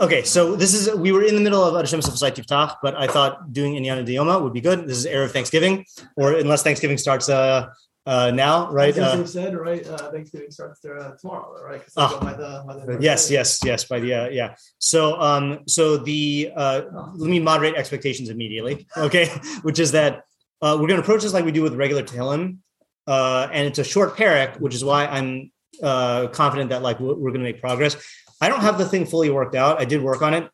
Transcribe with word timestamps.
Okay, 0.00 0.22
so 0.22 0.56
this 0.56 0.74
is 0.74 0.94
we 0.94 1.12
were 1.12 1.22
in 1.22 1.34
the 1.34 1.40
middle 1.40 1.62
of 1.62 1.74
Hashem 1.74 2.00
Safasai 2.00 2.32
Tiftach, 2.32 2.76
but 2.82 2.96
I 2.96 3.06
thought 3.06 3.52
doing 3.52 3.74
Inyana 3.74 4.06
Dioma 4.06 4.42
would 4.42 4.52
be 4.52 4.60
good. 4.60 4.86
This 4.88 4.98
is 4.98 5.06
era 5.06 5.26
of 5.26 5.32
Thanksgiving, 5.32 5.84
or 6.16 6.32
unless 6.32 6.62
Thanksgiving 6.62 6.98
starts 6.98 7.28
uh, 7.28 7.68
uh, 8.06 8.30
now, 8.32 8.70
right? 8.72 8.96
As 8.96 9.20
uh, 9.20 9.26
said 9.26 9.56
right. 9.56 9.86
Uh, 9.86 10.10
Thanksgiving 10.10 10.50
starts 10.50 10.84
uh, 10.84 11.14
tomorrow, 11.20 11.62
right? 11.62 11.82
Oh. 11.96 12.18
By 12.20 12.32
the, 12.32 12.64
by 12.66 12.74
the 12.74 12.98
yes, 13.00 13.30
yes, 13.30 13.60
yes. 13.64 13.84
By 13.84 14.00
the 14.00 14.14
uh, 14.14 14.28
yeah. 14.28 14.54
So 14.78 15.20
um, 15.20 15.60
so 15.68 15.98
the 15.98 16.50
uh, 16.56 16.82
let 17.14 17.30
me 17.30 17.38
moderate 17.38 17.76
expectations 17.76 18.28
immediately. 18.28 18.86
Okay, 18.96 19.28
which 19.62 19.78
is 19.78 19.92
that 19.92 20.24
uh, 20.60 20.76
we're 20.78 20.86
going 20.86 21.00
to 21.00 21.02
approach 21.02 21.22
this 21.22 21.32
like 21.32 21.44
we 21.44 21.52
do 21.52 21.62
with 21.62 21.74
regular 21.74 22.02
Tehillim, 22.02 22.58
uh, 23.06 23.48
and 23.52 23.66
it's 23.66 23.78
a 23.78 23.84
short 23.84 24.16
parak, 24.16 24.60
which 24.60 24.74
is 24.74 24.84
why 24.84 25.06
I'm 25.06 25.50
uh, 25.82 26.28
confident 26.28 26.70
that 26.70 26.82
like 26.82 27.00
we're, 27.00 27.14
we're 27.14 27.30
going 27.30 27.44
to 27.44 27.50
make 27.52 27.60
progress. 27.60 27.96
I 28.42 28.48
don't 28.48 28.60
have 28.60 28.76
the 28.76 28.84
thing 28.84 29.06
fully 29.06 29.30
worked 29.30 29.54
out. 29.54 29.80
I 29.80 29.84
did 29.84 30.02
work 30.02 30.20
on 30.20 30.34
it. 30.34 30.50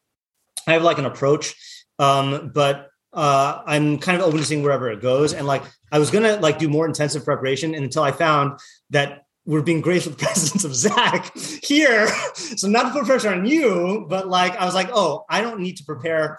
I 0.66 0.74
have 0.74 0.83
like 0.83 0.98
an 0.98 1.06
approach, 1.06 1.55
um, 1.98 2.52
but 2.55 2.91
uh, 3.14 3.62
I'm 3.64 3.98
kind 3.98 4.20
of 4.20 4.27
open 4.27 4.38
to 4.38 4.45
seeing 4.45 4.62
wherever 4.62 4.91
it 4.91 5.01
goes. 5.01 5.33
And 5.33 5.47
like 5.47 5.62
I 5.91 5.98
was 5.98 6.11
gonna 6.11 6.37
like 6.37 6.59
do 6.59 6.69
more 6.69 6.84
intensive 6.84 7.24
preparation 7.24 7.74
and 7.74 7.83
until 7.83 8.02
I 8.02 8.12
found 8.12 8.61
that 8.91 9.22
we're 9.47 9.62
being 9.62 9.80
graced 9.80 10.06
with 10.06 10.19
the 10.19 10.25
presence 10.27 10.64
of 10.64 10.75
Zach 10.75 11.34
here. 11.34 12.06
So 12.34 12.69
not 12.69 12.83
to 12.83 12.91
put 12.91 13.06
pressure 13.06 13.30
on 13.30 13.47
you, 13.47 14.05
but 14.06 14.28
like 14.28 14.55
I 14.56 14.67
was 14.67 14.75
like, 14.75 14.91
oh, 14.92 15.25
I 15.30 15.41
don't 15.41 15.61
need 15.61 15.78
to 15.78 15.84
prepare 15.84 16.39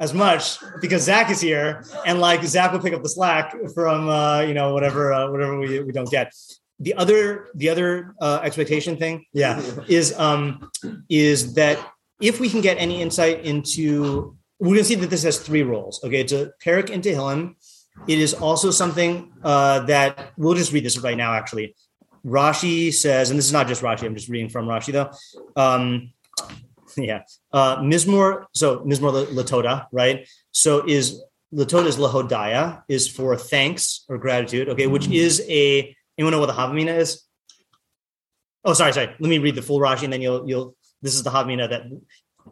as 0.00 0.14
much 0.14 0.58
because 0.80 1.02
Zach 1.02 1.30
is 1.30 1.42
here, 1.42 1.84
and 2.06 2.20
like 2.20 2.42
Zach 2.44 2.72
will 2.72 2.80
pick 2.80 2.94
up 2.94 3.02
the 3.02 3.08
slack 3.10 3.54
from 3.74 4.08
uh, 4.08 4.40
you 4.40 4.54
know 4.54 4.72
whatever 4.72 5.12
uh, 5.12 5.30
whatever 5.30 5.58
we, 5.58 5.80
we 5.80 5.92
don't 5.92 6.10
get. 6.10 6.32
The 6.78 6.94
other 6.94 7.48
the 7.54 7.70
other 7.70 8.14
uh, 8.20 8.40
expectation 8.42 8.96
thing, 8.96 9.24
yeah, 9.32 9.62
is 9.88 10.16
um 10.18 10.70
is 11.08 11.54
that 11.54 11.78
if 12.20 12.40
we 12.40 12.48
can 12.48 12.60
get 12.60 12.76
any 12.78 13.00
insight 13.00 13.44
into, 13.44 14.36
we're 14.58 14.74
gonna 14.74 14.84
see 14.84 14.94
that 14.96 15.08
this 15.08 15.22
has 15.22 15.38
three 15.38 15.62
roles. 15.62 16.02
Okay, 16.04 16.20
it's 16.20 16.32
a 16.32 16.52
Perik 16.62 16.90
into 16.90 17.10
Tehillim 17.10 17.54
it 18.06 18.18
is 18.18 18.34
also 18.34 18.70
something 18.70 19.32
uh, 19.42 19.80
that 19.80 20.32
we'll 20.36 20.54
just 20.54 20.72
read 20.72 20.84
this 20.84 20.98
right 20.98 21.16
now, 21.16 21.34
actually. 21.34 21.74
Rashi 22.24 22.92
says, 22.92 23.30
and 23.30 23.38
this 23.38 23.46
is 23.46 23.52
not 23.52 23.68
just 23.68 23.82
Rashi, 23.82 24.04
I'm 24.04 24.14
just 24.14 24.28
reading 24.28 24.48
from 24.48 24.66
Rashi 24.66 24.92
though. 24.92 25.10
Um, 25.60 26.12
yeah. 26.96 27.22
Uh, 27.52 27.78
Mizmor, 27.78 28.46
so 28.52 28.80
Mizmor 28.80 29.26
Latoda, 29.26 29.86
right? 29.92 30.28
So 30.52 30.86
is 30.86 31.22
Latoda 31.54 31.86
is 31.86 31.96
Lahodaya, 31.96 32.82
is 32.88 33.08
for 33.08 33.36
thanks 33.36 34.04
or 34.08 34.18
gratitude, 34.18 34.68
okay, 34.70 34.86
which 34.86 35.08
is 35.08 35.44
a, 35.48 35.96
anyone 36.18 36.32
know 36.32 36.40
what 36.40 36.46
the 36.46 36.52
Havamina 36.52 36.96
is? 36.96 37.22
Oh, 38.64 38.72
sorry, 38.72 38.92
sorry. 38.92 39.14
Let 39.18 39.28
me 39.28 39.38
read 39.38 39.54
the 39.54 39.62
full 39.62 39.78
Rashi 39.78 40.04
and 40.04 40.12
then 40.12 40.20
you'll, 40.20 40.48
you'll, 40.48 40.76
this 41.02 41.14
is 41.14 41.22
the 41.22 41.30
Havamina 41.30 41.68
that 41.70 41.82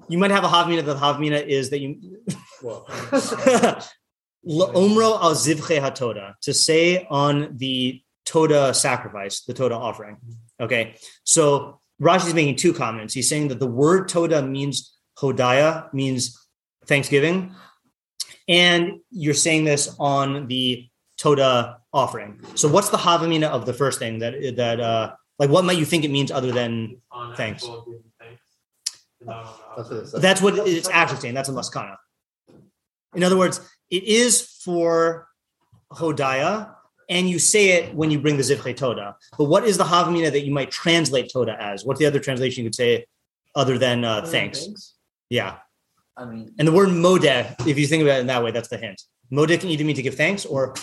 you 0.08 0.18
might 0.18 0.30
have 0.30 0.44
a 0.44 0.48
Havamina 0.48 0.84
that 0.84 0.92
the 0.92 0.94
Havamina 0.94 1.44
is 1.44 1.70
that 1.70 1.80
you, 1.80 1.98
Omro 4.46 5.18
al 5.22 5.34
zivche 5.34 5.80
hatoda 5.80 6.34
to 6.42 6.52
say 6.52 7.06
on 7.10 7.56
the 7.56 8.02
toda 8.24 8.74
sacrifice, 8.74 9.42
the 9.42 9.54
toda 9.54 9.74
offering. 9.74 10.18
Okay, 10.60 10.96
so 11.24 11.80
Rashi 12.00 12.28
is 12.28 12.34
making 12.34 12.56
two 12.56 12.72
comments. 12.72 13.14
He's 13.14 13.28
saying 13.28 13.48
that 13.48 13.60
the 13.60 13.66
word 13.66 14.08
toda 14.08 14.42
means 14.42 14.96
hodaya, 15.18 15.92
means 15.94 16.38
thanksgiving, 16.86 17.54
and 18.48 19.00
you're 19.10 19.34
saying 19.34 19.64
this 19.64 19.94
on 19.98 20.46
the 20.48 20.88
toda 21.16 21.78
offering. 21.92 22.40
So 22.54 22.68
what's 22.68 22.88
the 22.88 22.96
havamina 22.96 23.48
of 23.48 23.66
the 23.66 23.72
first 23.72 23.98
thing 23.98 24.18
that 24.18 24.34
that 24.56 24.80
uh 24.80 25.14
like 25.38 25.50
what 25.50 25.64
might 25.64 25.78
you 25.78 25.84
think 25.84 26.04
it 26.04 26.10
means 26.10 26.30
other 26.30 26.52
than 26.52 26.98
thanks? 27.36 27.68
That's 29.26 30.40
what 30.42 30.58
it's 30.66 30.88
actually 30.88 31.20
saying. 31.20 31.34
That's 31.34 31.48
a 31.48 31.52
maskana. 31.52 31.96
In 33.14 33.22
other 33.22 33.36
words, 33.36 33.60
it 33.90 34.04
is 34.04 34.42
for 34.64 35.28
Hodaya, 35.92 36.74
and 37.08 37.28
you 37.28 37.38
say 37.38 37.70
it 37.70 37.94
when 37.94 38.10
you 38.10 38.18
bring 38.18 38.36
the 38.36 38.42
Zivche 38.42 38.76
Toda. 38.76 39.16
But 39.38 39.44
what 39.44 39.64
is 39.64 39.78
the 39.78 39.84
Havamina 39.84 40.32
that 40.32 40.44
you 40.44 40.52
might 40.52 40.70
translate 40.70 41.30
Toda 41.32 41.60
as? 41.62 41.84
What's 41.84 42.00
the 42.00 42.06
other 42.06 42.18
translation 42.18 42.64
you 42.64 42.70
could 42.70 42.74
say 42.74 43.06
other 43.54 43.78
than 43.78 44.04
uh, 44.04 44.22
thanks? 44.26 44.64
thanks? 44.64 44.94
Yeah. 45.30 45.58
I 46.16 46.24
mean, 46.24 46.54
and 46.58 46.66
the 46.66 46.72
word 46.72 46.88
modeh, 46.90 47.66
if 47.66 47.78
you 47.78 47.86
think 47.86 48.02
about 48.02 48.18
it 48.18 48.20
in 48.20 48.26
that 48.28 48.42
way, 48.42 48.50
that's 48.50 48.68
the 48.68 48.78
hint. 48.78 49.02
Modeh 49.32 49.60
can 49.60 49.68
either 49.70 49.84
mean 49.84 49.96
to 49.96 50.02
give 50.02 50.14
thanks 50.14 50.44
or, 50.44 50.74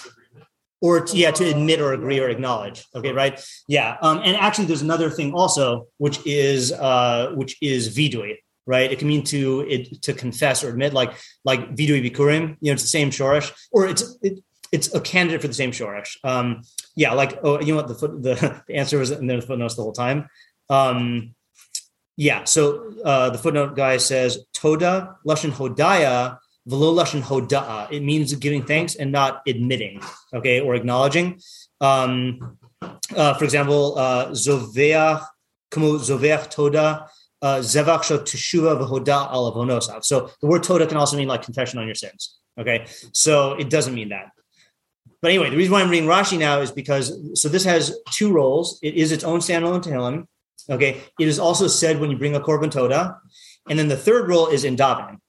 or 0.82 1.02
to, 1.02 1.18
yeah, 1.18 1.32
to 1.32 1.50
admit 1.50 1.80
or 1.80 1.94
agree 1.94 2.20
or 2.20 2.30
acknowledge. 2.30 2.86
Okay, 2.96 3.12
right? 3.12 3.44
Yeah. 3.68 3.98
Um, 4.02 4.22
and 4.24 4.36
actually, 4.36 4.66
there's 4.66 4.82
another 4.82 5.10
thing 5.10 5.34
also, 5.34 5.88
which 5.98 6.26
is 6.26 6.72
uh, 6.72 7.32
which 7.36 7.58
is 7.62 7.96
vidui 7.96 8.38
right? 8.68 8.92
It 8.92 9.00
can 9.00 9.08
mean 9.08 9.24
to 9.26 9.66
it, 9.68 10.02
to 10.04 10.14
confess 10.14 10.64
or 10.64 10.70
admit, 10.70 10.94
like 10.94 11.14
like 11.44 11.76
vidui 11.76 12.08
bikurim. 12.08 12.58
You 12.62 12.72
know, 12.72 12.74
it's 12.74 12.84
the 12.84 12.88
same 12.88 13.10
shorish, 13.10 13.52
or 13.72 13.88
it's 13.88 14.18
it, 14.22 14.40
it's 14.72 14.94
a 14.94 15.02
candidate 15.02 15.42
for 15.42 15.48
the 15.48 15.54
same 15.54 15.72
shorish. 15.72 16.18
Um, 16.24 16.62
yeah, 16.96 17.14
like 17.14 17.40
oh, 17.44 17.60
you 17.60 17.74
know 17.74 17.78
what 17.78 17.88
the 17.88 17.96
foot 17.96 18.22
the, 18.22 18.64
the 18.68 18.76
answer 18.76 18.98
was 18.98 19.12
in 19.12 19.28
the 19.28 19.42
footnotes 19.42 19.76
the 19.76 19.84
whole 19.84 19.94
time. 19.94 20.30
Um, 20.70 21.36
yeah, 22.18 22.44
so 22.44 22.94
uh, 23.04 23.30
the 23.32 23.38
footnote 23.38 23.76
guy 23.76 23.98
says 23.98 24.46
toda 24.54 25.16
lashon 25.26 25.52
hodaya 25.52 26.38
velo 26.66 26.94
lashon 26.94 27.22
hoda'a. 27.22 27.92
It 27.92 28.04
means 28.04 28.34
giving 28.36 28.64
thanks 28.64 28.96
and 28.96 29.12
not 29.12 29.42
admitting, 29.48 30.02
okay, 30.34 30.60
or 30.60 30.76
acknowledging. 30.76 31.40
Um, 31.80 32.58
uh, 33.16 33.34
for 33.34 33.44
example, 33.44 33.98
uh, 33.98 34.28
zoveach 34.30 35.26
kamo 35.72 35.98
zoveach 35.98 36.50
toda 36.50 37.08
uh, 37.42 37.58
zevach 37.58 38.02
teshuva 38.26 38.80
v'hoda 38.80 39.32
al 39.32 40.02
So 40.02 40.32
the 40.42 40.48
word 40.48 40.64
toda 40.64 40.86
can 40.88 40.98
also 40.98 41.18
mean 41.18 41.28
like 41.28 41.44
confession 41.44 41.80
on 41.80 41.86
your 41.86 41.96
sins. 41.96 42.38
Okay, 42.60 42.86
so 43.14 43.54
it 43.54 43.70
doesn't 43.70 43.96
mean 43.96 44.10
that. 44.10 44.32
But 45.22 45.32
anyway, 45.32 45.50
the 45.50 45.58
reason 45.58 45.72
why 45.72 45.82
I'm 45.82 45.90
reading 45.90 46.10
Rashi 46.10 46.38
now 46.38 46.62
is 46.62 46.72
because 46.72 47.18
so 47.40 47.48
this 47.48 47.64
has 47.64 47.98
two 48.10 48.32
roles. 48.32 48.80
It 48.82 48.96
is 48.96 49.12
its 49.12 49.24
own 49.24 49.40
standalone 49.40 49.84
Tehillim. 49.84 50.26
Okay, 50.70 51.02
it 51.20 51.28
is 51.28 51.40
also 51.40 51.68
said 51.68 52.00
when 52.00 52.12
you 52.12 52.18
bring 52.18 52.36
a 52.36 52.40
korban 52.40 52.72
toda, 52.72 53.18
and 53.70 53.80
then 53.80 53.88
the 53.88 53.98
third 53.98 54.28
role 54.28 54.48
is 54.48 54.64
in 54.64 54.76
davening, 54.76 55.20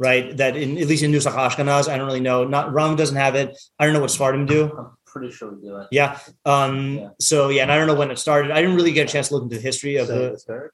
right? 0.00 0.34
That 0.38 0.56
in 0.56 0.78
at 0.78 0.88
least 0.88 1.04
in 1.04 1.12
Nusach 1.12 1.34
Ashkenaz, 1.34 1.88
I 1.88 1.96
don't 1.96 2.06
really 2.06 2.26
know. 2.28 2.42
Not 2.44 2.72
Ram 2.72 2.96
doesn't 2.96 3.16
have 3.16 3.36
it. 3.36 3.56
I 3.78 3.84
don't 3.84 3.94
know 3.94 4.00
what 4.00 4.10
Sfardim 4.10 4.48
do. 4.48 4.72
I'm 4.76 4.96
pretty 5.04 5.30
sure 5.30 5.52
we 5.52 5.68
do 5.68 5.76
it. 5.76 5.88
Yeah. 5.92 6.18
Um. 6.44 6.98
Yeah. 6.98 7.08
So 7.20 7.50
yeah, 7.50 7.62
and 7.62 7.70
I 7.70 7.76
don't 7.76 7.86
know 7.86 7.94
when 7.94 8.10
it 8.10 8.18
started. 8.18 8.50
I 8.50 8.60
didn't 8.60 8.76
really 8.76 8.92
get 8.92 9.08
a 9.08 9.12
chance 9.12 9.28
to 9.28 9.34
look 9.34 9.44
into 9.44 9.56
the 9.56 9.62
history 9.62 9.96
of 9.96 10.08
so 10.08 10.36
the 10.36 10.70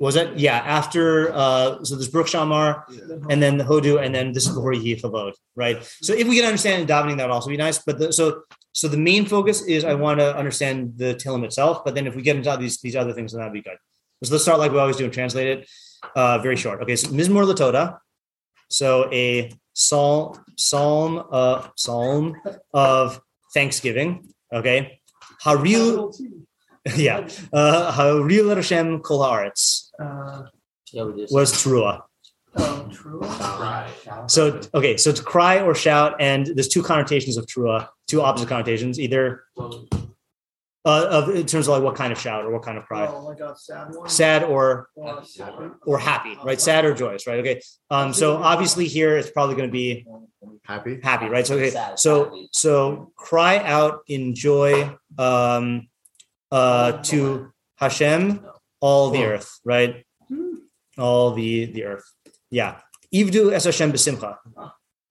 was 0.00 0.16
it? 0.16 0.38
Yeah, 0.38 0.56
after 0.56 1.30
uh, 1.30 1.84
so 1.84 1.94
there's 1.94 2.08
Baruch 2.08 2.28
She'amar, 2.28 2.86
yeah. 2.90 3.16
and 3.28 3.42
then 3.42 3.58
the 3.58 3.64
Hodu, 3.64 4.02
and 4.02 4.14
then 4.14 4.32
this 4.32 4.46
is 4.46 4.54
before 4.54 4.72
Yehi 4.72 4.98
Chavod, 4.98 5.34
right? 5.56 5.76
So 6.00 6.14
if 6.14 6.26
we 6.26 6.36
can 6.36 6.46
understand 6.46 6.88
davening, 6.88 7.18
that 7.18 7.26
would 7.26 7.34
also 7.34 7.50
be 7.50 7.58
nice. 7.58 7.78
But 7.78 7.98
the, 7.98 8.10
so 8.10 8.44
so 8.72 8.88
the 8.88 8.96
main 8.96 9.26
focus 9.26 9.60
is 9.60 9.84
I 9.84 9.92
want 9.92 10.18
to 10.20 10.34
understand 10.34 10.94
the 10.96 11.14
Tillim 11.14 11.44
itself, 11.44 11.84
but 11.84 11.94
then 11.94 12.06
if 12.06 12.16
we 12.16 12.22
get 12.22 12.36
into 12.36 12.56
these 12.58 12.80
these 12.80 12.96
other 12.96 13.12
things, 13.12 13.32
then 13.32 13.40
that'd 13.40 13.52
be 13.52 13.60
good. 13.60 13.76
So 14.24 14.32
let's 14.32 14.44
start 14.44 14.58
like 14.58 14.72
we 14.72 14.78
always 14.78 14.96
do 14.96 15.04
and 15.04 15.12
translate 15.12 15.48
it. 15.48 15.70
Uh, 16.16 16.38
very 16.38 16.56
short. 16.56 16.80
Okay, 16.82 16.96
so 16.96 17.08
Mizmor 17.08 17.44
Latoda. 17.44 17.98
So 18.70 19.12
a 19.12 19.52
psalm, 19.74 20.44
psalm, 20.56 21.24
uh, 21.30 21.68
psalm 21.76 22.36
of 22.72 23.20
thanksgiving. 23.52 24.32
Okay, 24.52 25.00
Haril. 25.44 26.14
yeah. 26.96 27.28
Uh, 27.52 27.92
Haril 27.92 28.54
Hashem 28.54 29.00
Kol 29.00 29.20
Haaretz. 29.20 29.90
Uh, 29.98 30.42
was 31.30 31.52
Trua. 31.52 32.02
Oh, 32.56 32.88
Trua. 32.90 34.30
So 34.30 34.60
okay, 34.74 34.96
so 34.96 35.12
to 35.12 35.22
cry 35.22 35.60
or 35.60 35.74
shout, 35.74 36.16
and 36.20 36.46
there's 36.46 36.68
two 36.68 36.82
connotations 36.82 37.36
of 37.36 37.46
Trua, 37.46 37.88
two 38.06 38.22
opposite 38.22 38.48
connotations, 38.48 38.98
either 38.98 39.44
uh, 40.84 41.06
of 41.10 41.28
in 41.30 41.46
terms 41.46 41.68
of 41.68 41.74
like 41.74 41.82
what 41.82 41.94
kind 41.94 42.12
of 42.12 42.18
shout 42.18 42.44
or 42.44 42.50
what 42.50 42.62
kind 42.62 42.78
of 42.78 42.84
cry. 42.84 43.06
Oh 43.06 43.28
my 43.28 43.34
god, 43.34 43.58
sad 43.58 43.94
one. 43.94 44.08
Sad 44.08 44.44
or 44.44 44.88
or 45.86 45.98
happy, 45.98 46.38
right? 46.44 46.60
Sad 46.60 46.84
or 46.84 46.94
joyous, 46.94 47.26
right? 47.26 47.40
Okay. 47.40 47.60
Um. 47.90 48.12
So 48.12 48.36
obviously 48.36 48.86
here 48.86 49.16
it's 49.16 49.30
probably 49.30 49.56
going 49.56 49.68
to 49.68 49.72
be 49.72 50.06
happy. 50.64 51.00
Happy, 51.02 51.26
right? 51.26 51.46
So 51.46 51.56
okay. 51.56 51.94
So 51.96 52.46
so 52.52 53.12
cry 53.16 53.58
out 53.58 54.00
in 54.06 54.34
joy. 54.34 54.96
Um. 55.18 55.88
Uh. 56.50 56.92
To 57.02 57.52
Hashem 57.76 58.44
all 58.80 59.10
the 59.10 59.24
earth, 59.24 59.60
right? 59.64 60.04
All 60.98 61.32
the 61.32 61.66
the 61.66 61.84
earth. 61.84 62.04
Yeah. 62.50 62.80
Ivdu 63.12 63.52
es 63.52 63.64
Hashem 63.64 63.92
b'simcha. 63.92 64.38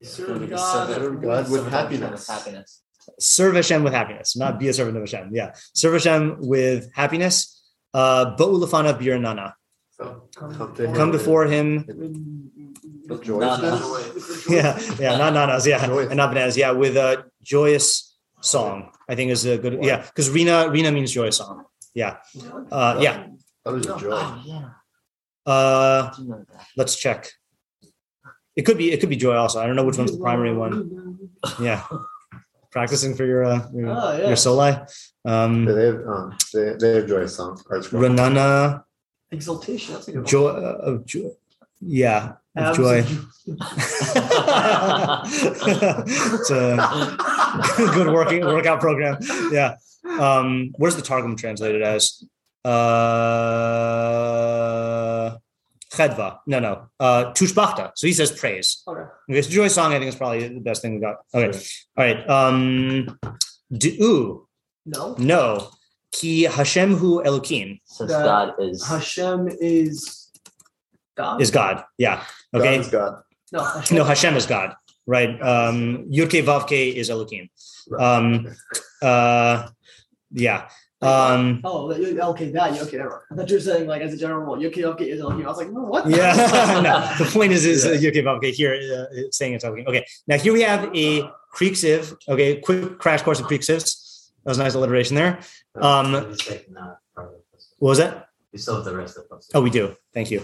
Serve 0.01 0.49
God. 0.49 0.87
Serve 0.95 1.21
God 1.21 1.51
with 1.51 1.69
happiness. 1.69 2.27
happiness. 2.27 2.81
Serve 3.19 3.55
Hashem 3.55 3.83
with 3.83 3.93
happiness, 3.93 4.35
not 4.35 4.59
be 4.59 4.67
a 4.67 4.73
servant 4.73 4.97
of 4.97 5.03
Hashem. 5.03 5.29
Yeah, 5.33 5.53
serve 5.73 5.93
Hashem 5.93 6.37
with 6.39 6.89
happiness. 6.93 7.55
Uh, 7.93 8.35
Bo'u 8.37 8.61
lefana 8.63 8.97
biranana. 8.97 9.53
So, 9.91 10.29
Come 10.35 10.55
come 10.55 10.75
to 10.75 10.87
him. 10.87 10.95
Come 10.95 11.11
before 11.11 11.45
him. 11.45 11.85
With 11.87 13.27
Nana. 13.27 13.81
Yeah, 14.47 14.79
yeah, 14.99 15.17
not 15.17 15.33
nanas. 15.33 15.65
Yeah, 15.65 15.85
Joyous. 15.85 16.07
and 16.09 16.17
not 16.17 16.29
bananas. 16.29 16.55
Yeah, 16.55 16.71
with 16.71 16.95
a 16.95 17.25
joyous 17.41 18.15
song. 18.41 18.91
I 19.09 19.15
think 19.15 19.31
is 19.31 19.45
a 19.45 19.57
good. 19.57 19.83
Yeah, 19.83 20.05
because 20.05 20.29
Rina 20.29 20.69
Rina 20.69 20.91
means 20.91 21.11
joyous 21.11 21.37
song. 21.37 21.65
Yeah, 21.93 22.17
uh, 22.71 22.99
yeah. 23.01 23.27
That 23.65 23.73
was 23.73 23.87
a 23.87 23.97
joy. 23.99 24.09
Oh, 24.11 24.41
yeah. 24.45 24.69
Uh, 25.45 26.11
I 26.13 26.15
do 26.15 26.23
know 26.25 26.45
that. 26.47 26.67
let's 26.77 26.95
check. 26.95 27.31
It 28.55 28.63
could 28.63 28.77
be 28.77 28.91
it 28.91 28.99
could 28.99 29.09
be 29.09 29.15
joy 29.15 29.35
also. 29.35 29.59
I 29.59 29.65
don't 29.67 29.75
know 29.75 29.83
which 29.85 29.97
one's 29.97 30.11
the 30.11 30.19
primary 30.19 30.53
one. 30.55 31.29
Yeah, 31.61 31.83
practicing 32.71 33.15
for 33.15 33.25
your 33.25 33.43
uh, 33.45 33.67
your, 33.73 33.89
Oh, 33.89 34.17
yeah. 34.17 34.27
your 34.27 34.35
soli. 34.35 34.71
Yeah, 35.25 35.43
Um, 35.43 35.65
They 35.65 35.85
have, 35.85 36.01
um, 36.07 36.37
they, 36.53 36.73
they 36.79 36.95
have 36.95 37.07
joyous 37.07 37.35
songs. 37.35 37.63
Arts 37.69 37.87
Girl. 37.87 38.83
Exaltation. 39.31 39.93
That's 39.93 40.07
a 40.07 40.11
good 40.11 40.19
one. 40.21 40.27
joy 40.27 40.47
uh, 40.49 40.77
of 40.89 41.05
joy. 41.05 41.29
Yeah, 41.81 42.33
of 42.57 42.63
Abs 42.65 42.77
joy. 42.77 42.99
it's 46.37 46.51
a 46.51 47.17
good 47.93 48.07
working 48.13 48.45
workout 48.45 48.79
program. 48.79 49.17
Yeah. 49.51 49.75
Um, 50.19 50.71
what 50.77 50.87
is 50.87 50.95
the 50.95 51.01
Targum 51.01 51.35
translated 51.35 51.81
as? 51.81 52.23
Uh, 52.65 52.69
chedva. 55.91 56.39
No, 56.47 56.59
no. 56.59 56.89
Uh, 56.99 57.33
tushbachta. 57.33 57.91
So 57.95 58.07
he 58.07 58.13
says 58.13 58.31
praise. 58.31 58.83
Okay. 58.87 59.01
Okay, 59.29 59.41
so 59.41 59.49
joy 59.49 59.67
song. 59.67 59.93
I 59.93 59.99
think 59.99 60.09
is 60.09 60.15
probably 60.15 60.47
the 60.47 60.59
best 60.59 60.81
thing 60.81 60.95
we 60.95 61.01
got. 61.01 61.17
Okay. 61.33 61.57
All 61.97 62.03
right. 62.05 62.29
Um, 62.29 63.19
du. 63.71 64.47
No. 64.85 65.15
No. 65.17 65.69
Ki 66.11 66.43
Hashem 66.43 66.95
hu 66.95 67.21
Elokim 67.23 67.79
Since 67.85 68.11
That- 68.11 68.25
God 68.25 68.53
is 68.59 68.85
Hashem 68.87 69.47
is 69.59 70.31
God. 71.15 71.41
is 71.41 71.51
God. 71.51 71.83
Yeah. 71.97 72.23
Okay. 72.53 72.77
God 72.77 72.81
is 72.81 72.87
God. 72.89 73.21
no. 73.51 73.63
Hashem. 73.63 73.97
No, 73.97 74.03
Hashem 74.03 74.35
is 74.35 74.45
God. 74.45 74.75
Right. 75.05 75.41
Um, 75.41 76.05
Yudke 76.09 76.43
Vavke 76.43 76.93
is 76.93 77.09
Elokim. 77.09 77.49
Um, 77.97 78.47
uh, 79.01 79.67
yeah. 80.31 80.69
Um, 81.01 81.61
Oh, 81.63 81.89
okay, 81.91 82.51
that 82.51 82.75
you 82.75 82.81
okay. 82.81 82.97
Never. 82.97 83.25
I 83.31 83.35
thought 83.35 83.49
you 83.49 83.55
were 83.55 83.61
saying 83.61 83.87
like 83.87 84.01
as 84.01 84.13
a 84.13 84.17
general 84.17 84.41
rule, 84.41 84.65
okay, 84.67 84.83
okay 84.83 85.09
is 85.09 85.21
Elohim. 85.21 85.45
I 85.45 85.49
was 85.49 85.57
like, 85.57 85.71
no, 85.71 85.81
what? 85.83 86.09
yeah. 86.09 86.33
no, 86.83 87.23
the 87.23 87.29
point 87.37 87.53
is, 87.53 87.65
is 87.65 87.85
Yeah. 87.85 88.09
Yudke 88.11 88.21
Vavke 88.23 88.51
here 88.51 88.73
uh, 88.73 89.05
it's 89.11 89.37
saying 89.37 89.53
it's 89.53 89.63
Elokim. 89.63 89.87
Okay. 89.87 90.05
Now 90.27 90.37
here 90.37 90.51
we 90.51 90.61
have 90.61 90.93
a 90.93 91.21
Kri 91.53 91.71
Ksiv. 91.71 92.15
Okay. 92.27 92.59
Quick 92.59 92.99
crash 92.99 93.21
course 93.21 93.39
of 93.39 93.47
Kri 93.47 93.59
Ksivs. 93.59 94.31
That 94.43 94.51
was 94.51 94.57
a 94.59 94.63
nice 94.63 94.73
alliteration 94.73 95.15
there. 95.15 95.39
Um, 95.75 96.13
You 96.13 96.35
say 96.35 96.65
not 96.69 96.97
part 97.15 97.27
of 97.29 97.39
this. 97.53 97.73
What 97.79 97.89
was 97.89 97.97
that? 97.99 98.27
We 98.51 98.59
still 98.59 98.75
have 98.75 98.85
the 98.85 98.95
rest 98.95 99.17
of 99.17 99.25
us. 99.37 99.49
Oh, 99.53 99.61
we 99.61 99.69
do. 99.69 99.95
Thank 100.13 100.31
you. 100.31 100.41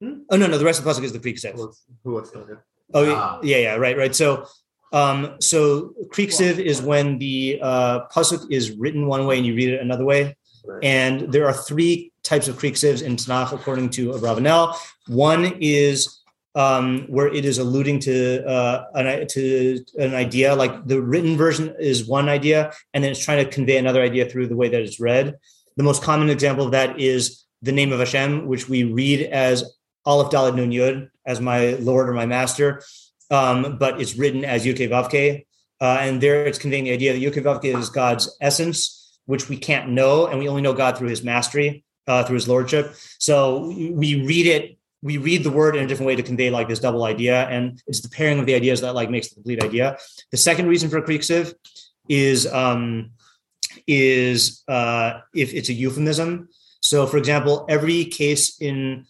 Hmm? 0.00 0.20
Oh 0.30 0.36
no, 0.36 0.46
no. 0.46 0.56
The 0.58 0.64
rest 0.64 0.78
of 0.78 0.84
the 0.84 0.88
puzzle 0.90 1.04
is 1.04 1.12
the 1.12 1.18
Kri 1.18 1.34
Ksiv. 1.34 1.54
Who 1.56 1.66
was- 1.66 1.82
Who 2.04 2.10
was 2.14 2.30
that? 2.32 2.58
Oh 2.94 3.12
Ah. 3.12 3.40
yeah, 3.42 3.56
yeah, 3.56 3.74
right, 3.74 3.96
right. 3.96 4.14
So, 4.14 4.46
um, 4.96 5.18
so 5.40 5.60
Kri 6.12 6.26
Ksiv 6.28 6.58
is 6.72 6.80
when 6.90 7.18
the 7.18 7.58
uh, 7.62 8.06
pasuk 8.14 8.42
is 8.50 8.64
written 8.80 9.06
one 9.06 9.26
way 9.26 9.36
and 9.38 9.46
you 9.46 9.54
read 9.54 9.70
it 9.74 9.80
another 9.80 10.04
way, 10.12 10.22
Right. 10.68 10.82
and 10.82 11.14
there 11.32 11.46
are 11.46 11.52
three 11.70 12.12
types 12.24 12.48
of 12.48 12.56
Kri 12.60 12.72
Ksivs 12.72 13.00
in 13.08 13.14
Tanakh 13.16 13.52
according 13.52 13.88
to 13.90 14.02
Abravanel. 14.16 14.74
One 15.06 15.42
is 15.60 15.96
um, 16.56 17.04
where 17.14 17.28
it 17.38 17.44
is 17.44 17.58
alluding 17.58 17.98
to 18.08 18.14
uh, 18.54 18.76
an 18.94 19.26
to 19.34 19.84
an 19.98 20.14
idea, 20.14 20.48
like 20.62 20.74
the 20.92 21.00
written 21.10 21.36
version 21.36 21.74
is 21.78 22.08
one 22.18 22.28
idea, 22.28 22.72
and 22.92 23.04
then 23.04 23.10
it's 23.12 23.24
trying 23.24 23.44
to 23.44 23.50
convey 23.50 23.76
another 23.76 24.02
idea 24.02 24.24
through 24.28 24.46
the 24.48 24.56
way 24.56 24.68
that 24.72 24.80
it's 24.80 24.98
read. 24.98 25.36
The 25.76 25.84
most 25.84 26.02
common 26.02 26.30
example 26.30 26.64
of 26.64 26.72
that 26.72 26.98
is 26.98 27.44
the 27.62 27.72
name 27.72 27.92
of 27.92 27.98
Hashem, 27.98 28.46
which 28.46 28.64
we 28.68 28.84
read 28.84 29.20
as 29.48 29.56
Aleph 30.06 30.30
Dalet 30.32 30.56
Nun 30.56 30.72
Yud, 30.72 31.10
as 31.26 31.38
my 31.40 31.74
Lord 31.74 32.08
or 32.08 32.14
my 32.14 32.26
Master, 32.26 32.82
um, 33.30 33.76
but 33.78 34.00
it's 34.00 34.16
written 34.16 34.44
as 34.44 34.64
Yud 34.64 34.76
Kei 34.76 34.88
Vav 34.88 35.10
Kei. 35.10 35.46
Uh, 35.80 35.98
and 36.00 36.20
there 36.20 36.46
it's 36.46 36.58
conveying 36.58 36.84
the 36.84 36.92
idea 36.92 37.12
that 37.12 37.20
Yud 37.20 37.34
Kei 37.34 37.42
Vav 37.42 37.60
Kei 37.60 37.74
is 37.74 37.90
God's 37.90 38.36
essence, 38.40 39.18
which 39.26 39.48
we 39.48 39.56
can't 39.56 39.90
know, 39.90 40.26
and 40.26 40.38
we 40.38 40.48
only 40.48 40.62
know 40.62 40.72
God 40.72 40.96
through 40.96 41.08
His 41.08 41.22
mastery, 41.22 41.84
uh, 42.06 42.24
through 42.24 42.36
His 42.36 42.48
lordship. 42.48 42.94
So 43.18 43.66
we 43.68 44.24
read 44.24 44.46
it, 44.46 44.78
we 45.02 45.18
read 45.18 45.44
the 45.44 45.50
word 45.50 45.76
in 45.76 45.84
a 45.84 45.86
different 45.86 46.06
way 46.06 46.16
to 46.16 46.22
convey 46.22 46.50
like 46.50 46.68
this 46.68 46.80
double 46.80 47.04
idea, 47.04 47.46
and 47.48 47.82
it's 47.86 48.00
the 48.00 48.08
pairing 48.08 48.38
of 48.38 48.46
the 48.46 48.54
ideas 48.54 48.80
that 48.80 48.94
like 48.94 49.10
makes 49.10 49.28
the 49.28 49.34
complete 49.34 49.62
idea. 49.62 49.98
The 50.30 50.36
second 50.36 50.68
reason 50.68 50.88
for 50.88 51.02
Kri 51.02 51.18
Ksiv 51.18 51.54
is 52.08 52.50
um, 52.52 53.10
is 53.86 54.62
uh, 54.68 55.20
if 55.34 55.52
it's 55.52 55.68
a 55.68 55.72
euphemism. 55.72 56.48
So, 56.80 57.06
for 57.06 57.18
example, 57.18 57.66
every 57.68 58.04
case 58.04 58.60
in 58.60 59.06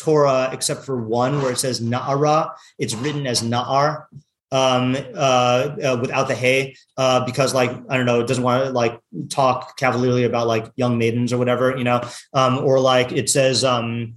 Torah 0.00 0.50
except 0.52 0.84
for 0.84 0.96
one 0.96 1.42
where 1.42 1.52
it 1.52 1.58
says 1.58 1.80
Na'ara, 1.80 2.52
it's 2.78 2.94
written 2.94 3.26
as 3.26 3.42
Na'ar 3.42 4.06
um, 4.52 4.96
uh, 5.14 5.76
uh, 5.84 5.98
without 6.00 6.26
the 6.28 6.34
hay 6.34 6.74
uh, 6.96 7.24
because 7.24 7.54
like 7.54 7.70
I 7.88 7.96
don't 7.96 8.06
know, 8.06 8.20
it 8.20 8.26
doesn't 8.26 8.42
want 8.42 8.64
to 8.64 8.70
like 8.70 9.00
talk 9.28 9.76
cavalierly 9.76 10.24
about 10.24 10.46
like 10.46 10.72
young 10.76 10.98
maidens 10.98 11.32
or 11.32 11.38
whatever, 11.38 11.76
you 11.76 11.84
know, 11.84 12.00
um, 12.32 12.58
or 12.58 12.80
like 12.80 13.12
it 13.12 13.30
says 13.30 13.64
um, 13.64 14.16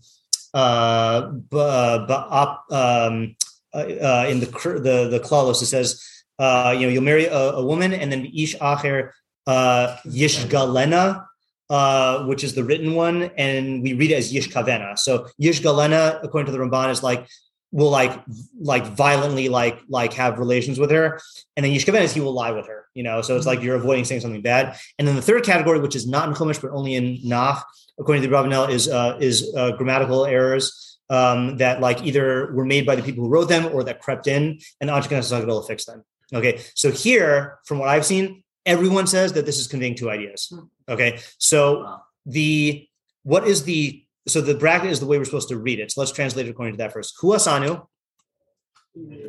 uh, 0.54 1.32
uh, 1.52 2.08
ba'ap, 2.08 2.72
um, 2.72 3.36
uh, 3.74 3.78
uh, 3.78 4.26
in 4.30 4.40
the 4.40 4.46
the 4.46 5.10
the 5.10 5.20
clause 5.20 5.62
it 5.62 5.66
says 5.66 6.02
uh, 6.38 6.76
you 6.78 6.86
know 6.86 6.94
you'll 6.94 7.04
marry 7.04 7.26
a, 7.26 7.54
a 7.54 7.66
woman 7.66 7.92
and 7.92 8.12
then 8.12 8.26
ish 8.26 8.56
acher 8.58 9.10
uh, 9.48 9.98
yishgalena 10.06 11.26
uh, 11.74 12.24
which 12.26 12.44
is 12.44 12.54
the 12.54 12.64
written 12.64 12.94
one, 12.94 13.32
and 13.36 13.82
we 13.82 13.94
read 13.94 14.12
it 14.12 14.14
as 14.14 14.32
Yish 14.32 14.50
Kavena. 14.52 14.96
So 14.96 15.28
Yish 15.42 15.64
Galena, 15.64 16.20
according 16.22 16.46
to 16.46 16.52
the 16.52 16.64
Ramban, 16.64 16.92
is 16.92 17.02
like 17.02 17.28
will 17.72 17.90
like 17.90 18.14
like 18.62 18.86
violently 18.86 19.50
like 19.50 19.80
like 19.90 20.14
have 20.14 20.38
relations 20.38 20.78
with 20.78 20.92
her, 20.92 21.20
and 21.58 21.66
then 21.66 21.74
Yish 21.74 21.86
Kavena 21.86 22.04
is 22.04 22.14
he 22.14 22.22
will 22.22 22.32
lie 22.32 22.52
with 22.52 22.68
her. 22.68 22.86
You 22.94 23.02
know, 23.02 23.24
so 23.24 23.36
it's 23.36 23.48
like 23.48 23.64
you're 23.64 23.76
avoiding 23.76 24.06
saying 24.06 24.22
something 24.22 24.44
bad. 24.44 24.78
And 25.00 25.08
then 25.08 25.16
the 25.16 25.22
third 25.24 25.44
category, 25.44 25.80
which 25.80 25.96
is 25.96 26.08
not 26.08 26.30
in 26.30 26.36
Chumash 26.36 26.62
but 26.62 26.70
only 26.70 26.94
in 26.94 27.18
Nach, 27.24 27.66
according 28.00 28.22
to 28.22 28.30
the 28.30 28.36
Rabbanel, 28.36 28.70
is 28.70 28.88
uh, 28.88 29.18
is 29.20 29.52
uh, 29.58 29.72
grammatical 29.72 30.28
errors. 30.28 31.00
Um, 31.10 31.58
that 31.58 31.82
like 31.82 32.04
either 32.04 32.54
were 32.54 32.66
made 32.66 32.86
by 32.86 32.96
the 32.96 33.02
people 33.02 33.24
who 33.24 33.30
wrote 33.30 33.50
them 33.50 33.66
or 33.74 33.84
that 33.84 34.00
crept 34.00 34.28
in, 34.28 34.60
and 34.80 34.92
Anshei 34.92 35.10
Knesses 35.10 35.34
Hagdola 35.34 35.66
fix 35.68 35.86
them. 35.86 36.04
Okay, 36.32 36.62
so 36.76 36.92
here, 36.92 37.60
from 37.66 37.80
what 37.80 37.90
I've 37.90 38.06
seen, 38.06 38.44
everyone 38.66 39.08
says 39.08 39.34
that 39.34 39.46
this 39.46 39.60
is 39.60 39.68
conveying 39.68 39.96
two 39.96 40.10
ideas. 40.10 40.54
Okay, 40.90 41.20
so 41.38 42.00
the 42.26 42.88
what 43.24 43.48
is 43.48 43.64
the 43.64 44.04
so 44.28 44.42
the 44.42 44.56
bracket 44.56 44.92
is 44.92 45.00
the 45.00 45.06
way 45.06 45.18
we're 45.18 45.26
supposed 45.26 45.50
to 45.50 45.58
read 45.58 45.80
it. 45.80 45.92
So 45.92 46.02
let's 46.02 46.12
translate 46.12 46.48
it 46.48 46.52
according 46.52 46.76
to 46.76 46.78
that 46.78 46.94
first. 46.94 47.18
Huasanu, 47.22 47.88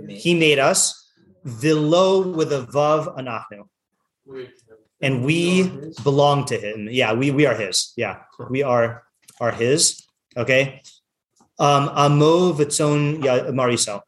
he 0.08 0.34
made 0.34 0.58
us. 0.58 1.00
Vilo 1.46 2.34
with 2.34 2.52
a 2.52 2.62
vav 2.62 3.18
anachnu, 3.18 3.68
and 5.02 5.24
we 5.24 5.68
belong 6.02 6.46
to 6.46 6.56
him. 6.56 6.88
Yeah, 6.90 7.12
we 7.12 7.30
we 7.30 7.44
are 7.44 7.54
his. 7.54 7.92
Yeah, 7.96 8.20
we 8.48 8.62
are 8.62 9.02
are 9.40 9.52
his. 9.52 10.06
Okay. 10.36 10.80
Um, 11.58 11.90
amo 11.94 12.52
vitzon 12.54 13.20
mariso. 13.52 14.00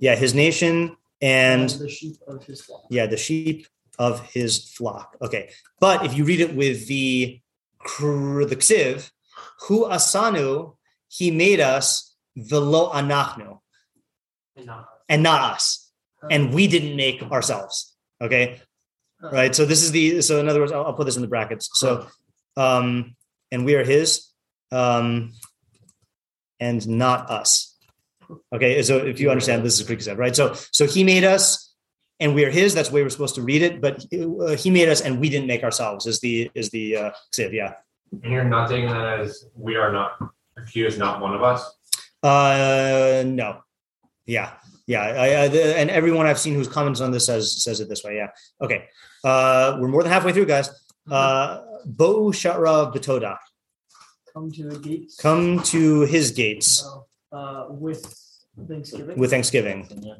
Yeah, 0.00 0.16
his 0.16 0.34
nation 0.34 0.96
and 1.22 1.68
the 1.70 1.88
sheep 1.88 2.16
of 2.26 2.44
his 2.44 2.62
flock. 2.62 2.84
yeah, 2.90 3.06
the 3.06 3.16
sheep 3.16 3.66
of 4.00 4.14
his 4.32 4.64
flock. 4.64 5.16
Okay, 5.22 5.50
but 5.78 6.04
if 6.06 6.16
you 6.16 6.24
read 6.24 6.40
it 6.40 6.56
with 6.56 6.88
the 6.88 7.40
the 8.48 8.56
ksiv, 8.56 9.10
hu 9.68 9.84
asanu, 9.84 10.76
he 11.08 11.30
made 11.30 11.60
us 11.60 12.16
the 12.34 12.60
lo 12.60 12.90
anachnu, 12.92 13.60
and 15.08 15.22
not 15.22 15.40
us, 15.52 15.92
and 16.30 16.52
we 16.52 16.66
didn't 16.66 16.96
make 16.96 17.22
ourselves. 17.30 17.94
Okay, 18.20 18.60
right. 19.20 19.54
So 19.54 19.64
this 19.64 19.82
is 19.82 19.92
the 19.92 20.22
so 20.22 20.40
in 20.40 20.48
other 20.48 20.60
words, 20.60 20.72
I'll, 20.72 20.86
I'll 20.86 20.94
put 20.94 21.04
this 21.04 21.16
in 21.16 21.22
the 21.22 21.28
brackets. 21.28 21.68
So, 21.74 22.06
um, 22.56 23.14
and 23.52 23.64
we 23.66 23.74
are 23.74 23.84
his, 23.84 24.30
um, 24.72 25.32
and 26.58 26.88
not 26.88 27.30
us. 27.30 27.76
Okay, 28.52 28.82
so 28.82 28.98
if 28.98 29.20
you 29.20 29.30
understand, 29.30 29.64
this 29.64 29.78
is 29.80 29.86
Greek 29.86 30.00
right? 30.16 30.34
So, 30.34 30.54
so 30.70 30.86
he 30.86 31.04
made 31.04 31.24
us, 31.24 31.69
and 32.20 32.34
we 32.34 32.44
are 32.44 32.50
his. 32.50 32.74
That's 32.74 32.90
the 32.90 32.94
way 32.94 33.02
we're 33.02 33.10
supposed 33.10 33.34
to 33.36 33.42
read 33.42 33.62
it. 33.62 33.80
But 33.80 34.04
uh, 34.12 34.56
he 34.56 34.70
made 34.70 34.88
us, 34.88 35.00
and 35.00 35.18
we 35.20 35.28
didn't 35.28 35.46
make 35.46 35.64
ourselves. 35.64 36.06
Is 36.06 36.20
the 36.20 36.50
is 36.54 36.70
the 36.70 36.96
uh, 36.96 37.10
ksiv? 37.32 37.52
Yeah. 37.52 37.74
And 38.22 38.32
you're 38.32 38.44
not 38.44 38.68
taking 38.68 38.88
that 38.88 39.20
as 39.20 39.46
we 39.54 39.76
are 39.76 39.92
not 39.92 40.18
he 40.68 40.84
is 40.84 40.98
not 40.98 41.20
one 41.20 41.34
of 41.34 41.42
us. 41.42 41.70
Uh, 42.22 43.22
no. 43.26 43.60
Yeah, 44.26 44.52
yeah. 44.86 45.02
I, 45.02 45.42
I, 45.42 45.48
the, 45.48 45.78
and 45.78 45.90
everyone 45.90 46.26
I've 46.26 46.38
seen 46.38 46.54
who's 46.54 46.68
comments 46.68 47.00
on 47.00 47.10
this 47.10 47.26
says 47.26 47.62
says 47.62 47.80
it 47.80 47.88
this 47.88 48.04
way. 48.04 48.16
Yeah. 48.16 48.28
Okay. 48.60 48.86
Uh, 49.24 49.78
we're 49.80 49.88
more 49.88 50.02
than 50.02 50.12
halfway 50.12 50.32
through, 50.32 50.46
guys. 50.46 50.70
Uh, 51.10 51.62
Bo 51.84 52.26
Shara 52.26 52.94
Betoda. 52.94 53.36
Come 54.32 54.50
to 54.52 54.68
the 54.68 54.78
gates. 54.78 55.16
Come 55.16 55.62
to 55.64 56.02
his 56.02 56.30
gates 56.30 56.86
uh, 57.32 57.36
uh, 57.36 57.66
with 57.70 58.02
Thanksgiving. 58.68 59.18
with 59.18 59.30
Thanksgiving. 59.30 59.88
Yeah. 59.90 60.14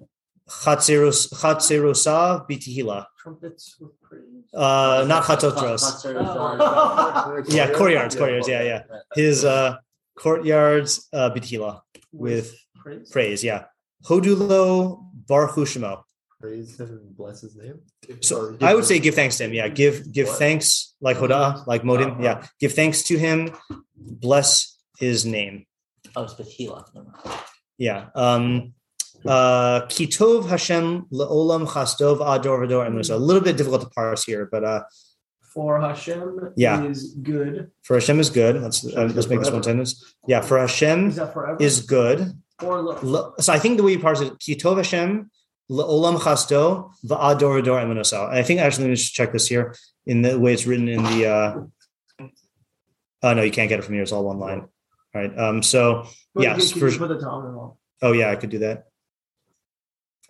Chatzerus 0.50 1.33
Chatzerosav 1.33 2.49
bitihila. 2.49 3.07
trumpets 3.19 3.76
with 3.80 3.92
praise. 4.00 4.23
Uh, 4.52 5.04
not 5.07 5.23
Chatzotzros. 5.23 6.04
Oh. 6.07 7.45
Yeah, 7.49 7.71
courtyards, 7.73 8.16
courtyards. 8.16 8.49
Yeah, 8.49 8.62
yeah. 8.62 8.83
His 9.14 9.45
uh, 9.45 9.76
courtyards 10.19 11.09
uh, 11.12 11.30
bitihila 11.30 11.80
with 12.12 12.52
praise. 12.75 13.11
praise. 13.11 13.45
Yeah. 13.45 13.64
Hodulo 14.04 15.04
Baruch 15.28 15.54
Shemo. 15.54 16.02
Praise 16.40 16.80
him 16.80 16.88
and 16.88 17.16
bless 17.16 17.42
his 17.42 17.54
name. 17.54 17.78
So 18.21 18.57
I 18.62 18.75
would 18.75 18.87
say 18.87 18.99
give 18.99 19.14
thanks 19.14 19.37
to 19.38 19.45
him. 19.45 19.52
Yeah, 19.52 19.69
give 19.69 20.11
give 20.11 20.26
What? 20.26 20.38
thanks 20.38 20.95
like 21.00 21.19
Hoda, 21.19 21.64
like 21.66 21.83
Modim. 21.83 22.12
Uh-huh. 22.12 22.23
Yeah, 22.23 22.47
give 22.59 22.73
thanks 22.73 23.02
to 23.04 23.19
him. 23.19 23.50
Bless 23.97 24.78
his 24.99 25.25
name. 25.26 25.66
Oh, 26.16 26.25
it's 26.25 26.35
Betila. 26.35 26.85
Yeah. 27.78 28.07
Um, 28.14 28.73
uh, 29.26 29.82
Kitov 29.86 30.48
Hashem 30.48 31.06
leolam 31.12 31.66
chastov 31.68 32.16
ador 32.16 32.60
vador 32.66 32.88
emunah. 32.88 33.04
So 33.04 33.16
a 33.16 33.18
little 33.18 33.42
bit 33.42 33.56
difficult 33.56 33.82
to 33.82 33.88
parse 33.90 34.24
here, 34.24 34.48
but 34.50 34.64
uh, 34.64 34.82
For 35.54 35.80
Hashem 35.80 36.52
Yeah. 36.56 36.84
is 36.84 37.14
good. 37.22 37.70
for 37.82 37.94
Hashem 37.94 38.20
is 38.20 38.30
good. 38.30 38.62
Let's 38.62 38.84
uh, 38.86 39.10
let's 39.14 39.28
make 39.28 39.40
this 39.40 39.50
one 39.50 39.62
sentence. 39.62 39.90
Yeah, 40.26 40.40
for 40.40 40.58
Hashem 40.58 41.08
Is 41.08 41.16
forever? 41.34 41.56
is 41.60 41.80
good. 41.82 42.18
or 42.62 42.80
lo- 42.82 42.98
Le- 43.02 43.42
So 43.42 43.52
I 43.52 43.58
think 43.58 43.76
the 43.78 43.82
way 43.82 43.92
you 43.92 43.98
parse 44.00 44.20
it, 44.20 44.32
Kitov 44.38 44.76
Hashem 44.76 45.30
leolam 45.70 46.16
chasto 46.18 46.90
va'ador 47.04 47.52
vador 47.62 47.78
emunah. 47.84 48.28
And 48.30 48.38
I 48.38 48.42
think 48.42 48.60
actually 48.60 48.84
let 48.84 48.90
me 48.90 48.96
just 48.96 49.14
check 49.14 49.32
this 49.32 49.46
here 49.48 49.74
in 50.06 50.22
the 50.22 50.38
way 50.38 50.52
it's 50.54 50.66
written 50.66 50.88
in 50.88 51.02
the. 51.02 51.26
Uh, 51.26 52.26
oh 53.22 53.34
no, 53.34 53.42
you 53.42 53.50
can't 53.50 53.68
get 53.68 53.78
it 53.78 53.82
from 53.82 53.94
here. 53.94 54.02
It's 54.02 54.12
all 54.12 54.24
one 54.24 54.38
line. 54.38 54.60
All 55.14 55.20
right. 55.20 55.36
Um. 55.38 55.62
So 55.62 56.06
But 56.34 56.42
yes, 56.44 56.70
for- 56.72 56.88
you 56.88 56.98
put 56.98 57.08
the 57.08 57.18
Tom 57.20 57.46
in 57.48 57.54
all? 57.54 57.78
Oh 58.02 58.12
yeah, 58.12 58.30
I 58.30 58.36
could 58.36 58.50
do 58.50 58.58
that. 58.60 58.86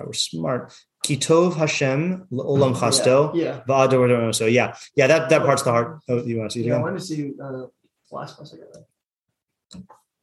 If 0.01 0.05
I 0.05 0.07
were 0.07 0.13
smart. 0.15 0.73
Kitov 1.05 1.57
Hashem 1.57 2.27
leolam 2.33 2.75
chasto 2.77 3.35
Yeah. 3.35 3.63
va'ador 3.69 4.01
vador. 4.09 4.35
So 4.35 4.47
yeah, 4.47 4.77
yeah. 4.95 5.07
That 5.07 5.29
that 5.31 5.43
part's 5.43 5.63
the 5.63 5.71
heart. 5.71 6.01
Oh, 6.09 6.23
you 6.23 6.39
want 6.39 6.51
to 6.51 6.55
see 6.55 6.61
it 6.61 6.67
Yeah, 6.67 6.75
I 6.75 6.77
again? 6.77 6.83
wanted 6.83 6.99
to 7.01 7.05
see 7.05 7.33
uh, 7.43 7.51
the 7.53 7.71
last 8.11 8.37
place 8.37 8.55
I 8.55 8.59
got 8.59 8.73
that. 8.75 8.85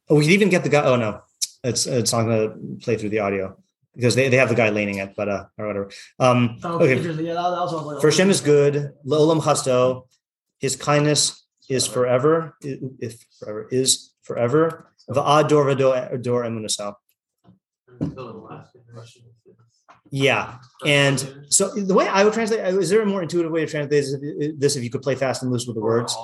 Oh, 0.08 0.14
we 0.16 0.22
could 0.24 0.32
even 0.32 0.48
get 0.48 0.62
the 0.62 0.68
guy. 0.68 0.84
Oh 0.84 0.96
no, 0.96 1.22
it's 1.64 1.86
it's 1.86 2.12
not 2.12 2.22
going 2.24 2.48
to 2.48 2.84
play 2.84 2.96
through 2.96 3.10
the 3.10 3.18
audio 3.18 3.56
because 3.94 4.14
they, 4.14 4.28
they 4.28 4.36
have 4.36 4.48
the 4.48 4.54
guy 4.54 4.70
laning 4.70 4.98
it, 4.98 5.14
but 5.16 5.28
uh 5.28 5.44
or 5.58 5.66
whatever. 5.66 5.90
Um, 6.18 6.58
Oh, 6.62 6.78
okay. 6.80 6.96
Yeah, 6.96 7.34
that, 7.34 7.50
that 7.54 7.62
was 7.66 7.74
all 7.74 7.84
like, 7.84 8.00
for 8.00 8.08
Hashem 8.10 8.30
is 8.30 8.40
good. 8.40 8.92
Leolam 9.04 9.40
chasto, 9.42 10.06
His 10.60 10.76
kindness 10.76 11.44
is 11.68 11.86
forever. 11.86 12.56
If 12.62 13.26
forever 13.38 13.68
is 13.70 14.14
forever. 14.22 14.92
Va'ador 15.10 15.62
vador 15.74 16.42
emunasal. 16.48 16.94
Yeah, 20.10 20.56
and 20.86 21.44
so 21.48 21.68
the 21.68 21.94
way 21.94 22.06
I 22.08 22.24
would 22.24 22.32
translate 22.32 22.60
is 22.60 22.90
there 22.90 23.02
a 23.02 23.06
more 23.06 23.22
intuitive 23.22 23.52
way 23.52 23.64
to 23.64 23.70
translate 23.70 23.90
this- 23.90 24.14
this 24.56 24.76
if 24.76 24.82
you 24.84 24.90
could 24.90 25.02
play 25.02 25.14
fast 25.14 25.42
and 25.42 25.52
loose 25.52 25.66
with 25.66 25.76
the 25.76 25.82
words? 25.82 26.16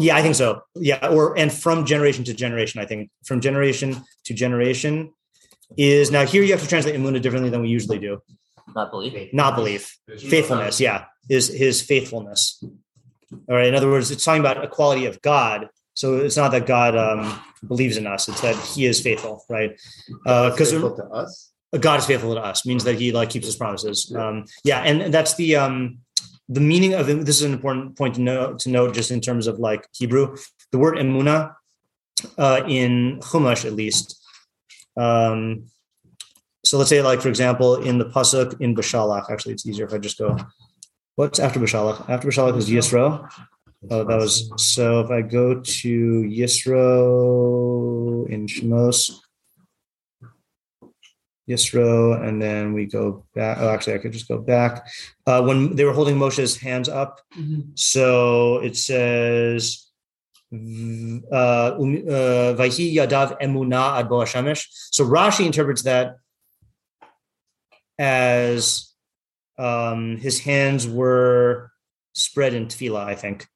Yeah, 0.00 0.16
I 0.16 0.22
think 0.22 0.34
so. 0.34 0.62
Yeah, 0.74 1.08
or 1.08 1.36
and 1.38 1.52
from 1.52 1.84
generation 1.84 2.24
to 2.24 2.34
generation, 2.34 2.80
I 2.80 2.86
think 2.86 3.10
from 3.24 3.40
generation 3.40 4.02
to 4.24 4.34
generation 4.34 5.12
is 5.76 6.10
now 6.10 6.24
here 6.26 6.42
you 6.42 6.52
have 6.52 6.62
to 6.62 6.68
translate 6.68 6.94
imuna 6.94 7.20
differently 7.20 7.50
than 7.50 7.62
we 7.62 7.68
usually 7.68 7.98
do. 7.98 8.22
Not 8.74 8.90
believe. 8.90 9.34
Not 9.34 9.56
belief, 9.56 9.98
faithfulness. 10.18 10.80
Yeah, 10.80 11.04
is 11.28 11.48
his 11.48 11.82
faithfulness. 11.82 12.62
All 13.48 13.56
right. 13.56 13.66
In 13.66 13.74
other 13.74 13.90
words, 13.90 14.10
it's 14.10 14.24
talking 14.24 14.40
about 14.40 14.62
a 14.62 14.68
quality 14.68 15.06
of 15.06 15.20
God. 15.22 15.68
So 15.94 16.16
it's 16.16 16.36
not 16.36 16.52
that 16.52 16.66
God 16.66 16.96
um, 16.96 17.38
believes 17.66 17.96
in 17.96 18.06
us; 18.06 18.28
it's 18.28 18.40
that 18.40 18.56
He 18.56 18.86
is 18.86 19.00
faithful, 19.00 19.44
right? 19.48 19.78
Uh 20.26 20.50
because 20.50 20.72
Faithful 20.72 20.96
to 20.96 21.04
us. 21.04 21.51
God 21.80 22.00
is 22.00 22.06
faithful 22.06 22.34
to 22.34 22.40
us 22.40 22.66
means 22.66 22.84
that 22.84 22.98
He 22.98 23.12
like 23.12 23.30
keeps 23.30 23.46
His 23.46 23.56
promises. 23.56 24.14
Um, 24.14 24.44
yeah, 24.64 24.80
and 24.80 25.12
that's 25.12 25.34
the 25.36 25.56
um, 25.56 25.98
the 26.48 26.60
meaning 26.60 26.94
of 26.94 27.06
this 27.06 27.36
is 27.36 27.42
an 27.42 27.52
important 27.52 27.96
point 27.96 28.16
to 28.16 28.20
know 28.20 28.54
to 28.54 28.68
note 28.68 28.94
just 28.94 29.10
in 29.10 29.20
terms 29.20 29.46
of 29.46 29.58
like 29.58 29.86
Hebrew. 29.92 30.36
The 30.70 30.78
word 30.78 30.96
emuna 30.96 31.54
uh, 32.38 32.62
in 32.66 33.20
Chumash 33.20 33.64
at 33.64 33.72
least. 33.72 34.20
Um, 34.96 35.66
so 36.64 36.78
let's 36.78 36.90
say 36.90 37.02
like 37.02 37.20
for 37.20 37.28
example 37.28 37.76
in 37.76 37.98
the 37.98 38.04
pasuk 38.04 38.60
in 38.60 38.74
Bashalach. 38.74 39.30
Actually, 39.30 39.54
it's 39.54 39.66
easier 39.66 39.86
if 39.86 39.94
I 39.94 39.98
just 39.98 40.18
go. 40.18 40.36
What's 41.16 41.38
after 41.38 41.60
Bashalach? 41.60 42.08
After 42.08 42.28
Bashalach 42.28 42.56
is 42.56 42.70
Yisro. 42.70 43.28
Oh, 43.90 44.04
that 44.04 44.16
was 44.16 44.50
so. 44.56 45.00
If 45.00 45.10
I 45.10 45.22
go 45.22 45.60
to 45.60 46.22
Yisro 46.22 48.28
in 48.28 48.46
Yisro, 51.48 52.22
and 52.26 52.40
then 52.40 52.72
we 52.72 52.86
go 52.86 53.24
back. 53.34 53.58
Oh, 53.60 53.68
actually, 53.70 53.94
I 53.94 53.98
could 53.98 54.12
just 54.12 54.28
go 54.28 54.38
back. 54.38 54.86
Uh, 55.26 55.42
when 55.42 55.74
they 55.76 55.84
were 55.84 55.92
holding 55.92 56.16
Moshe's 56.16 56.56
hands 56.56 56.88
up, 56.88 57.20
Mhm. 57.38 57.76
so 57.78 58.58
it 58.58 58.76
says, 58.76 59.86
uh, 60.52 60.56
um, 60.56 61.24
uh, 61.32 62.54
"Vayhi 62.58 62.94
yadav 62.94 63.40
emuna 63.40 63.98
ad 63.98 64.08
bo 64.08 64.16
hashemesh." 64.20 64.66
So 64.90 65.04
Rashi 65.04 65.44
interprets 65.44 65.82
that 65.82 66.16
as 67.98 68.88
um, 69.58 70.16
his 70.16 70.40
hands 70.40 70.86
were 70.88 71.70
spread 72.14 72.54
in 72.54 72.66
tefillah. 72.66 73.04
I 73.04 73.14
think. 73.14 73.46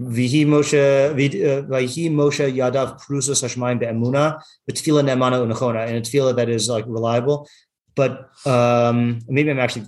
Vihi 0.00 0.46
Moshe, 0.46 1.10
uh, 1.10 1.14
Vayhi 1.14 2.10
Moshe 2.10 2.50
Yadav 2.52 3.00
Prusas 3.00 3.42
Hashmaim 3.42 3.78
Be'emuna, 3.78 4.42
the 4.66 4.72
tefillah 4.72 5.04
Ne'emana 5.04 5.44
Unachona, 5.44 5.86
and 5.86 5.98
a 5.98 6.00
tefillah 6.00 6.34
that 6.36 6.48
is 6.48 6.68
like 6.68 6.86
reliable. 6.86 7.46
But 7.94 8.30
um, 8.46 9.20
maybe 9.28 9.50
I'm 9.50 9.58
actually 9.58 9.86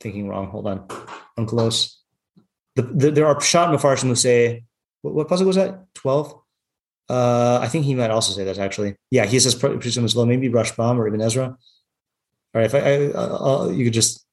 thinking 0.00 0.28
wrong. 0.28 0.48
Hold 0.48 0.66
on, 0.66 0.88
I'm 1.36 1.46
close. 1.46 2.02
The, 2.74 2.82
the, 2.82 3.10
there 3.12 3.26
are 3.26 3.36
Pshat 3.36 3.68
Mefarshim 3.68 4.08
who 4.08 4.14
say, 4.16 4.64
what, 5.02 5.14
what 5.14 5.28
puzzle 5.28 5.46
was 5.46 5.56
that? 5.56 5.94
12? 5.94 6.34
Uh, 7.08 7.60
I 7.62 7.68
think 7.68 7.84
he 7.84 7.94
might 7.94 8.10
also 8.10 8.32
say 8.32 8.44
that 8.44 8.58
actually. 8.58 8.96
Yeah, 9.10 9.26
he 9.26 9.38
says 9.38 9.54
Prusas 9.54 10.02
as 10.02 10.16
well, 10.16 10.26
maybe 10.26 10.48
Rashbam 10.48 10.98
or 10.98 11.06
Ibn 11.06 11.20
Ezra. 11.20 11.44
All 11.44 11.56
right, 12.54 12.64
if 12.64 12.74
I, 12.74 12.78
I, 12.78 13.20
I'll, 13.20 13.72
you 13.72 13.84
could 13.84 13.92
just, 13.92 14.26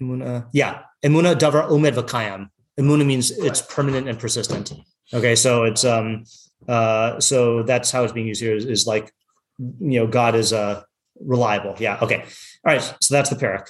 Emuna, 0.00 0.48
yeah, 0.52 0.82
Emuna 1.02 1.34
Davar 1.34 1.70
Umed 1.70 1.94
Vakayam. 1.94 2.50
Emuna 2.78 3.06
means 3.06 3.30
it's 3.30 3.62
permanent 3.62 4.08
and 4.08 4.18
persistent. 4.18 4.72
Okay, 5.14 5.34
so 5.34 5.64
it's 5.64 5.84
um 5.84 6.24
uh 6.68 7.20
so 7.20 7.62
that's 7.62 7.90
how 7.90 8.04
it's 8.04 8.12
being 8.12 8.26
used 8.26 8.42
here 8.42 8.54
is, 8.56 8.64
is 8.64 8.86
like 8.86 9.12
you 9.58 10.00
know 10.00 10.06
God 10.06 10.34
is 10.34 10.52
uh 10.52 10.82
reliable. 11.20 11.74
Yeah. 11.78 11.98
Okay. 12.02 12.22
All 12.64 12.74
right. 12.74 12.82
So 13.00 13.14
that's 13.14 13.30
the 13.30 13.36
parak. 13.36 13.66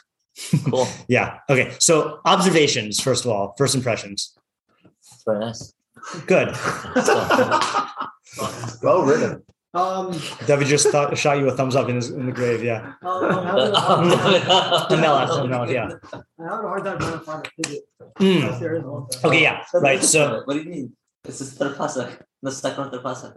Cool. 0.71 0.89
Yeah. 1.09 1.39
Okay. 1.49 1.75
So 1.79 2.21
observations 2.25 3.01
first 3.01 3.25
of 3.25 3.31
all, 3.31 3.55
first 3.57 3.75
impressions. 3.75 4.37
Very 5.27 5.41
nice. 5.41 5.73
Good. 6.27 6.55
Well 8.83 9.03
written. 9.03 9.43
Um, 9.75 10.13
David 10.47 10.69
just 10.69 10.89
thought, 10.89 11.17
shot 11.19 11.39
you 11.39 11.49
a 11.49 11.53
thumbs 11.57 11.77
up 11.77 11.89
in, 11.89 11.97
his, 11.97 12.11
in 12.11 12.25
the 12.27 12.33
grave. 12.33 12.63
Yeah. 12.65 12.95
I'm 13.03 13.33
having 13.45 14.43
a- 14.43 14.87
And 14.91 15.01
Melech, 15.03 15.49
Melech, 15.51 15.71
yeah. 15.71 15.89
I'm 16.13 16.49
having 16.49 16.65
a 16.65 16.69
hard 16.69 16.85
time 16.85 16.99
trying 16.99 17.13
to 17.13 17.19
find 17.21 17.47
a 17.47 17.63
pivot. 17.63 17.83
Mm. 18.19 18.53
If 18.55 18.61
there 18.61 18.75
is 18.77 18.85
one. 18.85 19.07
Okay. 19.25 19.43
Yeah. 19.43 19.63
Right. 19.75 20.03
So 20.03 20.43
what 20.45 20.55
do 20.55 20.61
you 20.63 20.71
mean? 20.71 20.97
It's 21.25 21.41
the 21.41 21.45
third 21.45 21.77
pasuk. 21.77 22.23
The 22.43 22.53
second 22.53 22.91
third 22.91 23.03
pasuk. 23.03 23.37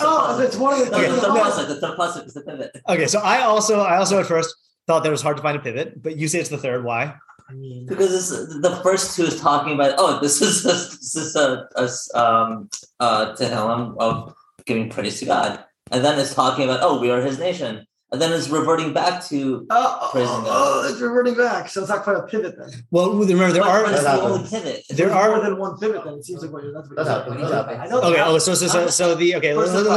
Oh, 0.00 0.38
it's 0.40 0.56
one 0.56 0.80
of 0.80 0.86
the. 0.90 0.94
Okay, 0.96 1.10
the 1.10 1.20
third 1.20 1.34
no. 1.34 1.42
pasuk. 1.42 1.66
The 1.68 1.80
third 1.80 1.98
pasuk 1.98 2.26
is 2.26 2.34
the 2.34 2.42
pivot. 2.42 2.70
okay. 2.88 3.06
So 3.06 3.18
I 3.20 3.40
also 3.42 3.80
I 3.80 3.96
also 3.96 4.20
at 4.20 4.26
first 4.26 4.54
thought 4.86 5.02
that 5.02 5.08
it 5.08 5.12
was 5.12 5.22
hard 5.22 5.36
to 5.38 5.42
find 5.42 5.56
a 5.56 5.60
pivot, 5.60 6.00
but 6.02 6.16
you 6.16 6.28
say 6.28 6.38
it's 6.38 6.50
the 6.50 6.58
third. 6.58 6.84
Why? 6.84 7.14
I 7.48 7.52
mean, 7.54 7.86
Because 7.86 8.10
this, 8.10 8.58
the 8.60 8.80
first 8.82 9.16
two 9.16 9.24
is 9.24 9.40
talking 9.40 9.74
about 9.74 9.94
oh 9.98 10.20
this 10.20 10.42
is 10.42 10.64
a, 10.64 10.68
this 10.68 11.14
is 11.16 11.34
a 11.36 12.18
um 12.20 12.68
uh 13.00 13.34
Tehillim 13.34 13.96
of 13.98 14.34
giving 14.66 14.90
praise 14.90 15.20
to 15.20 15.26
God, 15.26 15.64
and 15.90 16.04
then 16.04 16.18
it's 16.18 16.34
talking 16.34 16.64
about 16.64 16.80
oh 16.82 17.00
we 17.00 17.10
are 17.10 17.20
His 17.20 17.38
nation, 17.38 17.86
and 18.12 18.20
then 18.22 18.32
it's 18.32 18.48
reverting 18.48 18.92
back 18.92 19.24
to 19.26 19.66
oh, 19.70 20.08
Praising 20.12 20.30
oh, 20.30 20.42
God. 20.42 20.84
oh, 20.84 20.88
it's 20.88 21.00
reverting 21.00 21.34
back. 21.34 21.68
So 21.68 21.80
it's 21.80 21.88
not 21.90 22.02
quite 22.02 22.16
a 22.16 22.22
pivot 22.22 22.54
then. 22.58 22.70
Well, 22.90 23.12
remember 23.14 23.52
there 23.52 23.62
But- 23.62 23.68
are 23.70 23.84
but 23.84 23.94
it's 23.94 24.02
the 24.04 24.20
only 24.20 24.48
pivot. 24.48 24.84
If 24.88 24.96
There 24.96 25.12
are- 25.12 25.30
more 25.30 25.40
than 25.44 25.58
one 25.58 25.76
pivot. 25.78 26.04
Then 26.04 26.14
it 26.14 26.24
seems 26.24 26.42
like 26.42 26.52
what 26.52 26.62
you're. 26.62 26.72
That's 26.72 26.88
what 26.88 26.96
That 26.96 27.06
you're 27.06 27.14
happens, 27.16 27.40
saying. 27.40 27.50
that. 27.50 27.80
I 27.80 27.86
know. 27.88 28.00
Okay. 28.02 28.20
Oh, 28.22 28.38
so 28.38 28.54
so 28.54 28.66
so, 28.68 28.86
so 28.88 29.14
the 29.14 29.34
okay. 29.36 29.54
Let's, 29.54 29.72
let's, 29.72 29.88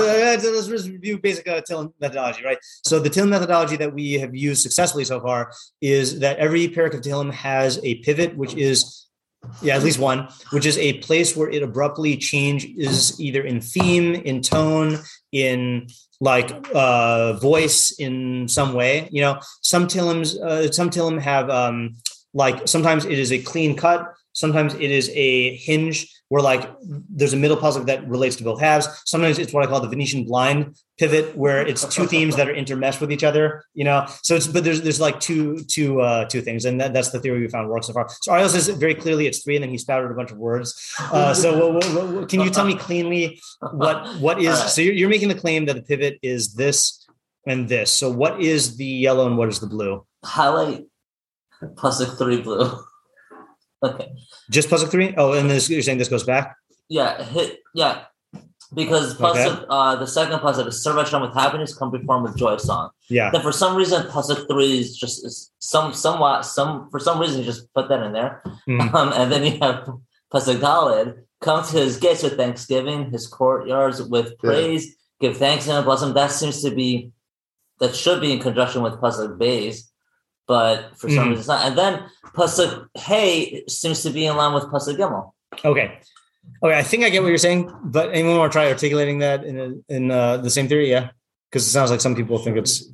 let's, 0.46 0.68
let's 0.68 0.88
review 0.88 1.20
basic 1.20 1.48
uh, 1.48 1.62
Till 1.62 1.94
methodology, 2.00 2.44
right? 2.44 2.58
So 2.84 3.00
the 3.00 3.10
Till 3.10 3.28
methodology 3.28 3.76
that 3.78 3.94
we 3.94 4.14
have 4.14 4.36
used 4.36 4.62
successfully 4.64 5.06
so 5.06 5.20
far 5.22 5.52
is 5.82 6.20
that 6.20 6.38
every 6.38 6.68
parak 6.68 6.94
of 6.96 7.02
Tehillim 7.02 7.32
has 7.32 7.80
a 7.84 7.96
pivot, 7.96 8.36
which 8.36 8.56
is 8.56 9.08
yeah, 9.62 9.76
at 9.76 9.84
least 9.84 10.00
one, 10.00 10.28
which 10.52 10.66
is 10.66 10.78
a 10.78 10.94
place 11.00 11.36
where 11.36 11.50
it 11.50 11.64
abruptly 11.64 12.18
changes 12.18 13.20
either 13.20 13.42
in 13.42 13.62
theme, 13.62 14.16
in 14.16 14.42
tone, 14.42 15.00
in 15.32 15.88
like 16.22 16.52
uh 16.74 17.34
voice 17.34 17.92
in 18.00 18.48
some 18.48 18.74
way. 18.74 19.08
You 19.12 19.22
know, 19.22 19.40
some 19.62 19.88
Tillims, 19.88 20.36
uh, 20.38 20.72
some 20.72 20.90
Tillim 20.90 21.20
have 21.20 21.50
um 21.50 21.96
like 22.34 22.68
sometimes 22.68 23.06
it 23.06 23.18
is 23.18 23.32
a 23.32 23.40
clean 23.40 23.76
cut, 23.76 24.14
sometimes 24.40 24.74
it 24.74 24.92
is 24.92 25.10
a 25.14 25.56
hinge 25.58 26.08
where 26.30 26.44
like 26.44 26.70
there's 27.10 27.34
a 27.34 27.38
middle 27.38 27.58
puzzle 27.58 27.84
that 27.84 28.08
relates 28.08 28.36
to 28.38 28.44
both 28.44 28.60
halves. 28.60 28.88
Sometimes 29.06 29.38
it's 29.40 29.52
what 29.52 29.64
I 29.64 29.68
call 29.68 29.82
the 29.82 29.90
Venetian 29.90 30.24
blind 30.24 30.78
pivot, 30.98 31.36
where 31.36 31.66
it's 31.66 31.84
two 31.88 32.06
themes 32.14 32.36
that 32.36 32.48
are 32.48 32.54
intermeshed 32.54 33.02
with 33.02 33.12
each 33.12 33.24
other. 33.24 33.64
You 33.74 33.84
know, 33.84 34.06
so 34.22 34.36
it's 34.36 34.48
but 34.48 34.64
there's 34.64 34.82
there's 34.82 35.02
like 35.02 35.20
two 35.20 35.60
two 35.66 36.02
uh, 36.02 36.26
two 36.26 36.42
things, 36.42 36.66
and 36.66 36.80
that, 36.80 36.94
that's 36.94 37.10
the 37.10 37.20
theory 37.20 37.42
we 37.42 37.48
found 37.50 37.68
works 37.70 37.88
so 37.88 37.94
far. 37.94 38.08
So 38.22 38.34
Ariel 38.34 38.50
says 38.50 38.70
very 38.70 38.96
clearly 38.96 39.28
it's 39.28 39.44
three, 39.44 39.56
and 39.56 39.64
then 39.64 39.72
he 39.72 39.78
spouted 39.78 40.12
a 40.12 40.14
bunch 40.14 40.32
of 40.32 40.38
words. 40.38 40.94
Uh, 41.00 41.34
so 41.34 41.70
what, 41.74 41.86
what, 41.94 42.08
what, 42.08 42.30
can 42.30 42.42
you 42.42 42.50
tell 42.50 42.66
me 42.66 42.76
cleanly 42.76 43.42
what 43.74 44.08
what 44.20 44.42
is? 44.42 44.58
So 44.70 44.82
you're, 44.82 44.94
you're 44.94 45.10
making 45.10 45.30
the 45.30 45.36
claim 45.36 45.66
that 45.66 45.76
the 45.76 45.82
pivot 45.82 46.20
is 46.22 46.54
this 46.54 47.06
and 47.46 47.68
this. 47.68 47.92
So 47.92 48.10
what 48.10 48.40
is 48.40 48.78
the 48.78 48.86
yellow 48.86 49.26
and 49.26 49.36
what 49.38 49.50
is 49.50 49.60
the 49.60 49.68
blue? 49.68 50.06
Highlight 50.24 50.86
pasuk 51.62 52.18
three 52.18 52.42
blue. 52.42 52.72
Okay. 53.82 54.12
Just 54.50 54.70
puzzle 54.70 54.88
three? 54.90 55.14
Oh, 55.18 55.34
and 55.34 55.50
this 55.50 55.70
you're 55.70 55.82
saying 55.82 55.98
this 55.98 56.10
goes 56.10 56.24
back? 56.24 56.56
Yeah, 56.90 57.24
hit 57.24 57.60
yeah. 57.74 58.06
Because 58.74 59.16
pasuk, 59.16 59.66
uh, 59.70 59.96
the 59.96 60.06
second 60.06 60.40
pasuk 60.42 60.68
is 60.68 60.84
serve 60.84 60.98
Hashem 60.98 61.22
with 61.22 61.34
happiness, 61.34 61.74
come 61.76 61.90
perform 61.90 62.22
with 62.24 62.38
joy 62.38 62.58
song. 62.58 62.92
Yeah. 63.10 63.32
Then 63.32 63.42
for 63.42 63.52
some 63.52 63.76
reason, 63.76 64.04
pasuk 64.04 64.48
three 64.48 64.80
is 64.80 64.96
just 64.96 65.26
is 65.26 65.52
some 65.60 65.94
somewhat 65.94 66.44
some 66.46 66.90
for 66.92 67.00
some 67.00 67.20
reason 67.20 67.40
you 67.40 67.46
just 67.46 67.74
put 67.74 67.90
that 67.90 68.04
in 68.04 68.14
there. 68.14 68.44
Mhm. 68.68 68.94
Um, 69.00 69.14
and 69.14 69.32
then 69.32 69.44
you 69.44 69.58
have 69.60 69.90
pasuk 70.32 70.58
dalid, 70.60 71.16
come 71.42 71.64
to 71.66 71.78
his 71.78 71.98
gates 71.98 72.22
with 72.22 72.38
thanksgiving, 72.38 73.12
his 73.12 73.26
courtyards 73.28 74.04
with 74.04 74.38
praise, 74.38 74.96
give 75.20 75.38
thanks 75.38 75.68
and 75.68 75.84
bless 75.86 76.04
him. 76.04 76.14
That 76.14 76.32
seems 76.32 76.62
to 76.62 76.70
be 76.70 77.12
that 77.80 77.96
should 77.96 78.22
be 78.22 78.34
in 78.34 78.40
conjunction 78.40 78.84
with 78.84 78.94
pasuk 79.02 79.40
bays. 79.40 79.89
But 80.50 80.98
for 80.98 81.08
some 81.10 81.26
Mhm. 81.26 81.30
reason 81.30 81.40
it's 81.40 81.48
not. 81.48 81.66
And 81.68 81.78
then 81.78 82.04
pasuk 82.34 82.88
hey 82.98 83.64
seems 83.70 84.02
to 84.02 84.10
be 84.10 84.26
in 84.26 84.36
line 84.36 84.54
with 84.56 84.64
pasuk 84.74 84.98
gimel. 84.98 85.32
Okay. 85.64 86.00
Okay, 86.64 86.78
I 86.78 86.82
think 86.82 87.04
I 87.04 87.10
get 87.10 87.22
what 87.22 87.30
you're 87.30 87.38
saying, 87.38 87.72
but 87.84 88.10
anyone 88.12 88.38
want 88.40 88.52
to 88.52 88.56
try 88.58 88.68
articulating 88.68 89.20
that 89.20 89.44
in 89.46 89.60
a, 89.60 89.94
in 89.96 90.10
uh, 90.10 90.38
the 90.38 90.50
same 90.50 90.68
theory? 90.68 90.90
Yeah, 90.90 91.12
because 91.50 91.68
it 91.68 91.70
sounds 91.70 91.92
like 91.92 92.02
some 92.02 92.16
people 92.16 92.40
think 92.40 92.58
it's 92.58 92.90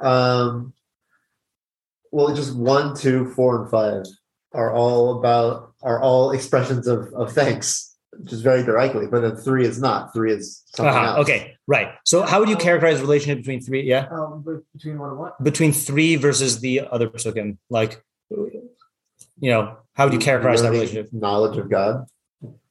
Um, 0.00 0.72
well, 2.12 2.32
just 2.34 2.54
one, 2.54 2.94
two, 2.94 3.26
four, 3.34 3.62
and 3.62 3.70
five 3.70 4.04
are 4.52 4.72
all 4.72 5.18
about 5.18 5.72
are 5.82 6.00
all 6.00 6.30
expressions 6.30 6.86
of 6.86 7.12
of 7.14 7.32
thanks, 7.32 7.93
just 8.24 8.42
very 8.42 8.62
directly. 8.62 9.06
But 9.06 9.22
then 9.22 9.36
three 9.36 9.66
is 9.66 9.80
not. 9.80 10.12
Three 10.12 10.32
is 10.32 10.62
something 10.74 10.94
uh-huh, 10.94 11.16
else. 11.16 11.28
okay, 11.28 11.56
right. 11.66 11.94
So 12.04 12.22
how 12.22 12.40
would 12.40 12.48
you 12.48 12.56
characterize 12.56 12.98
the 12.98 13.02
relationship 13.02 13.38
between 13.38 13.60
three? 13.60 13.82
Yeah, 13.82 14.06
Um, 14.10 14.44
between 14.72 14.98
what 14.98 15.10
and 15.10 15.18
what? 15.18 15.42
between 15.42 15.72
three 15.72 16.16
versus 16.16 16.60
the 16.60 16.82
other 16.90 17.08
psukim, 17.08 17.58
like 17.70 18.02
you 18.30 19.50
know, 19.50 19.76
how 19.94 20.04
would 20.04 20.12
you 20.12 20.20
characterize 20.20 20.62
that 20.62 20.70
relationship? 20.70 21.12
Knowledge 21.12 21.58
of 21.58 21.68
God. 21.68 22.06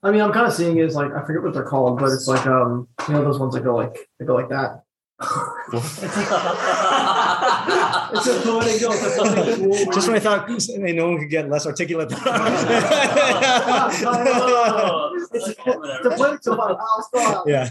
I 0.01 0.11
mean, 0.11 0.21
I'm 0.21 0.33
kind 0.33 0.47
of 0.47 0.53
seeing 0.53 0.77
it 0.77 0.83
as 0.83 0.95
like 0.95 1.11
I 1.13 1.25
forget 1.25 1.43
what 1.43 1.53
they're 1.53 1.63
called, 1.63 1.99
but 1.99 2.11
it's 2.11 2.27
like 2.27 2.45
um, 2.45 2.87
you 3.07 3.13
know, 3.13 3.23
those 3.23 3.39
ones 3.39 3.53
that 3.53 3.63
go 3.63 3.75
like 3.75 4.09
they 4.19 4.25
go 4.25 4.35
like 4.35 4.49
that. 4.49 4.83
It's 8.15 8.27
a 8.27 8.41
poetic 8.41 8.81
go. 8.81 8.91
It's 8.91 9.03
a 9.03 9.09
poetic 9.23 9.59
go. 9.87 9.91
Just 9.93 10.07
when 10.07 10.15
I 10.17 10.19
thought 10.19 10.47
no 10.49 11.09
one 11.09 11.19
could 11.19 11.29
get 11.29 11.49
less 11.49 11.65
articulate. 11.65 12.09
than 12.09 12.19
It's 15.35 15.47
the 15.55 16.13
poetic 16.17 16.43
so 16.43 16.55
far. 16.55 16.77
I'll 16.79 17.43
yeah. 17.47 17.69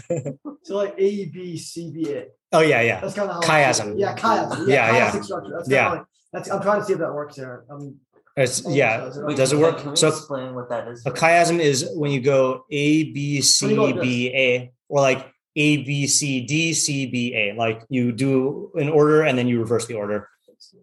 So 0.63 0.75
like 0.77 0.93
A 0.97 1.25
B 1.25 1.57
C 1.57 1.91
B 1.93 2.11
A. 2.13 2.25
Oh 2.51 2.59
yeah, 2.61 2.81
yeah. 2.81 2.99
That's 3.01 3.13
kind 3.15 3.29
of 3.29 3.43
how 3.43 3.49
Chiasm. 3.49 3.97
Yeah, 3.97 4.15
chiasm. 4.15 4.67
Yeah, 4.67 4.91
Yeah, 4.91 4.95
yeah. 5.15 5.21
structure. 5.21 5.51
That's 5.57 5.69
Yeah. 5.69 5.83
kind 5.83 5.93
of 5.93 5.99
like 5.99 6.07
that's. 6.33 6.49
I'm 6.51 6.61
trying 6.61 6.79
to 6.81 6.85
see 6.85 6.93
if 6.93 6.99
that 6.99 7.13
works 7.13 7.35
there. 7.35 7.63
Um, 7.69 7.97
It's, 8.35 8.61
almost 8.61 8.77
yeah. 8.77 8.97
does. 8.97 9.19
Wait, 9.21 9.37
Does 9.37 9.53
it 9.53 9.59
work? 9.59 9.77
Can 9.79 9.91
we 9.91 9.95
So- 9.95 10.07
explain 10.09 10.55
what 10.55 10.69
that 10.69 10.87
is? 10.87 11.05
A 11.05 11.11
chiasm 11.11 11.59
is 11.59 11.87
when 11.95 12.11
you 12.11 12.21
go 12.21 12.65
A 12.71 13.11
B 13.11 13.41
C 13.41 13.65
When 13.65 13.75
you 13.75 13.77
go 13.81 13.85
like 13.85 14.01
B 14.01 14.31
A, 14.33 14.71
or 14.89 15.01
like 15.01 15.27
A 15.55 15.77
B 15.83 16.07
C 16.07 16.41
D 16.45 16.73
C 16.73 17.05
B 17.07 17.33
A. 17.35 17.53
Like 17.55 17.83
you 17.89 18.11
do 18.11 18.71
an 18.75 18.89
order 18.89 19.21
and 19.23 19.37
then 19.37 19.47
you 19.47 19.59
reverse 19.59 19.85
the 19.87 19.93
order. 19.95 20.27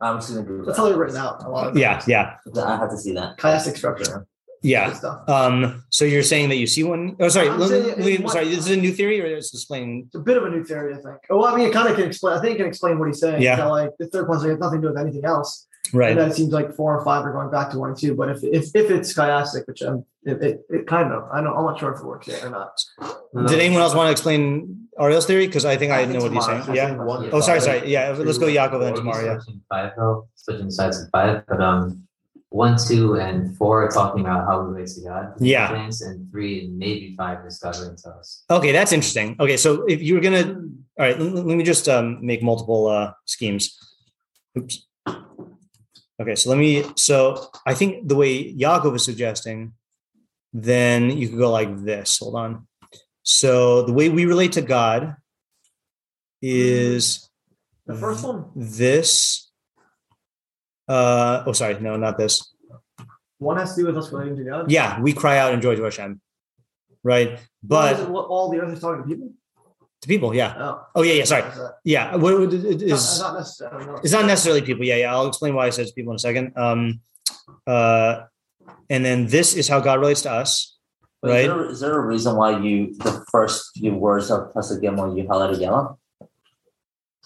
I'm 0.00 0.16
just 0.18 0.30
gonna 0.30 0.42
Google 0.42 0.66
that's 0.66 0.76
that. 0.76 0.82
how 0.82 0.88
they're 0.88 0.98
written 0.98 1.16
out. 1.16 1.44
A 1.44 1.48
lot 1.48 1.68
of 1.68 1.76
Yeah, 1.76 2.02
yeah, 2.06 2.36
I 2.64 2.76
have 2.76 2.90
to 2.90 2.96
see 2.96 3.12
that. 3.14 3.36
chiastic 3.38 3.76
structure. 3.76 4.26
yeah. 4.62 4.92
Stuff. 4.92 5.28
Um. 5.28 5.84
So 5.90 6.04
you're 6.04 6.22
saying 6.22 6.48
that 6.50 6.56
you 6.56 6.66
see 6.66 6.84
one? 6.84 7.16
Oh, 7.20 7.28
sorry. 7.28 7.48
I'm 7.48 7.58
Let, 7.60 7.98
let 7.98 8.20
one- 8.22 8.32
sorry. 8.32 8.48
This 8.48 8.58
is 8.60 8.70
a 8.70 8.76
new 8.76 8.92
theory, 8.92 9.20
or 9.20 9.26
is 9.26 9.46
it's 9.46 9.54
explaining? 9.54 10.04
It's 10.06 10.14
a 10.14 10.18
bit 10.20 10.36
of 10.36 10.44
a 10.44 10.50
new 10.50 10.64
theory, 10.64 10.92
I 10.94 10.96
think. 10.98 11.16
Oh, 11.30 11.38
well, 11.38 11.46
I 11.52 11.56
mean, 11.56 11.66
it 11.68 11.72
kind 11.72 11.88
of 11.88 11.96
can 11.96 12.06
explain. 12.06 12.36
I 12.36 12.40
think 12.40 12.54
it 12.54 12.58
can 12.58 12.66
explain 12.66 12.98
what 12.98 13.08
he's 13.08 13.20
saying. 13.20 13.42
Yeah. 13.42 13.56
That, 13.56 13.66
like 13.68 13.90
the 13.98 14.06
third 14.08 14.28
one's 14.28 14.42
like, 14.42 14.50
has 14.50 14.58
nothing 14.60 14.80
to 14.82 14.88
do 14.88 14.92
with 14.94 15.00
anything 15.02 15.24
else. 15.24 15.66
Right. 15.92 16.10
And 16.10 16.20
then 16.20 16.30
it 16.30 16.34
seems 16.34 16.52
like 16.52 16.74
four 16.74 16.96
and 16.96 17.04
five 17.04 17.24
are 17.24 17.32
going 17.32 17.50
back 17.50 17.70
to 17.70 17.78
one 17.78 17.90
and 17.90 17.98
two. 17.98 18.14
But 18.14 18.30
if 18.30 18.44
if, 18.44 18.74
if 18.74 18.90
it's 18.90 19.12
chiastic, 19.14 19.66
which 19.66 19.82
um, 19.82 20.04
it, 20.24 20.42
it, 20.42 20.66
it 20.68 20.86
kind 20.86 21.12
of, 21.12 21.28
I 21.32 21.40
know, 21.40 21.54
I'm 21.54 21.64
not 21.64 21.78
sure 21.78 21.92
if 21.92 22.00
it 22.00 22.06
works 22.06 22.28
yet 22.28 22.44
or 22.44 22.50
not. 22.50 22.80
Did 23.48 23.58
anyone 23.60 23.82
else 23.82 23.94
want 23.94 24.08
to 24.08 24.12
explain 24.12 24.88
Ariel's 24.98 25.26
theory? 25.26 25.46
Because 25.46 25.64
I 25.64 25.76
think 25.76 25.92
I, 25.92 26.00
I 26.00 26.06
think 26.06 26.18
know 26.18 26.24
what 26.24 26.32
he's 26.32 26.44
tomorrow. 26.44 26.64
saying. 26.64 26.76
Yeah. 26.76 26.96
One, 26.96 27.24
Yeah. 27.24 27.30
Oh, 27.32 27.40
sorry, 27.40 27.60
sorry. 27.60 27.90
Yeah. 27.90 28.10
Let's 28.18 28.38
go 28.38 28.46
Yaakov 28.46 28.80
then 28.80 28.94
tomorrow. 28.94 29.24
Yeah. 29.24 29.38
Five 29.68 29.92
though, 29.96 30.28
switching 30.34 30.70
sides 30.70 31.00
in 31.00 31.08
five, 31.10 31.44
but 31.48 31.60
um, 31.60 32.06
one, 32.50 32.76
two, 32.76 33.14
and 33.14 33.56
four 33.56 33.84
are 33.84 33.88
talking 33.88 34.20
about 34.22 34.46
how 34.46 34.62
we 34.62 34.72
relate 34.72 34.88
to 34.88 35.02
God. 35.02 35.34
Yeah. 35.38 35.68
Things, 35.72 36.02
and 36.02 36.30
three 36.30 36.64
and 36.64 36.78
maybe 36.78 37.14
five 37.16 37.46
is 37.46 37.58
God 37.60 37.76
relating 37.76 37.96
to 37.98 38.10
us. 38.10 38.44
Okay, 38.50 38.72
that's 38.72 38.92
interesting. 38.92 39.36
Okay, 39.38 39.56
so 39.56 39.84
if 39.86 40.02
you 40.02 40.14
were 40.14 40.20
gonna, 40.20 40.54
all 40.98 41.06
right, 41.06 41.18
let, 41.18 41.46
let 41.46 41.56
me 41.56 41.62
just 41.62 41.88
um, 41.88 42.24
make 42.26 42.42
multiple 42.42 42.88
uh, 42.88 43.12
schemes. 43.24 43.78
Oops. 44.58 44.84
Okay, 46.20 46.34
so 46.34 46.50
let 46.50 46.58
me. 46.58 46.84
So 46.96 47.50
I 47.64 47.72
think 47.74 48.06
the 48.06 48.14
way 48.14 48.52
Yaakov 48.52 48.94
is 48.96 49.04
suggesting, 49.04 49.72
then 50.52 51.16
you 51.16 51.28
could 51.28 51.38
go 51.38 51.50
like 51.50 51.82
this. 51.82 52.18
Hold 52.18 52.34
on. 52.36 52.66
So 53.22 53.82
the 53.82 53.92
way 53.92 54.08
we 54.08 54.26
relate 54.26 54.52
to 54.52 54.62
God 54.62 55.16
is 56.42 57.28
The 57.86 57.94
first 57.94 58.24
one, 58.24 58.46
this. 58.54 59.50
Uh, 60.88 61.44
oh, 61.46 61.52
sorry, 61.52 61.78
no, 61.80 61.96
not 61.96 62.18
this. 62.18 62.52
one 63.38 63.56
has 63.56 63.74
to 63.74 63.82
do 63.82 63.86
with 63.86 63.96
us 63.96 64.12
relating 64.12 64.36
to 64.36 64.44
God. 64.44 64.70
Yeah, 64.70 65.00
we 65.00 65.12
cry 65.12 65.38
out 65.38 65.52
and 65.52 65.62
joy 65.62 65.76
to 65.76 65.82
Hashem, 65.84 66.20
right? 67.02 67.38
But 67.62 68.10
what 68.10 68.26
all 68.26 68.50
the 68.50 68.62
others 68.62 68.80
talking 68.80 69.02
to 69.02 69.08
people. 69.08 69.32
To 70.02 70.08
people, 70.08 70.34
yeah. 70.34 70.54
Oh, 70.56 70.86
Oh 70.96 71.02
yeah, 71.02 71.12
yeah. 71.14 71.24
Sorry, 71.24 71.44
yeah. 71.84 72.16
What, 72.16 72.38
what 72.40 72.54
it 72.54 72.80
not, 72.88 73.18
not 73.20 73.34
necessarily. 73.38 73.86
No. 73.86 73.96
It's 73.96 74.12
not 74.12 74.26
necessarily 74.26 74.62
people. 74.62 74.84
Yeah, 74.84 74.96
yeah. 74.96 75.12
I'll 75.14 75.26
explain 75.28 75.54
why 75.54 75.66
I 75.66 75.70
said 75.70 75.82
it's 75.82 75.92
people 75.92 76.12
in 76.12 76.16
a 76.16 76.18
second. 76.18 76.56
Um, 76.56 77.00
uh, 77.66 78.22
and 78.88 79.04
then 79.04 79.26
this 79.26 79.54
is 79.54 79.68
how 79.68 79.80
God 79.80 80.00
relates 80.00 80.22
to 80.22 80.32
us, 80.32 80.78
Wait, 81.22 81.30
right? 81.30 81.40
Is 81.42 81.46
there, 81.48 81.70
is 81.70 81.80
there 81.80 81.98
a 81.98 82.06
reason 82.06 82.36
why 82.36 82.58
you 82.58 82.94
the 82.94 83.24
first 83.30 83.70
few 83.76 83.94
words 83.94 84.30
of 84.30 84.52
Pasuk 84.54 84.80
Gimel 84.82 85.16
you 85.16 85.24
highlighted 85.24 85.60
yellow? 85.60 85.98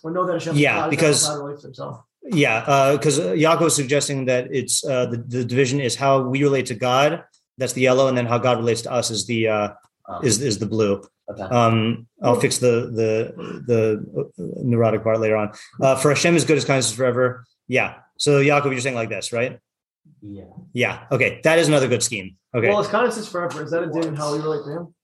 We 0.02 0.12
know 0.12 0.26
that 0.26 0.34
Hashem. 0.34 0.56
Yeah, 0.56 0.88
because- 0.88 1.26
God 1.28 1.38
relates 1.42 1.62
to 1.62 1.68
himself. 1.68 2.00
Yeah, 2.26 2.92
because 2.92 3.20
uh, 3.20 3.32
Yaakov 3.32 3.66
is 3.66 3.76
suggesting 3.76 4.24
that 4.26 4.48
it's 4.50 4.82
uh, 4.82 5.04
the 5.06 5.18
the 5.18 5.44
division 5.44 5.78
is 5.78 5.94
how 5.94 6.22
we 6.22 6.42
relate 6.42 6.64
to 6.66 6.74
God. 6.74 7.22
That's 7.58 7.74
the 7.74 7.82
yellow, 7.82 8.08
and 8.08 8.16
then 8.16 8.24
how 8.24 8.38
God 8.38 8.56
relates 8.56 8.80
to 8.82 8.90
us 8.92 9.10
is 9.10 9.26
the 9.26 9.48
uh, 9.48 9.68
Um, 10.08 10.24
is 10.24 10.40
is 10.40 10.58
the 10.58 10.66
blue. 10.66 11.02
Okay. 11.30 11.42
Um, 11.42 12.06
I'll 12.22 12.38
fix 12.40 12.58
the 12.58 12.90
the 12.98 13.34
the 13.66 14.32
neurotic 14.62 15.02
part 15.02 15.20
later 15.20 15.36
on. 15.36 15.52
Uh, 15.80 15.96
for 15.96 16.10
Hashem 16.10 16.36
is 16.36 16.44
good, 16.44 16.56
as 16.56 16.64
kindness 16.64 16.88
is 16.90 16.94
forever. 16.96 17.44
Yeah. 17.68 17.96
So 18.18 18.40
Yaakov, 18.40 18.70
you're 18.72 18.80
saying 18.80 18.94
like 18.94 19.08
this, 19.08 19.32
right? 19.32 19.58
Yeah. 20.22 20.44
Yeah. 20.72 21.04
Okay, 21.10 21.40
that 21.44 21.58
is 21.58 21.68
another 21.68 21.88
good 21.88 22.02
scheme. 22.02 22.36
Okay. 22.54 22.68
Well, 22.68 22.80
it's 22.80 22.88
kind 22.90 23.06
of 23.06 23.12
says 23.12 23.28
forever. 23.28 23.62
Is 23.64 23.70
that 23.72 23.82
a 23.82 23.86
din 23.86 24.08
in 24.08 24.16
how 24.16 24.32
we 24.32 24.38
relate 24.40 24.64
to 24.64 24.70
him? 24.70 24.94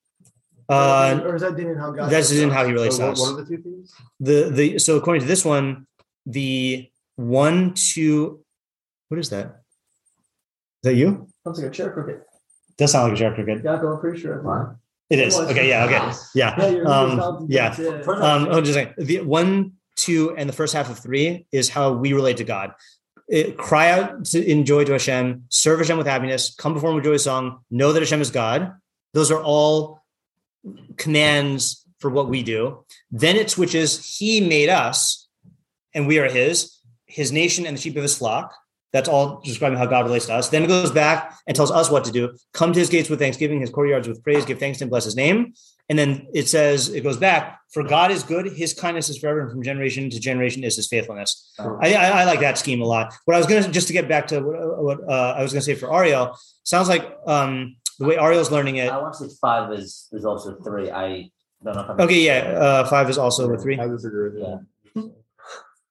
Uh, 0.68 1.20
or 1.24 1.34
is 1.34 1.42
that 1.42 1.56
din 1.56 1.66
in 1.68 1.76
how 1.76 1.90
God? 1.90 2.10
that's 2.10 2.30
relates 2.30 2.30
to 2.30 2.42
in 2.44 2.50
how 2.50 2.64
he 2.64 2.72
relates 2.72 2.96
So 2.96 3.06
to 3.06 3.12
us. 3.12 3.20
what 3.20 3.32
are 3.32 3.42
the 3.42 3.56
two 3.56 3.62
things? 3.62 3.92
the 4.20 4.50
the 4.50 4.78
so 4.78 4.96
according 4.96 5.20
to 5.22 5.26
this 5.26 5.44
one 5.44 5.86
the 6.26 6.88
one 7.16 7.74
two 7.74 8.44
what 9.08 9.18
is 9.18 9.30
that 9.30 9.46
is 9.46 9.52
that 10.84 10.94
you 10.94 11.26
Sounds 11.44 11.58
like 11.58 11.68
a 11.68 11.74
chair 11.74 11.90
cricket. 11.90 12.22
does 12.78 12.92
sound 12.92 13.08
like 13.10 13.16
a 13.18 13.20
chair 13.20 13.34
cricket 13.34 13.64
Yeah, 13.64 13.80
I'm 13.80 13.98
pretty 13.98 14.20
sure. 14.20 14.40
What? 14.42 14.76
It 15.10 15.18
is. 15.18 15.36
Okay 15.36 15.68
yeah 15.68 15.84
okay. 15.84 16.18
Yeah, 16.34 16.70
yeah 16.70 16.82
um 16.84 17.46
yeah. 17.48 17.76
um 18.06 18.48
oh 18.50 18.60
just 18.60 18.74
saying 18.74 18.94
the 18.96 19.20
one 19.20 19.72
two 19.96 20.34
and 20.36 20.48
the 20.48 20.52
first 20.54 20.72
half 20.72 20.88
of 20.90 20.98
three 20.98 21.46
is 21.52 21.68
how 21.68 21.92
we 21.92 22.12
relate 22.12 22.38
to 22.38 22.44
god. 22.44 22.74
It, 23.28 23.56
cry 23.56 23.92
out 23.92 24.24
to, 24.26 24.44
in 24.44 24.64
joy 24.64 24.82
to 24.84 24.92
Hashem, 24.92 25.44
serve 25.50 25.78
Hashem 25.78 25.96
with 25.96 26.06
happiness, 26.08 26.52
come 26.52 26.74
before 26.74 26.90
him 26.90 26.96
with 26.96 27.04
joyous 27.04 27.22
song, 27.22 27.60
know 27.70 27.92
that 27.92 28.00
Hashem 28.00 28.20
is 28.20 28.32
God. 28.32 28.72
Those 29.12 29.30
are 29.30 29.40
all 29.40 30.02
commands 30.96 31.86
for 32.00 32.10
what 32.10 32.28
we 32.28 32.42
do. 32.42 32.84
Then 33.12 33.36
it 33.36 33.48
switches, 33.48 34.18
he 34.18 34.40
made 34.40 34.68
us 34.68 35.28
and 35.94 36.08
we 36.08 36.18
are 36.18 36.28
his, 36.28 36.76
his 37.06 37.30
nation 37.30 37.66
and 37.66 37.76
the 37.76 37.80
sheep 37.80 37.96
of 37.96 38.02
his 38.02 38.16
flock. 38.18 38.52
That's 38.92 39.08
all 39.08 39.40
describing 39.44 39.78
how 39.78 39.86
God 39.86 40.04
relates 40.04 40.26
to 40.26 40.34
us. 40.34 40.48
Then 40.48 40.64
it 40.64 40.68
goes 40.68 40.90
back 40.90 41.38
and 41.46 41.54
tells 41.54 41.70
us 41.70 41.90
what 41.90 42.04
to 42.04 42.12
do. 42.12 42.36
Come 42.52 42.72
to 42.72 42.78
his 42.78 42.88
gates 42.88 43.08
with 43.08 43.20
thanksgiving, 43.20 43.60
his 43.60 43.70
courtyards 43.70 44.08
with 44.08 44.22
praise, 44.22 44.44
give 44.44 44.58
thanks 44.58 44.78
to 44.78 44.84
him, 44.84 44.90
bless 44.90 45.04
his 45.04 45.16
name. 45.16 45.54
And 45.88 45.98
then 45.98 46.28
it 46.32 46.48
says, 46.48 46.88
it 46.88 47.02
goes 47.02 47.16
back, 47.16 47.60
for 47.72 47.82
God 47.82 48.12
is 48.12 48.22
good, 48.22 48.46
his 48.52 48.74
kindness 48.74 49.08
is 49.08 49.18
forever, 49.18 49.40
and 49.40 49.50
from 49.50 49.62
generation 49.62 50.08
to 50.10 50.20
generation 50.20 50.62
is 50.62 50.76
his 50.76 50.86
faithfulness. 50.86 51.52
I, 51.58 51.94
I, 51.94 52.08
I 52.20 52.24
like 52.24 52.40
that 52.40 52.58
scheme 52.58 52.80
a 52.80 52.84
lot. 52.84 53.12
What 53.24 53.34
I 53.34 53.38
was 53.38 53.46
going 53.46 53.62
to, 53.62 53.70
just 53.70 53.88
to 53.88 53.92
get 53.92 54.08
back 54.08 54.28
to 54.28 54.40
what, 54.40 54.82
what 54.82 55.08
uh, 55.08 55.34
I 55.36 55.42
was 55.42 55.52
going 55.52 55.60
to 55.60 55.66
say 55.66 55.74
for 55.74 55.92
Ariel, 55.92 56.36
sounds 56.62 56.88
like 56.88 57.16
um, 57.26 57.76
the 57.98 58.06
way 58.06 58.18
Ariel's 58.18 58.50
learning 58.52 58.76
it. 58.76 58.90
I 58.90 58.98
want 58.98 59.14
to 59.14 59.28
say 59.28 59.34
five 59.40 59.72
is 59.72 60.08
is 60.12 60.24
also 60.24 60.54
three. 60.62 60.90
I 60.90 61.30
don't 61.62 61.74
know 61.74 61.82
if 61.82 61.90
I'm 61.90 62.00
Okay, 62.00 62.20
yeah, 62.20 62.38
uh, 62.58 62.84
five 62.88 63.10
is 63.10 63.18
also 63.18 63.52
a 63.52 63.58
three. 63.58 63.78
I 63.78 63.86
disagree 63.88 64.30
with 64.30 64.40
Yeah. 64.40 64.58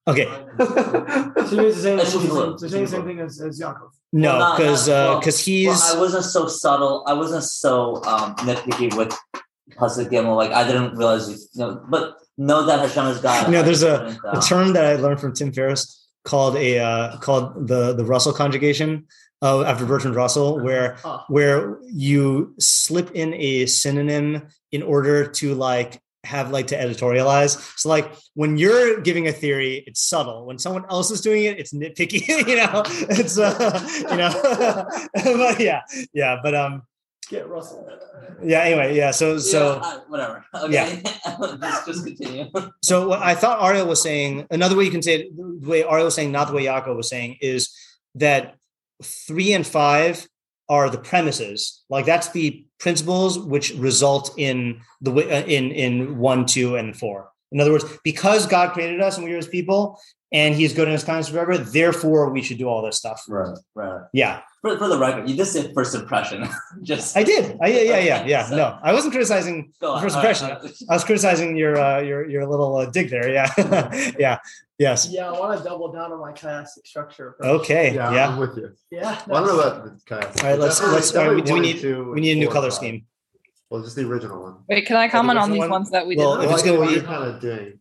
Okay, 0.10 0.26
that. 0.58 1.46
So 1.50 1.62
you're 1.62 1.72
saying, 1.74 1.98
That's 1.98 2.14
so 2.14 2.20
true. 2.20 2.58
you're 2.60 2.70
saying 2.70 2.86
the 2.86 2.92
same 2.92 3.06
thing 3.06 3.20
as, 3.20 3.40
as 3.42 3.60
Yaakov. 3.60 3.90
no, 4.14 4.38
Well, 4.38 4.58
because 4.58 4.88
not- 4.88 4.94
well, 4.94 5.20
because 5.20 5.40
he's 5.40 5.68
Well, 5.68 5.98
I 5.98 6.00
wasn't 6.00 6.26
so 6.26 6.48
subtle. 6.48 7.04
I 7.08 7.14
wasn't 7.14 7.44
so 7.44 8.04
um, 8.06 8.36
nitpicky 8.48 8.96
with 8.98 9.12
Pasuk 9.78 10.10
Gimel. 10.12 10.36
Like 10.36 10.52
I 10.52 10.64
didn't 10.68 10.96
realize, 10.96 11.30
you 11.54 11.62
know, 11.62 11.82
but 11.90 12.16
know 12.38 12.66
that 12.66 12.80
Hashem 12.80 13.06
is 13.08 13.20
God. 13.20 13.52
No, 13.52 13.62
there's 13.62 13.84
a- 13.84 14.06
didn't, 14.06 14.26
a 14.26 14.38
uh, 14.38 14.42
term 14.42 14.74
that 14.74 14.86
I 14.86 14.96
learned 14.96 15.20
from 15.22 15.34
Tim 15.34 15.52
Ferriss 15.54 16.08
called 16.26 16.56
a 16.58 16.80
uh, 16.80 17.18
called 17.18 17.68
the 17.68 17.94
the 17.94 18.06
Russell 18.06 18.34
conjugation 18.34 19.08
uh, 19.42 19.64
after 19.64 19.86
Bertrand 19.86 20.16
Russell, 20.16 20.60
where 20.60 20.98
where 21.28 21.80
you 21.86 22.54
slip 22.60 23.12
in 23.16 23.34
a 23.36 23.66
synonym 23.68 24.48
in 24.72 24.82
order 24.84 25.26
to 25.40 25.56
like 25.56 26.02
have 26.24 26.52
like 26.52 26.68
to 26.68 26.78
editorialize. 26.78 27.80
So 27.80 27.90
like 27.90 28.14
when 28.34 28.58
you're 28.58 29.02
giving 29.02 29.28
a 29.28 29.32
theory, 29.32 29.84
it's 29.88 30.02
subtle. 30.02 30.46
When 30.46 30.58
someone 30.60 30.86
else 30.90 31.12
is 31.12 31.22
doing 31.22 31.46
it, 31.46 31.60
it's 31.60 31.74
nitpicky. 31.74 32.28
you 32.48 32.56
know, 32.58 32.84
it's 33.10 33.38
uh, 33.38 33.80
you 34.10 34.18
know, 34.18 34.98
but 35.38 35.60
yeah, 35.60 35.82
yeah. 36.14 36.38
But 36.44 36.56
um, 36.56 36.84
Get 37.30 37.48
Russell. 37.48 37.88
yeah. 38.42 38.62
Anyway, 38.62 38.98
yeah. 38.98 39.12
So 39.12 39.34
yeah, 39.34 39.40
so 39.40 39.80
uh, 39.84 40.00
whatever. 40.08 40.46
Okay, 40.56 41.02
just 41.62 41.86
just 41.86 42.06
continue. 42.06 42.50
So 42.82 43.10
what 43.10 43.22
I 43.22 43.36
thought 43.36 43.64
Ariel 43.64 43.88
was 43.88 44.02
saying, 44.02 44.48
another 44.50 44.76
way 44.76 44.86
you 44.86 44.92
can 44.92 45.04
say 45.04 45.22
it, 45.22 45.38
the 45.38 45.70
way 45.70 45.84
Ariel 45.84 46.06
was 46.06 46.16
saying, 46.16 46.32
not 46.32 46.48
the 46.48 46.54
way 46.54 46.66
Yaakov 46.66 46.96
was 46.96 47.08
saying, 47.08 47.38
is 47.42 47.70
that 48.16 48.56
three 49.04 49.54
and 49.54 49.66
five 49.66 50.28
are 50.70 50.90
the 50.90 51.00
premises. 51.00 51.84
Like 51.90 52.06
that's 52.06 52.30
the 52.30 52.66
principles 52.80 53.40
which 53.40 53.74
result 53.74 54.34
in 54.38 54.82
the 55.02 55.12
uh, 55.12 55.46
in 55.46 55.72
in 55.72 56.18
one, 56.18 56.46
two, 56.46 56.76
and 56.76 56.96
four. 56.96 57.32
In 57.52 57.60
other 57.60 57.72
words, 57.72 57.86
because 58.04 58.46
God 58.46 58.74
created 58.74 59.02
us 59.02 59.18
and 59.18 59.26
we 59.26 59.34
are 59.34 59.38
His 59.38 59.48
people, 59.48 60.00
and 60.32 60.54
He's 60.54 60.74
good 60.74 60.88
in 60.88 60.94
His 60.94 61.04
kindness 61.04 61.30
forever, 61.30 61.58
therefore 61.58 62.30
we 62.30 62.42
should 62.44 62.58
do 62.60 62.68
all 62.68 62.82
this 62.84 62.98
stuff. 62.98 63.24
Right, 63.28 63.58
right. 63.74 64.02
Yeah, 64.14 64.42
For, 64.62 64.78
for 64.78 64.88
the 64.88 65.00
record, 65.00 65.28
you 65.28 65.36
did 65.36 65.46
say 65.46 65.74
first 65.74 65.96
impression. 65.96 66.48
just 66.84 67.18
I 67.18 67.24
did. 67.24 67.58
I, 67.62 67.68
yeah, 67.68 67.82
yeah, 67.82 68.00
yeah, 68.00 68.26
yeah. 68.26 68.46
So- 68.50 68.56
No, 68.58 68.78
I 68.84 68.94
wasn't 68.94 69.14
criticizing 69.14 69.74
the 69.82 69.88
on. 69.90 70.02
first 70.02 70.16
All 70.16 70.22
right, 70.22 70.30
impression. 70.30 70.58
all 70.58 70.62
right. 70.64 70.76
I 70.90 70.94
was 70.94 71.04
criticizing 71.04 71.58
your 71.58 71.80
uh, 71.80 72.00
your 72.02 72.30
your 72.30 72.46
little 72.46 72.76
uh, 72.78 72.86
dig 72.86 73.10
there. 73.10 73.28
Yeah, 73.34 73.50
yeah, 74.20 74.38
yes. 74.78 75.08
Yeah, 75.10 75.32
I 75.32 75.40
want 75.40 75.58
to 75.58 75.64
double 75.64 75.92
down 75.92 76.12
on 76.12 76.20
my 76.20 76.34
chiastic 76.34 76.86
structure. 76.86 77.30
approach. 77.30 77.62
Okay, 77.62 77.96
yeah, 77.96 78.14
yeah. 78.14 78.28
I'm 78.30 78.38
with 78.38 78.56
you. 78.58 78.70
Yeah. 78.92 79.20
Well, 79.26 79.44
I 79.44 79.48
don't 79.48 79.58
know 79.58 79.64
about 79.64 79.84
the 79.86 79.92
kayak. 80.06 80.44
All 80.44 80.50
right, 80.52 80.60
let's- 80.60 80.80
let's- 80.84 81.16
all 81.16 81.26
right, 81.26 81.36
we- 81.36 81.42
do 81.42 81.54
we 81.56 81.60
need- 81.62 81.72
and 81.72 81.82
two 81.82 82.12
We 82.14 82.22
need 82.22 82.38
a 82.38 82.40
new 82.40 82.50
color 82.50 82.70
five. 82.70 82.74
scheme. 82.78 83.06
Well, 83.70 83.84
just 83.84 83.96
the 83.96 84.08
original 84.08 84.42
one. 84.42 84.56
Wait, 84.68 84.86
can 84.88 84.96
I 84.98 85.08
comment 85.08 85.38
on 85.38 85.52
these 85.52 85.60
one? 85.60 85.70
ones 85.70 85.92
that 85.92 86.08
we 86.08 86.16
Well, 86.16 86.38
did? 86.38 86.46
if 86.46 86.52
it's 86.52 86.64
Well, 86.64 86.74
gonna 86.74 86.80
what 86.80 86.88
be- 86.90 86.96
you're 86.96 87.04
kind 87.04 87.24
of 87.24 87.40
doing. 87.40 87.80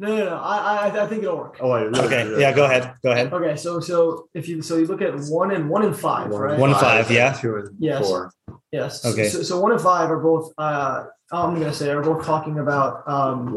No, 0.00 0.08
no, 0.16 0.24
no. 0.24 0.36
I, 0.36 0.88
I, 0.88 1.04
I 1.04 1.06
think 1.06 1.22
it'll 1.22 1.36
work. 1.38 1.56
Oh, 1.60 1.70
wait, 1.72 1.84
really, 1.84 2.00
Okay, 2.00 2.24
really. 2.28 2.40
yeah, 2.42 2.52
go 2.52 2.64
ahead. 2.64 2.94
Go 3.02 3.12
ahead. 3.12 3.32
Okay, 3.32 3.56
so 3.56 3.78
so 3.80 4.28
if 4.34 4.48
you 4.48 4.60
so 4.60 4.76
you 4.76 4.86
look 4.86 5.00
at 5.00 5.14
one 5.30 5.52
and 5.52 5.70
one 5.70 5.84
and 5.84 5.96
five, 5.96 6.30
One, 6.30 6.40
right? 6.42 6.58
One 6.58 6.70
and 6.70 6.78
five, 6.78 7.10
yeah. 7.10 7.32
Two 7.32 7.56
and 7.56 7.68
Yes. 7.78 8.04
four. 8.06 8.30
Yes. 8.72 9.04
Okay. 9.06 9.28
So, 9.28 9.42
so 9.44 9.60
one 9.60 9.70
and 9.72 9.80
five 9.80 10.10
are 10.10 10.18
both. 10.18 10.52
Uh, 10.58 11.04
I'm 11.32 11.54
gonna 11.54 11.72
say 11.72 11.90
are 11.90 12.02
both 12.02 12.26
talking 12.26 12.58
about 12.58 13.08
um, 13.08 13.54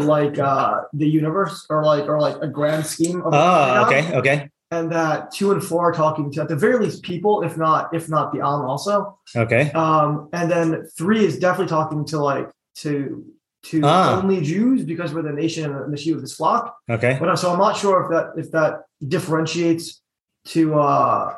like 0.00 0.38
uh, 0.40 0.82
the 0.92 1.06
universe 1.08 1.66
or 1.70 1.84
like 1.84 2.04
or 2.08 2.20
like 2.20 2.36
a 2.42 2.48
grand 2.48 2.84
scheme 2.84 3.20
of. 3.20 3.28
Oh, 3.28 3.30
God. 3.30 3.86
okay, 3.86 4.14
okay, 4.16 4.48
And 4.72 4.90
that 4.92 5.32
two 5.32 5.50
and 5.50 5.62
four 5.62 5.88
are 5.90 5.92
talking 5.92 6.30
to 6.32 6.42
at 6.42 6.48
the 6.48 6.54
very 6.54 6.78
least 6.84 7.02
people, 7.02 7.42
if 7.42 7.56
not 7.56 7.92
if 7.92 8.08
not 8.08 8.32
the 8.32 8.38
Am 8.38 8.62
also. 8.62 9.18
okay. 9.36 9.72
Um, 9.72 10.28
and 10.32 10.48
then 10.50 10.86
three 10.96 11.24
is 11.24 11.38
definitely 11.40 11.66
talking 11.70 12.04
to 12.06 12.18
like 12.20 12.48
to 12.76 13.24
to 13.64 13.80
Ah. 13.84 14.22
only 14.22 14.40
Jews 14.40 14.84
because 14.84 15.12
we're 15.12 15.22
the 15.22 15.32
nation 15.32 15.64
and 15.74 15.92
the 15.92 15.96
sheep 15.96 16.14
of 16.14 16.20
this 16.22 16.34
flock. 16.36 16.76
Okay. 16.88 17.16
But 17.18 17.28
uh, 17.30 17.36
so 17.36 17.52
I'm 17.52 17.58
not 17.58 17.76
sure 17.76 18.02
if 18.04 18.10
that 18.10 18.40
if 18.42 18.52
that 18.52 18.84
differentiates 19.06 20.00
to 20.46 20.78
uh 20.78 21.34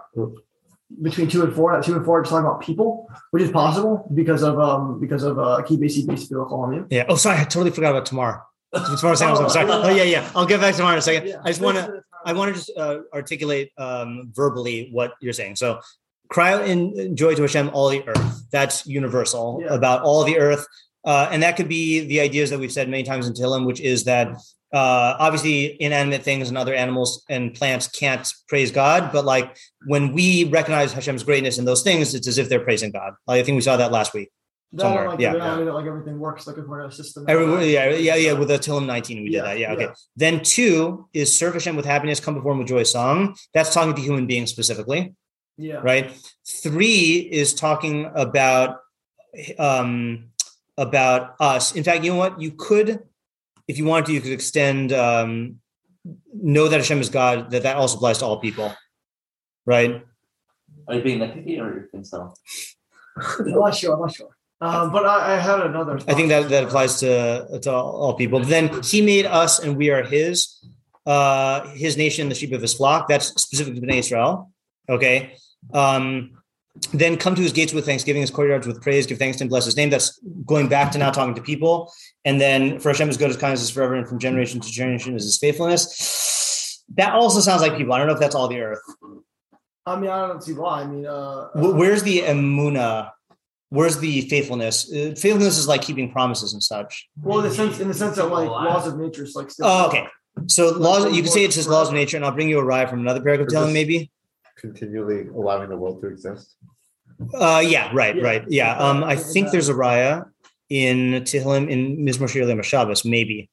between 1.01 1.29
two 1.29 1.43
and 1.43 1.55
four. 1.55 1.73
That 1.75 1.85
two 1.85 1.97
and 1.97 2.05
four 2.05 2.19
are 2.19 2.23
just 2.23 2.31
talking 2.31 2.47
about 2.47 2.61
people, 2.61 3.09
which 3.31 3.43
is 3.43 3.51
possible 3.51 4.11
because 4.15 4.43
of 4.43 4.59
um 4.61 5.01
because 5.01 5.23
of 5.23 5.39
uh 5.39 5.63
key 5.63 5.77
basic 5.79 6.07
basic. 6.07 6.29
Yeah. 6.91 7.05
Oh, 7.09 7.17
sorry, 7.17 7.39
I 7.39 7.45
totally 7.45 7.71
forgot 7.71 7.91
about 7.93 8.05
tomorrow. 8.07 8.43
Tomorrow 8.75 9.15
sounds. 9.17 9.41
I'm 9.41 9.49
sorry. 9.49 9.69
Oh, 9.71 9.89
yeah, 9.91 10.03
yeah. 10.03 10.31
I'll 10.35 10.47
get 10.47 10.61
back 10.61 10.75
tomorrow 10.75 10.95
in 10.95 10.99
a 10.99 11.03
second. 11.03 11.35
I 11.45 11.49
just 11.49 11.61
want 11.61 11.77
to. 11.79 12.03
I 12.25 12.33
want 12.33 12.55
to 12.55 12.55
just 12.61 12.71
uh, 12.77 12.99
articulate 13.13 13.73
um, 13.79 14.31
verbally 14.33 14.89
what 14.93 15.15
you're 15.21 15.33
saying. 15.33 15.57
So, 15.57 15.81
cry 16.29 16.53
out 16.55 16.67
in 16.67 17.15
joy 17.17 17.35
to 17.35 17.43
Hashem, 17.43 17.71
all 17.73 17.89
the 17.91 18.07
earth. 18.09 18.45
That's 18.51 18.87
universal 18.87 19.61
Yeah. 19.63 19.75
about 19.75 20.03
all 20.03 20.25
the 20.25 20.39
earth, 20.39 20.67
uh, 21.05 21.29
and 21.31 21.43
that 21.43 21.57
could 21.57 21.69
be 21.69 22.07
the 22.07 22.21
ideas 22.21 22.51
that 22.51 22.59
we've 22.59 22.73
said 22.73 22.89
many 22.89 23.03
times 23.03 23.27
in 23.27 23.35
Tehillim, 23.35 23.67
which 23.67 23.81
is 23.81 24.05
that 24.05 24.29
uh, 24.73 25.17
obviously 25.19 25.77
inanimate 25.83 26.23
things 26.23 26.49
and 26.49 26.57
other 26.57 26.75
animals 26.75 27.23
and 27.29 27.53
plants 27.53 27.89
can't 27.89 28.27
praise 28.49 28.71
God, 28.71 29.13
but 29.13 29.25
like 29.27 29.55
when 29.87 30.13
we 30.15 30.45
recognize 30.45 30.95
Hashem's 30.95 31.23
greatness 31.25 31.59
in 31.59 31.67
those 31.67 31.83
things, 31.83 32.15
it's 32.15 32.27
as 32.27 32.39
if 32.39 32.49
they're 32.49 32.65
praising 32.65 32.91
God. 32.91 33.13
Like, 33.27 33.41
I 33.41 33.43
think 33.43 33.57
we 33.57 33.61
saw 33.61 33.77
that 33.77 33.93
last 33.93 34.15
week. 34.15 34.31
That 34.75 34.83
somewhere, 34.83 35.09
like, 35.09 35.21
yeah. 35.21 35.35
yeah. 35.35 35.57
that 35.57 35.75
like 35.75 35.87
everything 35.87 36.19
works 36.19 36.47
like 36.47 36.57
according 36.57 36.89
to 36.89 36.95
a 36.95 36.97
system. 36.97 37.27
Every, 37.29 37.73
yeah, 37.73 37.91
yeah, 37.91 38.15
yeah. 38.17 38.33
With 38.33 38.49
the 38.49 38.59
Tehillim 38.59 38.87
19, 38.87 39.19
we 39.19 39.25
did 39.25 39.35
Yeah, 39.35 39.43
that. 39.43 39.59
Yeah, 39.59 39.73
okay. 39.73 39.83
yeah. 39.85 39.95
Then 40.17 40.43
two 40.43 41.09
is 41.13 41.39
serve 41.39 41.55
Hashem 41.55 41.77
with 41.77 41.85
happiness, 41.85 42.21
come 42.21 42.35
before 42.35 42.53
him 42.53 42.59
with 42.59 42.69
joy 42.69 42.85
song. 42.85 43.37
That's 43.53 43.75
talking 43.75 43.95
to 43.95 44.01
human 44.01 44.27
beings 44.27 44.51
specifically. 44.51 45.15
Yeah. 45.59 45.81
right 45.85 46.11
three 46.63 47.29
is 47.31 47.53
talking 47.53 48.11
about 48.15 48.79
um 49.59 50.31
about 50.79 51.37
us 51.41 51.77
in 51.77 51.85
fact 51.85 52.03
you 52.05 52.13
know 52.13 52.17
what 52.17 52.41
you 52.41 52.53
could 52.53 53.01
if 53.69 53.77
you 53.77 53.85
wanted 53.85 54.07
to 54.07 54.13
you 54.15 54.23
could 54.23 54.33
extend 54.33 54.93
um 54.95 55.61
know 56.33 56.69
that 56.69 56.79
Hashem 56.79 57.01
is 57.01 57.11
God 57.11 57.51
that 57.51 57.65
that 57.65 57.77
also 57.77 57.97
applies 57.99 58.19
to 58.19 58.25
all 58.25 58.41
people 58.41 58.75
right 59.67 60.03
Are 60.89 60.95
you 60.95 61.03
being 61.03 61.19
nitpicky 61.19 61.61
or 61.61 61.75
you 61.75 61.87
think 61.93 62.07
so? 62.07 62.33
I'm 63.39 63.51
not 63.53 63.75
sure. 63.77 63.95
I'm 63.95 64.01
not 64.01 64.15
sure. 64.15 64.31
Um, 64.63 64.93
but 64.93 65.05
I, 65.05 65.35
I 65.35 65.37
had 65.49 65.59
another. 65.61 65.99
I 66.07 66.15
think 66.15 66.29
that 66.29 66.49
that 66.51 66.65
applies 66.65 67.01
to 67.01 67.11
to 67.65 67.73
all, 67.73 68.15
people 68.15 68.39
but 68.39 68.49
then 68.49 68.65
he 68.83 69.03
made 69.03 69.27
us 69.27 69.59
and 69.59 69.77
we 69.77 69.91
are 69.91 70.05
his 70.05 70.35
uh 71.05 71.67
his 71.85 71.97
nation 71.97 72.29
the 72.29 72.37
sheep 72.41 72.53
of 72.53 72.63
his 72.63 72.75
flock 72.75 73.09
that's 73.09 73.27
specific 73.47 73.75
to 73.75 73.81
Bnei 73.81 73.99
Israel 74.05 74.53
okay 74.89 75.35
um 75.75 76.07
then 76.93 77.17
come 77.17 77.35
to 77.35 77.43
his 77.43 77.53
gates 77.53 77.75
with 77.75 77.85
thanksgiving, 77.85 78.23
his 78.23 78.31
courtyards 78.31 78.67
with 78.67 78.81
praise, 78.81 79.07
give 79.07 79.19
thanks 79.19 79.37
to 79.39 79.45
him, 79.45 79.49
bless 79.49 79.67
his 79.67 79.77
name. 79.77 79.91
That's 79.91 80.19
going 80.47 80.69
back 80.69 80.91
to 80.93 80.99
now 80.99 81.11
talking 81.11 81.35
to 81.35 81.43
people. 81.43 81.93
And 82.25 82.41
then 82.41 82.79
for 82.81 82.89
Hashem 82.89 83.11
is 83.11 83.19
good, 83.19 83.29
his 83.29 83.37
kindness 83.37 83.63
is 83.63 83.71
forever, 83.71 83.95
and 83.95 84.09
from 84.09 84.19
generation 84.19 84.59
to 84.61 84.71
generation 84.71 85.15
is 85.15 85.25
his 85.25 85.39
faithfulness. 85.39 86.83
That 86.95 87.13
also 87.13 87.41
sounds 87.41 87.61
like 87.61 87.77
people. 87.77 87.93
I 87.93 87.99
don't 87.99 88.07
know 88.07 88.15
if 88.15 88.21
that's 88.21 88.35
all 88.35 88.49
the 88.49 88.61
earth. 88.61 88.81
I 89.85 90.01
mean, 90.01 90.09
I 90.09 90.27
don't 90.29 90.43
see 90.43 90.55
why. 90.55 90.83
I 90.83 90.87
mean, 90.87 91.07
uh, 91.07 91.49
Wh- 91.51 91.77
Where's 91.77 92.03
the 92.05 92.21
emuna? 92.21 93.11
Where's 93.73 93.97
the 93.99 94.21
faithfulness? 94.33 94.93
Uh, 94.93 95.15
faithfulness 95.17 95.57
is 95.57 95.67
like 95.67 95.81
keeping 95.81 96.13
promises 96.13 96.53
and 96.53 96.63
such. 96.63 97.09
well, 97.23 97.39
in 97.39 97.49
the 97.49 97.55
sense, 97.55 97.81
in 97.81 97.89
the 97.89 97.95
sense 97.95 98.17
that 98.17 98.27
like 98.27 98.47
laws 98.47 98.87
of 98.87 98.99
nature 98.99 99.25
is 99.25 99.35
like 99.35 99.51
still. 99.51 99.65
Oh, 99.67 99.87
okay. 99.89 100.07
So 100.47 100.73
laws, 100.77 101.05
you 101.17 101.23
can 101.23 101.33
say 101.33 101.45
it's 101.45 101.57
just 101.57 101.71
laws 101.71 101.89
of 101.89 101.95
nature, 101.95 102.19
and 102.19 102.25
I'll 102.27 102.33
bring 102.33 102.51
you 102.51 102.59
a 102.59 102.65
ride 102.65 102.91
from 102.91 103.01
another 103.01 103.23
paragraph 103.23 103.49
telling 103.49 103.73
maybe. 103.73 104.11
Continually 104.59 105.29
allowing 105.29 105.71
the 105.71 105.77
world 105.79 106.03
to 106.03 106.09
exist. 106.09 106.55
Uh, 107.33 107.63
yeah, 107.65 107.91
right, 107.95 108.15
Yeah. 108.17 108.23
right, 108.23 108.45
yeah. 108.49 108.77
Um, 108.77 109.03
I 109.05 109.17
think 109.17 109.53
there's 109.53 109.71
a 109.71 109.75
raya 109.75 110.27
in 110.69 111.23
Tehillim 111.23 111.71
in 111.71 112.05
Mizmor 112.05 112.29
Shir 112.29 112.43
Leim 112.43 112.63
Shabbos, 112.63 113.07
maybe. 113.07 113.49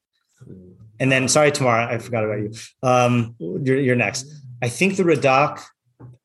And 1.00 1.10
then, 1.10 1.30
sorry, 1.30 1.52
tomorrow 1.54 1.86
I 1.86 1.98
forgot 1.98 2.26
about 2.26 2.40
you. 2.40 2.52
Um, 2.84 3.36
you're, 3.40 3.80
you're 3.80 3.96
next. 3.96 4.26
I 4.62 4.68
think 4.68 4.98
the 4.98 5.04
Radak 5.04 5.62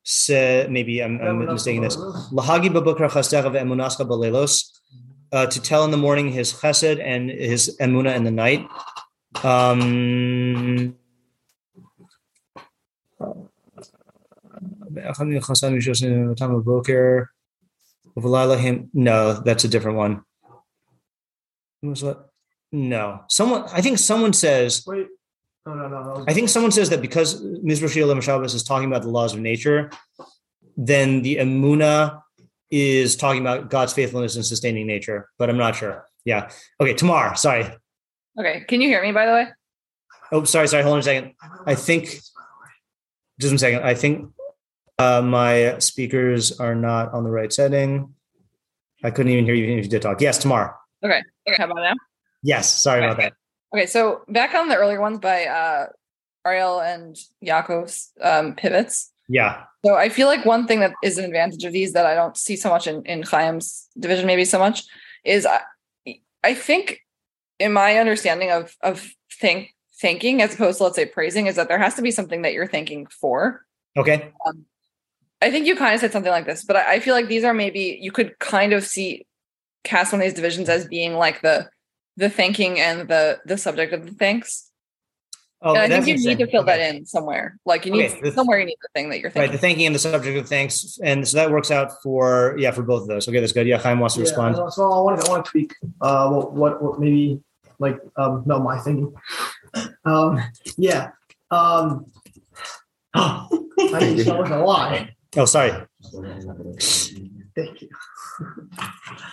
said 0.05 0.71
maybe 0.71 1.03
I'm, 1.03 1.19
I'm 1.19 1.45
mistaking 1.45 1.81
this. 1.81 1.97
Lahagi 1.97 2.69
babukra 2.69 3.09
chastecha 3.09 3.51
ve'emunascha 3.51 4.07
balelos. 4.07 4.71
Uh, 5.31 5.45
to 5.47 5.59
tell 5.59 5.83
in 5.83 5.91
the 5.91 5.97
morning 5.97 6.31
his 6.31 6.53
chesed 6.53 7.03
and 7.03 7.29
his 7.29 7.75
emuna 7.81 8.15
in 8.15 8.23
the 8.23 8.31
night. 8.31 8.65
Um, 9.43 10.95
no, 18.93 19.33
that's 19.33 19.63
a 19.63 19.67
different 19.67 19.97
one. 19.97 20.21
No, 22.71 23.23
someone. 23.27 23.63
I 23.73 23.81
think 23.81 23.97
someone 23.99 24.33
says 24.33 24.83
Wait, 24.87 25.07
No, 25.65 25.73
no, 25.73 25.87
no. 25.87 26.17
that 26.19 26.29
I 26.29 26.33
think 26.33 26.49
someone 26.49 26.71
says 26.71 26.89
that 26.91 27.01
because 27.01 27.41
Mizrashi 27.41 28.03
Olam 28.03 28.21
Shabbos 28.21 28.53
is 28.53 28.63
talking 28.63 28.87
about 28.87 29.01
the 29.01 29.09
laws 29.09 29.33
of 29.33 29.39
nature, 29.39 29.89
then 30.77 31.23
the 31.23 31.37
Amuna 31.37 32.21
is 32.69 33.15
talking 33.15 33.41
about 33.41 33.69
God's 33.69 33.93
faithfulness 33.93 34.35
and 34.35 34.45
sustaining 34.45 34.85
nature, 34.85 35.29
but 35.39 35.49
I'm 35.49 35.57
not 35.57 35.75
sure. 35.75 36.05
Yeah. 36.23 36.51
Okay, 36.79 36.93
tomorrow. 36.93 37.35
Sorry. 37.35 37.65
Okay, 38.39 38.65
can 38.67 38.81
you 38.81 38.89
hear 38.89 39.01
me 39.01 39.11
by 39.11 39.25
the 39.25 39.31
way? 39.31 39.47
Oh, 40.31 40.43
sorry, 40.43 40.67
sorry. 40.67 40.83
Hold 40.83 40.93
on 40.93 40.99
a 40.99 41.03
second. 41.03 41.33
I 41.65 41.75
think 41.75 42.19
just 43.39 43.51
one 43.53 43.57
second. 43.57 43.83
I 43.83 43.93
think 43.93 44.31
uh, 44.99 45.21
my 45.21 45.77
speakers 45.79 46.59
are 46.59 46.75
not 46.75 47.13
on 47.13 47.23
the 47.23 47.29
right 47.29 47.51
setting. 47.51 48.13
I 49.03 49.11
couldn't 49.11 49.31
even 49.31 49.45
hear 49.45 49.53
you 49.53 49.65
even 49.65 49.79
if 49.79 49.85
you 49.85 49.91
did 49.91 50.01
talk. 50.01 50.21
Yes, 50.21 50.37
tomorrow. 50.37 50.73
Okay, 51.03 51.21
how 51.57 51.65
about 51.65 51.75
now? 51.75 51.93
Yes, 52.43 52.81
sorry 52.81 53.05
about 53.05 53.17
that. 53.17 53.33
Okay, 53.75 53.87
so 53.87 54.21
back 54.29 54.55
on 54.55 54.69
the 54.69 54.77
earlier 54.77 55.01
ones 55.01 55.19
by 55.19 55.45
uh 55.45 55.87
Ariel 56.45 56.79
and 56.79 57.17
Yaakov's 57.43 58.11
um, 58.21 58.55
pivots. 58.55 59.11
Yeah. 59.27 59.63
So 59.85 59.95
I 59.95 60.07
feel 60.07 60.27
like 60.27 60.45
one 60.45 60.65
thing 60.65 60.79
that 60.79 60.93
is 61.03 61.17
an 61.17 61.25
advantage 61.25 61.65
of 61.65 61.73
these 61.73 61.91
that 61.93 62.05
I 62.05 62.15
don't 62.15 62.37
see 62.37 62.55
so 62.55 62.69
much 62.69 62.87
in 62.87 63.05
in 63.05 63.23
Chaim's 63.23 63.89
division, 63.99 64.27
maybe 64.27 64.45
so 64.45 64.59
much, 64.59 64.83
is 65.25 65.45
I, 65.45 65.59
I 66.41 66.53
think 66.53 67.01
in 67.59 67.73
my 67.73 67.97
understanding 67.97 68.49
of 68.49 68.77
of 68.81 69.09
think 69.41 69.73
thanking 70.01 70.41
as 70.41 70.53
opposed 70.53 70.77
to 70.77 70.85
let's 70.85 70.95
say 70.95 71.05
praising 71.05 71.47
is 71.47 71.57
that 71.57 71.67
there 71.67 71.79
has 71.79 71.95
to 71.95 72.01
be 72.01 72.11
something 72.11 72.43
that 72.43 72.53
you're 72.53 72.67
thanking 72.67 73.07
for. 73.07 73.65
Okay. 73.97 74.31
I 75.41 75.51
think 75.51 75.65
you 75.65 75.75
kind 75.75 75.93
of 75.93 75.99
said 75.99 76.13
something 76.13 76.31
like 76.31 76.45
this, 76.45 76.63
but 76.63 76.77
I, 76.77 76.93
I 76.93 76.99
feel 77.01 77.13
like 77.13 77.27
these 77.27 77.43
are 77.43 77.53
maybe 77.53 77.97
you 77.99 78.13
could 78.13 78.39
kind 78.39 78.71
of 78.71 78.85
see 78.85 79.25
cast 79.83 80.13
one 80.13 80.21
of 80.21 80.25
these 80.25 80.33
divisions 80.33 80.69
as 80.69 80.87
being 80.87 81.15
like 81.15 81.41
the 81.41 81.67
the 82.17 82.29
thanking 82.29 82.79
and 82.79 83.07
the 83.07 83.39
the 83.45 83.57
subject 83.57 83.93
of 83.93 84.05
the 84.05 84.11
thanks. 84.13 84.71
Oh, 85.61 85.73
and 85.75 85.91
I 85.93 86.01
think 86.01 86.19
you 86.19 86.27
need 86.29 86.37
to 86.39 86.47
fill 86.47 86.61
Okay. 86.61 86.77
that 86.77 86.95
in 86.95 87.05
somewhere. 87.05 87.57
Like 87.65 87.85
you 87.85 87.91
need 87.91 88.11
Okay, 88.11 88.21
the- 88.21 88.31
somewhere 88.33 88.59
you 88.59 88.65
need 88.65 88.77
the 88.81 88.89
thing 88.93 89.09
that 89.09 89.19
you're 89.19 89.29
Right, 89.29 89.33
thinking. 89.33 89.51
the 89.53 89.57
thanking 89.57 89.85
and 89.87 89.95
the 89.95 89.99
subject 89.99 90.37
of 90.37 90.47
thanks, 90.47 90.99
and 91.03 91.27
so 91.27 91.37
that 91.37 91.49
works 91.49 91.71
out 91.71 91.91
for 92.03 92.55
yeah 92.59 92.71
for 92.71 92.83
both 92.83 93.03
of 93.03 93.07
those. 93.07 93.27
Okay, 93.27 93.39
that's 93.39 93.53
good. 93.53 93.65
Yeah, 93.67 93.77
Chaim 93.79 93.99
wants 93.99 94.15
to 94.15 94.21
Yeah, 94.21 94.25
respond. 94.29 94.55
so- 94.57 94.69
So 94.69 94.91
I 94.91 95.01
want 95.01 95.19
to 95.21 95.27
I 95.27 95.29
want 95.31 95.45
to 95.45 95.51
tweak 95.51 95.73
uh 96.01 96.29
what 96.29 96.53
what, 96.53 96.83
what 96.83 96.99
maybe 96.99 97.41
like 97.79 97.97
um 98.17 98.43
no 98.45 98.59
my 98.59 98.77
thinking. 98.79 99.13
Um 100.05 100.39
yeah. 100.77 101.11
Um 101.51 102.11
I 103.15 103.47
need 104.01 104.17
to 104.17 104.25
know 104.25 104.43
a 104.43 104.63
lie. 104.65 105.15
Oh, 105.37 105.45
sorry. 105.45 105.71
Thank 107.55 107.81
you. 107.81 107.89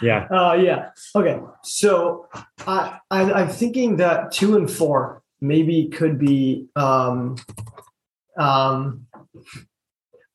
Yeah. 0.00 0.28
Uh, 0.32 0.54
yeah. 0.54 0.90
Okay. 1.14 1.40
So 1.62 2.28
I, 2.66 2.98
I 3.10 3.32
I'm 3.32 3.48
thinking 3.48 3.96
that 3.96 4.32
two 4.32 4.56
and 4.56 4.70
four 4.70 5.22
maybe 5.40 5.88
could 5.88 6.18
be 6.18 6.68
um 6.76 7.36
um 8.36 9.06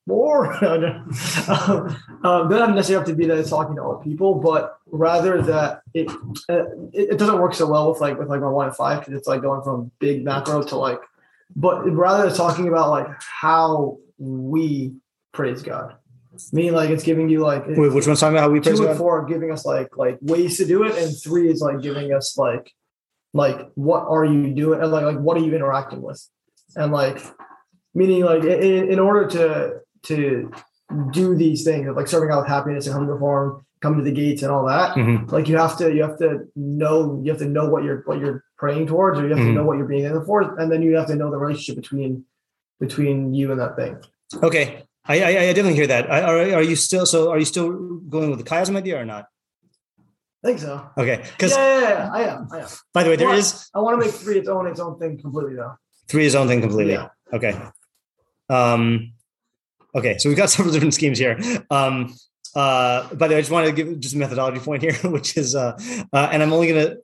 more. 0.08 0.52
um, 0.64 1.96
um, 2.24 2.48
doesn't 2.48 2.74
necessarily 2.74 2.94
have 2.94 3.04
to 3.06 3.14
be 3.14 3.26
that 3.26 3.38
it's 3.38 3.50
talking 3.50 3.76
to 3.76 3.82
all 3.82 3.96
people, 3.96 4.34
but 4.34 4.78
rather 4.86 5.40
that 5.42 5.82
it 5.94 6.10
uh, 6.48 6.64
it, 6.92 7.12
it 7.12 7.18
doesn't 7.18 7.38
work 7.38 7.54
so 7.54 7.66
well 7.66 7.90
with 7.90 8.00
like 8.00 8.18
with 8.18 8.28
like 8.28 8.40
my 8.40 8.48
one 8.48 8.68
and 8.68 8.76
five 8.76 9.00
because 9.00 9.14
it's 9.14 9.28
like 9.28 9.42
going 9.42 9.62
from 9.62 9.92
big 10.00 10.24
macro 10.24 10.62
to 10.62 10.76
like, 10.76 11.00
but 11.54 11.88
rather 11.92 12.26
it's 12.26 12.36
talking 12.36 12.66
about 12.66 12.90
like 12.90 13.06
how 13.20 13.98
we 14.18 14.94
praise 15.32 15.62
God. 15.62 15.96
Meaning 16.52 16.72
like 16.72 16.90
it's 16.90 17.02
giving 17.04 17.28
you 17.28 17.40
like 17.40 17.64
Wait, 17.66 17.92
which 17.92 18.06
one's 18.06 18.20
talking 18.20 18.36
about 18.36 18.44
how 18.44 18.50
we 18.50 18.60
praise 18.60 18.78
two 18.78 18.84
and 18.84 18.92
God? 18.92 18.98
four 18.98 19.20
are 19.20 19.24
giving 19.26 19.50
us 19.50 19.64
like 19.64 19.96
like 19.96 20.18
ways 20.20 20.56
to 20.58 20.64
do 20.66 20.84
it, 20.84 20.96
and 20.96 21.14
three 21.22 21.50
is 21.50 21.60
like 21.60 21.80
giving 21.82 22.12
us 22.12 22.36
like 22.38 22.70
like 23.34 23.58
what 23.74 24.04
are 24.08 24.24
you 24.24 24.54
doing 24.54 24.80
and 24.80 24.90
like 24.90 25.04
like 25.04 25.18
what 25.18 25.36
are 25.36 25.40
you 25.40 25.54
interacting 25.54 26.02
with, 26.02 26.22
and 26.76 26.92
like 26.92 27.20
meaning 27.94 28.24
like 28.24 28.44
in, 28.44 28.90
in 28.92 28.98
order 28.98 29.26
to 29.28 29.80
to 30.04 30.50
do 31.12 31.34
these 31.36 31.64
things 31.64 31.88
like 31.94 32.08
serving 32.08 32.30
out 32.30 32.40
with 32.42 32.48
happiness 32.48 32.86
and 32.86 32.94
coming 32.94 33.08
to 33.08 33.14
reform, 33.14 33.66
coming 33.82 33.98
to 33.98 34.04
the 34.04 34.12
gates 34.12 34.42
and 34.42 34.50
all 34.50 34.66
that. 34.66 34.96
Mhm. 34.96 35.30
Like 35.30 35.48
you 35.48 35.56
have 35.58 35.76
to 35.78 35.92
you 35.94 36.02
have 36.02 36.18
to 36.18 36.48
know 36.56 37.20
you 37.22 37.30
have 37.30 37.40
to 37.40 37.48
know 37.48 37.68
what 37.68 37.82
you're 37.84 38.02
what 38.06 38.18
you're 38.20 38.44
praying 38.56 38.86
towards, 38.86 39.18
or 39.18 39.24
you 39.24 39.30
have 39.30 39.38
Mhm. 39.38 39.48
to 39.48 39.52
know 39.52 39.64
what 39.64 39.76
you're 39.78 39.86
being 39.88 40.04
in 40.04 40.14
the 40.14 40.22
for, 40.24 40.40
and 40.58 40.70
then 40.72 40.82
you 40.82 40.96
have 40.96 41.08
to 41.08 41.14
know 41.16 41.30
the 41.30 41.36
relationship 41.38 41.76
between 41.82 42.24
between 42.80 43.34
you 43.34 43.50
and 43.50 43.60
that 43.60 43.76
thing. 43.76 43.96
Okay, 44.42 44.84
I, 45.08 45.20
I, 45.22 45.28
I 45.28 45.52
definitely 45.52 45.74
hear 45.74 45.86
that. 45.88 46.10
I, 46.10 46.20
are, 46.22 46.38
are 46.58 46.62
you 46.62 46.76
still 46.76 47.06
so? 47.06 47.30
Are 47.30 47.38
you 47.38 47.44
still 47.46 47.70
going 48.08 48.30
with 48.30 48.38
the 48.38 48.44
chiasm 48.44 48.76
idea 48.76 49.00
or 49.00 49.04
not? 49.04 49.26
I 50.44 50.48
think 50.48 50.60
so. 50.60 50.88
Okay, 50.96 51.18
Yeah, 51.18 51.30
because 51.32 51.50
yeah, 51.56 51.80
yeah, 51.80 51.88
yeah, 51.88 52.10
I 52.12 52.20
am. 52.22 52.48
I 52.52 52.58
am. 52.60 52.68
by 52.94 53.02
the 53.02 53.10
way, 53.10 53.16
there 53.16 53.28
Well, 53.28 53.38
is 53.38 53.68
I 53.74 53.80
want 53.80 54.00
to 54.00 54.06
make 54.06 54.14
three 54.14 54.38
its 54.38 54.48
own 54.48 54.66
its 54.68 54.78
own 54.80 54.98
thing 54.98 55.18
completely 55.20 55.56
though. 55.56 55.74
three 56.08 56.26
is 56.26 56.34
own 56.36 56.46
thing 56.46 56.60
completely. 56.60 56.92
Yeah. 56.92 57.08
Okay. 57.32 57.58
Um, 58.48 59.12
okay, 59.94 60.16
so 60.18 60.28
we've 60.28 60.38
got 60.38 60.50
several 60.56 60.72
different 60.72 60.94
schemes 60.94 61.18
here. 61.18 61.38
Um, 61.70 62.14
uh, 62.54 63.12
by 63.14 63.28
the 63.28 63.34
way, 63.34 63.38
I 63.38 63.40
just 63.40 63.50
want 63.50 63.66
to 63.66 63.72
give 63.72 63.98
just 64.00 64.14
a 64.14 64.18
methodology 64.18 64.60
point 64.60 64.82
here, 64.82 64.94
which 65.04 65.36
is, 65.36 65.54
uh, 65.54 65.78
uh, 66.12 66.28
and 66.32 66.42
I'm 66.42 66.52
only 66.52 66.68
gonna, 66.68 66.96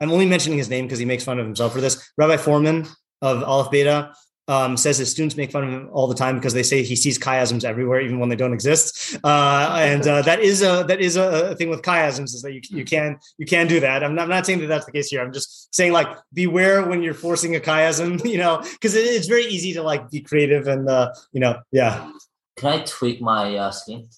I'm 0.00 0.10
only 0.12 0.26
mentioning 0.26 0.58
his 0.58 0.68
name 0.68 0.84
because 0.86 0.98
he 0.98 1.04
makes 1.04 1.24
fun 1.24 1.38
of 1.38 1.46
himself 1.46 1.72
for 1.72 1.80
this. 1.80 2.12
Rabbi 2.18 2.36
Fohrman 2.36 2.88
of 3.20 3.42
Aleph 3.42 3.70
Beta 3.70 4.14
um, 4.48 4.76
says 4.76 4.98
his 4.98 5.10
students 5.10 5.36
make 5.36 5.52
fun 5.52 5.64
of 5.64 5.70
him 5.70 5.88
all 5.92 6.06
the 6.06 6.14
time 6.14 6.36
because 6.36 6.52
they 6.52 6.62
say 6.62 6.82
he 6.82 6.96
sees 6.96 7.18
chiasms 7.18 7.64
everywhere, 7.64 8.00
even 8.00 8.18
when 8.18 8.28
they 8.28 8.36
don't 8.36 8.52
exist. 8.52 9.16
Uh, 9.22 9.76
and 9.78 10.06
uh, 10.06 10.22
that 10.22 10.40
is 10.40 10.62
a 10.62 10.84
that 10.88 11.00
is 11.00 11.16
a, 11.16 11.50
a 11.50 11.54
thing 11.54 11.70
with 11.70 11.82
chiasms 11.82 12.34
is 12.34 12.42
that 12.42 12.52
you 12.52 12.60
you 12.70 12.84
can 12.84 13.18
you 13.38 13.46
can 13.46 13.66
do 13.66 13.80
that. 13.80 14.02
I'm 14.02 14.14
not, 14.14 14.24
I'm 14.24 14.28
not 14.28 14.46
saying 14.46 14.60
that 14.60 14.66
that's 14.66 14.86
the 14.86 14.92
case 14.92 15.08
here. 15.08 15.22
I'm 15.22 15.32
just 15.32 15.74
saying 15.74 15.92
like 15.92 16.08
beware 16.32 16.84
when 16.84 17.02
you're 17.02 17.14
forcing 17.14 17.54
a 17.54 17.60
chiasm, 17.60 18.24
you 18.28 18.38
know, 18.38 18.58
because 18.72 18.94
it, 18.94 19.04
it's 19.04 19.28
very 19.28 19.44
easy 19.44 19.72
to 19.74 19.82
like 19.82 20.10
be 20.10 20.20
creative 20.20 20.66
and 20.66 20.88
uh, 20.88 21.12
you 21.32 21.40
know, 21.40 21.60
yeah. 21.70 22.10
Can 22.56 22.80
I 22.80 22.82
tweak 22.84 23.20
my 23.20 23.56
uh, 23.56 23.70
scheme? 23.70 24.08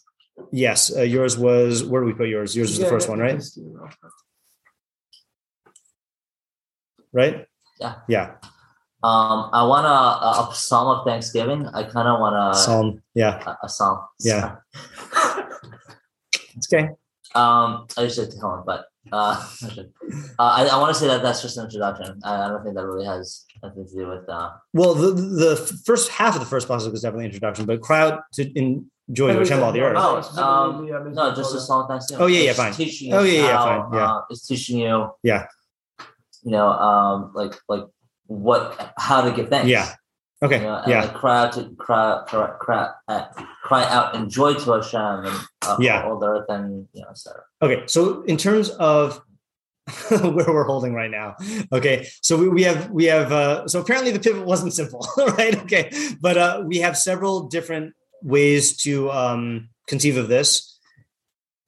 Yes, 0.51 0.95
uh, 0.97 1.03
yours 1.03 1.39
was 1.39 1.85
where 1.85 2.01
do 2.01 2.07
we 2.07 2.15
put 2.15 2.29
yours? 2.29 2.57
Yours 2.57 2.71
was 2.71 2.79
the 2.79 2.87
first 2.87 3.07
yeah, 3.07 3.11
one, 3.11 3.21
right? 3.21 3.43
Right? 7.13 7.47
Yeah. 7.79 7.95
Yeah. 8.09 8.35
Um, 9.05 9.51
I 9.53 9.63
want 9.67 9.85
a, 9.87 9.89
a, 9.91 10.51
a 10.51 10.55
psalm 10.55 10.99
of 10.99 11.07
Thanksgiving. 11.07 11.67
I 11.69 11.83
kind 11.83 12.09
of 12.09 12.21
want 12.21 12.35
a, 12.37 12.59
Psalm. 12.59 13.03
Yeah. 13.15 13.43
a, 13.47 13.67
a 13.67 13.69
psalm. 13.69 13.99
Yeah. 14.21 14.57
It's 16.57 16.73
okay. 16.73 16.89
Um, 17.35 17.87
I 17.99 18.03
used 18.03 18.17
to 18.17 18.27
tell 18.27 18.55
him, 18.55 18.63
but 18.65 18.87
uh, 19.13 19.45
uh, 19.65 19.83
I, 20.39 20.69
I 20.69 20.79
want 20.79 20.95
to 20.95 21.01
say 21.01 21.09
that 21.09 21.21
that's 21.23 21.43
just 21.43 21.59
an 21.59 21.65
introduction. 21.65 22.21
I, 22.25 22.45
I 22.45 22.49
don't 22.49 22.63
think 22.63 22.77
that 22.77 22.87
really 22.87 23.07
has 23.07 23.45
anything 23.63 23.87
to 23.89 23.93
do 23.95 24.09
with. 24.09 24.29
Uh, 24.29 24.51
Well, 24.73 24.95
the 24.95 25.11
the 25.11 25.57
first 25.85 26.11
half 26.11 26.35
of 26.35 26.41
the 26.41 26.47
first 26.47 26.69
pasuk 26.69 26.93
was 26.93 27.03
definitely 27.03 27.27
introduction, 27.27 27.67
but 27.67 27.81
cry 27.81 28.03
out 28.03 28.23
to 28.35 28.53
enjoy 28.57 29.35
Hashem 29.35 29.63
all 29.63 29.73
the 29.73 29.81
earth. 29.81 29.97
Oh, 29.99 30.43
um, 30.43 30.85
uh, 30.85 31.11
no, 31.11 31.35
just 31.35 31.55
a 31.55 31.61
song 31.61 31.83
of 31.83 31.89
Thanksgiving. 31.89 32.23
Oh, 32.23 32.27
yeah, 32.29 32.41
yeah, 32.43 32.51
It's 32.51 32.59
fine. 32.59 32.73
Teaching 32.73 33.09
you 33.11 33.15
Oh, 33.17 33.23
yeah, 33.25 33.43
yeah, 33.43 33.57
how, 33.57 33.65
fine, 33.65 33.99
yeah. 33.99 34.13
Uh, 34.13 34.21
it's 34.31 34.47
teaching 34.47 34.79
you. 34.79 35.11
Yeah. 35.25 35.47
You 36.45 36.53
know, 36.53 36.69
um, 36.69 37.33
like 37.35 37.55
like 37.69 37.85
what 38.27 38.95
how 38.99 39.21
to 39.23 39.33
give 39.33 39.49
thanks. 39.49 39.69
Yeah. 39.69 39.95
Okay. 40.43 40.59
You 40.59 40.65
know, 40.65 40.77
and 40.77 40.91
Yeah. 40.91 41.03
like 41.03 41.15
cry 41.15 41.45
out 41.45 41.53
to 41.55 41.71
cry 41.77 42.23
cry 42.27 42.51
cry, 42.59 42.91
uh, 43.09 43.25
cry 43.63 43.85
out 43.85 44.15
and 44.15 44.31
joy 44.31 44.55
to 44.55 44.73
Hashem 44.73 45.25
and 45.27 45.37
uh, 45.63 45.77
Yeah. 45.79 46.05
all 46.05 46.19
the 46.19 46.27
earth 46.27 46.47
and 46.49 46.87
you 46.93 47.03
know, 47.03 47.09
etc. 47.11 47.43
Okay, 47.63 47.83
so 47.87 48.23
in 48.23 48.37
terms 48.37 48.71
of 48.71 49.21
where 50.09 50.33
we're 50.53 50.65
holding 50.65 50.95
right 50.95 51.11
now, 51.11 51.37
okay, 51.73 52.07
so 52.23 52.37
we, 52.37 52.49
we 52.49 52.63
have 52.63 52.91
we 52.91 53.05
have 53.05 53.33
uh, 53.33 53.69
so 53.69 53.81
apparently 53.81 54.11
the 54.13 54.19
pivot 54.21 54.45
wasn't 54.45 54.73
simple, 54.73 55.07
right? 55.39 55.57
Okay, 55.63 55.91
but 56.21 56.37
uh, 56.37 56.63
we 56.67 56.79
have 56.79 56.97
several 56.97 57.49
different 57.49 57.95
ways 58.23 58.77
to 58.79 59.11
um, 59.11 59.69
conceive 59.87 60.17
of 60.17 60.29
this, 60.29 60.79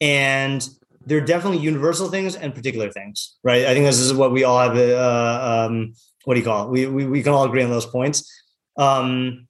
and 0.00 0.68
there 1.04 1.18
are 1.18 1.26
definitely 1.26 1.58
universal 1.58 2.08
things 2.08 2.34
and 2.34 2.54
particular 2.54 2.90
things, 2.90 3.36
right? 3.44 3.64
I 3.66 3.74
think 3.74 3.86
this 3.86 4.00
is 4.00 4.12
what 4.12 4.32
we 4.32 4.44
all 4.44 4.58
have. 4.58 4.76
Uh, 4.76 5.66
um, 5.68 5.92
what 6.26 6.34
do 6.34 6.40
you 6.40 6.44
call 6.44 6.64
it? 6.64 6.70
We, 6.70 6.86
we 6.86 7.06
we 7.06 7.22
can 7.22 7.32
all 7.32 7.44
agree 7.44 7.62
on 7.62 7.70
those 7.70 7.86
points. 7.86 8.28
Um, 8.76 9.46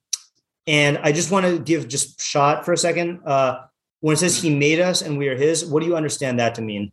and 0.66 0.98
I 0.98 1.10
just 1.10 1.30
want 1.30 1.46
to 1.46 1.58
give 1.58 1.88
just 1.88 2.20
shot 2.20 2.66
for 2.66 2.74
a 2.74 2.76
second. 2.76 3.20
Uh, 3.24 3.62
when 4.00 4.12
it 4.12 4.18
says 4.18 4.42
he 4.42 4.54
made 4.54 4.78
us 4.78 5.00
and 5.00 5.16
we 5.16 5.28
are 5.28 5.36
his, 5.36 5.64
what 5.64 5.80
do 5.80 5.86
you 5.86 5.96
understand 5.96 6.38
that 6.38 6.54
to 6.56 6.62
mean? 6.62 6.92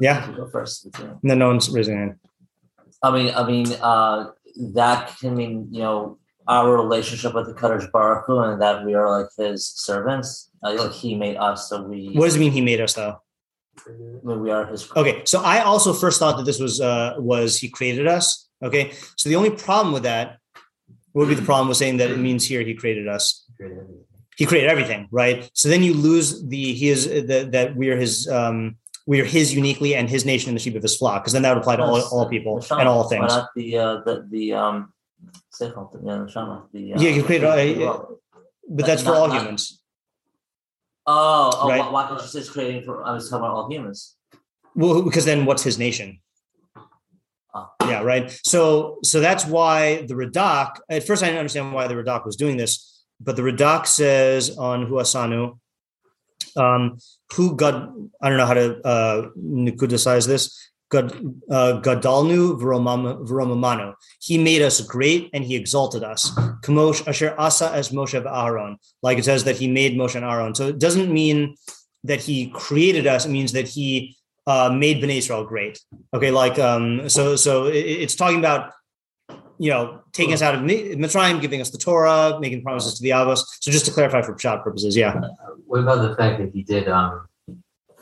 Yeah. 0.00 0.28
Go 0.34 0.48
first. 0.48 0.88
No, 1.22 1.34
no 1.34 1.46
one's 1.46 1.70
raising 1.70 1.98
hand. 1.98 2.16
I 3.00 3.12
mean, 3.12 3.32
I 3.32 3.46
mean, 3.46 3.72
uh, 3.80 4.32
that 4.74 5.16
can 5.20 5.36
mean 5.36 5.68
you 5.70 5.82
know 5.82 6.18
our 6.48 6.74
relationship 6.74 7.32
with 7.32 7.46
the 7.46 7.54
Kadosh 7.54 7.92
Baruch 7.92 8.24
Hu, 8.26 8.40
and 8.40 8.60
that 8.60 8.84
we 8.84 8.94
are 8.94 9.08
like 9.08 9.28
His 9.38 9.64
servants. 9.66 10.50
Uh, 10.64 10.74
like 10.76 10.92
He 10.92 11.14
made 11.14 11.36
us, 11.36 11.68
so 11.68 11.84
we. 11.84 12.10
What 12.14 12.24
does 12.24 12.34
it 12.34 12.40
mean 12.40 12.50
he 12.50 12.60
made 12.60 12.80
us 12.80 12.94
though? 12.94 13.22
Mean, 14.22 14.40
we 14.40 14.50
are 14.50 14.66
His. 14.66 14.90
Okay, 14.96 15.22
so 15.24 15.42
I 15.42 15.60
also 15.60 15.92
first 15.92 16.18
thought 16.18 16.36
that 16.36 16.44
this 16.44 16.58
was 16.60 16.80
uh 16.80 17.14
was 17.18 17.58
he 17.58 17.68
created 17.68 18.06
us. 18.06 18.48
Okay, 18.62 18.92
so 19.16 19.28
the 19.28 19.36
only 19.36 19.50
problem 19.50 19.92
with 19.94 20.02
that 20.04 20.38
would 21.14 21.28
be 21.28 21.34
the 21.34 21.42
problem 21.42 21.68
with 21.68 21.76
saying 21.76 21.96
that 21.98 22.10
it 22.10 22.18
means 22.18 22.44
here 22.46 22.62
he 22.62 22.74
created 22.74 23.08
us. 23.08 23.44
He 24.36 24.46
created 24.46 24.70
everything, 24.70 25.08
right? 25.10 25.50
So 25.54 25.68
then 25.68 25.82
you 25.82 25.92
lose 25.94 26.46
the 26.46 26.72
he 26.74 26.88
is 26.88 27.06
the, 27.06 27.48
that 27.52 27.76
we 27.76 27.90
are 27.90 27.96
his 27.96 28.28
um 28.28 28.76
we 29.06 29.20
are 29.20 29.24
his 29.24 29.54
uniquely 29.54 29.94
and 29.94 30.08
his 30.08 30.24
nation 30.24 30.50
and 30.50 30.56
the 30.56 30.62
sheep 30.62 30.76
of 30.76 30.82
his 30.82 30.96
flock, 30.96 31.22
because 31.22 31.32
then 31.32 31.42
that 31.42 31.54
would 31.54 31.62
apply 31.62 31.76
to 31.76 31.82
all, 31.82 32.00
all 32.12 32.28
people 32.28 32.64
and 32.70 32.88
all 32.88 33.08
things. 33.08 33.28
not 33.28 33.48
the 33.56 33.76
uh, 33.76 33.96
the 34.06 34.26
the 34.30 34.52
um, 34.52 34.92
yeah, 35.60 35.68
the 35.68 36.68
the, 36.72 36.94
uh, 36.94 37.00
Yeah, 37.00 37.10
you 37.10 37.22
create, 37.24 37.44
uh, 37.44 37.48
uh, 37.48 38.04
But 38.68 38.86
that's 38.86 39.02
for 39.02 39.14
all 39.14 39.28
not- 39.28 39.40
humans. 39.40 39.79
Oh, 41.06 41.50
oh 41.54 41.68
Right. 41.68 41.80
why, 41.80 41.90
why 41.90 42.08
can't 42.08 42.34
it's 42.34 42.50
creating 42.50 42.82
for? 42.82 43.04
I 43.04 43.12
was 43.12 43.28
talking 43.28 43.44
about 43.44 43.56
all 43.56 43.70
humans. 43.70 44.16
Well, 44.74 45.02
because 45.02 45.24
then 45.24 45.44
what's 45.46 45.62
his 45.62 45.78
nation? 45.78 46.20
Ah. 47.54 47.70
Yeah, 47.82 48.02
right. 48.02 48.30
So 48.44 48.98
so 49.02 49.20
that's 49.20 49.44
why 49.44 50.02
the 50.06 50.14
Radak, 50.14 50.76
at 50.88 51.04
first 51.04 51.22
I 51.22 51.26
didn't 51.26 51.40
understand 51.40 51.72
why 51.72 51.88
the 51.88 51.94
Radak 51.94 52.24
was 52.24 52.36
doing 52.36 52.56
this, 52.56 53.04
but 53.20 53.36
the 53.36 53.42
Radak 53.42 53.86
says 53.86 54.56
on 54.56 54.86
Huasanu, 54.86 55.58
um, 56.56 56.98
who 57.34 57.56
God, 57.56 57.92
I 58.22 58.28
don't 58.28 58.38
know 58.38 58.46
how 58.46 58.54
to 58.54 58.80
uh 58.86 59.28
nikudasize 59.36 60.26
this. 60.26 60.69
God 60.90 61.12
uh 61.50 61.80
Gadalnu. 61.80 63.94
He 64.20 64.38
made 64.38 64.62
us 64.62 64.80
great 64.80 65.30
and 65.32 65.44
he 65.44 65.56
exalted 65.56 66.04
us. 66.04 66.30
Kamosh 66.62 67.06
Asher 67.06 67.34
Asa 67.38 67.70
as 67.72 67.90
Moshe 67.90 68.14
Aaron. 68.14 68.76
Like 69.02 69.18
it 69.18 69.24
says 69.24 69.44
that 69.44 69.56
he 69.56 69.68
made 69.68 69.96
Moshe 69.96 70.16
and 70.16 70.24
Aaron. 70.24 70.54
So 70.54 70.68
it 70.68 70.78
doesn't 70.78 71.10
mean 71.10 71.56
that 72.04 72.20
he 72.20 72.50
created 72.50 73.06
us, 73.06 73.26
it 73.26 73.30
means 73.30 73.52
that 73.52 73.68
he 73.68 74.16
uh, 74.46 74.70
made 74.70 75.02
Bnei 75.02 75.18
Israel 75.18 75.44
great. 75.44 75.80
Okay, 76.14 76.30
like 76.30 76.58
um, 76.58 77.08
so 77.08 77.36
so 77.36 77.66
it's 77.66 78.16
talking 78.16 78.38
about 78.38 78.72
you 79.58 79.70
know 79.70 80.00
taking 80.12 80.34
us 80.34 80.42
out 80.42 80.54
of 80.54 80.62
Mi- 80.62 80.96
Mitzrayim, 80.96 81.40
giving 81.40 81.60
us 81.60 81.70
the 81.70 81.78
Torah, 81.78 82.38
making 82.40 82.62
promises 82.62 82.94
to 82.94 83.02
the 83.02 83.10
Avos. 83.10 83.40
So 83.60 83.70
just 83.70 83.86
to 83.86 83.92
clarify 83.92 84.22
for 84.22 84.38
shot 84.38 84.64
purposes, 84.64 84.96
yeah, 84.96 85.20
What 85.66 85.80
about 85.80 86.02
the 86.02 86.16
fact 86.16 86.40
that 86.40 86.50
he 86.52 86.62
did 86.62 86.88
um, 86.88 87.28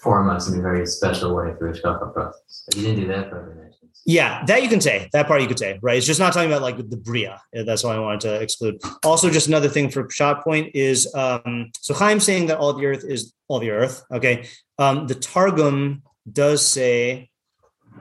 form 0.01 0.31
us 0.31 0.49
in 0.49 0.59
a 0.59 0.63
very 0.63 0.87
special 0.87 1.35
way 1.35 1.55
through 1.59 1.71
a 1.71 1.73
Shkafa 1.73 2.13
process? 2.13 2.65
You 2.75 2.83
didn't 2.83 3.01
do 3.01 3.07
that 3.09 3.31
for 3.31 3.43
other 3.43 3.55
nations. 3.55 4.03
yeah, 4.05 4.45
that 4.47 4.63
you 4.63 4.69
can 4.69 4.81
say 4.81 5.09
that 5.13 5.27
part 5.27 5.43
you 5.43 5.49
could 5.49 5.59
say, 5.59 5.79
right? 5.83 5.97
It's 5.97 6.07
just 6.07 6.21
not 6.21 6.33
talking 6.33 6.51
about 6.51 6.63
like 6.63 6.77
the 6.77 6.97
Bria. 6.97 7.41
That's 7.53 7.85
why 7.85 7.95
I 7.95 7.99
wanted 7.99 8.21
to 8.21 8.35
exclude. 8.41 8.81
Also, 9.05 9.31
just 9.31 9.49
another 9.49 9.69
thing 9.69 9.91
for 9.91 10.09
shot 10.11 10.43
point 10.45 10.71
is 10.75 11.13
um, 11.15 11.71
so 11.81 11.95
Chaim 11.95 12.21
saying 12.21 12.47
that 12.47 12.59
all 12.59 12.73
the 12.73 12.87
earth 12.87 13.05
is 13.05 13.35
all 13.49 13.59
the 13.59 13.71
earth. 13.71 14.05
Okay, 14.13 14.47
um, 14.79 15.07
the 15.07 15.15
Targum 15.15 16.03
does 16.31 16.67
say. 16.67 17.31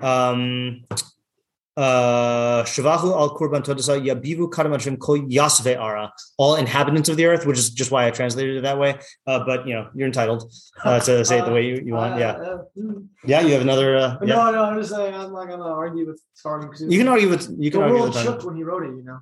Um, 0.01 0.83
Shavahu 1.77 3.11
al 3.17 3.35
Kurban 3.37 3.61
Todasa 3.63 3.99
Yabivu 4.03 4.49
Kadamashim 4.49 4.97
Ko 4.99 5.13
Yasve 5.13 5.77
Ara, 5.79 6.11
all 6.37 6.55
inhabitants 6.55 7.09
of 7.09 7.17
the 7.17 7.25
earth, 7.25 7.45
which 7.45 7.57
is 7.57 7.69
just 7.69 7.91
why 7.91 8.07
I 8.07 8.11
translated 8.11 8.57
it 8.57 8.61
that 8.61 8.79
way. 8.79 8.95
Uh, 9.25 9.43
but 9.45 9.67
you 9.67 9.73
know, 9.73 9.89
you're 9.95 10.07
entitled 10.07 10.51
uh, 10.83 10.99
to 11.01 11.23
say 11.23 11.39
it 11.39 11.45
the 11.45 11.51
way 11.51 11.65
you, 11.65 11.81
you 11.85 11.93
want. 11.93 12.19
Yeah. 12.19 12.57
Yeah, 13.25 13.41
you 13.41 13.53
have 13.53 13.61
another 13.61 13.97
uh, 13.97 14.17
yeah. 14.21 14.35
No, 14.35 14.51
no, 14.51 14.63
I'm 14.63 14.77
just 14.79 14.91
saying 14.93 15.13
I'm 15.13 15.33
not 15.33 15.47
gonna 15.49 15.63
argue 15.63 16.07
with 16.07 16.21
Targum 16.41 16.71
You 16.89 16.97
can 16.97 17.07
argue 17.09 17.29
with 17.29 17.49
you 17.59 17.69
the 17.69 17.71
can 17.71 17.81
argue 17.81 17.99
world 17.99 18.13
with 18.15 18.23
shook 18.23 18.43
when 18.43 18.55
he 18.55 18.63
wrote 18.63 18.83
it. 18.83 18.95
You 18.95 19.03
know, 19.03 19.19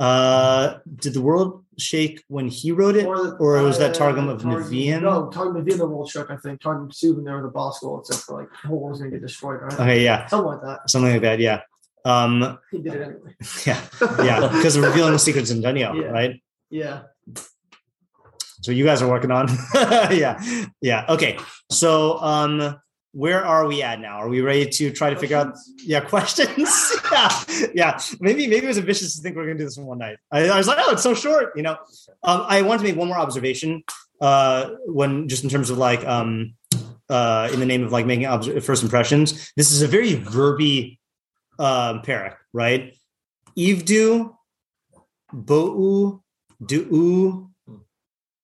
Uh 0.00 0.78
did 0.96 1.12
the 1.14 1.20
world 1.20 1.64
shake 1.78 2.22
when 2.28 2.48
he 2.48 2.72
wrote 2.72 2.96
it? 2.96 3.04
the- 3.04 3.36
or 3.38 3.62
was 3.62 3.78
that 3.78 3.90
uh, 3.90 3.94
Targum 3.94 4.28
of 4.28 4.42
Targum- 4.42 4.62
Nevi'im? 4.70 5.02
No, 5.02 5.28
Targum 5.30 5.56
of 5.56 5.64
Nevi'im, 5.64 5.78
the 5.78 5.86
world 5.86 6.08
shook. 6.10 6.30
I 6.30 6.36
think 6.36 6.60
Targum 6.60 6.90
Sue 6.90 7.14
when 7.14 7.24
they 7.24 7.32
were 7.32 7.42
the 7.42 7.48
boss 7.48 7.76
school, 7.78 8.00
except 8.00 8.22
for 8.24 8.40
like 8.40 8.50
the 8.62 8.68
whole 8.68 8.80
world's 8.80 9.00
gonna 9.00 9.10
get 9.10 9.20
destroyed, 9.20 9.60
right? 9.62 9.74
Okay, 9.74 10.02
yeah. 10.04 10.26
Something 10.26 10.46
like 10.52 10.62
that. 10.62 10.88
Something 10.90 11.12
like 11.12 11.22
that, 11.22 11.38
yeah. 11.38 11.60
Um 12.04 12.58
He 12.70 12.78
did 12.78 12.94
it 12.94 13.02
anyway. 13.02 13.34
yeah, 13.66 13.80
yeah, 14.22 14.48
because 14.52 14.78
revealing 14.78 15.12
the 15.12 15.18
secrets 15.18 15.50
in 15.50 15.60
Daniel, 15.60 15.94
Yeah. 16.00 16.08
right? 16.08 16.42
Yeah. 16.70 17.02
So 18.62 18.72
you 18.72 18.84
guys 18.84 19.02
are 19.02 19.08
working 19.08 19.30
on 19.30 19.48
yeah, 19.74 20.40
yeah. 20.80 21.04
Okay. 21.08 21.38
So 21.70 22.18
um 22.18 22.76
where 23.12 23.44
are 23.44 23.64
we 23.66 23.80
at 23.82 24.00
now? 24.00 24.16
Are 24.18 24.28
we 24.28 24.40
ready 24.40 24.66
to 24.68 24.90
try 24.90 25.10
to 25.10 25.16
figure 25.16 25.36
out 25.36 25.54
yeah 25.78 26.00
questions 26.00 26.92
yeah 27.12 27.30
yeah 27.74 28.00
maybe 28.20 28.46
maybe 28.48 28.64
it 28.66 28.68
was 28.68 28.78
ambitious 28.78 29.14
to 29.16 29.22
think 29.22 29.36
we're 29.36 29.44
gonna 29.46 29.58
do 29.58 29.64
this 29.64 29.76
in 29.76 29.86
one 29.86 29.98
night 29.98 30.16
I, 30.32 30.48
I 30.48 30.56
was 30.58 30.66
like 30.66 30.78
oh 30.80 30.92
it's 30.92 31.02
so 31.02 31.14
short 31.14 31.52
you 31.54 31.62
know 31.62 31.76
um, 32.24 32.42
i 32.48 32.62
want 32.62 32.80
to 32.80 32.84
make 32.86 32.96
one 32.96 33.06
more 33.08 33.18
observation 33.18 33.84
uh 34.20 34.70
when 34.86 35.28
just 35.28 35.44
in 35.44 35.50
terms 35.50 35.70
of 35.70 35.78
like 35.78 36.04
um 36.06 36.54
uh 37.08 37.48
in 37.52 37.60
the 37.60 37.66
name 37.66 37.84
of 37.84 37.92
like 37.92 38.06
making 38.06 38.26
obs- 38.26 38.64
first 38.64 38.82
impressions 38.82 39.52
this 39.56 39.70
is 39.70 39.82
a 39.82 39.86
very 39.86 40.14
verby 40.16 40.98
um 41.58 42.02
parak 42.02 42.36
right 42.52 42.94
ivdu 43.56 44.30
bo'u 45.34 46.20
du'u 46.62 47.48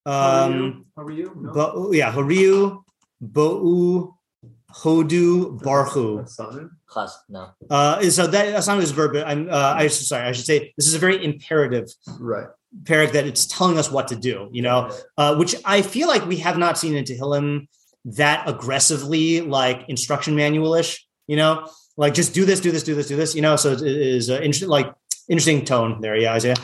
um 0.06 0.86
How 0.96 1.02
are 1.04 1.10
you? 1.12 1.32
No? 1.36 1.52
bo'u 1.52 1.94
yeah 1.94 2.12
horiu 2.12 2.82
bo'u 3.22 4.12
hodu 4.72 5.58
barhu 5.62 6.24
Chas, 6.92 7.18
no. 7.28 7.50
uh, 7.70 8.02
so 8.10 8.26
that 8.26 8.50
that's 8.50 8.66
not 8.66 8.80
his 8.80 8.90
verb. 8.90 9.12
But 9.12 9.24
I'm. 9.26 9.48
Uh, 9.48 9.74
I 9.76 9.86
should 9.86 10.06
sorry. 10.06 10.26
I 10.26 10.32
should 10.32 10.44
say 10.44 10.72
this 10.76 10.88
is 10.88 10.94
a 10.94 10.98
very 10.98 11.24
imperative 11.24 11.86
Right. 12.18 12.48
parak 12.82 13.12
that 13.12 13.26
it's 13.26 13.46
telling 13.46 13.78
us 13.78 13.90
what 13.92 14.08
to 14.08 14.16
do. 14.16 14.48
You 14.50 14.62
know, 14.62 14.90
uh, 15.16 15.36
which 15.36 15.54
I 15.64 15.82
feel 15.82 16.08
like 16.08 16.26
we 16.26 16.36
have 16.38 16.58
not 16.58 16.78
seen 16.78 16.96
in 16.96 17.04
Tehillim 17.04 17.68
that 18.06 18.48
aggressively, 18.48 19.40
like 19.40 19.84
instruction 19.88 20.34
manualish. 20.34 20.98
You 21.28 21.36
know, 21.36 21.68
like 22.00 22.14
just 22.14 22.32
do 22.32 22.46
this, 22.46 22.60
do 22.60 22.72
this, 22.72 22.82
do 22.82 22.94
this, 22.94 23.08
do 23.08 23.16
this. 23.16 23.34
You 23.34 23.42
know, 23.42 23.56
so 23.56 23.72
it 23.72 23.82
is 23.82 24.30
uh, 24.30 24.36
interesting, 24.36 24.70
like 24.70 24.90
interesting 25.28 25.66
tone 25.66 26.00
there. 26.00 26.16
Yeah, 26.16 26.32
Isaiah. 26.32 26.56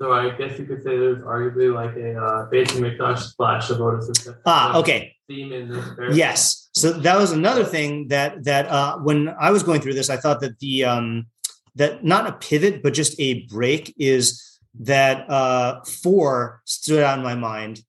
So 0.00 0.12
I 0.12 0.30
guess 0.30 0.58
you 0.58 0.64
could 0.64 0.82
say 0.82 0.96
there's 0.96 1.18
arguably 1.18 1.68
like 1.74 1.94
a 1.96 2.16
uh, 2.16 2.50
Beis 2.50 2.68
Hamikdash 2.68 3.18
splash 3.18 3.68
of 3.68 3.82
Otis. 3.82 4.26
Ah, 4.46 4.78
okay. 4.78 5.14
Theme 5.28 5.52
in 5.52 5.68
this. 5.68 6.16
Yes. 6.16 6.70
So 6.72 6.92
that 6.92 7.18
was 7.18 7.32
another 7.32 7.62
thing 7.62 8.08
that 8.08 8.42
that 8.44 8.68
uh, 8.68 8.96
when 9.00 9.28
I 9.38 9.50
was 9.50 9.62
going 9.62 9.82
through 9.82 9.94
this, 9.94 10.08
I 10.08 10.16
thought 10.16 10.40
that 10.40 10.58
the 10.60 10.86
um, 10.86 11.26
that 11.74 12.02
not 12.02 12.26
a 12.26 12.32
pivot, 12.32 12.82
but 12.82 12.94
just 12.94 13.14
a 13.20 13.42
break 13.48 13.94
is 13.98 14.58
that 14.80 15.28
uh, 15.28 15.84
four 15.84 16.62
stood 16.64 17.02
out 17.02 17.18
in 17.18 17.24
my 17.24 17.34
mind. 17.34 17.82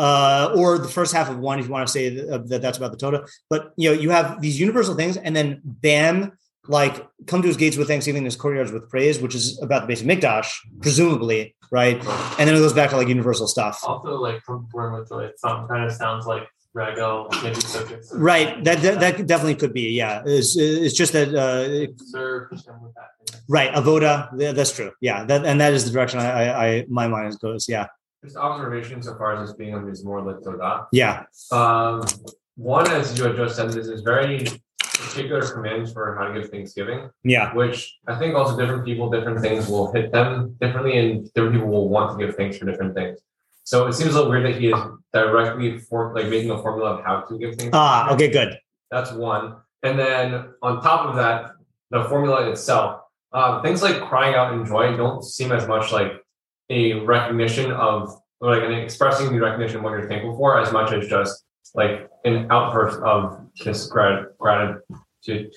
Uh, 0.00 0.54
or 0.56 0.78
the 0.78 0.88
first 0.88 1.12
half 1.12 1.28
of 1.28 1.38
one, 1.38 1.58
if 1.58 1.66
you 1.66 1.72
want 1.72 1.86
to 1.86 1.92
say 1.92 2.08
that, 2.08 2.26
uh, 2.34 2.38
that 2.46 2.62
that's 2.62 2.78
about 2.78 2.90
the 2.90 2.96
Toda. 2.96 3.18
But 3.50 3.72
you 3.76 3.86
know, 3.90 4.00
you 4.04 4.10
have 4.10 4.40
these 4.40 4.58
universal 4.58 4.94
things, 4.94 5.18
and 5.18 5.36
then 5.36 5.60
bam, 5.62 6.32
like 6.68 7.06
come 7.26 7.42
to 7.42 7.48
his 7.48 7.58
gates 7.58 7.76
with 7.76 7.88
thanksgiving, 7.88 8.24
his 8.24 8.34
courtyards 8.34 8.72
with 8.72 8.88
praise, 8.88 9.16
which 9.20 9.34
is 9.34 9.60
about 9.60 9.86
the 9.86 9.92
Beis 9.92 10.02
Hamikdash, 10.02 10.48
presumably, 10.80 11.54
right? 11.70 11.96
And 12.38 12.48
then 12.48 12.54
it 12.56 12.60
goes 12.64 12.72
back 12.72 12.88
to 12.90 12.96
like 12.96 13.08
universal 13.08 13.46
stuff. 13.46 13.80
Also, 13.84 14.14
like 14.16 14.40
from 14.42 14.66
born 14.72 14.94
with 14.94 15.08
joy, 15.10 15.30
some 15.36 15.68
kind 15.68 15.84
of 15.84 15.92
sounds 15.92 16.24
like 16.26 16.48
Rego, 16.74 17.30
maybe 17.42 17.60
subjects. 17.60 18.12
Right. 18.14 18.62
That, 18.64 18.80
that 18.82 19.00
that 19.00 19.26
definitely 19.26 19.56
could 19.56 19.74
be. 19.74 19.90
Yeah. 19.90 20.22
It's, 20.24 20.56
it's 20.56 20.94
just 20.94 21.12
that 21.12 21.34
uh, 21.34 21.92
Serve. 22.06 22.52
Right, 23.48 23.72
avoda. 23.74 24.30
That's 24.54 24.72
true. 24.72 24.92
Yeah, 25.00 25.24
that 25.24 25.44
and 25.44 25.60
that 25.60 25.72
is 25.72 25.84
the 25.84 25.90
direction 25.90 26.20
I, 26.20 26.30
I, 26.30 26.66
I 26.66 26.86
my 26.88 27.08
mind 27.08 27.38
goes. 27.40 27.68
Yeah, 27.68 27.86
Just 28.22 28.36
observation 28.36 29.02
so 29.02 29.14
far 29.16 29.34
as 29.34 29.48
this 29.48 29.56
being 29.56 29.74
is 29.88 30.04
more 30.04 30.20
like 30.20 30.36
Todah. 30.40 30.86
yeah, 30.92 31.24
Um, 31.50 32.02
one, 32.56 32.86
as 32.90 33.16
you 33.16 33.24
had 33.24 33.36
just 33.36 33.56
said, 33.56 33.68
this 33.72 33.86
is 33.86 34.02
very 34.02 34.44
particular 34.78 35.40
commands 35.50 35.90
for 35.90 36.14
how 36.16 36.28
to 36.30 36.38
give 36.38 36.50
Thanksgiving, 36.50 37.08
yeah, 37.24 37.54
which 37.54 37.98
I 38.06 38.18
think 38.18 38.34
also 38.34 38.58
different 38.58 38.84
people, 38.84 39.08
different 39.08 39.40
things 39.40 39.68
will 39.68 39.90
hit 39.92 40.12
them 40.12 40.54
differently, 40.60 40.98
and 40.98 41.32
different 41.32 41.54
people 41.54 41.68
will 41.68 41.88
want 41.88 42.18
to 42.18 42.26
give 42.26 42.36
thanks 42.36 42.58
for 42.58 42.66
different 42.66 42.94
things. 42.94 43.18
So 43.64 43.86
it 43.86 43.94
seems 43.94 44.10
a 44.14 44.16
little 44.18 44.30
weird 44.30 44.44
that 44.44 44.60
he 44.60 44.68
is 44.68 44.78
directly 45.14 45.78
for 45.78 46.14
like 46.14 46.28
making 46.28 46.50
a 46.50 46.60
formula 46.60 46.96
of 46.96 47.04
how 47.04 47.20
to 47.22 47.38
give 47.38 47.54
things. 47.56 47.70
ah, 47.72 48.12
okay, 48.12 48.28
good. 48.28 48.58
That's 48.90 49.12
one. 49.12 49.56
And 49.82 49.98
then 49.98 50.50
on 50.60 50.82
top 50.82 51.06
of 51.08 51.16
that, 51.16 51.52
the 51.90 52.04
formula 52.04 52.50
itself, 52.50 53.00
uh, 53.32 53.62
things 53.62 53.82
like 53.82 54.02
crying 54.02 54.34
out 54.34 54.52
in 54.52 54.66
joy 54.66 54.94
don't 54.96 55.24
seem 55.24 55.52
as 55.52 55.66
much 55.66 55.90
like 55.90 56.19
a 56.70 56.94
recognition 57.00 57.72
of, 57.72 58.16
or 58.40 58.54
like 58.54 58.64
an 58.64 58.72
expressing 58.72 59.32
the 59.32 59.40
recognition 59.40 59.78
of 59.78 59.82
what 59.82 59.90
you're 59.90 60.08
thankful 60.08 60.36
for, 60.36 60.58
as 60.58 60.72
much 60.72 60.92
as 60.92 61.08
just 61.08 61.44
like 61.74 62.08
an 62.24 62.46
outburst 62.50 62.98
of 63.00 63.40
just 63.54 63.90
grat- 63.90 64.38
gratitude 64.38 65.52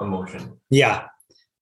emotion. 0.00 0.52
Yeah, 0.70 1.06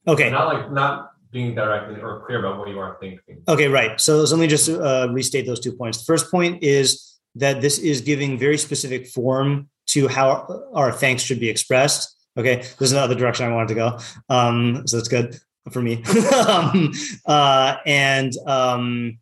okay, 0.07 0.31
Not 0.31 0.47
like 0.55 0.71
not 0.71 1.13
being 1.33 1.55
direct 1.55 1.91
or 2.03 2.23
clear 2.25 2.39
about 2.39 2.59
what 2.59 2.69
you 2.69 2.79
are 2.79 2.97
thinking. 3.01 3.43
okay, 3.49 3.69
right. 3.69 4.01
So, 4.01 4.25
so 4.25 4.37
let 4.37 4.41
me 4.41 4.47
just 4.47 4.69
uh, 4.69 5.09
restate 5.11 5.47
those 5.47 5.61
two 5.61 5.73
points. 5.73 5.99
The 5.99 6.05
first 6.05 6.31
point 6.31 6.63
is 6.63 7.19
that 7.35 7.61
this 7.61 7.79
is 7.79 8.01
giving 8.01 8.39
very 8.39 8.57
specific 8.57 9.07
form 9.09 9.69
to 9.89 10.09
how 10.09 10.47
our 10.75 10.93
thanks 10.93 11.23
should 11.23 11.41
be 11.41 11.49
expressed. 11.49 12.15
Okay, 12.39 12.57
this 12.57 12.75
there's 12.79 12.93
another 12.93 13.15
direction 13.15 13.47
I 13.47 13.55
wanted 13.55 13.69
to 13.69 13.75
go, 13.75 13.99
um, 14.29 14.87
so 14.87 14.97
that's 14.99 15.09
good 15.09 15.39
for 15.71 15.83
me. 15.83 16.03
um, 16.49 16.93
uh, 17.27 17.77
and 17.87 18.33
um, 18.47 19.19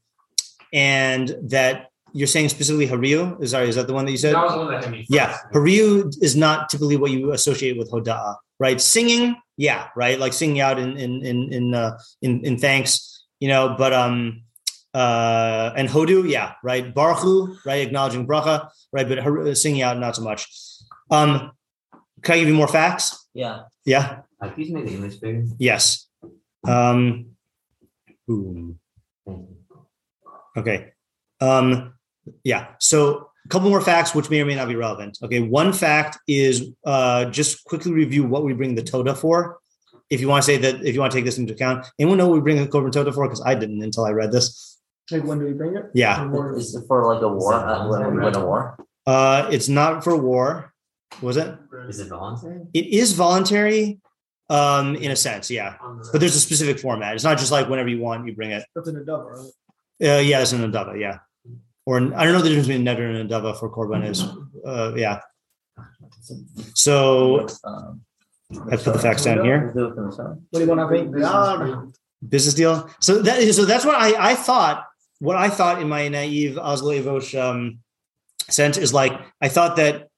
and 0.73 1.37
that 1.43 1.91
you're 2.13 2.27
saying 2.29 2.49
specifically 2.49 2.87
Hariu. 2.87 3.41
Is 3.43 3.53
sorry, 3.53 3.69
is 3.69 3.77
that 3.77 3.87
the 3.87 3.95
one 3.95 4.05
that 4.07 4.13
you 4.13 4.19
said? 4.19 4.35
That 4.35 4.45
was 4.45 4.53
the 4.53 4.59
one 4.59 4.71
that 4.73 4.85
hit 4.85 4.91
me. 4.91 4.99
First. 4.99 5.11
Yeah, 5.11 5.37
Hariu 5.53 6.13
is 6.23 6.37
not 6.37 6.69
typically 6.69 6.97
what 6.97 7.11
you 7.11 7.33
associate 7.33 7.79
with 7.79 7.91
Hoda'a, 7.91 8.37
right? 8.59 8.81
Singing, 8.81 9.37
yeah, 9.57 9.89
right, 9.97 10.19
like 10.19 10.33
singing 10.33 10.61
out 10.61 10.79
in 10.79 10.97
in 10.97 11.25
in 11.25 11.53
in 11.53 11.75
uh, 11.75 11.99
in, 12.23 12.45
in 12.45 12.59
thanks, 12.59 13.25
you 13.41 13.49
know. 13.49 13.75
But 13.77 13.93
um, 13.93 14.43
uh, 14.95 15.73
and 15.77 15.89
Hodu, 15.89 16.29
yeah, 16.29 16.55
right. 16.63 16.95
Baruchu, 16.95 17.57
right, 17.67 17.87
acknowledging 17.87 18.27
bracha, 18.27 18.71
right, 18.93 19.09
but 19.09 19.19
har- 19.19 19.55
singing 19.55 19.83
out 19.83 19.99
not 19.99 20.17
so 20.17 20.23
much. 20.23 20.47
Um, 21.11 21.53
can 22.23 22.35
I 22.35 22.39
give 22.39 22.49
you 22.49 22.55
more 22.55 22.69
facts? 22.69 23.29
Yeah. 23.35 23.65
Yeah. 23.85 24.21
Can 24.41 24.53
you 24.57 24.75
make 24.75 24.87
the 24.87 24.95
image 24.95 25.21
bigger? 25.21 25.45
Yes. 25.59 26.04
Um, 26.67 27.27
boom. 28.27 28.79
Okay. 30.57 30.93
Um, 31.41 31.95
yeah. 32.43 32.69
So 32.79 33.29
a 33.45 33.49
couple 33.49 33.69
more 33.69 33.81
facts, 33.81 34.15
which 34.15 34.31
may 34.31 34.41
or 34.41 34.47
may 34.47 34.55
not 34.55 34.69
be 34.69 34.77
relevant. 34.77 35.19
Okay. 35.23 35.41
One 35.41 35.73
fact 35.73 36.19
is 36.29 36.71
uh, 36.87 37.27
just 37.27 37.65
quickly 37.65 37.93
review 37.93 38.25
what 38.25 38.45
we 38.45 38.53
bring 38.55 38.75
the 38.75 38.83
Toda 38.83 39.15
for. 39.15 39.59
If 40.11 40.21
you 40.21 40.29
want 40.29 40.45
to 40.45 40.47
say 40.47 40.57
that, 40.59 40.85
if 40.85 40.95
you 40.95 41.01
want 41.01 41.13
to 41.13 41.19
take 41.19 41.25
this 41.25 41.39
into 41.39 41.55
account, 41.55 41.87
anyone 41.99 42.19
know 42.19 42.29
what 42.29 42.35
we 42.35 42.41
bring 42.41 42.57
the 42.57 42.67
Korban 42.69 42.93
Toda 42.93 43.13
for? 43.13 43.27
Because 43.27 43.43
I 43.45 43.55
didn't 43.55 43.83
until 43.83 44.05
I 44.05 44.11
read 44.11 44.33
this. 44.33 44.79
Like 45.11 45.25
when 45.25 45.39
do 45.39 45.47
we 45.47 45.53
bring 45.53 45.77
it? 45.77 45.85
Yeah. 45.95 46.29
Or- 46.31 46.57
Is 46.57 46.75
it 46.75 46.85
for 46.87 47.13
like 47.13 47.23
a 47.23 47.29
war? 47.29 47.55
Uh, 47.55 47.89
when 47.89 48.15
we 48.17 48.23
win 48.23 48.35
a 48.37 48.45
war? 48.45 48.79
Uh, 49.07 49.49
it's 49.51 49.69
not 49.69 50.05
for 50.05 50.17
war. 50.17 50.73
Was 51.21 51.37
it? 51.37 51.55
Is 51.89 52.01
it 52.01 52.09
voluntary? 52.09 52.63
It 52.73 52.87
is 52.87 53.13
voluntary, 53.13 54.01
um, 54.51 54.95
in 54.97 55.11
a 55.11 55.17
sense, 55.17 55.51
yeah. 55.51 55.77
But 56.13 56.21
there's 56.21 56.37
a 56.37 56.41
specific 56.41 56.79
format. 56.81 57.15
It's 57.15 57.25
not 57.25 57.39
just 57.39 57.53
like 57.53 57.69
whenever 57.69 57.89
you 57.89 57.99
want, 58.01 58.27
you 58.27 58.35
bring 58.35 58.51
it. 58.51 58.65
That's 58.75 58.89
in 58.89 58.97
a 58.97 59.05
double, 59.05 59.31
right? 59.31 60.17
Uh, 60.17 60.21
yeah, 60.21 60.41
it's 60.41 60.53
an 60.53 60.71
Adava, 60.71 60.99
yeah. 60.99 61.19
Or 61.87 61.99
I 61.99 62.25
don't 62.25 62.33
know 62.33 62.41
the 62.43 62.49
difference 62.49 62.67
between 62.69 62.85
Neder 62.87 63.15
and 63.21 63.29
Nedava 63.31 63.59
for 63.59 63.71
Korban 63.71 64.09
is, 64.09 64.25
uh, 64.67 64.93
yeah. 64.97 65.21
So 66.75 67.47
Um, 67.65 68.01
I 68.71 68.77
put 68.77 68.93
the 68.95 68.99
facts 68.99 69.25
down 69.25 69.45
here. 69.45 69.73
do 69.75 69.87
it 69.87 69.97
themselves. 69.97 70.41
What 70.51 70.61
do 70.61 70.65
you 70.65 70.71
want 70.71 70.81
to 70.81 71.21
pay? 71.21 71.89
Business 72.29 72.55
deal. 72.55 72.89
So 73.01 73.21
that 73.23 73.39
is 73.39 73.57
so 73.57 73.65
that's 73.65 73.85
what 73.85 73.97
I 73.97 74.31
I 74.33 74.35
thought. 74.35 74.87
What 75.21 75.37
I 75.37 75.49
thought 75.49 75.81
in 75.81 75.89
my 75.89 76.09
naive 76.09 76.59
Oslo 76.59 76.93
Evosh 76.93 77.39
um, 77.39 77.79
sense 78.49 78.77
is 78.79 78.93
like 78.95 79.13
I 79.41 79.49
thought 79.49 79.77
that 79.77 80.09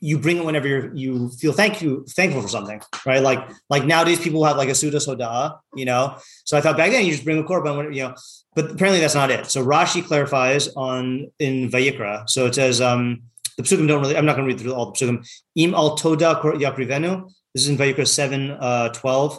you 0.00 0.18
bring 0.18 0.38
it 0.38 0.44
whenever 0.44 0.66
you're, 0.66 0.94
you 0.94 1.28
feel 1.30 1.52
thank 1.52 1.82
you 1.82 2.04
thankful 2.08 2.42
for 2.42 2.48
something, 2.48 2.80
right? 3.04 3.22
Like 3.22 3.48
like 3.68 3.84
nowadays 3.84 4.18
people 4.18 4.44
have 4.44 4.56
like 4.56 4.70
a 4.70 4.74
Suda 4.74 5.00
Soda, 5.00 5.58
you 5.74 5.84
know. 5.84 6.16
So 6.44 6.56
I 6.56 6.60
thought 6.60 6.76
back 6.76 6.90
then 6.90 7.04
you 7.04 7.12
just 7.12 7.24
bring 7.24 7.38
a 7.38 7.44
korban, 7.44 7.94
you 7.94 8.04
know. 8.04 8.14
But 8.54 8.72
apparently 8.72 9.00
that's 9.00 9.14
not 9.14 9.30
it. 9.30 9.46
So 9.46 9.64
Rashi 9.64 10.04
clarifies 10.04 10.68
on 10.74 11.30
in 11.38 11.70
Vayikra. 11.70 12.28
So 12.28 12.46
it 12.46 12.54
says 12.54 12.80
um 12.80 13.22
the 13.56 13.62
psukim 13.62 13.86
don't 13.86 14.00
really. 14.00 14.16
I'm 14.16 14.24
not 14.24 14.36
going 14.36 14.48
to 14.48 14.54
read 14.54 14.60
through 14.60 14.74
all 14.74 14.92
the 14.92 14.98
psukim. 14.98 15.28
Im 15.56 15.74
al 15.74 15.96
toda 15.96 16.36
yakrivenu. 16.36 17.30
This 17.54 17.64
is 17.64 17.68
in 17.68 17.76
Vayikra 17.76 18.06
seven 18.06 18.52
uh, 18.52 18.88
twelve. 18.90 19.38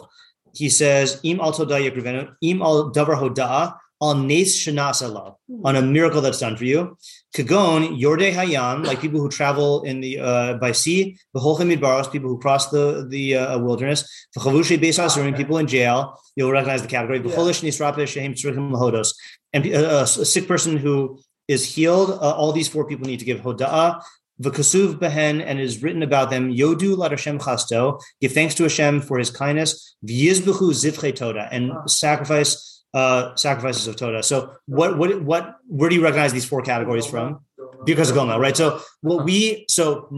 He 0.54 0.68
says 0.68 1.20
im 1.24 1.40
al 1.40 1.52
toda 1.52 1.74
yakrivenu. 1.74 2.32
Im 2.40 2.62
al 2.62 2.92
davar 2.92 3.18
hoda 3.18 3.74
al 4.02 4.14
nes 4.14 4.56
shenasala 4.62 5.36
on 5.64 5.76
a 5.76 5.82
miracle 5.82 6.20
that's 6.20 6.40
done 6.40 6.56
for 6.56 6.64
you. 6.64 6.96
Kagon 7.36 7.98
yorde 8.00 8.32
hayam, 8.32 8.84
like 8.84 9.00
people 9.00 9.20
who 9.20 9.28
travel 9.28 9.82
in 9.84 10.00
the 10.00 10.18
uh, 10.18 10.54
by 10.54 10.72
sea. 10.72 11.16
The 11.34 11.40
midbaros, 11.40 12.10
people 12.10 12.28
who 12.28 12.38
cross 12.38 12.70
the 12.70 13.06
the 13.08 13.36
uh, 13.36 13.58
wilderness. 13.58 14.04
V'chavushi 14.36 14.78
beis 14.78 15.36
people 15.36 15.58
in 15.58 15.66
jail. 15.66 16.18
You'll 16.36 16.50
recognize 16.50 16.82
the 16.82 16.88
category. 16.88 17.20
V'cholish 17.20 17.62
nisrape 17.62 18.06
shehem 18.06 18.34
tzrichim 18.34 18.72
lahodos, 18.72 19.14
and 19.52 19.66
uh, 19.66 20.02
a 20.02 20.06
sick 20.06 20.48
person 20.48 20.76
who 20.76 21.20
is 21.46 21.64
healed. 21.74 22.10
Uh, 22.10 22.32
all 22.32 22.52
these 22.52 22.68
four 22.68 22.86
people 22.86 23.06
need 23.06 23.20
to 23.20 23.24
give 23.24 23.40
hoda'ah. 23.40 24.02
V'kasuv 24.42 24.98
behen, 24.98 25.40
and 25.40 25.60
it 25.60 25.64
is 25.64 25.82
written 25.82 26.02
about 26.02 26.30
them. 26.30 26.52
Yodu 26.52 26.96
lat 26.96 27.12
Hashem 27.12 27.38
chasto. 27.38 28.02
Give 28.20 28.32
thanks 28.32 28.54
to 28.56 28.64
Hashem 28.64 29.02
for 29.02 29.18
His 29.18 29.30
kindness. 29.30 29.94
V'yizbechu 30.04 30.72
zivchei 30.72 31.14
toda, 31.14 31.48
and 31.52 31.72
sacrifice 31.86 32.71
uh, 32.94 33.34
sacrifices 33.36 33.86
of 33.86 33.96
toda. 33.96 34.22
So 34.22 34.54
what 34.66 34.98
what 34.98 35.22
what 35.22 35.56
where 35.66 35.88
do 35.88 35.96
you 35.96 36.02
recognize 36.02 36.32
these 36.32 36.44
four 36.44 36.62
categories 36.62 37.06
from? 37.06 37.40
Because 37.84 38.10
of 38.10 38.16
Goma, 38.16 38.38
right? 38.38 38.56
So 38.56 38.80
what 39.00 39.24
we 39.24 39.64
so 39.68 40.08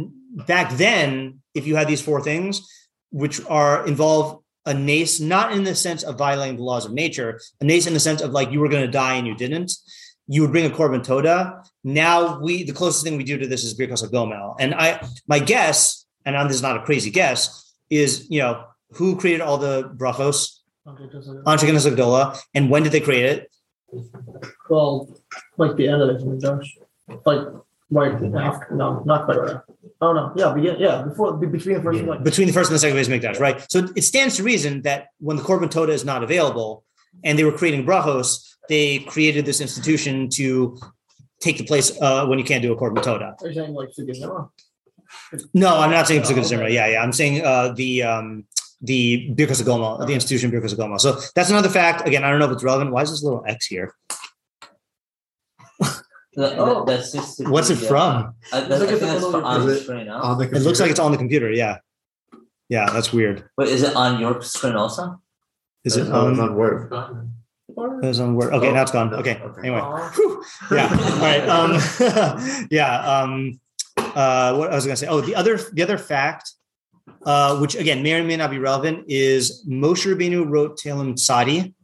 back 0.46 0.72
then, 0.72 1.40
if 1.54 1.66
you 1.66 1.76
had 1.76 1.88
these 1.88 2.02
four 2.02 2.20
things, 2.20 2.68
which 3.10 3.44
are 3.46 3.86
involve 3.86 4.42
a 4.66 4.74
nace, 4.74 5.20
not 5.20 5.52
in 5.52 5.62
the 5.64 5.74
sense 5.74 6.02
of 6.02 6.18
violating 6.18 6.56
the 6.56 6.62
laws 6.62 6.86
of 6.86 6.92
nature, 6.92 7.40
a 7.60 7.64
nace 7.64 7.86
in 7.86 7.94
the 7.94 8.00
sense 8.00 8.20
of 8.20 8.32
like 8.32 8.50
you 8.50 8.60
were 8.60 8.68
going 8.68 8.84
to 8.84 8.90
die 8.90 9.14
and 9.14 9.26
you 9.26 9.36
didn't. 9.36 9.72
You 10.26 10.42
would 10.42 10.52
bring 10.52 10.64
a 10.64 10.70
korban 10.70 11.04
toda. 11.04 11.62
Now 11.84 12.40
we 12.40 12.64
the 12.64 12.72
closest 12.72 13.04
thing 13.04 13.16
we 13.16 13.24
do 13.24 13.38
to 13.38 13.46
this 13.46 13.62
is 13.62 13.78
Birkas 13.78 14.02
Hagomel. 14.02 14.56
And 14.58 14.74
I 14.74 15.06
my 15.28 15.38
guess, 15.38 16.06
and 16.24 16.34
this 16.48 16.56
is 16.56 16.62
not 16.62 16.76
a 16.76 16.82
crazy 16.82 17.10
guess, 17.10 17.72
is 17.90 18.28
you 18.30 18.40
know 18.40 18.64
who 18.92 19.16
created 19.16 19.42
all 19.42 19.58
the 19.58 19.90
brachos 19.96 20.60
Anshe 20.86 21.66
Knesset 21.68 21.96
Gdola, 21.96 22.38
and 22.54 22.70
when 22.70 22.82
did 22.82 22.92
they 22.92 23.00
create 23.00 23.24
it? 23.24 23.50
Well, 24.68 25.08
like 25.56 25.76
the 25.76 25.88
end 25.88 26.02
of 26.02 26.08
the 26.08 26.38
Josh. 26.38 26.76
Like 27.24 27.46
right 27.90 28.12
after. 28.34 28.68
No, 28.74 29.02
not 29.04 29.24
quite 29.24 29.38
right. 29.38 29.56
Oh 30.00 30.12
no, 30.12 30.32
yeah, 30.36 30.52
begin, 30.52 30.76
yeah, 30.78 31.02
before 31.02 31.36
be- 31.36 31.46
between 31.46 31.76
the 31.76 31.82
first 31.82 32.00
and 32.00 32.08
like 32.08 32.22
Between 32.24 32.46
the 32.46 32.52
first 32.52 32.70
and 32.70 32.74
the 32.74 32.78
second 32.78 32.96
base 32.96 33.08
Mikdash, 33.08 33.38
right? 33.40 33.64
So 33.70 33.88
it 33.96 34.02
stands 34.02 34.36
to 34.36 34.42
reason 34.42 34.82
that 34.82 35.08
when 35.20 35.36
the 35.36 35.42
Korban 35.42 35.70
Toda 35.70 35.92
is 35.92 36.04
not 36.04 36.22
available 36.22 36.84
and 37.22 37.38
they 37.38 37.44
were 37.44 37.52
creating 37.52 37.86
brachos, 37.86 38.54
they 38.68 38.98
created 39.00 39.46
this 39.46 39.60
institution 39.60 40.28
to 40.30 40.76
take 41.40 41.58
the 41.58 41.64
place 41.64 41.96
uh, 42.02 42.26
when 42.26 42.38
you 42.38 42.44
can't 42.44 42.62
do 42.62 42.72
a 42.72 42.76
Korban 42.76 43.02
Toda. 43.02 43.36
are 43.40 43.48
you 43.48 43.54
saying 43.54 43.72
like 43.72 43.88
Zimra? 43.98 44.50
No, 45.54 45.78
I'm 45.78 45.90
not 45.90 46.06
saying 46.08 46.22
Pesukah 46.22 46.38
Oh, 46.38 46.40
Zimra. 46.40 46.72
Yeah, 46.72 46.88
yeah. 46.88 47.02
I'm 47.02 47.12
saying 47.12 47.44
uh, 47.44 47.72
the 47.72 48.02
um, 48.02 48.44
the 48.84 49.30
Birkas 49.34 49.62
Gomel, 49.62 50.06
the 50.06 50.12
institution 50.14 50.50
Birkas 50.50 50.74
Gomel. 50.76 51.00
So 51.00 51.18
that's 51.34 51.50
another 51.50 51.68
fact. 51.68 52.06
Again, 52.06 52.22
I 52.24 52.30
don't 52.30 52.38
know 52.38 52.46
if 52.46 52.52
it's 52.52 52.62
relevant. 52.64 52.92
Why 52.92 53.02
is 53.02 53.10
this 53.10 53.22
little 53.22 53.44
X 53.46 53.66
here? 53.66 53.94
That, 56.36 56.58
Oh. 56.58 56.84
that, 56.84 56.98
that 57.38 57.48
What's 57.48 57.70
it 57.70 57.76
from? 57.76 58.34
I, 58.52 58.60
that, 58.62 58.72
I 58.72 58.78
think 58.86 58.90
the 58.98 59.06
that's 59.06 59.20
photo 59.20 59.38
for 59.40 59.44
on 59.44 59.66
the 59.66 59.72
it. 59.74 59.82
screen. 59.84 60.06
No? 60.06 60.14
On 60.16 60.36
the 60.36 60.44
It 60.50 60.62
looks 60.62 60.80
like 60.80 60.90
it's 60.90 60.98
on 60.98 61.12
the 61.12 61.16
computer. 61.16 61.48
Yeah, 61.52 61.78
yeah. 62.68 62.90
That's 62.90 63.12
weird. 63.12 63.48
Wait, 63.56 63.68
is 63.68 63.84
it 63.84 63.94
on 63.94 64.18
your 64.20 64.42
screen 64.42 64.74
also? 64.74 65.20
Is 65.84 65.96
it 65.96 66.08
Oh, 66.10 66.26
on? 66.26 66.40
on 66.40 66.56
Word. 66.56 66.92
It's 68.02 68.18
on 68.18 68.34
Word. 68.34 68.52
Okay, 68.52 68.68
Oh, 68.68 68.72
now 68.74 68.82
it's 68.82 68.90
gone. 68.90 69.10
no, 69.10 69.18
Okay. 69.18 69.36
okay. 69.40 69.60
Anyway. 69.60 69.78
Yeah 70.72 70.88
all 70.90 71.18
right 71.20 71.48
um 71.48 71.78
yeah 72.70 72.98
um 73.06 73.60
uh 73.98 74.54
what 74.56 74.70
i 74.70 74.74
was 74.74 74.84
gonna 74.86 74.96
say 74.96 75.06
oh 75.06 75.20
the 75.20 75.34
other 75.36 75.56
the 75.72 75.82
other 75.82 75.98
fact 75.98 76.52
uh 77.24 77.58
which 77.58 77.74
again 77.74 78.02
may 78.02 78.14
or 78.14 78.24
may 78.24 78.36
not 78.36 78.50
be 78.50 78.58
relevant 78.58 79.04
is 79.08 79.64
moshe 79.66 80.06
rabbeinu 80.06 80.48
wrote 80.48 80.78
Tehillim 80.78 81.14
Tzadi, 81.14 81.74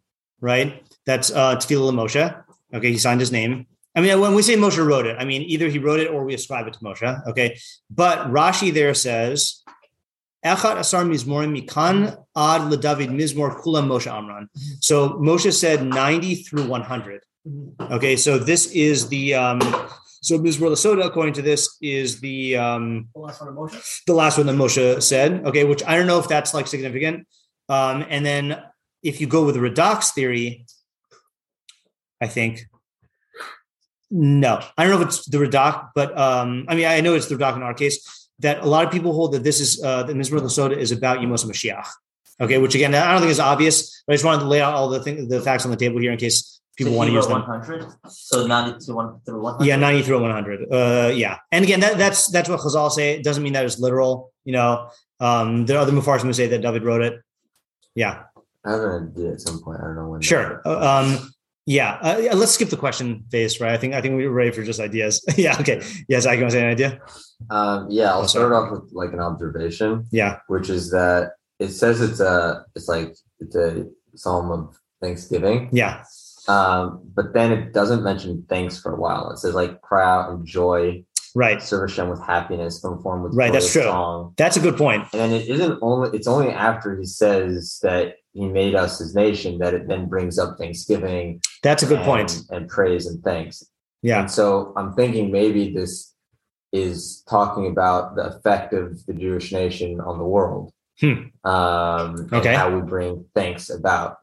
right? 0.41 0.83
That's 1.07 1.31
uh 1.31 1.57
tefillah 1.57 1.95
moshe 1.95 2.45
okay 2.75 2.91
he 2.91 2.99
signed 2.99 3.21
his 3.21 3.33
name. 3.33 3.67
I 3.95 4.01
mean 4.01 4.21
when 4.21 4.35
we 4.35 4.43
say 4.43 4.55
moshe 4.55 4.85
wrote 4.85 5.07
it 5.07 5.17
i 5.19 5.25
mean 5.25 5.43
either 5.43 5.69
he 5.69 5.79
wrote 5.79 6.01
it 6.01 6.09
or 6.11 6.25
we 6.25 6.35
ascribe 6.35 6.67
it 6.67 6.75
to 6.75 6.81
moshe 6.81 7.27
okay? 7.29 7.59
But 7.91 8.31
rashi 8.31 8.73
there 8.73 8.95
says 8.95 9.63
Echad 10.45 10.79
asar 10.79 11.05
mizmorim 11.05 11.53
mikan 11.55 12.17
ad 12.35 12.63
ledavid 12.73 13.11
mizmor 13.11 13.61
kula 13.61 13.85
Moshe 13.85 14.11
Amran. 14.11 14.49
So 14.81 15.11
Moshe 15.11 15.53
said 15.53 15.85
90 15.85 16.37
through 16.37 16.67
100. 16.67 17.21
Okay, 17.91 18.17
so 18.17 18.39
this 18.39 18.71
is 18.73 19.09
the 19.09 19.35
um 19.35 19.61
so 20.23 20.39
Mizmor 20.39 20.71
Lasoda, 20.71 21.05
according 21.07 21.35
to 21.35 21.43
this, 21.43 21.77
is 21.81 22.21
the 22.21 22.57
um 22.57 23.09
The 23.15 23.21
last 23.21 23.41
one 23.41 23.49
emotion. 23.51 23.81
the 24.07 24.15
last 24.15 24.37
one 24.39 24.47
that 24.47 24.57
Moshe 24.57 25.03
said. 25.03 25.45
Okay, 25.47 25.65
which 25.65 25.83
I 25.87 25.97
don't 25.97 26.07
know 26.07 26.19
if 26.19 26.29
that's 26.29 26.53
like 26.55 26.67
significant. 26.67 27.27
Um, 27.69 28.05
and 28.09 28.25
then 28.25 28.63
if 29.03 29.21
you 29.21 29.27
go 29.27 29.45
with 29.47 29.55
the 29.55 29.61
Radak's 29.61 30.13
theory, 30.13 30.67
I 32.21 32.27
think 32.27 32.67
no, 34.11 34.61
I 34.77 34.85
don't 34.85 34.93
know 34.93 35.01
if 35.01 35.07
it's 35.09 35.25
the 35.27 35.39
Radak's, 35.39 35.91
but 35.95 36.17
um, 36.19 36.67
I 36.69 36.75
mean 36.75 36.87
I 36.87 37.01
know 37.01 37.15
it's 37.15 37.27
the 37.29 37.37
Radak's 37.37 37.57
in 37.57 37.63
our 37.63 37.75
case 37.75 38.29
that 38.41 38.63
a 38.63 38.67
lot 38.67 38.85
of 38.85 38.91
people 38.91 39.13
hold 39.13 39.33
that 39.33 39.45
this 39.45 39.61
is 39.61 39.83
uh, 39.83 40.03
that 40.03 40.17
Mizmor 40.17 40.41
Lasoda 40.41 40.77
is 40.77 40.93
about 40.93 41.19
Yemos 41.21 41.45
Mashiach. 41.45 41.87
Okay, 42.41 42.59
which 42.59 42.75
again 42.75 42.95
I 42.95 43.13
don't 43.13 43.21
think 43.21 43.31
is 43.31 43.41
obvious, 43.41 44.03
but 44.07 44.13
I 44.13 44.17
just 44.17 44.25
wanted 44.25 44.41
to 44.41 44.49
lay 44.49 44.61
out 44.61 44.75
all 44.75 44.89
the 44.89 45.01
thing, 45.01 45.29
the 45.29 45.41
facts 45.41 45.65
on 45.65 45.71
the 45.71 45.77
table 45.77 46.01
here 46.01 46.13
in 46.13 46.19
case 46.19 46.60
people 46.81 46.93
so 46.93 46.99
want 46.99 47.09
to 47.11 47.15
use 47.15 47.27
them. 47.27 47.41
100. 47.43 47.87
So 48.09 48.47
90 48.47 48.85
to 48.87 48.95
100. 48.95 49.65
Yeah, 49.65 49.77
90 49.77 50.03
through 50.03 50.21
100. 50.23 50.73
Uh, 50.73 51.11
yeah. 51.15 51.37
And 51.53 51.65
again, 51.65 51.81
that, 51.81 51.99
that's 51.99 52.29
that's 52.35 52.49
what 52.49 52.61
Chazal 52.61 52.91
say. 52.91 53.15
It 53.17 53.25
doesn't 53.25 53.43
mean 53.43 53.53
that 53.55 53.65
it's 53.65 53.79
literal. 53.79 54.33
You 54.45 54.55
know, 54.55 54.91
um, 55.21 55.67
there 55.67 55.77
are 55.77 55.81
other 55.83 55.93
Mefarshim 55.93 56.25
who 56.25 56.33
say 56.33 56.47
that 56.49 56.63
David 56.63 56.83
wrote 56.85 57.03
it. 57.03 57.15
Yeah, 57.95 58.23
I 58.65 58.71
have 58.73 58.81
an 58.81 59.13
idea 59.13 59.33
at 59.33 59.41
some 59.41 59.61
point. 59.63 59.79
I 59.81 59.85
don't 59.87 59.97
know 59.97 60.09
when. 60.09 60.21
sure. 60.21 60.63
Uh, 60.65 60.79
Um, 61.05 61.31
yeah. 61.67 61.99
Uh, 62.03 62.35
let's 62.37 62.53
skip 62.53 62.71
the 62.71 62.77
question 62.77 63.25
phase, 63.31 63.61
right? 63.61 63.73
I 63.73 63.77
think 63.77 63.95
I 63.95 64.01
think 64.01 64.15
we're 64.17 64.31
ready 64.31 64.51
for 64.51 64.63
just 64.65 64.81
ideas. 64.81 65.23
yeah. 65.37 65.57
Okay. 65.61 65.83
Yes, 66.09 66.25
I 66.27 66.37
can 66.37 66.51
say 66.51 66.63
an 66.63 66.71
idea. 66.71 67.01
Um, 67.51 67.87
yeah, 67.91 68.11
I'll 68.13 68.23
Oh, 68.23 68.27
start 68.27 68.53
off 68.53 68.71
with 68.73 68.91
like 68.93 69.13
an 69.13 69.21
observation, 69.21 70.07
Yeah. 70.11 70.39
which 70.49 70.69
is 70.71 70.91
that 70.91 71.33
it 71.59 71.69
says 71.69 72.01
it's 72.01 72.21
a, 72.21 72.65
it's 72.75 72.89
like 72.89 73.15
it's 73.41 73.57
a 73.57 73.87
psalm 74.15 74.51
of 74.51 74.77
Thanksgiving. 75.03 75.69
Yeah. 75.73 76.03
Um, 76.51 77.01
but 77.15 77.33
then 77.35 77.53
it 77.53 77.73
doesn't 77.73 78.03
mention 78.03 78.45
thanks 78.49 78.79
for 78.81 78.93
a 78.93 79.01
while. 79.01 79.31
It 79.31 79.39
says 79.39 79.55
like 79.55 79.81
cry 79.83 80.05
out 80.05 80.31
and 80.31 80.47
joy, 80.47 81.05
Right. 81.35 81.63
serve 81.63 81.89
Hashem 81.91 82.09
with 82.09 82.21
happiness, 82.21 82.81
conform 82.81 83.23
with 83.23 83.35
Right, 83.35 83.53
that's 83.53 83.71
true. 83.73 83.83
song. 83.83 84.35
That's 84.37 84.57
a 84.57 84.61
good 84.61 84.77
point. 84.77 85.05
And 85.15 85.33
it 85.33 85.49
isn't 85.49 85.79
only 85.81 86.11
it's 86.17 86.27
only 86.27 86.51
after 86.51 86.97
he 86.99 87.05
says 87.07 87.79
that 87.83 88.17
he 88.33 88.47
made 88.47 88.75
us 88.75 88.99
his 88.99 89.15
nation 89.15 89.59
that 89.59 89.75
it 89.75 89.87
then 89.89 90.07
brings 90.09 90.39
up 90.39 90.59
Thanksgiving 90.59 91.41
That's 91.63 91.83
a 91.83 91.87
good 91.87 91.99
and, 91.99 92.07
point. 92.07 92.43
and 92.51 92.69
praise 92.69 93.07
and 93.07 93.23
thanks. 93.23 93.65
Yeah. 94.03 94.21
And 94.21 94.31
so 94.31 94.73
I'm 94.77 94.93
thinking 94.95 95.31
maybe 95.31 95.73
this 95.73 96.15
is 96.73 97.23
talking 97.29 97.67
about 97.67 98.17
the 98.17 98.23
effect 98.27 98.73
of 98.73 99.05
the 99.07 99.13
Jewish 99.13 99.53
nation 99.53 100.01
on 100.01 100.19
the 100.19 100.25
world. 100.25 100.73
Hmm. 101.01 101.29
Um, 101.45 102.29
Okay. 102.33 102.55
how 102.55 102.71
we 102.75 102.81
bring 102.83 103.25
thanks 103.35 103.71
about. 103.71 104.19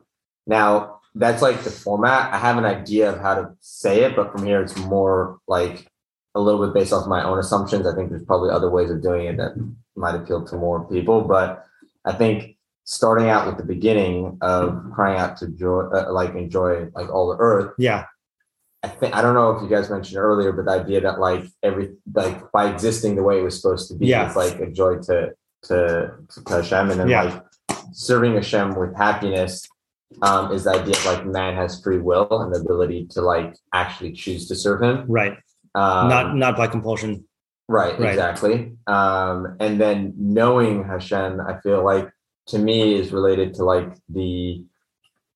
Now, 0.45 0.97
that's 1.16 1.41
like 1.41 1.64
the 1.64 1.70
format. 1.72 2.34
I 2.34 2.38
have 2.38 2.58
an 2.58 2.66
idea 2.66 3.12
of 3.12 3.20
how 3.20 3.36
to 3.36 3.49
say 3.60 4.03
it, 4.03 4.16
but 4.16 4.32
from 4.32 4.45
here, 4.45 4.62
it's 4.62 4.76
more 4.78 5.39
like 5.47 5.88
a 6.36 6.39
little 6.39 6.64
bit 6.66 6.74
based 6.74 6.93
off 6.93 7.08
my 7.08 7.24
own 7.24 7.39
assumptions. 7.39 7.88
I 7.88 7.95
think 7.95 8.10
there's 8.10 8.24
probably 8.26 8.51
other 8.51 8.70
ways 8.70 8.91
of 8.91 9.01
doing 9.01 9.26
it 9.28 9.38
that 9.38 9.53
might 9.95 10.16
appeal 10.16 10.45
to 10.45 10.55
more 10.55 10.86
people, 10.88 11.22
but 11.22 11.66
I 12.05 12.14
think 12.14 12.55
starting 12.84 13.30
out 13.30 13.47
with 13.47 13.58
the 13.58 13.64
beginning 13.64 14.38
of 14.41 14.82
crying 14.93 15.20
out 15.20 15.38
to 15.38 15.47
joy, 15.47 15.82
uh, 15.91 16.12
like 16.14 16.36
enjoy 16.36 16.88
like 16.95 17.10
all 17.10 17.30
the 17.30 17.38
earth. 17.39 17.74
Yeah. 17.78 18.05
I 18.84 18.89
think 18.89 19.16
I 19.16 19.22
don't 19.24 19.34
know 19.34 19.51
if 19.51 19.62
you 19.64 19.68
guys 19.68 19.89
mentioned 19.89 20.18
earlier, 20.20 20.51
but 20.51 20.66
the 20.66 20.72
idea 20.72 21.01
that 21.01 21.20
like 21.20 21.43
every 21.64 21.95
like 22.14 22.51
by 22.51 22.70
existing 22.70 23.16
the 23.16 23.24
way 23.24 23.39
it 23.39 23.43
was 23.43 23.60
supposed 23.60 23.88
to 23.89 23.95
be, 23.95 24.05
Yeah. 24.08 24.28
it's 24.28 24.36
like 24.36 24.60
a 24.60 24.68
joy 24.72 24.97
to 24.99 25.34
to 25.64 26.12
to 26.30 26.41
Hashem, 26.47 26.91
and 26.91 26.99
then 26.99 27.08
Yeah. 27.10 27.24
like 27.24 27.43
serving 27.91 28.36
Hashem 28.36 28.76
with 28.76 28.95
happiness 28.95 29.68
um, 30.22 30.51
is 30.51 30.63
the 30.63 30.72
idea 30.72 30.95
of 30.95 31.05
like 31.05 31.26
man 31.26 31.55
has 31.55 31.82
free 31.82 31.99
will 31.99 32.28
and 32.41 32.53
the 32.53 32.59
ability 32.59 33.07
to 33.11 33.22
like 33.22 33.55
actually 33.74 34.13
choose 34.13 34.47
to 34.47 34.55
serve 34.55 34.82
him. 34.82 35.05
Right. 35.07 35.38
Um, 35.76 36.09
not 36.09 36.36
not 36.36 36.57
by 36.57 36.68
compulsion. 36.68 37.26
Right, 37.70 37.99
Right. 37.99 38.09
exactly. 38.13 38.74
Um, 38.88 39.57
and 39.59 39.80
then 39.80 40.13
knowing 40.18 40.86
Hashem, 40.86 41.41
I 41.41 41.59
feel 41.61 41.84
like 41.84 42.09
to 42.47 42.57
me 42.57 42.95
is 42.95 43.11
related 43.11 43.53
to 43.55 43.63
like 43.65 43.91
the 44.07 44.63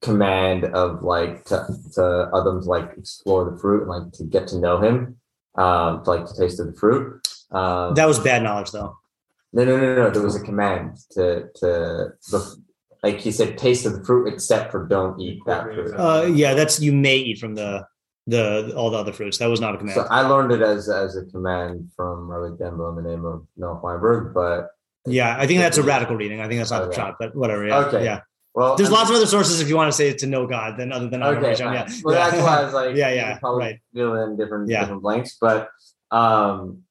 command 0.02 0.64
of 0.66 1.04
like 1.04 1.44
to, 1.46 1.68
to 1.96 2.30
Adam's 2.34 2.66
like 2.68 2.92
explore 2.98 3.50
the 3.52 3.58
fruit 3.58 3.82
and 3.82 3.90
like 3.90 4.12
to 4.14 4.24
get 4.24 4.48
to 4.48 4.58
know 4.60 4.80
him, 4.80 5.18
um, 5.56 6.04
to 6.04 6.10
like 6.10 6.26
to 6.26 6.34
taste 6.36 6.60
of 6.60 6.68
the 6.68 6.74
fruit. 6.74 7.28
Um, 7.52 7.94
That 7.96 8.08
was 8.08 8.18
bad 8.20 8.42
knowledge, 8.44 8.72
though. 8.72 8.98
no, 9.54 9.66
no, 9.66 9.78
no, 9.78 9.96
no. 9.96 10.10
There 10.10 10.24
was 10.24 10.36
a 10.38 10.44
command 10.44 10.98
to 11.12 11.50
to 11.56 12.14
like 13.04 13.20
he 13.20 13.32
said, 13.32 13.58
taste 13.58 13.86
of 13.86 13.94
the 13.94 14.04
fruit 14.04 14.32
except 14.32 14.72
for 14.72 14.88
don't 14.88 15.20
eat 15.20 15.40
that 15.46 15.64
fruit. 15.64 15.94
Uh, 15.98 16.26
yeah, 16.32 16.54
that's 16.54 16.80
you 16.80 16.94
may 16.94 17.18
eat 17.18 17.40
from 17.40 17.56
the 17.56 17.86
the 18.28 18.74
all 18.76 18.90
the 18.92 18.98
other 18.98 19.12
fruits. 19.12 19.38
That 19.40 19.50
was 19.50 19.60
not 19.60 19.74
a 19.76 19.78
command. 19.78 19.96
So 19.96 20.08
I 20.10 20.22
learned 20.22 20.52
it 20.52 20.62
as 20.62 20.88
as 20.90 21.16
a 21.18 21.26
command 21.26 21.90
from 21.96 22.30
Rabbi 22.30 22.56
Dembo 22.64 22.96
in 22.98 23.04
the 23.04 23.10
name 23.10 23.26
of 23.26 23.46
Noah 23.58 23.80
Weinberg, 23.82 24.34
but 24.34 24.68
yeah, 25.08 25.36
I 25.40 25.48
think 25.48 25.60
that's 25.60 25.78
a 25.80 25.84
radical 25.84 26.16
reading. 26.16 26.40
I 26.42 26.48
think 26.48 26.60
that's 26.60 26.70
not 26.70 26.82
the 26.82 26.88
Okay. 26.90 26.96
shot, 26.98 27.16
but 27.20 27.36
whatever. 27.36 27.66
Yeah. 27.68 27.80
Okay. 27.86 28.04
Yeah. 28.04 28.22
well, 28.54 28.76
There's 28.76 28.90
I'm- 28.90 28.98
lots 29.00 29.10
of 29.10 29.16
other 29.16 29.26
sources 29.26 29.60
if 29.62 29.68
you 29.70 29.76
want 29.76 29.88
to 29.92 29.96
say 29.98 30.10
it 30.10 30.20
to 30.20 30.28
know 30.28 30.46
God 30.46 30.78
than 30.78 30.92
other 30.92 31.08
than 31.10 31.24
Okay, 31.24 31.50
Hashem. 31.50 31.74
Yeah. 31.74 31.86
fine. 31.88 32.02
Well, 32.04 32.14
yeah. 32.16 32.30
that's 32.30 32.44
why 32.44 32.60
I 32.60 32.64
was 32.66 32.74
like, 32.76 32.96
Yeah, 33.02 33.10
yeah, 33.12 33.40
probably 33.40 33.64
right. 33.66 33.80
fill 33.96 34.14
in 34.24 34.38
different 34.38 34.70
Yeah. 34.70 34.82
different 34.82 35.02
blanks, 35.02 35.38
but 35.42 35.70
um, 36.12 36.84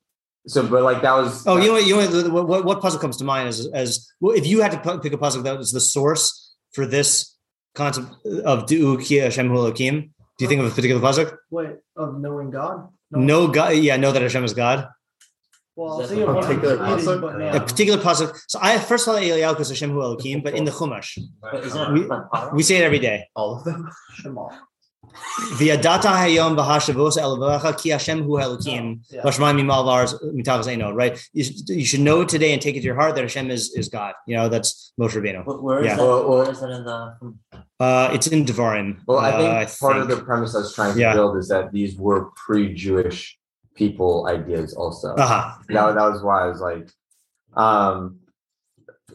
so 0.53 0.67
but 0.67 0.83
like 0.83 1.01
that 1.03 1.15
was 1.15 1.47
Oh, 1.47 1.57
you 1.57 1.69
know 1.69 1.73
what? 1.75 1.87
You 1.87 1.97
know 1.97 2.31
what, 2.37 2.47
what? 2.49 2.65
What 2.65 2.81
pasuk 2.81 3.01
comes 3.01 3.17
to 3.19 3.25
mind 3.25 3.49
is 3.49 3.67
as 3.69 3.91
well, 4.21 4.37
if 4.37 4.47
you 4.47 4.61
had 4.63 4.73
to 4.73 4.99
pick 5.05 5.13
a 5.13 5.19
pasuk 5.19 5.43
that 5.45 5.57
was 5.57 5.73
the 5.73 5.81
source 5.81 6.55
for 6.73 6.87
this 6.87 7.37
concept 7.75 8.09
of 8.53 8.67
Du'u 8.67 9.03
Ki 9.03 9.17
Hashem 9.17 9.49
Hu 9.49 9.55
Elokim. 9.55 10.11
Do 10.37 10.45
you 10.45 10.49
think 10.49 10.61
of 10.61 10.67
a 10.67 10.71
particular 10.71 11.01
pasuk? 11.01 11.37
Wait, 11.51 11.71
of 11.97 12.19
knowing 12.21 12.51
God? 12.51 12.89
No 13.11 13.49
God. 13.49 13.71
Yeah, 13.77 13.97
know 13.97 14.13
that 14.13 14.23
Hashem 14.23 14.45
is 14.45 14.55
God. 14.55 14.89
Well, 15.77 16.01
I 16.01 16.05
Is 16.05 16.11
was 16.11 16.11
that 16.11 16.17
thinking 16.17 16.37
of 16.37 16.45
particular 16.45 16.77
one 16.79 17.01
eating, 17.01 17.07
pasuk? 17.07 17.55
A 17.57 17.61
particular 17.61 17.99
pasuk. 18.03 18.39
So 18.49 18.59
I 18.61 18.79
first 18.79 19.05
saw 19.05 19.15
Eliyahu 19.15 19.53
because 19.53 19.69
Hashem 19.69 19.91
Hu 19.91 19.99
Elokim, 19.99 20.43
but 20.43 20.55
in 20.55 20.65
the 20.65 20.73
Chumash 20.73 21.19
We- 21.95 22.09
we 22.57 22.63
say 22.63 22.77
it 22.79 22.85
every 22.85 22.99
day. 22.99 23.19
All 23.37 23.57
of 23.57 23.65
them. 23.65 23.89
Shema. 24.15 24.49
V'yadata 25.59 26.13
hayom 26.23 26.57
v'hashavos 26.57 27.17
elavacha 27.19 27.81
ki 27.81 27.91
Hashem 27.91 28.23
Hu 28.23 28.33
Elokim. 28.33 29.01
Yeah. 29.11 29.23
Lashman 29.23 29.57
mimal 29.61 29.85
vars 29.85 30.15
mitavos 30.23 30.67
eino. 30.67 30.95
Right. 30.95 31.21
You 31.33 31.45
should, 31.45 31.69
you 31.69 31.85
should 31.85 32.01
know 32.01 32.25
today 32.25 32.53
and 32.53 32.61
take 32.61 32.77
it 32.77 32.81
to 32.81 32.87
your 32.87 32.95
heart 32.97 33.15
that 33.15 33.23
Hashem 33.23 33.51
is 33.51 33.75
is 33.75 33.89
God. 33.89 34.15
You 34.27 34.37
know 34.37 34.49
that's 34.49 34.93
Moshe 35.01 35.13
Rabbeinu. 35.13 35.63
Where 35.63 35.81
is 35.81 35.87
Yeah. 35.87 35.97
that? 35.97 36.03
Well, 36.03 36.29
well- 36.29 36.39
where 36.39 36.51
is 36.51 36.61
that 36.61 36.71
in 36.71 36.85
the? 36.85 37.35
Uh, 37.81 38.11
it's 38.13 38.27
in 38.27 38.45
Devarim. 38.45 38.99
well, 39.07 39.19
I 39.19 39.31
think 39.33 39.71
uh, 39.71 39.75
part 39.81 39.97
of 39.97 40.09
the 40.09 40.17
premise 40.19 40.55
I 40.55 40.59
was 40.59 40.75
trying 40.75 40.95
to 40.95 41.01
Yeah. 41.01 41.15
build 41.15 41.37
is 41.39 41.49
that 41.49 41.73
these 41.73 41.97
were 41.97 42.31
pre-Jewish 42.37 43.39
people 43.75 44.27
ideas 44.29 44.75
also. 44.75 45.15
Uh-huh. 45.15 45.55
That, 45.69 45.95
that 45.95 46.11
was 46.11 46.23
why 46.23 46.45
I 46.45 46.47
was 46.49 46.61
like, 46.61 46.91
um, 47.57 48.20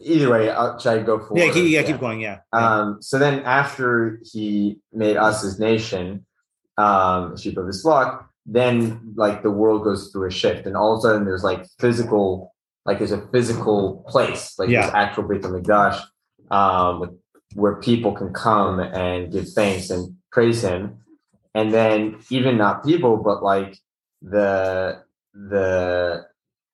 either 0.02 0.30
way, 0.30 0.50
uh, 0.50 0.78
should 0.78 0.92
I 1.00 1.02
go 1.02 1.18
for 1.18 1.36
Yeah, 1.38 1.52
keep, 1.52 1.68
yeah, 1.68 1.82
keep 1.82 2.00
going. 2.00 2.20
Yeah. 2.20 2.38
Um, 2.52 2.98
so 3.00 3.18
then 3.18 3.40
after 3.40 4.20
he 4.32 4.78
made 4.92 5.16
us 5.16 5.42
his 5.42 5.58
nation, 5.58 6.26
um, 6.78 7.36
sheep 7.36 7.56
of 7.56 7.66
his 7.66 7.82
flock, 7.82 8.28
then 8.44 9.12
like 9.16 9.42
the 9.42 9.50
world 9.50 9.82
goes 9.84 10.10
through 10.12 10.28
a 10.28 10.30
shift, 10.30 10.66
and 10.66 10.76
all 10.76 10.92
of 10.94 10.98
a 10.98 11.02
sudden 11.02 11.24
there's 11.24 11.42
like 11.44 11.66
physical, 11.80 12.54
like 12.84 12.98
there's 12.98 13.12
a 13.12 13.26
physical 13.28 14.04
place, 14.08 14.58
like 14.58 14.68
Yeah. 14.68 14.82
there's 14.82 14.94
actual 14.94 15.24
Beit 15.24 15.42
Hamikdash, 15.42 16.00
um, 16.50 17.18
where 17.54 17.76
people 17.76 18.12
can 18.12 18.32
come 18.32 18.78
and 18.80 19.32
give 19.32 19.48
thanks 19.48 19.90
and 19.90 20.16
praise 20.30 20.62
him, 20.62 20.98
and 21.54 21.72
then 21.72 22.18
even 22.30 22.56
not 22.56 22.84
people, 22.84 23.16
but 23.16 23.42
like 23.42 23.78
the 24.22 25.02
the 25.34 26.24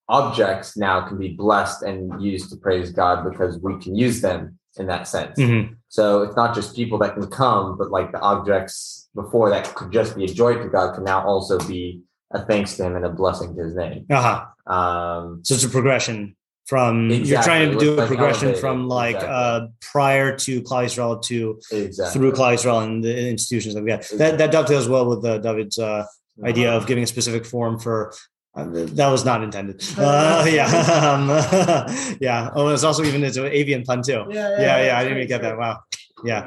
objects 0.09 0.77
now 0.77 1.07
can 1.09 1.19
be 1.19 1.29
blessed 1.31 1.83
and 1.83 2.21
used 2.23 2.51
to 2.51 2.57
praise 2.57 2.91
God 2.91 3.29
because 3.31 3.59
we 3.59 3.79
can 3.79 3.95
use 3.97 4.21
them 4.21 4.59
in 4.79 4.87
that 4.87 5.07
sense. 5.07 5.39
Mhm. 5.39 5.77
So 5.89 6.23
it's 6.23 6.37
not 6.37 6.55
just 6.55 6.75
people 6.75 6.99
that 6.99 7.15
can 7.15 7.27
come, 7.29 7.77
but 7.79 7.91
like 7.91 8.13
the 8.13 8.21
objects 8.21 9.09
before 9.15 9.51
that 9.51 9.75
could 9.75 9.93
just 9.93 10.17
be 10.17 10.25
a 10.25 10.29
joy 10.29 10.55
to 10.55 10.69
God 10.69 10.95
can 10.95 11.05
now 11.05 11.25
also 11.27 11.59
be 11.59 12.01
a 12.33 12.45
thanks 12.45 12.77
to 12.77 12.85
Him 12.85 12.97
and 12.97 13.05
a 13.05 13.11
blessing 13.11 13.55
to 13.57 13.63
His 13.65 13.75
name. 13.75 14.07
Uh-huh. 14.11 14.47
Um, 14.73 15.41
So 15.45 15.55
it's 15.55 15.65
a 15.65 15.69
progression 15.69 16.35
from 16.67 17.11
you're 17.11 17.43
trying 17.43 17.73
to 17.73 17.79
do 17.79 17.95
a 17.95 17.97
Like 17.97 18.07
progression 18.07 18.49
elevated. 18.49 18.61
from 18.61 18.89
like 18.89 19.17
Exactly. 19.17 19.35
uh 19.37 19.61
prior 19.93 20.37
to 20.39 20.63
Klal 20.63 20.85
Yisrael 20.87 21.21
to 21.23 21.59
exactly. 21.73 22.13
through 22.21 22.33
Klal 22.33 22.55
Yisrael 22.55 22.85
and 22.85 23.05
the 23.05 23.29
institutions 23.29 23.75
that 23.75 23.83
we 23.83 23.89
got. 23.89 24.03
That 24.17 24.39
that 24.39 24.51
dovetails 24.53 24.89
well 24.89 25.07
with 25.07 25.25
uh, 25.25 25.39
David's 25.39 25.79
uh, 25.79 26.07
idea 26.45 26.73
of 26.73 26.87
giving 26.87 27.05
a 27.05 27.07
specific 27.07 27.45
form 27.45 27.79
for. 27.79 28.15
Uh, 28.55 28.65
that 28.71 29.09
was 29.09 29.25
not 29.25 29.43
intended. 29.43 29.83
Uh, 29.99 30.45
yeah, 30.49 30.67
um, 30.67 31.29
yeah. 32.21 32.51
Oh, 32.55 32.69
it's 32.69 32.85
also 32.85 33.03
even 33.05 33.25
it's 33.25 33.37
an 33.39 33.47
avian 33.47 33.83
pun 33.85 34.03
too. 34.03 34.25
Yeah, 34.31 34.61
Yeah, 34.61 34.85
yeah. 34.87 34.99
I 34.99 35.03
didn't 35.05 35.19
even 35.19 35.29
get 35.29 35.43
that. 35.43 35.57
Wow. 35.57 35.81
Yeah. 36.25 36.45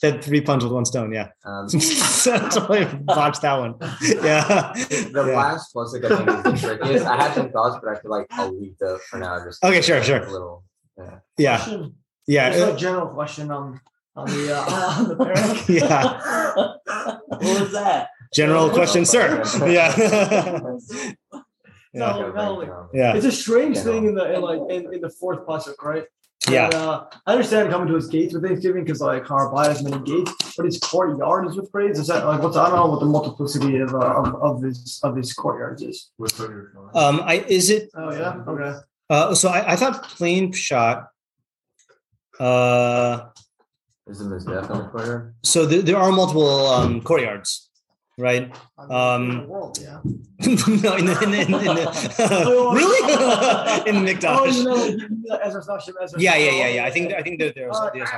Fed 0.00 0.22
three 0.24 0.40
puns 0.40 0.64
with 0.64 0.72
one 0.72 0.84
stone. 0.84 1.12
Yeah. 1.12 1.28
Um, 1.44 1.68
totally 1.68 2.84
botched 3.04 3.42
that 3.42 3.58
one. 3.58 3.74
Yeah. 4.02 4.72
the 4.74 5.24
Yeah. 5.28 5.36
last 5.36 5.72
plus 5.72 5.92
like, 5.92 6.04
I 6.10 6.16
think 6.16 6.28
is 6.30 6.42
the 6.62 6.68
trickiest. 6.68 7.04
I 7.06 7.16
had 7.16 7.34
some 7.34 7.50
thoughts, 7.50 7.78
but 7.82 7.96
I 7.96 8.00
feel 8.00 8.10
like 8.10 8.26
I'll 8.30 8.56
leave 8.58 8.78
those 8.78 9.02
for 9.10 9.18
now. 9.18 9.44
Just 9.44 9.62
Okay, 9.64 9.82
sure, 9.82 10.02
sure. 10.02 10.22
A 10.24 10.30
little. 10.30 10.64
Yeah. 10.96 11.18
Yeah. 11.36 11.56
Question. 11.58 11.94
Yeah. 12.26 12.50
Just 12.50 12.72
a 12.72 12.76
general 12.76 13.08
question 13.08 13.50
on 13.50 13.80
on 14.14 14.26
the 14.26 14.56
uh, 14.56 14.96
on 14.98 15.08
the 15.08 15.16
parent. 15.16 15.68
Yeah. 15.68 16.18
what 17.28 17.60
was 17.60 17.72
that? 17.72 18.08
General 18.34 18.70
question, 18.70 19.04
sir. 19.04 19.42
Yeah. 19.66 19.94
yeah. 19.98 21.10
No, 21.94 22.30
no, 22.30 22.90
Yeah. 22.92 23.16
It's 23.16 23.24
a 23.24 23.32
strange 23.32 23.78
thing 23.78 24.04
in 24.04 24.14
the 24.14 24.34
in 24.34 24.42
like 24.42 24.60
in, 24.68 24.92
in 24.92 25.00
the 25.00 25.08
fourth 25.08 25.46
pasuk, 25.46 25.82
right? 25.82 26.04
Yeah. 26.50 26.66
And, 26.66 26.74
uh, 26.74 27.04
I 27.26 27.32
understand 27.32 27.70
coming 27.70 27.88
to 27.88 27.94
his 27.94 28.06
gates 28.08 28.34
with 28.34 28.44
Thanksgiving 28.44 28.84
because 28.84 29.00
like 29.00 29.24
Harbai 29.24 29.68
has 29.68 29.82
many 29.82 29.98
gates, 30.04 30.30
but 30.58 30.66
his 30.66 30.78
courtyard 30.78 31.48
is 31.48 31.56
with 31.56 31.72
praise. 31.72 31.98
Is 31.98 32.08
that 32.08 32.26
like 32.26 32.42
what's 32.42 32.56
I 32.58 32.68
don't 32.68 32.76
know 32.76 32.90
what 32.90 33.00
the 33.00 33.06
multiplicity 33.06 33.78
of 33.78 33.94
uh, 33.94 33.98
of, 33.98 34.34
of 34.42 34.62
his 34.62 35.00
of 35.02 35.16
his 35.16 35.32
courtyards 35.32 35.80
is. 35.82 36.10
With 36.18 36.38
what 36.38 36.50
you're 36.50 36.68
doing. 36.74 36.90
Um, 36.94 37.22
I 37.24 37.36
is 37.48 37.70
it 37.70 37.88
Oh 37.94 38.12
yeah, 38.12 38.42
okay. 38.46 38.78
uh 39.08 39.34
so 39.34 39.48
I, 39.48 39.72
I 39.72 39.76
thought 39.76 40.02
plain 40.02 40.52
shot 40.52 41.08
uh 42.38 43.28
Is 44.06 44.18
the 44.18 44.38
death 44.38 44.70
on 44.70 44.78
the 44.84 44.88
corner? 44.90 45.34
so 45.42 45.64
there, 45.64 45.80
there 45.82 45.96
are 45.96 46.12
multiple 46.12 46.66
um 46.66 47.00
courtyards, 47.00 47.65
right? 48.18 48.54
Um, 48.78 49.46
world, 49.48 49.78
yeah. 49.80 50.00
no, 50.04 50.96
in 50.96 51.06
the 51.06 51.18
in 51.22 51.30
the, 51.30 51.40
in 51.40 51.50
the, 51.50 52.70
really 52.74 53.90
in 53.90 54.04
the 54.04 54.18
Oh, 54.28 54.44
you 54.46 54.54
McDonald's. 54.54 54.64
know, 54.64 54.84
you 54.84 54.98
know, 54.98 55.38
Ezras 55.38 55.66
Nashim, 55.68 55.94
Yeah, 56.18 56.36
yeah, 56.36 56.50
oh, 56.50 56.56
yeah, 56.56 56.68
yeah. 56.68 56.84
I 56.84 56.90
think 56.90 57.12
I 57.12 57.22
think 57.22 57.40
that 57.40 57.54
there's 57.54 57.76
Uh, 57.76 57.90
there's 57.92 58.08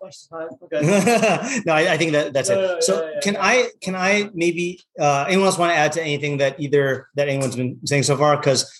question. 0.00 0.48
Okay. 0.62 1.62
no, 1.66 1.72
I, 1.72 1.92
I 1.94 1.96
think 1.96 2.12
that 2.12 2.32
that's 2.32 2.50
Yeah, 2.50 2.56
it. 2.56 2.62
yeah, 2.70 2.76
So 2.80 3.04
yeah, 3.04 3.10
yeah, 3.14 3.20
can 3.20 3.34
yeah. 3.34 3.44
I 3.46 3.68
can 3.80 3.94
I 3.96 4.30
maybe 4.34 4.80
uh, 5.00 5.24
anyone 5.28 5.46
else 5.46 5.58
want 5.58 5.72
to 5.72 5.76
add 5.76 5.92
to 5.92 6.02
anything 6.02 6.38
that 6.38 6.58
either 6.60 7.08
that 7.16 7.28
anyone's 7.28 7.56
been 7.56 7.78
saying 7.84 8.04
so 8.04 8.16
far? 8.16 8.36
Because 8.36 8.70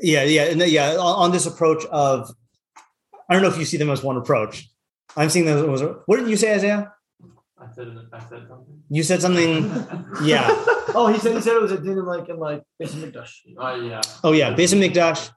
yeah, 0.00 0.22
yeah, 0.24 0.44
and 0.44 0.60
then, 0.60 0.70
yeah, 0.70 0.92
on, 0.92 1.14
on 1.26 1.30
this 1.32 1.46
approach 1.46 1.84
of 1.86 2.30
I 3.28 3.34
don't 3.34 3.42
know 3.42 3.48
if 3.50 3.58
you 3.58 3.64
see 3.64 3.76
them 3.76 3.90
as 3.90 4.02
one 4.02 4.16
approach. 4.16 4.68
I'm 5.16 5.28
seeing 5.30 5.44
them 5.46 5.72
as 5.74 5.82
what 6.06 6.18
did 6.18 6.28
you 6.28 6.36
say, 6.36 6.54
Isaiah? 6.54 6.92
I 7.78 7.84
said 7.84 7.98
I 8.12 8.18
said 8.20 8.48
something. 8.48 8.82
You 8.90 9.02
said 9.02 9.22
something. 9.22 9.70
Yeah. 10.22 10.64
Oh, 10.94 11.06
he 11.08 11.18
said 11.18 11.34
he 11.36 11.42
said 11.42 11.52
it 11.52 11.60
was 11.60 11.70
a 11.70 11.78
din 11.78 12.02
like 12.02 12.30
in 12.30 12.38
like 12.38 12.62
Beis 12.80 12.94
Hamikdash. 12.94 13.30
Oh 13.58 13.74
yeah. 13.74 14.00
Oh 14.24 14.32
yeah, 14.32 14.54
Beis 14.54 14.72
Hamikdash, 14.72 15.30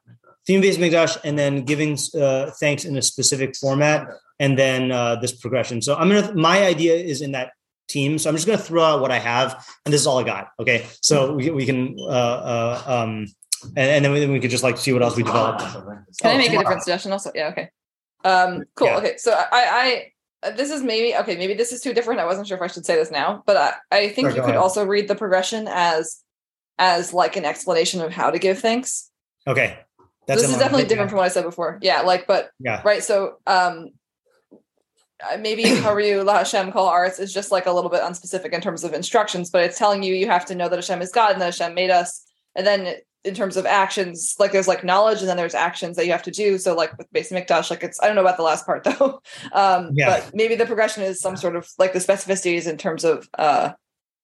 theme 0.47 0.61
based 0.61 0.79
Mikdash, 0.79 1.17
and 1.25 1.37
then 1.37 1.65
giving 1.65 1.97
uh, 2.17 2.51
thanks 2.57 2.85
in 2.85 2.95
a 2.95 3.01
specific 3.01 3.57
format, 3.57 4.07
and 4.39 4.57
then 4.57 4.93
uh, 4.93 5.17
this 5.17 5.33
progression. 5.33 5.81
So 5.81 5.95
I'm 5.95 6.07
gonna. 6.07 6.33
My 6.35 6.63
idea 6.63 6.95
is 6.95 7.21
in 7.21 7.33
that 7.33 7.51
team. 7.91 8.17
So 8.17 8.29
I'm 8.29 8.35
just 8.35 8.47
going 8.47 8.57
to 8.57 8.63
throw 8.63 8.81
out 8.81 9.01
what 9.01 9.11
I 9.11 9.19
have, 9.19 9.65
and 9.85 9.93
this 9.93 10.01
is 10.01 10.07
all 10.07 10.19
I 10.19 10.23
got. 10.23 10.47
Okay, 10.59 10.87
so 11.01 11.33
we, 11.33 11.49
we 11.49 11.65
can 11.65 11.95
uh, 11.99 12.03
uh, 12.53 12.83
um, 12.87 13.27
and, 13.75 13.77
and 13.77 14.05
then, 14.05 14.11
we, 14.11 14.19
then 14.21 14.31
we 14.31 14.39
could 14.39 14.49
just 14.51 14.63
like 14.63 14.77
see 14.77 14.93
what 14.93 15.03
else 15.03 15.15
we 15.15 15.23
develop. 15.23 15.59
Can 15.59 16.05
Oh, 16.23 16.29
I 16.29 16.37
make 16.37 16.53
a 16.53 16.57
different 16.57 16.81
suggestion 16.81 17.11
also? 17.11 17.31
Yeah, 17.35 17.49
okay. 17.49 17.69
Um, 18.23 18.63
cool. 18.75 18.87
Yeah. 18.87 18.97
Okay, 18.97 19.17
so 19.17 19.33
I, 19.33 19.45
I, 19.51 19.95
uh, 19.95 19.99
this 20.55 20.71
is 20.71 20.81
maybe 20.81 21.15
okay. 21.15 21.35
Maybe 21.35 21.53
this 21.53 21.71
is 21.71 21.81
too 21.81 21.93
different. 21.93 22.19
I 22.19 22.25
wasn't 22.25 22.47
sure 22.47 22.57
if 22.57 22.63
I 22.63 22.67
should 22.67 22.85
say 22.85 22.95
this 22.95 23.11
now, 23.11 23.43
but 23.45 23.57
I, 23.57 23.73
I 23.91 24.09
think 24.09 24.29
you 24.29 24.35
could 24.35 24.43
ahead. 24.43 24.55
also 24.55 24.85
read 24.85 25.07
the 25.07 25.15
progression 25.15 25.67
as, 25.69 26.17
as 26.79 27.13
like 27.13 27.35
an 27.35 27.45
explanation 27.45 28.01
of 28.01 28.11
how 28.11 28.31
to 28.31 28.39
give 28.39 28.59
thanks. 28.59 29.11
Okay, 29.47 29.77
that's 30.27 30.41
this 30.41 30.51
is 30.51 30.57
definitely 30.57 30.87
different 30.87 31.09
from 31.09 31.17
what 31.17 31.25
I 31.25 31.29
said 31.29 31.43
before. 31.43 31.77
Yeah, 31.81 32.01
like, 32.01 32.25
but 32.27 32.51
Yeah. 32.59 32.81
right. 32.83 33.03
So, 33.03 33.37
um, 33.45 33.89
uh, 35.23 35.37
maybe 35.37 35.63
Haru 35.81 36.23
La 36.23 36.39
Hashem 36.39 36.71
Kol 36.71 36.87
Arts 36.87 37.19
is 37.19 37.33
just 37.33 37.51
like 37.51 37.67
a 37.67 37.71
little 37.71 37.89
bit 37.91 38.01
unspecific 38.01 38.51
in 38.51 38.61
terms 38.61 38.83
of 38.83 38.93
instructions, 38.93 39.49
but 39.49 39.63
it's 39.63 39.77
telling 39.77 40.01
you 40.03 40.15
you 40.15 40.27
have 40.27 40.45
to 40.45 40.55
know 40.55 40.69
that 40.69 40.75
Hashem 40.75 41.01
is 41.01 41.11
God 41.11 41.33
and 41.33 41.41
that 41.41 41.57
Hashem 41.57 41.75
made 41.75 41.91
us. 41.91 42.25
And 42.55 42.65
then 42.65 42.95
in 43.23 43.35
terms 43.35 43.55
of 43.57 43.65
actions, 43.65 44.35
like 44.39 44.51
there's 44.51 44.67
like 44.67 44.83
knowledge 44.83 45.19
and 45.19 45.29
then 45.29 45.37
there's 45.37 45.53
actions 45.53 45.95
that 45.97 46.05
you 46.05 46.11
have 46.11 46.23
to 46.23 46.31
do. 46.31 46.57
So 46.57 46.75
like 46.75 46.97
with 46.97 47.11
Base 47.11 47.31
Mikdash, 47.31 47.69
like 47.69 47.83
it's 47.83 48.01
I 48.01 48.07
don't 48.07 48.15
know 48.15 48.21
about 48.21 48.37
the 48.37 48.43
last 48.43 48.65
part 48.65 48.83
though. 48.85 49.21
Um, 49.53 49.91
Yeah. 49.93 50.09
but 50.09 50.31
maybe 50.33 50.55
the 50.55 50.65
progression 50.65 51.03
is 51.03 51.19
some 51.19 51.37
sort 51.37 51.55
of 51.55 51.69
like 51.77 51.93
the 51.93 51.99
specificities 51.99 52.67
in 52.67 52.77
terms 52.77 53.03
of 53.03 53.29
uh 53.37 53.73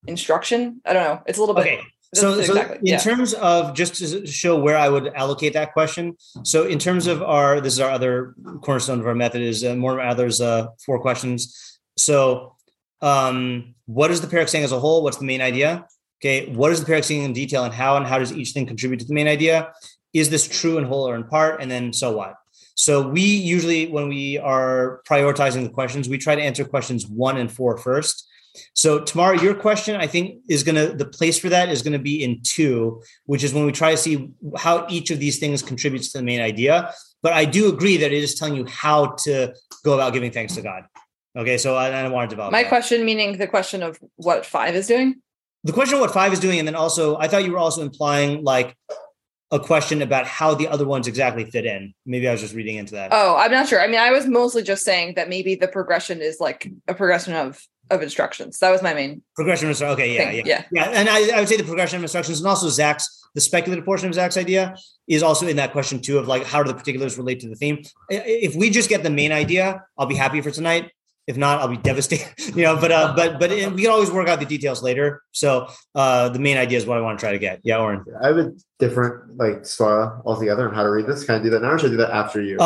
instruction. 0.08 0.82
I 0.86 0.94
don't 0.94 1.04
know. 1.04 1.22
It's 1.28 1.38
a 1.38 1.42
little 1.42 1.56
bit 1.56 1.62
Okay. 1.62 1.82
So, 2.16 2.36
That's 2.36 2.48
so 2.48 2.54
exactly, 2.54 2.78
in 2.78 2.86
yeah. 2.86 2.98
terms 3.00 3.34
of 3.34 3.74
just 3.76 3.96
to 3.96 4.26
show 4.26 4.58
where 4.58 4.78
I 4.78 4.88
would 4.88 5.08
allocate 5.14 5.52
that 5.54 5.74
question. 5.74 6.16
So 6.44 6.66
in 6.66 6.80
terms 6.80 7.06
of 7.06 7.22
our, 7.22 7.60
this 7.60 7.74
is 7.74 7.82
our 7.82 7.92
other 7.92 8.34
cornerstone 8.62 9.02
of 9.02 9.08
our 9.08 9.14
method 9.14 9.42
is 9.42 9.62
uh, 9.66 9.76
more 9.76 10.00
others 10.00 10.40
uh, 10.40 10.68
four 10.86 11.00
questions. 11.02 11.80
So 11.98 12.56
um, 13.02 13.76
what 13.88 14.10
is 14.10 14.22
the 14.22 14.28
parak 14.28 14.48
saying 14.48 14.64
as 14.64 14.72
a 14.72 14.80
whole? 14.80 15.04
What's 15.04 15.18
the 15.18 15.26
main 15.26 15.42
idea? 15.42 15.86
Okay. 16.20 16.52
What 16.54 16.72
is 16.72 16.84
the 16.84 16.92
parak 16.92 17.06
saying 17.06 17.24
in 17.24 17.34
detail 17.34 17.64
and 17.64 17.74
how, 17.74 17.98
and 17.98 18.06
how 18.06 18.18
does 18.20 18.34
each 18.34 18.52
thing 18.52 18.66
contribute 18.66 19.00
to 19.00 19.06
the 19.06 19.14
main 19.14 19.28
idea? 19.28 19.72
Is 20.14 20.30
this 20.30 20.48
true 20.48 20.78
in 20.78 20.84
whole 20.86 21.08
or 21.08 21.16
in 21.16 21.26
part? 21.26 21.62
And 21.62 21.70
then 21.70 21.94
so 21.94 22.18
what? 22.18 22.36
So 22.76 23.08
we 23.08 23.22
usually, 23.22 23.88
when 23.88 24.08
we 24.08 24.38
are 24.38 25.02
prioritizing 25.08 25.64
the 25.64 25.70
questions, 25.70 26.08
we 26.08 26.18
try 26.18 26.36
to 26.36 26.42
answer 26.42 26.64
questions 26.64 27.08
one 27.08 27.38
and 27.38 27.52
four 27.52 27.78
first. 27.78 28.28
So 28.74 29.00
tomorrow, 29.00 29.40
your 29.40 29.54
question, 29.54 29.96
I 29.96 30.08
think, 30.08 30.42
is 30.50 30.64
gonna 30.64 30.94
the 30.94 31.06
place 31.06 31.38
for 31.38 31.50
that 31.50 31.70
is 31.70 31.82
gonna 31.82 32.00
be 32.00 32.24
in 32.24 32.42
two, 32.42 33.02
which 33.26 33.44
is 33.44 33.54
when 33.54 33.66
we 33.66 33.72
try 33.72 33.92
to 33.92 33.98
see 33.98 34.30
how 34.58 34.88
each 34.90 35.12
of 35.12 35.20
these 35.20 35.38
things 35.38 35.62
contributes 35.62 36.12
to 36.12 36.20
the 36.20 36.24
main 36.24 36.42
idea. 36.42 36.92
But 37.22 37.34
I 37.34 37.46
do 37.46 37.70
agree 37.70 37.98
that 37.98 38.12
it 38.12 38.24
is 38.24 38.36
telling 38.36 38.56
you 38.56 38.66
how 38.66 39.16
to 39.26 39.54
go 39.84 39.94
about 39.94 40.14
giving 40.14 40.32
thanks 40.32 40.56
to 40.56 40.62
God. 40.62 40.84
Okay, 41.36 41.58
so 41.60 41.76
I, 41.76 42.00
I 42.00 42.02
don't 42.02 42.12
want 42.12 42.30
to 42.30 42.36
develop 42.36 42.52
my 42.52 42.64
that. 42.64 42.70
question, 42.70 43.06
meaning 43.06 43.38
the 43.38 43.48
question 43.48 43.84
of 43.84 44.00
what 44.16 44.46
five 44.46 44.76
is 44.76 44.88
doing. 44.88 45.22
The 45.64 45.74
question 45.74 45.96
of 45.96 46.02
what 46.02 46.12
five 46.12 46.34
is 46.34 46.40
doing, 46.40 46.60
and 46.60 46.68
then 46.68 46.76
also 46.76 47.18
I 47.18 47.28
thought 47.28 47.44
you 47.44 47.52
were 47.52 47.58
also 47.58 47.82
implying 47.82 48.44
like 48.44 48.76
a 49.52 49.60
question 49.60 50.02
about 50.02 50.28
how 50.28 50.54
the 50.54 50.68
other 50.68 50.86
ones 50.86 51.08
exactly 51.08 51.46
fit 51.46 51.66
in. 51.66 51.94
Maybe 52.06 52.28
I 52.28 52.32
was 52.34 52.42
just 52.42 52.54
reading 52.54 52.78
into 52.78 52.94
that. 52.96 53.10
Oh, 53.14 53.38
I'm 53.38 53.52
not 53.52 53.68
sure. 53.68 53.80
I 53.80 53.88
mean, 53.88 54.00
I 54.00 54.12
was 54.12 54.28
mostly 54.28 54.62
just 54.62 54.84
saying 54.84 55.14
that 55.16 55.30
maybe 55.30 55.56
the 55.56 55.68
progression 55.68 56.22
is 56.22 56.40
like 56.40 56.70
a 56.88 56.94
progression 56.94 57.34
of 57.34 57.62
of 57.90 58.02
instructions. 58.02 58.60
That 58.60 58.72
was 58.72 58.82
my 58.82 58.94
main 58.94 59.22
Progression 59.36 59.70
of 59.70 59.82
okay, 59.82 60.14
yeah, 60.14 60.26
thing. 60.26 60.36
yeah. 60.38 60.44
Yeah. 60.46 60.64
Yeah, 60.72 60.84
and 60.90 61.10
I, 61.10 61.38
I 61.38 61.40
would 61.40 61.48
say 61.48 61.56
the 61.58 61.64
progression 61.64 61.98
of 61.98 62.04
instructions 62.04 62.40
and 62.40 62.48
also 62.48 62.68
Zach's 62.70 63.18
the 63.34 63.42
speculative 63.42 63.86
portion 63.86 64.08
of 64.10 64.16
Zach's 64.16 64.36
idea 64.36 64.76
is 65.08 65.22
also 65.22 65.48
in 65.48 65.58
that 65.58 65.72
question 65.72 66.02
too 66.02 66.18
of 66.18 66.28
like 66.28 66.44
how 66.44 66.64
do 66.64 66.72
the 66.72 66.78
particulars 66.78 67.18
relate 67.18 67.40
to 67.42 67.48
the 67.48 67.56
theme. 67.56 67.84
If 68.10 68.56
we 68.56 68.70
just 68.70 68.90
get 68.90 69.04
the 69.04 69.10
main 69.10 69.32
idea, 69.32 69.84
I'll 69.98 70.08
be 70.08 70.16
happy 70.16 70.42
for 70.42 70.52
tonight. 70.52 70.92
If 71.28 71.36
not, 71.36 71.60
I'll 71.60 71.68
be 71.68 71.78
devastated. 71.78 72.28
You 72.58 72.64
know, 72.64 72.78
but 72.78 72.92
uh, 72.92 73.14
but 73.16 73.40
but 73.40 73.50
we 73.52 73.84
can 73.84 73.92
always 73.92 74.10
work 74.10 74.30
out 74.30 74.40
the 74.40 74.46
details 74.46 74.82
later. 74.82 75.22
So 75.32 75.68
uh, 75.94 76.30
the 76.30 76.40
main 76.40 76.58
idea 76.58 76.78
is 76.78 76.86
what 76.86 76.98
I 76.98 77.02
want 77.02 77.20
to 77.20 77.24
try 77.24 77.34
to 77.34 77.38
get. 77.38 77.60
Yeah, 77.64 77.78
Oren. 77.78 78.04
I 78.24 78.28
have 78.28 78.38
a 78.38 78.52
different 78.80 79.38
like 79.38 79.62
svara 79.62 80.22
altogether 80.26 80.68
on 80.68 80.74
how 80.74 80.84
to 80.84 80.90
read 80.90 81.06
this. 81.06 81.24
Can 81.26 81.36
I 81.36 81.44
do 81.44 81.50
that 81.52 81.62
now, 81.62 81.72
or 81.72 81.78
should 81.78 81.88
I 81.88 81.92
do 81.92 81.98
that 81.98 82.12
after 82.12 82.42
you? 82.42 82.58
Uh, 82.60 82.64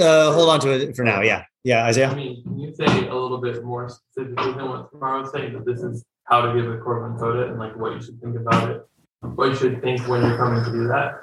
uh, 0.00 0.32
hold 0.32 0.48
on 0.48 0.60
to 0.60 0.70
it 0.70 0.96
for 0.96 1.02
now. 1.02 1.20
Yeah, 1.20 1.44
yeah, 1.64 1.84
Isaiah. 1.84 2.08
I 2.08 2.14
mean, 2.14 2.42
can 2.42 2.58
you 2.58 2.74
say 2.74 2.86
a 2.86 3.14
little 3.14 3.38
bit 3.38 3.62
more 3.64 3.88
specifically 3.88 4.52
than 4.52 4.68
what 4.70 4.90
Tamara 4.90 5.20
was 5.20 5.32
saying, 5.32 5.52
that 5.52 5.66
this 5.66 5.82
is 5.82 6.04
how 6.24 6.40
to 6.40 6.54
give 6.54 6.70
a 6.70 6.78
korban 6.78 7.18
toda 7.18 7.48
and 7.48 7.58
like 7.58 7.76
what 7.76 7.92
you 7.92 8.00
should 8.00 8.20
think 8.20 8.36
about 8.36 8.70
it, 8.70 8.86
what 9.20 9.50
you 9.50 9.56
should 9.56 9.82
think 9.82 10.06
when 10.08 10.22
you're 10.22 10.36
coming 10.36 10.64
to 10.64 10.70
do 10.70 10.86
that? 10.88 11.20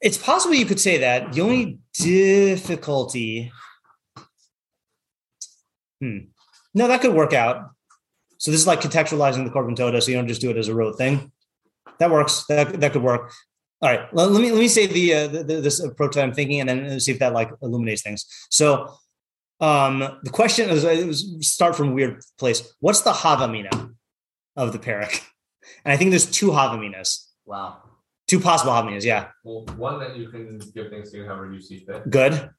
It's 0.00 0.18
possible 0.18 0.54
you 0.54 0.66
could 0.66 0.80
say 0.80 0.98
that. 0.98 1.32
The 1.32 1.40
only 1.40 1.78
difficulty. 1.94 3.50
Hmm. 6.00 6.18
No, 6.74 6.88
that 6.88 7.00
could 7.00 7.14
work 7.14 7.32
out. 7.32 7.70
So 8.38 8.50
this 8.50 8.60
is 8.60 8.66
like 8.66 8.80
contextualizing 8.80 9.44
the 9.44 9.50
Korban 9.50 9.76
Toda, 9.76 10.00
so 10.00 10.10
you 10.10 10.16
don't 10.16 10.28
just 10.28 10.40
do 10.40 10.50
it 10.50 10.56
as 10.56 10.68
a 10.68 10.74
rote 10.74 10.96
thing. 10.96 11.30
That 11.98 12.10
works. 12.10 12.46
That 12.48 12.80
that 12.80 12.92
could 12.92 13.02
work. 13.02 13.32
All 13.82 13.90
right. 13.90 14.12
Let, 14.14 14.30
let 14.30 14.40
me 14.40 14.50
let 14.50 14.60
me 14.60 14.68
say 14.68 14.86
the, 14.86 15.14
uh, 15.14 15.26
the, 15.26 15.44
the 15.44 15.60
this 15.60 15.80
approach 15.80 16.14
that 16.14 16.22
I'm 16.22 16.32
thinking, 16.32 16.60
and 16.60 16.68
then 16.68 17.00
see 17.00 17.12
if 17.12 17.18
that 17.18 17.32
like 17.34 17.50
illuminates 17.60 18.02
things. 18.02 18.24
So, 18.50 18.94
um, 19.60 19.98
the 20.22 20.30
question 20.30 20.70
is, 20.70 20.84
it 20.84 21.06
was 21.06 21.36
start 21.46 21.76
from 21.76 21.88
a 21.90 21.92
weird 21.92 22.20
place. 22.38 22.74
What's 22.80 23.02
the 23.02 23.12
Havamina 23.12 23.92
of 24.56 24.72
the 24.72 24.78
parak? 24.78 25.22
And 25.84 25.92
I 25.92 25.96
think 25.96 26.10
there's 26.10 26.30
two 26.30 26.48
Havaminas, 26.48 27.26
Wow. 27.46 27.78
two 28.26 28.40
possible 28.40 28.72
Havaminas. 28.72 29.04
Yeah. 29.04 29.28
Well, 29.44 29.64
one 29.76 29.98
that 30.00 30.16
you 30.16 30.28
can 30.28 30.58
give 30.74 30.90
things 30.90 31.12
to 31.12 31.24
however 31.24 31.52
you 31.52 31.60
see 31.60 31.78
fit. 31.78 32.10
Good. 32.10 32.50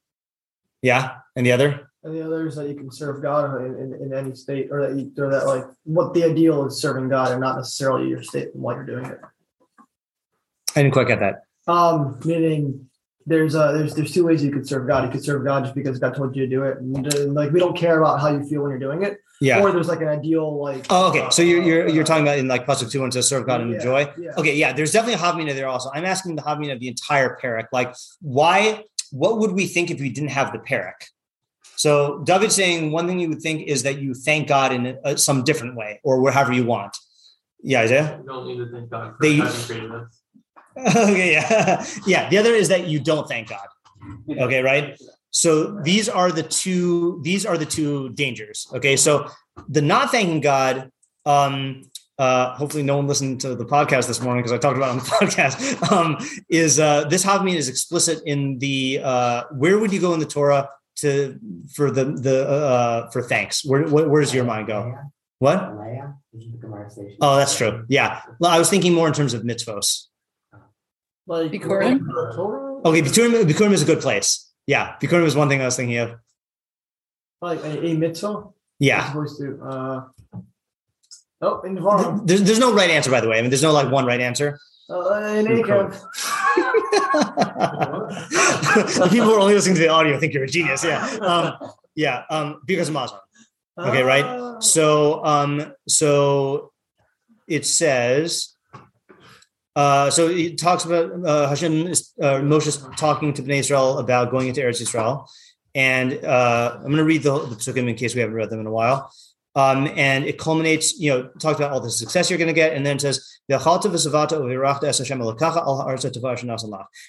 Yeah. 0.80 1.18
And 1.36 1.44
the 1.46 1.52
other? 1.52 1.91
And 2.04 2.14
the 2.16 2.26
other 2.26 2.48
is 2.48 2.56
that 2.56 2.68
you 2.68 2.74
can 2.74 2.90
serve 2.90 3.22
God 3.22 3.62
in, 3.62 3.74
in, 3.78 3.94
in 3.94 4.14
any 4.14 4.34
state, 4.34 4.68
or 4.72 4.80
that 4.82 4.98
you, 4.98 5.12
or 5.22 5.30
that 5.30 5.46
like 5.46 5.64
what 5.84 6.14
the 6.14 6.24
ideal 6.24 6.66
is 6.66 6.80
serving 6.80 7.08
God, 7.08 7.30
and 7.30 7.40
not 7.40 7.56
necessarily 7.56 8.08
your 8.08 8.22
state 8.22 8.48
while 8.54 8.74
you're 8.74 8.84
doing 8.84 9.04
it. 9.04 9.20
I 10.74 10.82
didn't 10.82 10.92
quite 10.94 11.06
get 11.06 11.20
that. 11.20 11.44
Um, 11.68 12.18
meaning 12.24 12.88
there's 13.24 13.54
uh 13.54 13.70
there's 13.70 13.94
there's 13.94 14.12
two 14.12 14.24
ways 14.24 14.42
you 14.42 14.50
could 14.50 14.66
serve 14.66 14.88
God. 14.88 15.04
You 15.04 15.10
could 15.10 15.24
serve 15.24 15.44
God 15.44 15.62
just 15.62 15.76
because 15.76 16.00
God 16.00 16.16
told 16.16 16.34
you 16.34 16.42
to 16.42 16.50
do 16.50 16.64
it, 16.64 16.78
and 16.78 17.14
uh, 17.14 17.26
like 17.26 17.52
we 17.52 17.60
don't 17.60 17.76
care 17.76 18.00
about 18.00 18.20
how 18.20 18.28
you 18.28 18.42
feel 18.42 18.62
when 18.62 18.70
you're 18.70 18.80
doing 18.80 19.04
it. 19.04 19.18
Yeah. 19.40 19.60
Or 19.60 19.72
there's 19.72 19.88
like 19.88 20.00
an 20.00 20.08
ideal 20.08 20.60
like. 20.60 20.86
Oh, 20.90 21.08
okay. 21.10 21.28
So 21.30 21.42
you're 21.42 21.62
you're, 21.62 21.88
you're 21.88 22.04
uh, 22.04 22.06
talking 22.06 22.22
about 22.22 22.38
in 22.38 22.48
like 22.48 22.66
Pasuk 22.66 22.90
two 22.90 23.02
and 23.02 23.12
to 23.12 23.22
serve 23.22 23.46
God 23.46 23.60
and 23.60 23.70
yeah, 23.70 23.76
enjoy. 23.76 24.12
Yeah. 24.18 24.30
Okay, 24.38 24.56
yeah. 24.56 24.72
There's 24.72 24.92
definitely 24.92 25.14
a 25.14 25.18
Havmina 25.18 25.54
there 25.54 25.68
also. 25.68 25.90
I'm 25.92 26.04
asking 26.04 26.36
the 26.36 26.42
Havmina 26.42 26.72
of 26.72 26.80
the 26.80 26.88
entire 26.88 27.38
parak. 27.40 27.66
Like, 27.72 27.94
why? 28.20 28.84
What 29.10 29.38
would 29.38 29.52
we 29.52 29.66
think 29.66 29.90
if 29.90 30.00
we 30.00 30.10
didn't 30.10 30.30
have 30.30 30.52
the 30.52 30.58
parak? 30.58 31.08
So 31.82 32.20
David's 32.30 32.54
saying 32.54 32.92
one 32.92 33.08
thing 33.08 33.18
you 33.18 33.28
would 33.30 33.42
think 33.42 33.66
is 33.66 33.82
that 33.82 33.98
you 33.98 34.14
thank 34.14 34.46
God 34.46 34.72
in 34.72 34.82
uh 35.04 35.16
some 35.16 35.42
different 35.42 35.74
way 35.74 36.00
or 36.04 36.14
wherever 36.24 36.52
you 36.58 36.64
want. 36.74 36.94
Yeah, 37.70 37.80
Isaiah. 37.86 38.08
You 38.20 38.26
don't 38.32 38.46
need 38.46 38.58
to 38.64 38.68
thank 38.74 38.88
God 38.88 39.06
for 39.16 39.22
They- 39.22 39.36
having 39.36 40.06
okay, 41.12 41.32
yeah, 41.32 41.84
yeah. 42.06 42.22
The 42.30 42.38
other 42.38 42.54
is 42.62 42.68
that 42.68 42.86
you 42.86 42.98
don't 43.10 43.26
thank 43.28 43.48
God. 43.48 43.68
Okay, 44.44 44.62
right. 44.62 44.86
So 45.30 45.50
these 45.90 46.08
are 46.08 46.30
the 46.30 46.44
two. 46.44 47.20
These 47.28 47.44
are 47.50 47.58
the 47.58 47.66
two 47.76 48.10
dangers. 48.22 48.58
Okay, 48.76 48.96
so 48.96 49.28
the 49.68 49.82
not 49.82 50.10
thanking 50.12 50.40
God. 50.40 50.88
Um, 51.26 51.82
uh, 52.16 52.54
hopefully, 52.60 52.84
no 52.84 52.96
one 52.96 53.08
listened 53.08 53.40
to 53.40 53.54
the 53.56 53.66
podcast 53.66 54.06
this 54.06 54.20
morning 54.22 54.42
because 54.42 54.52
I 54.56 54.58
talked 54.58 54.76
about 54.76 54.88
it 54.90 54.98
on 54.98 54.98
the 54.98 55.10
podcast. 55.18 55.54
Um, 55.92 56.08
is 56.48 56.78
uh, 56.78 57.04
this 57.12 57.24
Havmin 57.24 57.56
is 57.56 57.68
explicit 57.68 58.22
in 58.24 58.58
the 58.58 59.00
uh, 59.02 59.38
where 59.62 59.76
would 59.80 59.92
you 59.92 60.00
go 60.00 60.14
in 60.14 60.20
the 60.20 60.32
Torah 60.38 60.68
to 60.96 61.38
for 61.74 61.90
the 61.90 62.04
the 62.04 62.48
uh, 62.48 63.10
for 63.10 63.22
thanks? 63.22 63.64
Where 63.64 63.82
where, 63.84 64.08
where 64.08 64.20
does 64.20 64.34
your 64.34 64.44
mind 64.44 64.66
go? 64.66 64.94
What? 65.38 65.58
Oh, 67.20 67.36
that's 67.36 67.56
true. 67.56 67.84
Yeah, 67.88 68.22
well, 68.38 68.50
I 68.50 68.58
was 68.58 68.70
thinking 68.70 68.94
more 68.94 69.08
in 69.08 69.14
terms 69.14 69.34
of 69.34 69.42
mitzvos. 69.42 70.06
Like 71.26 71.52
Bikurim? 71.52 72.06
Okay, 72.84 73.02
Bikurim, 73.02 73.44
Bikurim 73.44 73.72
is 73.72 73.82
a 73.82 73.86
good 73.86 74.00
place. 74.00 74.48
Yeah, 74.66 74.96
Bikurim 75.00 75.24
is 75.24 75.34
one 75.34 75.48
thing 75.48 75.60
I 75.60 75.66
was 75.66 75.76
thinking 75.76 75.98
of. 75.98 76.14
Like 77.40 77.58
a, 77.64 77.86
a 77.86 77.94
mitzvah. 77.94 78.44
Yeah. 78.78 79.10
opposed 79.10 79.40
to 79.40 79.60
uh. 79.62 80.04
Oh, 81.40 81.60
in 81.62 81.74
Navarro. 81.74 82.20
There's, 82.24 82.42
there's 82.42 82.58
no 82.60 82.72
right 82.72 82.90
answer, 82.90 83.10
by 83.10 83.20
the 83.20 83.28
way. 83.28 83.38
I 83.38 83.42
mean, 83.42 83.50
there's 83.50 83.62
no 83.62 83.72
like 83.72 83.90
one 83.90 84.06
right 84.06 84.20
answer. 84.20 84.58
Uh, 84.88 85.14
in 85.38 85.50
any 85.50 85.62
kind 85.62 85.92
of. 85.92 85.92
the 85.92 86.41
people 89.10 89.26
who 89.26 89.34
are 89.34 89.40
only 89.40 89.54
listening 89.54 89.76
to 89.76 89.82
the 89.82 89.88
audio 89.88 90.18
think 90.18 90.34
you're 90.34 90.44
a 90.44 90.48
genius. 90.48 90.84
Yeah. 90.84 91.04
Um, 91.20 91.70
yeah. 91.94 92.24
Um, 92.30 92.60
Birkas 92.66 92.90
Hamazon. 92.90 93.18
Okay, 93.78 94.02
right. 94.02 94.24
Ah. 94.24 94.58
So, 94.60 95.24
um, 95.24 95.72
so 95.88 96.72
it 97.48 97.64
says, 97.64 98.54
uh, 99.74 100.10
so 100.10 100.28
it 100.28 100.58
talks 100.58 100.84
about 100.84 101.24
uh, 101.24 101.48
Hashem 101.48 101.86
is 101.86 102.12
uh, 102.20 102.40
Moshe's 102.40 102.84
talking 102.96 103.32
to 103.34 103.42
Bnei 103.42 103.60
Israel 103.60 103.98
about 103.98 104.30
going 104.30 104.48
into 104.48 104.60
Eretz 104.60 104.82
Israel, 104.82 105.28
and 105.74 106.22
uh, 106.24 106.72
I'm 106.76 106.84
going 106.84 106.96
to 106.96 107.04
read 107.04 107.22
the, 107.22 107.46
the 107.46 107.56
psukim 107.56 107.88
in 107.88 107.94
case 107.94 108.14
we 108.14 108.20
haven't 108.20 108.36
read 108.36 108.50
them 108.50 108.60
in 108.60 108.66
a 108.66 108.70
while. 108.70 109.10
Um, 109.54 109.86
and 109.96 110.24
it 110.24 110.38
culminates, 110.38 110.98
you 110.98 111.10
know, 111.10 111.28
talks 111.38 111.58
about 111.58 111.72
all 111.72 111.80
the 111.80 111.90
success 111.90 112.30
you're 112.30 112.38
going 112.38 112.48
to 112.48 112.54
get, 112.54 112.72
and 112.74 112.86
then 112.86 112.96
it 112.96 113.00
says. 113.00 113.28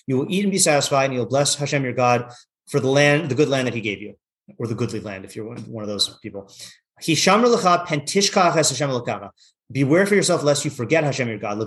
You 0.07 0.17
will 0.17 0.25
eat 0.29 0.43
and 0.43 0.51
be 0.51 0.57
satisfied, 0.57 1.05
and 1.05 1.13
you'll 1.13 1.25
bless 1.25 1.55
Hashem 1.55 1.83
your 1.83 1.93
God 1.93 2.33
for 2.67 2.79
the 2.79 2.89
land, 2.89 3.29
the 3.29 3.35
good 3.35 3.49
land 3.49 3.67
that 3.67 3.73
He 3.73 3.81
gave 3.81 4.01
you, 4.01 4.15
or 4.57 4.67
the 4.67 4.75
goodly 4.75 4.99
land, 4.99 5.25
if 5.25 5.35
you're 5.35 5.45
one, 5.45 5.83
of 5.83 5.87
those 5.87 6.17
people. 6.21 6.51
Beware 9.71 10.05
for 10.05 10.15
yourself 10.15 10.43
lest 10.43 10.65
you 10.65 10.71
forget 10.71 11.03
Hashem 11.03 11.27
your 11.27 11.37
God. 11.37 11.59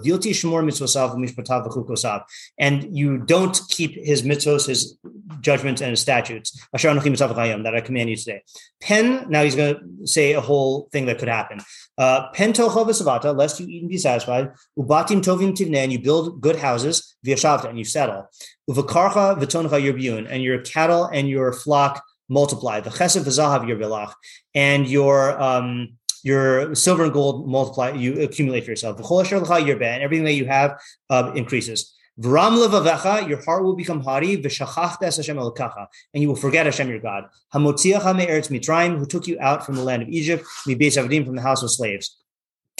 And 2.59 2.97
you 2.97 3.19
don't 3.19 3.61
keep 3.69 3.95
his 3.95 4.23
mitzvos, 4.23 4.67
his 4.67 4.99
judgments, 5.41 5.81
and 5.81 5.91
his 5.91 6.01
statutes. 6.01 6.67
That 6.73 7.73
I 7.75 7.81
command 7.81 8.11
you 8.11 8.17
today. 8.17 8.43
Pen, 8.81 9.27
now 9.29 9.43
he's 9.43 9.57
going 9.57 9.75
to 9.75 10.07
say 10.07 10.35
a 10.35 10.41
whole 10.41 10.89
thing 10.93 11.07
that 11.07 11.19
could 11.19 11.29
happen. 11.29 11.61
Uh, 11.99 12.29
Pen 12.33 12.53
v'savata, 12.53 13.37
lest 13.37 13.59
you 13.61 13.67
eat 13.67 13.83
and 13.83 13.91
be 13.91 13.99
satisfied. 13.99 14.53
Ubatim 14.79 15.23
tovim 15.23 15.53
tivne, 15.57 15.77
and 15.77 15.93
you 15.93 15.99
build 15.99 16.41
good 16.41 16.57
houses. 16.57 17.17
V'yashavta, 17.27 17.71
and 17.71 17.79
you 17.79 17.85
settle. 17.85 18.29
Uvakarcha 18.71 19.39
v'toncha 19.39 19.81
yirbiyun, 19.81 20.27
and 20.31 20.43
your 20.43 20.61
cattle 20.61 21.07
and 21.07 21.29
your 21.29 21.53
flock 21.53 22.05
multiply. 22.29 22.81
The 22.81 22.91
chesed 22.91 23.25
v'zahav 23.25 23.65
yirbilach, 23.65 24.13
and 24.55 24.87
your 24.87 25.41
um, 25.43 25.97
your 26.27 26.75
silver 26.75 27.05
and 27.05 27.13
gold 27.13 27.49
multiply, 27.49 27.93
you 27.93 28.21
accumulate 28.21 28.65
for 28.65 28.73
yourself. 28.73 28.99
Your 28.99 29.83
and 29.83 30.03
everything 30.03 30.25
that 30.25 30.33
you 30.33 30.47
have 30.47 30.81
uh, 31.09 31.31
increases. 31.37 31.95
V'ram 32.21 32.59
levavecha, 32.59 33.29
your 33.29 33.41
heart 33.45 33.63
will 33.63 33.77
become 33.77 34.01
haughty. 34.01 34.37
V'shachachta 34.43 35.15
Hashem 35.17 35.39
and 35.39 36.23
you 36.23 36.29
will 36.29 36.35
forget 36.35 36.67
Hashem 36.67 36.89
your 36.89 36.99
God. 36.99 37.27
Who 37.53 39.07
took 39.07 39.29
you 39.29 39.39
out 39.39 39.65
from 39.65 39.77
the 39.77 39.85
land 39.85 40.03
of 40.03 40.09
Egypt, 40.09 40.45
from 40.65 41.37
the 41.37 41.43
house 41.43 41.63
of 41.63 41.71
slaves. 41.71 42.17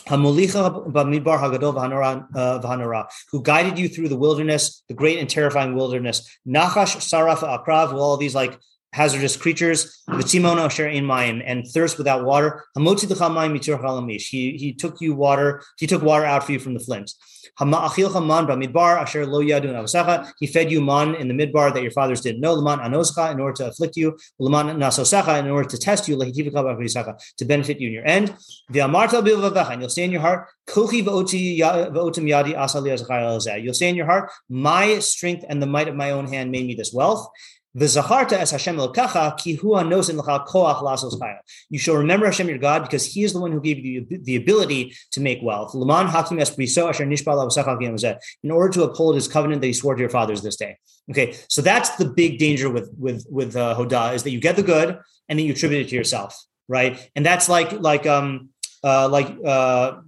Hagadol 0.09 1.77
uh, 2.35 3.05
who 3.31 3.43
guided 3.43 3.79
you 3.79 3.89
through 3.89 4.09
the 4.09 4.17
wilderness, 4.17 4.83
the 4.89 4.95
great 4.95 5.21
and 5.21 5.31
terrifying 5.31 5.77
wilderness. 5.77 6.39
Nachash 6.49 6.97
saraf 6.97 7.39
akrav, 7.39 7.93
all 7.93 8.17
these 8.17 8.35
like 8.35 8.59
hazardous 8.97 9.37
creatures, 9.37 10.03
the 10.09 10.23
timon 10.23 10.59
asher 10.59 10.89
in 10.89 11.05
mayim, 11.05 11.43
and 11.45 11.67
thirst 11.75 11.99
without 11.99 12.25
water. 12.25 12.65
Hamotzi 12.77 13.09
l'chamayim 13.11 13.53
mitur 13.57 13.79
halamish. 13.81 14.29
He 14.29 14.43
he 14.63 14.73
took 14.73 15.01
you 15.01 15.15
water. 15.15 15.63
He 15.79 15.87
took 15.87 16.03
water 16.03 16.25
out 16.25 16.45
for 16.45 16.53
you 16.53 16.59
from 16.59 16.75
the 16.75 16.81
flames. 16.81 17.15
Hama'achilcha 17.61 18.21
man 18.31 18.47
b'midbar 18.47 18.99
asher 19.03 19.27
lo 19.27 19.41
yadun 19.43 19.75
avasacha. 19.81 20.31
He 20.41 20.47
fed 20.47 20.71
you 20.71 20.81
man 20.81 21.15
in 21.15 21.29
the 21.29 21.35
midbar 21.35 21.73
that 21.75 21.83
your 21.83 21.91
fathers 21.91 22.21
didn't 22.23 22.41
know. 22.41 22.55
Laman 22.55 22.79
anoscha 22.81 23.33
in 23.33 23.41
order 23.41 23.57
to 23.61 23.69
afflict 23.69 23.97
you. 23.97 24.17
Laman 24.39 24.77
nasosacha 24.79 25.39
in 25.39 25.49
order 25.49 25.69
to 25.69 25.79
test 25.79 26.09
you. 26.09 26.17
To 26.17 27.45
benefit 27.45 27.81
you 27.81 27.89
in 27.89 27.95
your 27.95 28.07
end. 28.07 28.35
V'amarta 28.73 29.23
b'vavecha 29.27 29.73
and 29.73 29.81
you'll 29.83 29.91
say 29.91 30.05
in 30.05 30.11
your 30.11 30.21
heart. 30.23 30.49
Kochi 30.67 31.03
v'oti 31.03 31.59
v'otim 31.59 32.27
yadi 32.35 32.55
asali 32.55 33.63
You'll 33.63 33.75
say 33.75 33.89
in 33.89 33.95
your 33.95 34.07
heart, 34.07 34.31
my 34.49 34.99
strength 34.99 35.45
and 35.49 35.63
the 35.63 35.67
might 35.67 35.89
of 35.89 35.95
my 35.95 36.11
own 36.11 36.27
hand 36.27 36.51
made 36.51 36.67
me 36.67 36.75
this 36.75 36.93
wealth. 36.93 37.29
V'zacharta 37.77 38.33
es 38.33 38.53
Hashem 38.53 38.77
elkacha 38.77 39.37
ki 39.37 39.55
hu 39.55 39.71
anosin 39.71 40.17
l'cha 40.17 40.45
koach 40.47 40.83
lasos 40.83 41.19
chayil. 41.21 41.37
You 41.69 41.79
shall 41.79 41.97
remember 41.97 42.27
Hashem 42.27 42.49
your 42.49 42.59
God 42.59 42.83
because 42.83 43.05
He 43.05 43.23
is 43.23 43.33
the 43.33 43.41
one 43.41 43.53
who 43.53 43.61
gave 43.61 43.79
you 43.85 44.07
the 44.09 44.37
ability 44.37 44.95
to 45.13 45.21
make 45.21 45.41
wealth. 45.43 45.75
L'man 45.75 46.07
hakim 46.07 46.39
es 46.39 46.55
briso 46.57 46.89
asher 46.89 47.05
In 48.43 48.51
order 48.51 48.73
to 48.73 48.83
uphold 48.85 49.15
His 49.15 49.29
covenant 49.29 49.61
that 49.61 49.67
He 49.67 49.73
swore 49.75 49.95
to 49.95 50.01
your 50.01 50.09
fathers 50.09 50.43
this 50.43 50.57
day. 50.57 50.79
Okay, 51.11 51.37
so 51.49 51.61
that's 51.63 51.97
the 51.97 52.07
big 52.07 52.39
danger 52.39 52.71
with 52.71 52.91
with 52.99 53.27
with 53.31 53.57
uh, 53.57 53.75
hodah 53.77 54.15
is 54.15 54.23
that 54.23 54.31
you 54.31 54.41
get 54.41 54.57
the 54.57 54.63
good 54.63 54.99
and 55.29 55.39
then 55.39 55.47
you 55.47 55.53
attribute 55.53 55.87
it 55.87 55.91
to 55.91 55.97
yourself, 55.97 56.35
right? 56.69 57.11
And 57.15 57.25
that's 57.27 57.49
like 57.49 57.73
like 57.73 58.07
um 58.07 58.51
uh 58.83 59.09
like 59.09 59.29
uh 59.45 59.99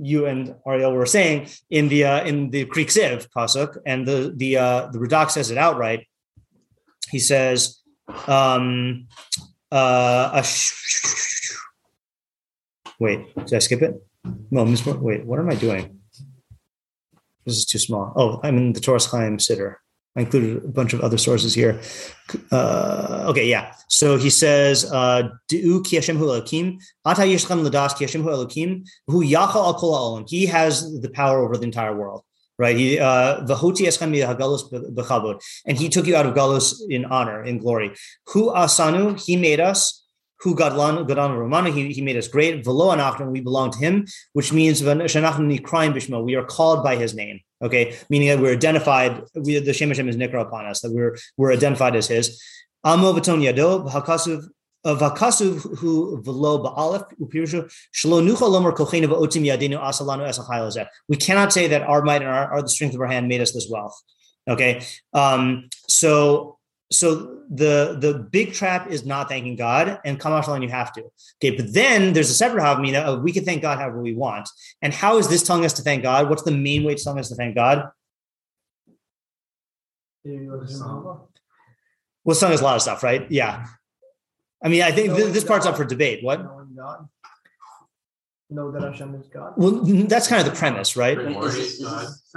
you 0.00 0.26
and 0.26 0.54
Ariel 0.66 0.92
were 0.92 1.06
saying 1.06 1.48
in 1.70 1.88
the 1.88 2.04
uh, 2.04 2.24
in 2.24 2.50
the 2.50 2.66
Kri 2.66 2.84
Ksiv 2.84 3.28
pasuk, 3.36 3.78
and 3.84 4.06
the 4.06 4.32
the 4.36 4.56
uh, 4.56 4.86
the 4.92 4.98
Radak 4.98 5.30
says 5.30 5.50
it 5.50 5.58
outright 5.58 6.07
he 7.10 7.18
says, 7.18 7.80
um, 8.26 9.06
uh, 9.70 10.42
sh- 10.42 11.56
wait, 12.98 13.34
did 13.34 13.54
I 13.54 13.58
skip 13.58 13.82
it? 13.82 13.94
No, 14.50 14.64
wait, 15.00 15.24
what 15.24 15.38
am 15.38 15.50
I 15.50 15.54
doing? 15.54 16.00
This 17.44 17.56
is 17.56 17.66
too 17.66 17.78
small. 17.78 18.12
Oh, 18.16 18.40
I'm 18.42 18.56
in 18.56 18.72
the 18.72 18.80
Toras 18.80 19.10
Chaim 19.10 19.38
Sitter. 19.38 19.80
I 20.16 20.22
included 20.22 20.64
a 20.64 20.68
bunch 20.68 20.92
of 20.94 21.00
other 21.00 21.16
sources 21.16 21.54
here. 21.54 21.80
Uh, 22.50 23.26
okay, 23.28 23.48
yeah. 23.48 23.72
So 23.88 24.16
he 24.18 24.30
says, 24.30 24.90
uh, 24.90 25.28
"Du 25.48 25.56
al 29.54 29.74
kol 29.74 29.94
olam." 29.94 30.28
He 30.28 30.46
has 30.46 31.00
the 31.00 31.10
power 31.10 31.44
over 31.44 31.56
the 31.56 31.64
entire 31.64 31.96
world 31.96 32.24
right? 32.58 32.76
He 32.76 32.98
uh, 32.98 33.38
and 35.66 35.78
he 35.78 35.88
took 35.88 36.06
you 36.06 36.16
out 36.16 36.26
of 36.26 36.34
galus 36.34 36.74
in 36.88 37.04
honor, 37.04 37.44
in 37.44 37.58
glory. 37.58 37.92
Hu 38.28 38.50
asanu, 38.50 39.20
he 39.24 39.36
made 39.36 39.60
us. 39.60 40.04
Hu 40.40 40.54
gadlan 40.54 41.06
gadan 41.08 41.36
romana, 41.36 41.70
he, 41.70 41.92
he 41.92 42.00
made 42.00 42.16
us 42.16 42.28
great. 42.28 42.64
V'lo 42.64 42.96
anachnu, 42.96 43.30
we 43.32 43.40
belong 43.40 43.72
to 43.72 43.78
him, 43.78 44.06
which 44.34 44.52
means 44.52 44.80
bishmo, 44.82 46.24
we 46.24 46.36
are 46.36 46.44
called 46.44 46.84
by 46.84 46.94
his 46.94 47.14
name. 47.14 47.40
Okay, 47.60 47.96
meaning 48.08 48.28
that 48.28 48.38
we're 48.38 48.52
identified. 48.52 49.22
We, 49.34 49.58
the 49.58 49.72
Shem 49.72 49.88
Hashem 49.88 50.08
is 50.08 50.16
nikra 50.16 50.42
upon 50.42 50.66
us. 50.66 50.80
That 50.82 50.92
we're 50.92 51.16
we're 51.36 51.52
identified 51.52 51.96
as 51.96 52.06
his. 52.06 52.40
Amo 52.84 53.12
v'ton 53.12 53.42
yado 53.42 53.90
v'hakasuv 53.90 54.46
Who 54.96 56.22
velo 56.22 56.64
ba'alef 56.64 57.04
upirushu 57.20 57.70
shlo 57.94 58.24
nucha 58.24 58.46
lomer 58.46 58.72
kochenu 58.72 59.06
va'otim 59.06 59.44
yadinu 59.44 59.80
asalanu 59.80 60.26
esachayozeh. 60.26 60.86
We 61.08 61.16
cannot 61.16 61.52
say 61.52 61.68
that 61.68 61.82
our 61.82 62.02
might 62.02 62.22
and 62.22 62.30
our, 62.30 62.52
our, 62.52 62.62
the 62.62 62.68
strength 62.68 62.94
of 62.94 63.00
our 63.00 63.06
hand 63.06 63.28
made 63.28 63.40
us 63.40 63.52
this 63.52 63.68
wealth. 63.70 64.00
Okay, 64.48 64.82
um, 65.12 65.68
so 65.88 66.58
so 66.90 67.42
the 67.50 67.98
the 68.00 68.26
big 68.30 68.54
trap 68.54 68.90
is 68.90 69.04
not 69.04 69.28
thanking 69.28 69.56
God, 69.56 70.00
and 70.04 70.18
kamashalan 70.18 70.62
you 70.62 70.70
have 70.70 70.92
to. 70.94 71.02
Okay, 71.36 71.54
but 71.54 71.72
then 71.72 72.14
there's 72.14 72.30
a 72.30 72.34
separate 72.34 72.62
havamina 72.62 73.04
of 73.04 73.22
we 73.22 73.32
can 73.32 73.44
thank 73.44 73.62
God 73.62 73.78
however 73.78 74.00
we 74.00 74.14
want. 74.14 74.48
And 74.80 74.94
how 74.94 75.18
is 75.18 75.28
this 75.28 75.42
telling 75.42 75.64
us 75.64 75.74
to 75.74 75.82
thank 75.82 76.02
God? 76.02 76.30
What's 76.30 76.42
the 76.42 76.50
main 76.50 76.84
way 76.84 76.92
it's 76.92 77.04
telling 77.04 77.20
us 77.20 77.28
to 77.28 77.34
thank 77.34 77.54
God? 77.54 77.90
Well, 80.24 80.62
it's 82.32 82.40
telling 82.40 82.54
us 82.54 82.60
a 82.60 82.64
lot 82.64 82.76
of 82.76 82.82
stuff, 82.82 83.02
right? 83.02 83.30
Yeah. 83.30 83.66
I 84.62 84.68
mean, 84.68 84.82
I 84.82 84.90
think 84.90 85.14
th- 85.14 85.32
this 85.32 85.44
part's 85.44 85.66
up 85.66 85.76
for 85.76 85.84
debate. 85.84 86.22
What? 86.22 86.42
Knowing 86.42 86.74
God. 86.76 87.08
Know 88.50 88.70
that 88.70 88.82
Hashem 88.82 89.14
is 89.14 89.28
God. 89.28 89.52
Well, 89.56 89.82
that's 90.06 90.26
kind 90.26 90.46
of 90.46 90.52
the 90.52 90.58
premise, 90.58 90.96
right? 90.96 91.18
Wait, 91.18 91.36
is, 91.36 91.54
this, 91.54 91.56
is, 91.56 91.78
this, 91.80 92.34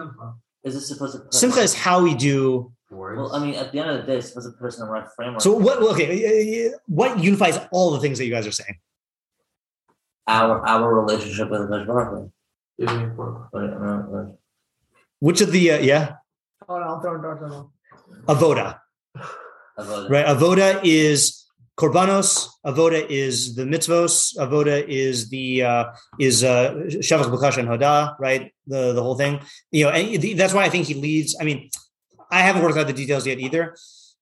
is 0.64 0.74
this 0.74 0.88
supposed 0.90 1.18
to? 1.18 1.38
Simcha 1.38 1.62
is 1.62 1.74
how 1.74 2.04
we 2.04 2.14
do. 2.14 2.72
Well, 2.90 3.34
I 3.34 3.40
mean, 3.40 3.56
at 3.56 3.72
the 3.72 3.80
end 3.80 3.90
of 3.92 3.98
the 4.02 4.04
day, 4.12 4.18
it's 4.18 4.28
supposed 4.28 4.52
to 4.52 4.58
put 4.58 4.68
us 4.68 4.78
in 4.78 4.86
the 4.86 4.92
right 4.92 5.08
framework. 5.16 5.42
So 5.42 5.54
what? 5.54 5.82
Okay, 5.82 6.74
what 6.88 7.18
unifies 7.20 7.58
all 7.72 7.92
the 7.92 8.02
things 8.02 8.18
that 8.18 8.26
you 8.26 8.32
guys 8.32 8.46
are 8.46 8.52
saying? 8.52 8.78
Our 10.28 10.68
our 10.68 10.94
relationship 10.94 11.50
with 11.50 11.70
Baruch 11.70 12.30
Which 15.20 15.40
of 15.40 15.52
the 15.54 15.72
uh, 15.72 15.80
yeah? 15.80 16.16
Oh, 16.68 16.78
no, 16.78 16.96
I'm 16.96 17.02
throwing 17.02 17.22
darts 17.22 17.44
on 17.44 17.70
Avoda. 18.28 18.80
Avoda. 19.78 20.10
Right. 20.10 20.26
Avoda 20.26 20.82
is 20.84 21.41
korbanos 21.82 22.48
avoda 22.72 23.00
is 23.10 23.56
the 23.56 23.64
mitzvos 23.64 24.14
avoda 24.38 24.78
is 24.88 25.30
the 25.30 25.64
uh, 25.64 25.86
is 26.20 26.44
uh 26.44 26.74
shavach 27.08 27.58
and 27.58 27.68
hoda 27.68 28.16
right? 28.20 28.44
The 28.68 28.94
the 28.94 29.04
whole 29.06 29.18
thing. 29.22 29.34
You 29.72 29.86
know 29.86 29.92
and 29.92 30.40
that's 30.40 30.54
why 30.54 30.64
i 30.68 30.70
think 30.70 30.84
he 30.92 30.96
leads 31.08 31.36
i 31.42 31.44
mean 31.44 31.60
i 32.32 32.42
haven't 32.48 32.64
worked 32.64 32.78
out 32.78 32.88
the 32.88 33.00
details 33.02 33.26
yet 33.26 33.40
either 33.40 33.64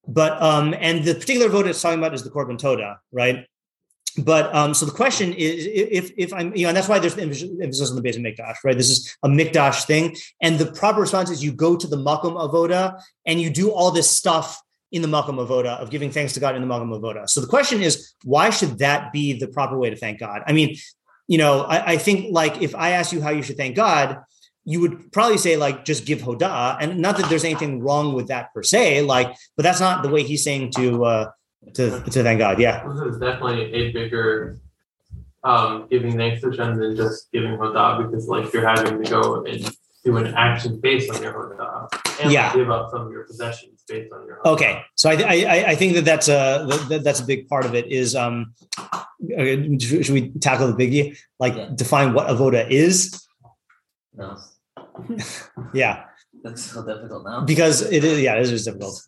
but 0.08 0.42
um 0.42 0.68
and 0.88 1.04
the 1.04 1.16
particular 1.22 1.48
avoda 1.50 1.68
it's 1.68 1.82
talking 1.82 2.00
about 2.00 2.14
is 2.14 2.24
the 2.24 2.34
korban 2.36 2.58
toda 2.58 2.90
right? 3.12 3.46
But 4.18 4.54
um, 4.54 4.74
so 4.74 4.86
the 4.86 4.92
question 4.92 5.34
is 5.34 5.66
if 5.66 6.12
if 6.18 6.34
I'm 6.34 6.56
you 6.56 6.64
know 6.64 6.70
and 6.70 6.78
that's 6.78 6.90
why 6.90 7.00
there's 7.00 7.18
emphasis 7.18 7.90
on 7.90 7.96
the 7.96 8.02
Beis 8.02 8.18
Hamikdash 8.18 8.58
right? 8.64 8.76
This 8.76 8.90
is 8.90 9.16
a 9.24 9.30
mikdash 9.30 9.86
thing. 9.86 10.16
And 10.42 10.58
the 10.58 10.72
proper 10.72 11.02
response 11.02 11.30
is 11.30 11.44
you 11.44 11.52
go 11.52 11.76
to 11.78 11.88
the 11.88 11.98
makom 11.98 12.36
avoda 12.36 13.02
and 13.26 13.42
you 13.42 13.50
do 13.50 13.72
all 13.72 13.92
this 13.92 14.10
stuff 14.10 14.62
in 14.92 15.02
the 15.02 15.08
Makom 15.08 15.46
Avoda, 15.46 15.78
of 15.80 15.90
giving 15.92 16.12
thanks 16.12 16.34
to 16.34 16.40
God 16.40 16.56
in 16.56 16.62
the 16.62 16.68
Makom 16.68 16.98
Avoda. 16.98 17.30
So 17.30 17.42
the 17.42 17.48
question 17.48 17.82
is, 17.82 18.14
why 18.24 18.50
should 18.50 18.80
that 18.80 19.12
be 19.12 19.38
the 19.38 19.48
proper 19.48 19.78
way 19.78 19.90
to 19.90 19.96
thank 19.96 20.20
God? 20.20 20.42
I 20.48 20.54
mean, 20.54 20.76
you 21.28 21.38
know, 21.38 21.62
I, 21.62 21.94
I 21.94 21.98
think 21.98 22.28
like 22.32 22.62
if 22.62 22.74
I 22.76 22.92
ask 22.92 23.12
you 23.12 23.22
how 23.22 23.30
you 23.30 23.44
should 23.44 23.58
thank 23.58 23.76
God, 23.76 24.18
you 24.66 24.82
would 24.82 25.12
probably 25.12 25.38
say 25.38 25.58
like 25.58 25.86
just 25.86 26.06
give 26.06 26.20
hoda, 26.20 26.78
and 26.80 27.00
not 27.00 27.18
that 27.18 27.30
there's 27.30 27.44
anything 27.44 27.82
wrong 27.82 28.14
with 28.14 28.28
that 28.28 28.54
per 28.54 28.64
se, 28.64 29.04
like, 29.04 29.36
but 29.56 29.64
that's 29.64 29.80
not 29.80 30.04
the 30.04 30.10
way 30.10 30.24
he's 30.24 30.44
saying 30.44 30.72
to 30.72 31.06
uh 31.06 31.32
to 31.76 32.02
to 32.02 32.24
thank 32.24 32.40
God. 32.40 32.60
Yeah, 32.60 32.88
this 32.88 33.14
is 33.14 33.20
definitely 33.20 33.72
a 33.74 33.92
bigger 33.92 34.60
um 35.44 35.88
giving 35.90 36.18
thanks 36.18 36.42
to 36.42 36.50
Hashem 36.50 36.78
than 36.78 36.96
just 36.96 37.32
giving 37.32 37.52
hoda 37.58 38.06
because 38.06 38.28
like 38.28 38.52
you're 38.54 38.68
having 38.68 39.02
to 39.02 39.10
go 39.10 39.46
and 39.46 39.76
do 40.04 40.18
an 40.18 40.34
action 40.36 40.80
based 40.80 41.10
on 41.12 41.22
your 41.22 41.34
hoda 41.34 41.88
and 42.22 42.32
Yeah. 42.32 42.54
give 42.54 42.70
up 42.70 42.90
some 42.92 43.08
of 43.08 43.12
your 43.12 43.24
possessions 43.24 43.79
based 43.90 44.14
on 44.14 44.26
your 44.28 44.38
hoda. 44.44 44.54
Okay, 44.54 44.82
so 44.96 45.10
I, 45.10 45.16
I 45.16 45.64
I 45.72 45.76
think 45.76 45.94
that 45.96 46.06
that's 46.06 46.28
a 46.28 46.66
that, 46.90 47.02
that's 47.04 47.20
a 47.20 47.26
big 47.26 47.48
part 47.48 47.66
of 47.66 47.74
it. 47.76 47.88
Is 47.92 48.16
um, 48.16 48.54
should 49.40 50.06
should 50.06 50.14
we 50.14 50.30
tackle 50.40 50.72
the 50.72 50.78
biggie? 50.82 51.18
Like 51.40 51.56
Yeah. 51.56 51.70
define 51.76 52.14
what 52.14 52.28
avoda 52.28 52.70
is? 52.70 53.26
No, 54.16 54.38
Yeah, 55.74 56.04
that's 56.44 56.64
so 56.64 56.86
difficult 56.86 57.24
now. 57.26 57.42
because 57.46 57.82
it 57.82 58.04
is. 58.04 58.22
Yeah, 58.22 58.36
it 58.36 58.50
is 58.50 58.66
difficult. 58.66 59.02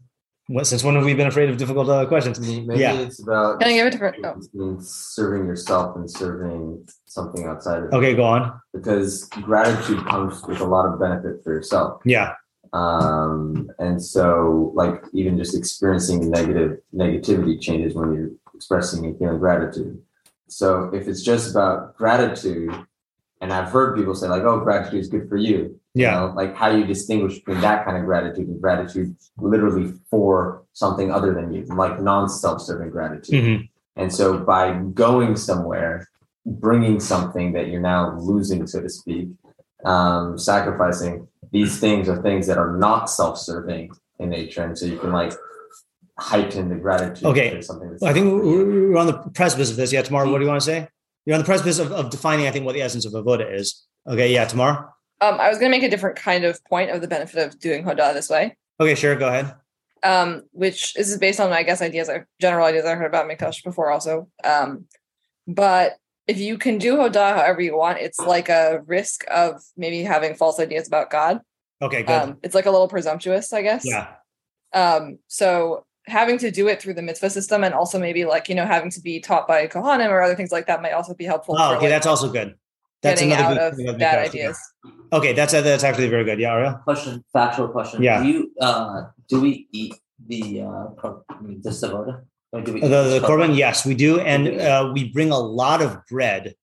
What, 0.47 0.67
since 0.67 0.83
when 0.83 0.95
have 0.95 1.05
we 1.05 1.13
been 1.13 1.27
afraid 1.27 1.49
of 1.49 1.55
difficult 1.57 1.87
uh, 1.87 2.05
questions? 2.07 2.37
Maybe 2.39 2.79
Yeah. 2.81 2.93
it's 2.99 3.21
about 3.23 3.59
Can 3.61 3.69
I 3.69 3.73
give 3.73 3.87
a 3.87 3.91
different? 3.91 4.17
it 4.17 4.25
Oh. 4.25 4.75
just 4.75 5.15
serving 5.15 5.45
yourself 5.45 5.95
and 5.95 6.09
serving 6.11 6.85
something 7.05 7.45
outside 7.45 7.83
of 7.83 7.93
Okay, 7.93 8.15
go 8.15 8.23
on. 8.25 8.59
because 8.73 9.29
gratitude 9.47 10.03
comes 10.05 10.41
with 10.43 10.59
a 10.59 10.65
lot 10.65 10.91
of 10.91 10.99
benefit 10.99 11.41
for 11.43 11.53
yourself. 11.53 12.01
Yeah. 12.03 12.33
Um, 12.73 13.69
and 13.79 14.01
so 14.01 14.71
like 14.75 15.03
even 15.13 15.37
just 15.37 15.55
experiencing 15.57 16.29
negative 16.29 16.79
negativity 16.95 17.59
changes 17.59 17.93
when 17.95 18.13
you're 18.13 18.29
expressing 18.55 19.05
and 19.05 19.17
feeling 19.17 19.39
gratitude. 19.39 20.01
So 20.47 20.89
if 20.93 21.07
it's 21.07 21.21
just 21.21 21.51
about 21.51 21.97
gratitude, 21.97 22.73
and 23.41 23.51
I've 23.51 23.69
heard 23.71 23.95
people 23.95 24.13
say 24.15 24.27
like, 24.29 24.43
"Oh, 24.43 24.59
gratitude 24.59 24.99
is 24.99 25.07
good 25.09 25.27
for 25.27 25.37
you." 25.37 25.79
You 25.93 26.03
Yeah. 26.03 26.19
know, 26.19 26.33
like 26.35 26.55
how 26.55 26.69
you 26.69 26.85
distinguish 26.85 27.39
between 27.39 27.59
that 27.61 27.83
kind 27.85 27.97
of 27.97 28.05
gratitude 28.05 28.47
and 28.47 28.61
gratitude 28.61 29.15
literally 29.37 29.93
for 30.09 30.61
something 30.73 31.11
other 31.11 31.33
than 31.33 31.51
you, 31.51 31.65
like 31.65 32.01
non-self-serving 32.01 32.91
gratitude. 32.91 33.43
Mhm. 33.43 33.69
And 33.97 34.13
so 34.13 34.37
by 34.37 34.73
going 34.93 35.35
somewhere, 35.35 36.07
bringing 36.45 36.99
something 36.99 37.51
that 37.53 37.67
you're 37.67 37.81
now 37.81 38.17
losing, 38.19 38.65
so 38.67 38.79
to 38.81 38.89
speak, 38.89 39.29
um, 39.83 40.37
sacrificing, 40.37 41.27
these 41.51 41.79
things 41.79 42.07
are 42.09 42.21
things 42.21 42.47
that 42.47 42.57
are 42.57 42.77
not 42.77 43.09
self-serving 43.09 43.91
in 44.19 44.29
nature. 44.29 44.63
And 44.63 44.77
so 44.77 44.85
you 44.85 44.97
can 44.97 45.11
like 45.11 45.33
heighten 46.17 46.69
the 46.69 46.75
gratitude. 46.75 47.25
Okay. 47.25 47.55
for 47.55 47.61
something 47.61 47.89
that's 47.91 48.03
I 48.03 48.13
think 48.13 48.25
not 48.27 48.41
for 48.41 48.45
you. 48.45 48.65
we're 48.65 48.89
we're 48.91 48.97
on 48.97 49.07
the 49.07 49.17
precipice 49.33 49.69
of 49.71 49.75
this. 49.77 49.91
Yeah, 49.91 50.01
tomorrow. 50.01 50.29
What 50.31 50.37
do 50.39 50.43
you 50.45 50.49
want 50.49 50.61
to 50.61 50.65
say? 50.65 50.87
You're 51.25 51.35
on 51.35 51.41
the 51.41 51.45
precipice 51.45 51.79
of, 51.79 51.91
of 51.91 52.09
defining, 52.09 52.47
I 52.47 52.51
think, 52.51 52.65
what 52.65 52.73
the 52.73 52.81
essence 52.81 53.05
of 53.05 53.13
avoda 53.13 53.53
is. 53.53 53.85
Okay, 54.07 54.33
yeah, 54.33 54.45
tomorrow. 54.45 54.89
Um, 55.21 55.39
I 55.39 55.49
was 55.49 55.59
going 55.59 55.71
to 55.71 55.77
make 55.77 55.83
a 55.83 55.89
different 55.89 56.15
kind 56.17 56.45
of 56.45 56.63
point 56.65 56.89
of 56.89 57.01
the 57.01 57.07
benefit 57.07 57.45
of 57.45 57.59
doing 57.59 57.83
Hoda 57.83 58.11
this 58.15 58.27
way, 58.27 58.57
Okay, 58.79 58.95
sure, 58.95 59.15
go 59.15 59.27
ahead. 59.27 59.53
um, 60.01 60.41
which 60.51 60.95
this 60.95 61.11
is 61.11 61.19
based 61.19 61.39
on, 61.39 61.51
I 61.53 61.61
guess, 61.61 61.79
ideas, 61.79 62.09
I 62.09 62.23
general 62.39 62.65
ideas 62.65 62.85
I 62.85 62.95
heard 62.95 63.05
about 63.05 63.29
Mikdash 63.29 63.63
before 63.63 63.91
also. 63.91 64.29
Um, 64.43 64.85
but 65.47 65.97
if 66.27 66.37
you 66.39 66.57
can 66.57 66.77
do 66.77 66.95
Hoda 66.95 67.35
however 67.35 67.61
you 67.61 67.75
want, 67.77 67.99
it's 67.99 68.19
like 68.19 68.49
a 68.49 68.81
risk 68.85 69.23
of 69.29 69.61
maybe 69.75 70.03
having 70.03 70.35
false 70.35 70.59
ideas 70.59 70.87
about 70.87 71.09
God. 71.09 71.41
Okay, 71.81 72.03
good. 72.03 72.11
Um, 72.13 72.37
it's 72.43 72.55
like 72.55 72.65
a 72.65 72.71
little 72.71 72.87
presumptuous, 72.87 73.53
I 73.53 73.61
guess. 73.63 73.85
yeah, 73.85 74.07
Um, 74.73 75.17
so 75.27 75.85
having 76.07 76.37
to 76.39 76.51
do 76.51 76.67
it 76.67 76.81
through 76.81 76.93
the 76.93 77.01
mitzvah 77.01 77.29
system 77.29 77.63
and 77.63 77.73
also 77.73 77.99
maybe 77.99 78.25
like, 78.25 78.49
you 78.49 78.55
know, 78.55 78.65
having 78.65 78.91
to 78.91 79.01
be 79.01 79.19
taught 79.19 79.47
by 79.47 79.67
Kohanim 79.67 80.09
or 80.09 80.21
other 80.21 80.35
things 80.35 80.51
like 80.51 80.67
that 80.67 80.81
might 80.81 80.93
also 80.93 81.13
be 81.13 81.25
helpful. 81.25 81.55
Oh, 81.57 81.69
for, 81.69 81.75
okay, 81.75 81.85
like, 81.85 81.89
that's 81.89 82.07
also 82.07 82.31
good. 82.31 82.55
That's 83.01 83.21
another 83.21 83.55
good 83.55 83.57
of 83.57 83.75
thing 83.75 83.87
about 83.87 83.99
bad 83.99 84.19
ideas. 84.19 84.59
Okay, 85.11 85.33
that's 85.33 85.53
that's 85.53 85.83
actually 85.83 86.07
very 86.07 86.23
good. 86.23 86.39
Yeah, 86.39 86.53
Ariel. 86.53 86.79
Question, 86.83 87.23
factual 87.33 87.67
question. 87.69 88.03
Yeah. 88.03 88.21
Do 88.21 88.29
you 88.29 88.51
uh 88.61 89.05
do 89.27 89.41
we 89.41 89.67
eat 89.71 89.95
the 90.27 90.61
uh 90.61 90.93
cor- 90.99 91.23
I 91.29 91.35
the 91.63 91.71
savota? 91.71 92.21
Or 92.51 92.61
do 92.61 92.73
we 92.73 92.81
The 92.81 93.19
the 93.19 93.21
korban, 93.25 93.55
yes, 93.55 93.85
we 93.85 93.95
do, 93.95 94.19
and 94.19 94.59
uh, 94.59 94.91
we 94.93 95.09
bring 95.09 95.31
a 95.31 95.39
lot 95.39 95.81
of 95.81 96.05
bread. 96.07 96.55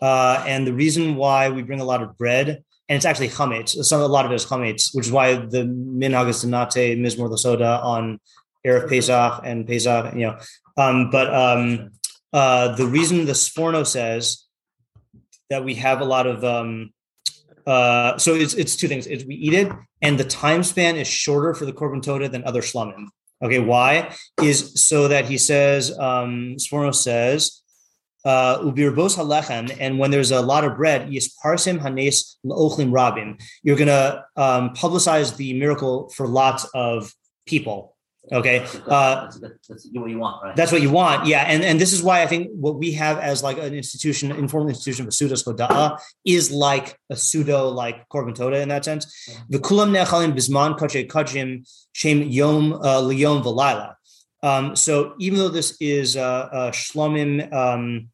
Uh, 0.00 0.42
and 0.46 0.66
the 0.66 0.72
reason 0.72 1.16
why 1.16 1.50
we 1.50 1.62
bring 1.62 1.80
a 1.80 1.84
lot 1.84 2.02
of 2.02 2.16
bread, 2.16 2.48
and 2.88 2.96
it's 2.96 3.04
actually 3.04 3.28
chametz. 3.28 3.84
Some 3.84 4.00
a 4.00 4.06
lot 4.06 4.24
of 4.24 4.32
it 4.32 4.36
is 4.36 4.46
chametz, 4.46 4.94
which 4.94 5.06
is 5.06 5.12
why 5.12 5.34
the 5.34 5.64
minhag 5.64 6.28
is 6.28 6.40
to 6.40 6.46
not 6.46 6.72
say 6.72 6.96
mizmor 6.96 7.28
the 7.28 7.36
soda 7.36 7.80
on 7.82 8.18
erev 8.66 8.88
Pesach 8.88 9.40
and 9.44 9.66
Pesach. 9.66 10.14
You 10.14 10.26
know, 10.26 10.38
um, 10.78 11.10
but 11.10 11.32
um, 11.34 11.90
uh, 12.32 12.74
the 12.74 12.86
reason 12.86 13.26
the 13.26 13.32
Sforno 13.32 13.86
says 13.86 14.44
that 15.50 15.64
we 15.64 15.74
have 15.74 16.00
a 16.00 16.04
lot 16.04 16.26
of 16.26 16.44
um, 16.44 16.92
uh, 17.66 18.16
so 18.16 18.34
it's 18.34 18.54
it's 18.54 18.76
two 18.76 18.88
things. 18.88 19.06
It's 19.06 19.24
we 19.24 19.34
eat 19.34 19.52
it, 19.52 19.72
and 20.00 20.18
the 20.18 20.24
time 20.24 20.62
span 20.62 20.96
is 20.96 21.08
shorter 21.08 21.52
for 21.52 21.66
the 21.66 21.72
korban 21.72 22.02
toda 22.02 22.28
than 22.28 22.44
other 22.44 22.62
shlamim. 22.62 23.08
Okay, 23.42 23.58
why? 23.58 24.14
Is 24.42 24.72
so 24.82 25.08
that 25.08 25.26
he 25.26 25.38
says, 25.38 25.96
um, 25.98 26.56
Sforno 26.58 26.94
says, 26.94 27.62
uh, 28.24 28.58
ubirbos 28.58 29.16
halechem, 29.16 29.74
and 29.78 29.98
when 29.98 30.10
there's 30.10 30.32
a 30.32 30.40
lot 30.40 30.64
of 30.64 30.76
bread, 30.76 31.08
yisparsim 31.08 31.80
hanes 31.80 32.38
rabim. 32.44 33.40
You're 33.62 33.76
gonna 33.76 34.24
um, 34.36 34.70
publicize 34.70 35.36
the 35.36 35.52
miracle 35.58 36.08
for 36.10 36.26
lots 36.26 36.64
of 36.74 37.12
people. 37.46 37.95
Okay, 38.32 38.58
That's, 38.58 38.74
uh, 38.88 39.14
that's, 39.22 39.36
good. 39.38 39.52
that's 39.68 39.88
what 39.92 40.10
you 40.10 40.18
want, 40.18 40.42
right? 40.42 40.56
that's 40.56 40.72
what 40.72 40.82
you 40.82 40.90
want, 40.90 41.26
yeah, 41.26 41.42
and 41.42 41.62
and 41.62 41.80
this 41.80 41.92
is 41.92 42.02
why 42.02 42.22
I 42.22 42.26
think 42.26 42.50
what 42.52 42.76
we 42.76 42.92
have 42.92 43.18
as 43.18 43.42
like 43.42 43.58
an 43.58 43.72
institution, 43.72 44.32
informal 44.32 44.68
institution 44.68 45.06
of 45.06 45.14
pseudo 45.14 45.34
skoda'a 45.34 46.00
is 46.24 46.50
like 46.50 46.98
a 47.08 47.16
pseudo 47.16 47.68
like 47.68 48.08
korban 48.08 48.34
toda 48.34 48.60
in 48.60 48.68
that 48.70 48.84
sense. 48.84 49.06
The 49.48 49.58
kulam 49.58 49.90
nechalim 49.96 50.32
bisman 50.34 50.76
kache 50.76 51.06
kachim 51.06 51.68
shem 51.92 52.22
yom 52.22 52.72
uh, 52.72 53.00
liyom 53.00 53.44
v'laila. 53.44 53.94
Um, 54.42 54.76
so 54.76 55.14
even 55.18 55.38
though 55.38 55.48
this 55.48 55.76
is 55.80 56.16
uh, 56.16 56.20
uh, 56.22 56.70
shlomim 56.70 57.52
um, 57.52 58.08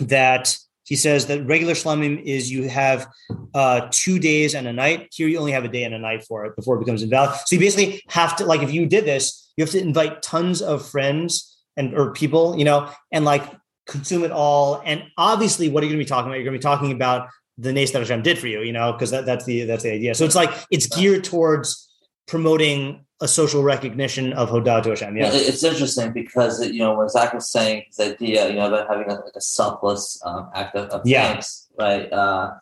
that 0.00 0.56
he 0.84 0.96
says 0.96 1.26
that 1.26 1.44
regular 1.46 1.74
shlamim 1.74 2.22
is 2.22 2.50
you 2.50 2.68
have 2.68 3.06
uh, 3.54 3.88
two 3.90 4.18
days 4.18 4.54
and 4.54 4.66
a 4.66 4.72
night. 4.72 5.08
Here 5.12 5.28
you 5.28 5.38
only 5.38 5.52
have 5.52 5.64
a 5.64 5.68
day 5.68 5.84
and 5.84 5.94
a 5.94 5.98
night 5.98 6.24
for 6.24 6.44
it 6.44 6.56
before 6.56 6.76
it 6.76 6.80
becomes 6.80 7.02
invalid. 7.02 7.36
So 7.46 7.54
you 7.56 7.60
basically 7.60 8.02
have 8.08 8.36
to 8.36 8.44
like 8.44 8.62
if 8.62 8.72
you 8.72 8.86
did 8.86 9.04
this, 9.04 9.52
you 9.56 9.64
have 9.64 9.70
to 9.72 9.80
invite 9.80 10.22
tons 10.22 10.60
of 10.62 10.86
friends 10.86 11.56
and 11.76 11.94
or 11.94 12.12
people, 12.12 12.58
you 12.58 12.64
know, 12.64 12.90
and 13.12 13.24
like 13.24 13.44
consume 13.86 14.24
it 14.24 14.32
all. 14.32 14.82
And 14.84 15.04
obviously, 15.16 15.68
what 15.68 15.82
are 15.82 15.86
you 15.86 15.92
going 15.92 16.00
to 16.00 16.04
be 16.04 16.08
talking 16.08 16.28
about? 16.28 16.36
You're 16.36 16.44
going 16.44 16.54
to 16.54 16.58
be 16.58 16.62
talking 16.62 16.92
about 16.92 17.28
the 17.58 17.72
nace 17.72 17.92
that 17.92 18.00
Hashem 18.00 18.22
did 18.22 18.38
for 18.38 18.48
you, 18.48 18.62
you 18.62 18.72
know, 18.72 18.92
because 18.92 19.10
that, 19.10 19.26
that's 19.26 19.44
the 19.44 19.64
that's 19.64 19.82
the 19.82 19.92
idea. 19.92 20.14
So 20.14 20.24
it's 20.24 20.34
like 20.34 20.50
it's 20.70 20.86
geared 20.86 21.24
towards 21.24 21.88
promoting 22.26 23.04
a 23.22 23.28
social 23.28 23.62
recognition 23.62 24.32
of 24.34 24.50
Hodah 24.50 24.82
to 24.82 24.90
Hashem. 24.90 25.16
Yeah, 25.16 25.32
Yeah. 25.32 25.38
it's 25.50 25.62
interesting 25.62 26.12
because 26.12 26.54
you 26.76 26.80
know 26.80 26.94
when 26.98 27.08
Zach 27.08 27.32
was 27.32 27.48
saying 27.48 27.84
his 27.86 28.00
idea, 28.00 28.48
you 28.50 28.56
know, 28.56 28.66
about 28.66 28.88
having 28.90 29.08
a, 29.10 29.14
like 29.14 29.36
a 29.36 29.40
selfless 29.40 30.20
um, 30.26 30.50
act 30.54 30.74
of, 30.76 30.88
of 30.90 31.00
Yeah. 31.06 31.32
thanks, 31.32 31.68
right? 31.78 32.12
Uh, 32.12 32.54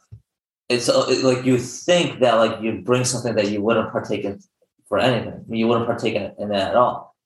it's 0.68 0.88
uh, 0.88 1.06
it, 1.08 1.24
like 1.24 1.44
you 1.44 1.56
think 1.58 2.20
that 2.20 2.34
like 2.34 2.60
you 2.60 2.82
bring 2.82 3.04
something 3.04 3.34
that 3.34 3.50
you 3.50 3.62
wouldn't 3.62 3.90
partake 3.90 4.24
in 4.24 4.38
for 4.88 4.98
anything. 4.98 5.32
I 5.32 5.50
mean, 5.50 5.58
you 5.60 5.66
wouldn't 5.68 5.86
partake 5.86 6.14
in, 6.14 6.32
in 6.38 6.48
that 6.50 6.70
at 6.72 6.76
all. 6.76 7.16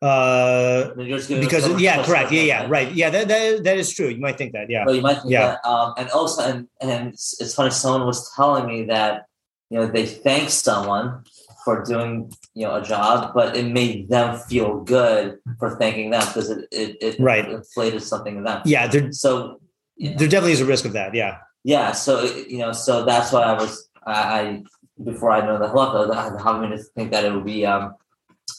Uh, 0.00 0.90
I 0.92 0.94
mean, 0.96 1.08
because 1.40 1.64
so 1.64 1.76
yeah, 1.78 2.04
correct. 2.04 2.30
Yeah, 2.30 2.42
yeah, 2.42 2.66
right. 2.68 2.92
Yeah, 2.92 3.10
that, 3.10 3.26
that 3.28 3.64
that 3.64 3.76
is 3.78 3.92
true. 3.92 4.08
You 4.08 4.20
might 4.20 4.36
think 4.38 4.52
that. 4.52 4.68
Yeah. 4.70 4.84
Well, 4.84 4.94
you 4.94 5.00
might 5.02 5.18
think 5.22 5.32
Yeah. 5.32 5.56
that. 5.56 5.68
Um, 5.68 5.94
and 5.96 6.10
also, 6.10 6.42
and 6.42 6.68
and 6.80 7.08
it's, 7.14 7.40
it's 7.40 7.54
funny. 7.54 7.70
Someone 7.70 8.06
was 8.06 8.30
telling 8.36 8.66
me 8.66 8.84
that 8.84 9.26
you 9.70 9.78
know 9.78 9.86
they 9.86 10.06
thank 10.06 10.50
someone 10.50 11.24
for 11.64 11.82
doing 11.84 12.32
you 12.54 12.66
know 12.66 12.76
a 12.76 12.82
job, 12.82 13.32
but 13.34 13.56
it 13.56 13.66
made 13.66 14.08
them 14.08 14.38
feel 14.48 14.80
good 14.80 15.38
for 15.58 15.76
thanking 15.76 16.10
them 16.10 16.22
because 16.26 16.50
it 16.50 16.68
it, 16.70 16.96
it 17.00 17.20
Right. 17.20 17.48
inflated 17.48 18.02
something 18.02 18.36
in 18.36 18.44
them. 18.44 18.62
Yeah, 18.64 18.86
there 18.86 19.10
So 19.12 19.60
yeah. 19.96 20.16
there 20.16 20.28
definitely 20.28 20.52
is 20.52 20.60
a 20.60 20.66
risk 20.66 20.84
of 20.84 20.92
that. 20.92 21.14
Yeah. 21.14 21.38
yeah, 21.64 21.92
so 21.92 22.22
you 22.24 22.58
know, 22.58 22.72
so 22.72 23.04
that's 23.04 23.32
why 23.32 23.42
I 23.42 23.54
was 23.54 23.88
I, 24.06 24.12
I 24.40 24.62
before 25.02 25.30
I 25.30 25.40
know 25.46 25.58
the 25.58 25.66
halakha, 25.68 26.14
I 26.14 26.24
had 26.24 26.76
to 26.76 26.78
think 26.94 27.10
that 27.12 27.24
it 27.24 27.32
would 27.32 27.44
be 27.44 27.66
um 27.66 27.94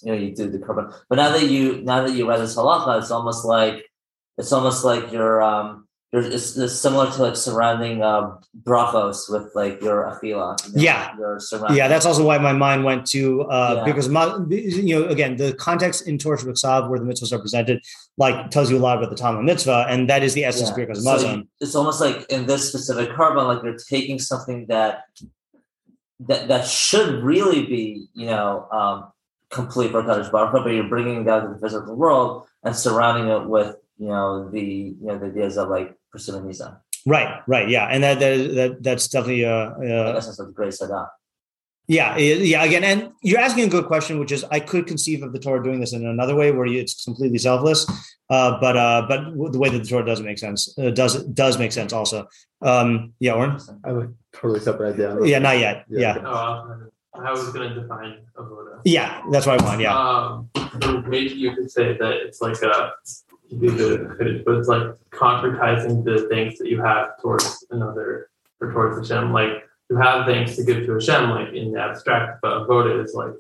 you 0.04 0.12
know 0.12 0.18
you 0.18 0.36
do 0.36 0.50
the 0.50 0.58
korban, 0.60 0.94
but 1.10 1.16
now 1.16 1.30
that 1.32 1.44
you 1.44 1.82
now 1.82 2.02
that 2.06 2.14
you 2.14 2.28
read 2.28 2.40
this 2.42 2.56
halakha, 2.56 3.00
it's 3.00 3.12
almost 3.12 3.46
like 3.46 3.86
it's 4.38 4.52
almost 4.52 4.84
like 4.84 5.12
you're 5.12 5.42
um 5.42 5.85
you're 6.12 6.22
it's, 6.24 6.56
it's 6.58 6.76
similar 6.76 7.12
to 7.12 7.22
like 7.22 7.36
surrounding 7.36 8.02
um 8.04 8.40
brachos 8.64 9.30
with 9.30 9.52
like 9.56 9.82
your 9.82 10.04
afila. 10.04 10.56
You 10.68 10.74
know, 10.76 10.82
Yeah. 10.82 11.18
your. 11.18 11.40
Yeah, 11.72 11.88
that's 11.88 12.06
also 12.06 12.26
why 12.26 12.38
my 12.38 12.54
mind 12.54 12.84
went 12.84 13.06
to 13.08 13.42
uh, 13.44 13.74
Yeah. 13.78 13.84
because 13.84 14.08
ma- 14.10 14.38
you 14.50 14.96
know 14.96 15.08
again 15.08 15.36
the 15.36 15.54
context 15.56 16.08
in 16.08 16.18
Torah 16.18 16.38
B'Ksav 16.38 16.90
where 16.90 17.00
the 17.00 17.06
mitzvahs 17.06 17.34
are 17.34 17.40
presented 17.40 17.84
like 18.18 18.50
tells 18.52 18.70
you 18.72 18.78
a 18.78 18.84
lot 18.88 18.98
about 18.98 19.10
the 19.10 19.16
Talmud 19.18 19.44
mitzvah 19.46 19.88
and 19.90 20.10
that 20.10 20.24
is 20.24 20.34
the 20.34 20.46
essence 20.46 20.70
of 20.70 20.76
Birkas 20.78 20.98
So 20.98 21.44
it's 21.60 21.76
almost 21.76 22.00
like 22.00 22.26
in 22.30 22.46
this 22.46 22.68
specific 22.70 23.10
korban, 23.10 23.48
like 23.48 23.64
you're 23.64 23.78
taking 23.78 24.20
something 24.20 24.68
that 24.68 25.04
that 26.28 26.48
that 26.48 26.66
should 26.66 27.24
really 27.24 27.66
be, 27.66 28.08
you 28.14 28.28
know, 28.28 28.68
um, 28.72 29.12
complete 29.50 29.92
for 29.92 30.02
Kaddish 30.04 30.30
Baruch 30.30 30.54
but 30.64 30.70
you're 30.70 30.88
bringing 30.88 31.22
it 31.22 31.24
down 31.26 31.44
to 31.44 31.54
the 31.54 31.60
physical 31.60 31.96
world 31.96 32.48
and 32.64 32.76
surrounding 32.76 33.28
it 33.28 33.48
with, 33.48 33.76
you 33.98 34.08
know, 34.08 34.50
the 34.50 34.62
you 34.62 34.96
know 35.08 35.18
the 35.18 35.28
ideas 35.28 35.58
of 35.58 35.70
like 35.70 35.96
pursuing 36.12 36.46
Nisa. 36.48 36.82
Right, 37.06 37.42
right, 37.48 37.70
yeah, 37.70 37.86
and 37.86 38.04
that 38.04 38.20
that, 38.20 38.38
that 38.56 38.84
that's 38.84 39.08
definitely 39.08 39.46
uh, 39.46 39.72
The 39.80 40.14
uh 40.14 40.18
essence 40.18 40.40
of 40.40 40.48
the 40.48 40.54
great 40.54 40.74
Sadah. 40.74 41.08
yeah 41.88 42.18
yeah 42.18 42.64
again 42.64 42.84
and 42.84 43.12
you're 43.22 43.40
asking 43.48 43.66
a 43.66 43.70
good 43.70 43.86
question 43.86 44.18
which 44.20 44.32
is 44.32 44.44
I 44.50 44.60
could 44.60 44.88
conceive 44.88 45.22
of 45.22 45.32
the 45.34 45.38
Torah 45.40 45.64
doing 45.64 45.80
this 45.80 45.94
in 45.94 46.04
another 46.04 46.34
way 46.36 46.50
where 46.52 46.66
it's 46.66 47.06
completely 47.06 47.38
selfless, 47.38 47.86
uh, 48.34 48.58
but 48.60 48.76
uh, 48.76 49.06
but 49.08 49.20
the 49.54 49.60
way 49.60 49.70
that 49.70 49.84
the 49.84 49.90
Torah 49.92 50.06
does 50.12 50.20
make 50.30 50.40
sense 50.40 50.60
uh, 50.80 50.90
does 50.90 51.24
does 51.42 51.60
make 51.60 51.72
sense 51.72 51.94
also. 51.94 52.28
Um, 52.64 53.14
yeah, 53.20 53.34
Oren. 53.38 53.60
I 53.86 53.90
have 53.90 53.98
a 53.98 54.08
totally 54.34 54.60
separate 54.62 54.94
idea. 54.96 55.10
Yeah, 55.32 55.40
not 55.40 55.60
yet. 55.60 55.86
Yeah. 55.88 56.16
Yeah, 56.18 56.24
Oh, 56.26 56.34
I 56.34 56.50
was 56.58 56.64
gonna- 56.70 56.92
I 57.28 57.32
was 57.32 57.50
going 57.54 57.74
define 57.80 58.14
avoda. 58.36 58.82
yeah, 58.84 59.22
that's 59.32 59.46
what 59.48 59.62
I 59.62 59.64
want. 59.64 59.80
Yeah. 59.80 59.96
Um, 59.96 60.50
so 60.82 61.02
maybe 61.14 61.34
you 61.44 61.56
could 61.56 61.72
say 61.72 61.96
that 62.02 62.14
it's 62.26 62.42
like 62.42 62.60
a 62.62 62.92
you 63.62 63.72
do 63.78 63.98
the 63.98 64.16
finish, 64.16 64.42
but 64.46 64.56
it's 64.56 64.68
like 64.68 64.84
concretizing 65.12 66.04
the 66.04 66.28
things 66.30 66.58
that 66.58 66.68
you 66.68 66.82
have 66.82 67.20
towards 67.22 67.66
another 67.72 68.30
or 68.62 68.72
towards 68.72 69.10
Hashem. 69.10 69.32
Like 69.32 69.64
you 69.90 69.98
have 69.98 70.26
things 70.26 70.56
to 70.56 70.64
give 70.64 70.86
to 70.86 70.94
Hashem, 70.94 71.30
like 71.30 71.54
in 71.54 71.72
the 71.72 71.80
abstract, 71.80 72.40
but 72.42 72.68
avoda 72.68 73.04
is 73.04 73.14
like 73.14 73.34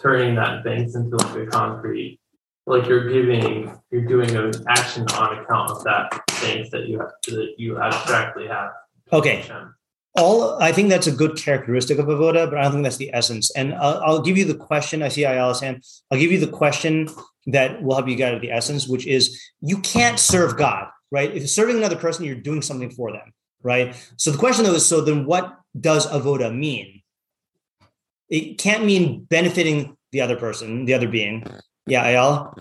turning 0.00 0.34
that 0.34 0.64
thanks 0.64 0.94
into 0.94 1.16
like 1.16 1.36
a 1.36 1.46
concrete, 1.46 2.18
like 2.66 2.86
you're 2.86 3.10
giving, 3.10 3.78
you're 3.90 4.06
doing 4.06 4.34
an 4.36 4.52
action 4.68 5.06
on 5.14 5.38
account 5.38 5.70
of 5.70 5.84
that 5.84 6.22
thanks 6.30 6.70
that 6.70 6.88
you 6.88 6.98
have 6.98 7.10
that 7.26 7.54
you 7.58 7.78
abstractly 7.78 8.46
have. 8.46 8.70
Okay. 9.12 9.36
Hashem. 9.36 9.74
all 10.16 10.60
I 10.60 10.72
think 10.72 10.88
that's 10.88 11.06
a 11.06 11.12
good 11.12 11.36
characteristic 11.36 11.98
of 11.98 12.06
avoda, 12.06 12.48
but 12.48 12.58
I 12.58 12.62
don't 12.62 12.72
think 12.72 12.84
that's 12.84 12.96
the 12.96 13.12
essence. 13.12 13.50
And 13.52 13.74
I'll, 13.74 14.02
I'll 14.04 14.22
give 14.22 14.38
you 14.38 14.44
the 14.44 14.54
question. 14.54 15.02
I 15.02 15.08
see 15.08 15.22
Ayala's 15.22 15.60
hand. 15.60 15.84
I'll 16.10 16.18
give 16.18 16.32
you 16.32 16.40
the 16.40 16.48
question 16.50 17.08
that 17.46 17.82
will 17.82 17.94
help 17.94 18.08
you 18.08 18.16
get 18.16 18.34
at 18.34 18.40
the 18.40 18.50
essence, 18.50 18.86
which 18.86 19.06
is 19.06 19.40
you 19.60 19.78
can't 19.78 20.18
serve 20.18 20.56
God, 20.56 20.88
right? 21.10 21.30
If 21.30 21.38
you're 21.38 21.46
serving 21.46 21.76
another 21.76 21.96
person, 21.96 22.24
you're 22.24 22.34
doing 22.36 22.62
something 22.62 22.90
for 22.90 23.12
them, 23.12 23.32
right? 23.62 23.94
So 24.16 24.30
the 24.30 24.38
question 24.38 24.64
though 24.64 24.74
is, 24.74 24.86
so 24.86 25.00
then 25.00 25.26
what 25.26 25.56
does 25.78 26.06
avoda 26.06 26.54
mean? 26.54 27.02
It 28.28 28.58
can't 28.58 28.84
mean 28.84 29.24
benefiting 29.24 29.96
the 30.12 30.20
other 30.20 30.36
person, 30.36 30.84
the 30.84 30.94
other 30.94 31.08
being. 31.08 31.44
Yeah, 31.86 32.06
Ayala. 32.06 32.54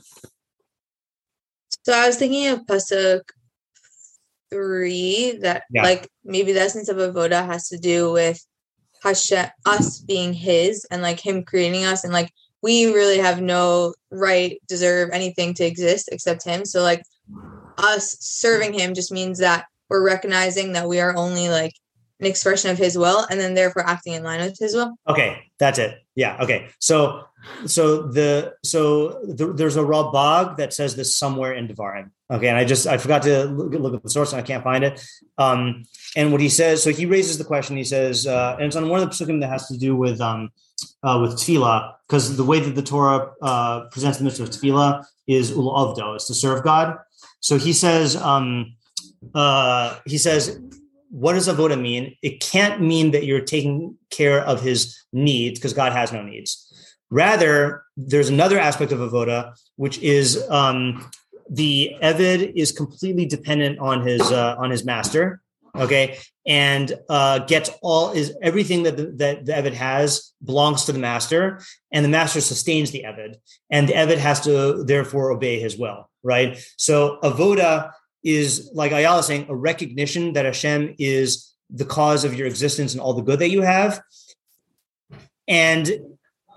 So 1.84 1.94
I 1.94 2.08
was 2.08 2.18
thinking 2.18 2.48
of 2.48 2.66
pasuk 2.66 3.22
three 4.50 5.38
that 5.42 5.64
Yeah. 5.72 5.84
like 5.84 6.10
maybe 6.24 6.54
the 6.54 6.62
essence 6.62 6.90
of 6.90 6.98
avoda 6.98 7.46
has 7.46 7.70
to 7.70 7.78
do 7.78 8.12
with 8.12 8.44
Hashem, 9.04 9.48
us 9.66 10.00
being 10.00 10.34
His, 10.34 10.86
and 10.92 11.02
like 11.02 11.20
Him 11.20 11.44
creating 11.44 11.86
us, 11.86 12.04
and 12.04 12.12
like 12.12 12.32
we 12.62 12.94
really 12.94 13.18
have 13.20 13.42
no 13.42 13.94
right, 14.12 14.60
deserve 14.68 15.10
anything 15.12 15.54
to 15.56 15.66
exist 15.66 16.10
except 16.12 16.44
Him. 16.44 16.66
So 16.66 16.82
like 16.82 17.04
us 17.78 18.18
serving 18.20 18.74
Him 18.74 18.94
just 18.94 19.12
means 19.12 19.40
that 19.40 19.66
we're 19.90 20.06
recognizing 20.06 20.74
that 20.74 20.88
we 20.88 21.00
are 21.00 21.16
only 21.16 21.50
like 21.50 21.74
an 22.20 22.26
expression 22.26 22.70
of 22.70 22.78
His 22.78 22.98
will, 22.98 23.26
and 23.30 23.40
then 23.40 23.54
therefore 23.54 23.88
acting 23.88 24.14
in 24.14 24.24
line 24.24 24.42
with 24.42 24.60
His 24.60 24.76
will. 24.76 24.96
Okay, 25.08 25.44
that's 25.58 25.80
it. 25.80 26.00
Yeah. 26.16 26.38
Okay. 26.42 26.68
So, 26.80 27.24
so 27.66 28.04
the 28.04 28.54
so 28.64 29.22
the, 29.24 29.54
there's 29.54 29.78
a 29.78 29.82
Ralbag 29.82 30.58
that 30.58 30.74
says 30.74 30.96
this 30.96 31.18
somewhere 31.18 31.54
in 31.54 31.68
Devarim. 31.68 32.12
Okay, 32.32 32.48
and 32.48 32.58
I 32.58 32.66
just 32.66 32.86
I 32.88 32.98
forgot 32.98 33.24
to 33.24 33.46
look, 33.46 33.74
look 33.74 33.94
at 33.94 34.04
the 34.04 34.10
source 34.10 34.34
and 34.34 34.42
I 34.42 34.46
can't 34.46 34.64
find 34.64 34.84
it. 34.84 35.04
Um, 35.38 35.84
and 36.16 36.32
what 36.32 36.42
he 36.42 36.50
says, 36.50 36.84
so 36.84 36.92
he 36.92 37.06
raises 37.06 37.38
the 37.38 37.44
question. 37.44 37.78
He 37.78 37.84
says, 37.84 38.28
uh, 38.28 38.56
and 38.58 38.68
it's 38.68 38.76
on 38.76 38.90
one 38.90 39.02
of 39.02 39.10
the 39.10 39.16
psukim 39.16 39.42
that 39.42 39.50
has 39.50 39.68
to 39.68 39.78
do 39.78 39.96
with 39.96 40.22
um, 40.22 40.52
uh, 41.04 41.20
with 41.22 41.34
tefillah, 41.34 41.94
because 42.08 42.36
the 42.38 42.44
way 42.44 42.60
that 42.60 42.76
the 42.76 42.82
Torah 42.82 43.32
uh, 43.42 43.86
presents 43.92 44.18
the 44.18 44.24
mitzvah 44.24 44.44
of 44.44 44.50
tefillah 44.50 45.06
is 45.28 45.52
ul 45.52 45.72
avdo, 45.74 46.16
is 46.16 46.26
to 46.26 46.34
serve 46.34 46.64
God. 46.64 46.98
So 47.42 47.58
he 47.58 47.74
says, 47.74 48.16
um, 48.16 48.76
uh, 49.34 49.98
he 50.06 50.18
says, 50.18 50.60
what 51.10 51.34
does 51.34 51.48
avoda 51.48 51.80
mean? 51.80 52.16
It 52.22 52.40
can't 52.40 52.82
mean 52.82 53.12
that 53.12 53.26
you're 53.26 53.42
taking 53.42 53.98
care 54.12 54.42
of 54.42 54.62
his 54.62 55.00
needs 55.12 55.58
because 55.60 55.74
God 55.74 55.94
has 55.94 56.12
no 56.12 56.22
needs. 56.22 56.69
Rather, 57.10 57.84
there's 57.98 58.30
another 58.30 58.60
aspect 58.60 58.92
of 58.92 59.00
avoda, 59.00 59.58
which 59.76 59.98
is 60.00 60.44
um, 60.50 61.10
the 61.50 61.96
eved 62.02 62.54
is 62.56 62.72
completely 62.72 63.26
dependent 63.26 63.80
on 63.80 64.06
his 64.06 64.22
uh, 64.22 64.56
on 64.60 64.70
his 64.70 64.86
master. 64.86 65.42
Okay, 65.76 66.18
and 66.48 66.94
uh, 67.10 67.40
gets 67.40 67.70
all 67.82 68.12
is 68.12 68.36
everything 68.42 68.84
that 68.84 68.98
the, 68.98 69.06
that 69.18 69.46
the 69.46 69.52
eved 69.52 69.74
has 69.74 70.34
belongs 70.44 70.86
to 70.86 70.92
the 70.92 71.00
master, 71.00 71.62
and 71.92 72.04
the 72.04 72.10
master 72.10 72.42
sustains 72.42 72.92
the 72.92 73.04
eved, 73.04 73.36
and 73.70 73.88
the 73.88 73.94
eved 73.94 74.18
has 74.18 74.42
to 74.42 74.84
therefore 74.84 75.32
obey 75.32 75.60
his 75.60 75.78
will. 75.78 76.10
Right. 76.24 76.64
So 76.78 77.20
avoda 77.24 77.92
is 78.24 78.70
like 78.74 78.92
Ayala 78.92 79.24
saying, 79.24 79.46
a 79.50 79.56
recognition 79.56 80.34
that 80.34 80.46
Hashem 80.46 80.96
is 81.00 81.54
the 81.70 81.86
cause 81.86 82.26
of 82.26 82.36
your 82.36 82.48
existence 82.48 82.94
and 82.94 83.02
all 83.02 83.14
the 83.14 83.22
good 83.22 83.40
that 83.40 83.50
you 83.50 83.62
have. 83.62 84.02
And 85.48 85.90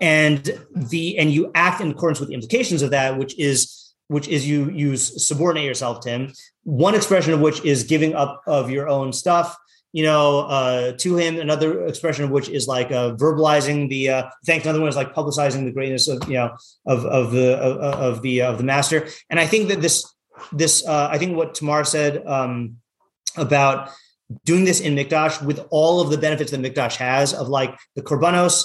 and 0.01 0.59
the 0.75 1.17
and 1.17 1.31
you 1.31 1.51
act 1.55 1.81
in 1.81 1.91
accordance 1.91 2.19
with 2.19 2.29
the 2.29 2.35
implications 2.35 2.81
of 2.81 2.91
that, 2.91 3.17
which 3.17 3.37
is 3.37 3.93
which 4.07 4.27
is 4.27 4.47
you 4.47 4.69
you 4.71 4.97
subordinate 4.97 5.67
yourself 5.67 6.01
to 6.01 6.09
him. 6.09 6.33
One 6.63 6.95
expression 6.95 7.33
of 7.33 7.39
which 7.39 7.63
is 7.63 7.83
giving 7.83 8.13
up 8.13 8.41
of 8.47 8.69
your 8.69 8.87
own 8.87 9.13
stuff, 9.13 9.57
you 9.91 10.03
know, 10.03 10.41
uh, 10.41 10.93
to 10.97 11.15
him. 11.15 11.39
Another 11.39 11.85
expression 11.85 12.25
of 12.25 12.31
which 12.31 12.49
is 12.49 12.67
like 12.67 12.91
uh, 12.91 13.15
verbalizing 13.15 13.89
the 13.89 14.09
uh, 14.09 14.29
thanks. 14.45 14.65
Another 14.65 14.79
one 14.79 14.89
is 14.89 14.95
like 14.95 15.13
publicizing 15.13 15.65
the 15.65 15.71
greatness 15.71 16.07
of 16.07 16.21
you 16.27 16.35
know 16.35 16.55
of 16.85 17.05
of 17.05 17.31
the 17.31 17.55
of, 17.57 17.77
of 17.77 18.21
the 18.21 18.41
of 18.41 18.57
the 18.57 18.63
master. 18.63 19.07
And 19.29 19.39
I 19.39 19.47
think 19.47 19.69
that 19.69 19.81
this 19.81 20.05
this 20.51 20.85
uh, 20.85 21.09
I 21.11 21.17
think 21.17 21.37
what 21.37 21.55
Tamar 21.55 21.83
said 21.83 22.25
um, 22.25 22.77
about 23.37 23.89
doing 24.45 24.65
this 24.65 24.79
in 24.79 24.95
Mikdash 24.95 25.43
with 25.43 25.65
all 25.69 26.01
of 26.01 26.09
the 26.09 26.17
benefits 26.17 26.51
that 26.51 26.61
Mikdash 26.61 26.95
has 26.95 27.33
of 27.33 27.49
like 27.49 27.77
the 27.95 28.01
korbanos 28.01 28.63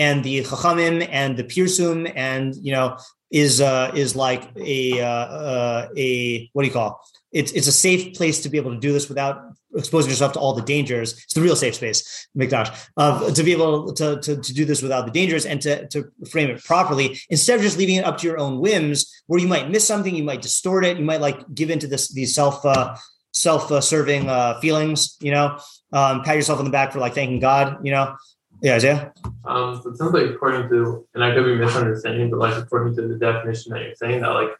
and 0.00 0.24
the 0.24 0.42
chachamim 0.42 1.06
and 1.10 1.36
the 1.36 1.44
pirsum 1.44 2.10
and 2.16 2.56
you 2.56 2.72
know 2.72 2.96
is 3.30 3.60
uh, 3.60 3.92
is 3.94 4.16
like 4.16 4.42
a 4.56 5.00
uh, 5.00 5.26
uh, 5.52 5.88
a 5.96 6.50
what 6.52 6.62
do 6.62 6.68
you 6.68 6.74
call 6.80 7.00
it's 7.32 7.52
it's 7.52 7.68
a 7.68 7.72
safe 7.86 8.14
place 8.14 8.42
to 8.42 8.48
be 8.48 8.58
able 8.58 8.72
to 8.74 8.80
do 8.80 8.92
this 8.92 9.08
without 9.08 9.36
exposing 9.76 10.10
yourself 10.10 10.32
to 10.32 10.40
all 10.40 10.52
the 10.52 10.62
dangers. 10.62 11.12
It's 11.12 11.34
the 11.34 11.40
real 11.40 11.54
safe 11.54 11.76
space, 11.76 12.28
Mikdash, 12.36 12.70
of 12.96 13.34
to 13.34 13.42
be 13.44 13.52
able 13.52 13.92
to, 13.92 14.20
to, 14.20 14.36
to 14.36 14.52
do 14.52 14.64
this 14.64 14.82
without 14.82 15.06
the 15.06 15.12
dangers 15.12 15.46
and 15.46 15.60
to, 15.62 15.86
to 15.88 16.10
frame 16.28 16.50
it 16.50 16.64
properly 16.64 17.20
instead 17.30 17.56
of 17.56 17.62
just 17.62 17.78
leaving 17.78 17.96
it 17.96 18.04
up 18.04 18.18
to 18.18 18.26
your 18.26 18.38
own 18.38 18.58
whims, 18.58 19.22
where 19.28 19.40
you 19.40 19.46
might 19.46 19.70
miss 19.70 19.86
something, 19.86 20.14
you 20.14 20.24
might 20.24 20.42
distort 20.42 20.84
it, 20.84 20.98
you 20.98 21.04
might 21.04 21.20
like 21.20 21.38
give 21.54 21.70
into 21.70 21.86
this 21.86 22.12
these 22.12 22.34
self 22.34 22.64
uh, 22.64 22.96
self 23.32 23.70
uh, 23.70 23.80
serving 23.80 24.28
uh, 24.28 24.58
feelings, 24.60 25.16
you 25.20 25.30
know, 25.30 25.58
um, 25.92 26.22
pat 26.22 26.36
yourself 26.36 26.58
on 26.58 26.64
the 26.64 26.70
back 26.70 26.92
for 26.92 26.98
like 26.98 27.14
thanking 27.14 27.40
God, 27.40 27.78
you 27.84 27.92
know. 27.92 28.16
Yeah, 28.62 28.74
Isaiah. 28.74 29.12
Um, 29.44 29.80
so 29.82 29.90
it 29.90 29.96
sounds 29.96 30.12
like 30.12 30.26
according 30.30 30.68
to, 30.68 31.06
and 31.14 31.24
I 31.24 31.34
could 31.34 31.44
be 31.44 31.54
misunderstanding, 31.56 32.30
but 32.30 32.38
like 32.40 32.56
according 32.56 32.94
to 32.96 33.08
the 33.08 33.14
definition 33.16 33.72
that 33.72 33.82
you're 33.82 33.94
saying, 33.94 34.20
that 34.20 34.28
like 34.28 34.50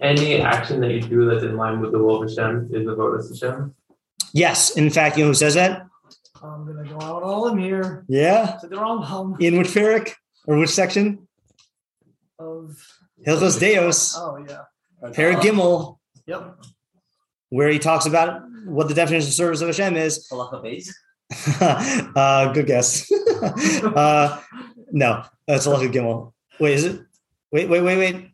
any 0.00 0.40
action 0.40 0.80
that 0.80 0.92
you 0.92 1.00
do 1.00 1.28
that's 1.28 1.42
in 1.42 1.56
line 1.56 1.80
with 1.80 1.90
the 1.92 1.98
will 1.98 2.22
of 2.22 2.28
Hashem 2.28 2.70
is 2.72 2.86
avodas 2.86 3.28
Hashem. 3.30 3.74
Yes, 4.32 4.76
in 4.76 4.90
fact, 4.90 5.16
you 5.16 5.24
know 5.24 5.30
who 5.30 5.34
says 5.34 5.54
that? 5.54 5.82
I'm 6.42 6.66
gonna 6.66 6.88
go 6.88 6.96
out 7.04 7.22
all 7.24 7.48
in 7.48 7.58
here. 7.58 8.04
Yeah, 8.08 8.58
So 8.58 8.68
they're 8.68 8.84
all 8.84 9.02
hum 9.02 9.36
in 9.40 9.58
which 9.58 9.68
parak 9.68 10.12
or 10.46 10.56
which 10.58 10.70
section? 10.70 11.26
of 12.38 12.76
Hilchos 13.26 13.58
Deos, 13.58 14.14
oh 14.16 14.36
yeah. 14.48 14.60
Parak 15.10 15.40
Gimel, 15.40 15.98
Yep. 16.26 16.60
where 17.48 17.68
he 17.68 17.80
talks 17.80 18.06
about 18.06 18.42
what 18.66 18.86
the 18.86 18.94
definition 18.94 19.26
of 19.28 19.34
service 19.34 19.60
of 19.60 19.66
Hashem 19.66 19.96
is. 19.96 20.28
Uh, 21.60 22.52
good 22.52 22.66
guess. 22.66 23.10
uh, 23.42 24.40
no, 24.90 25.24
that's 25.46 25.66
a 25.66 25.70
Halacha 25.70 25.92
Gimel. 25.92 26.32
Wait, 26.58 26.74
is 26.74 26.84
it? 26.84 27.00
Wait, 27.52 27.68
wait, 27.68 27.80
wait, 27.82 27.96
wait. 27.96 28.30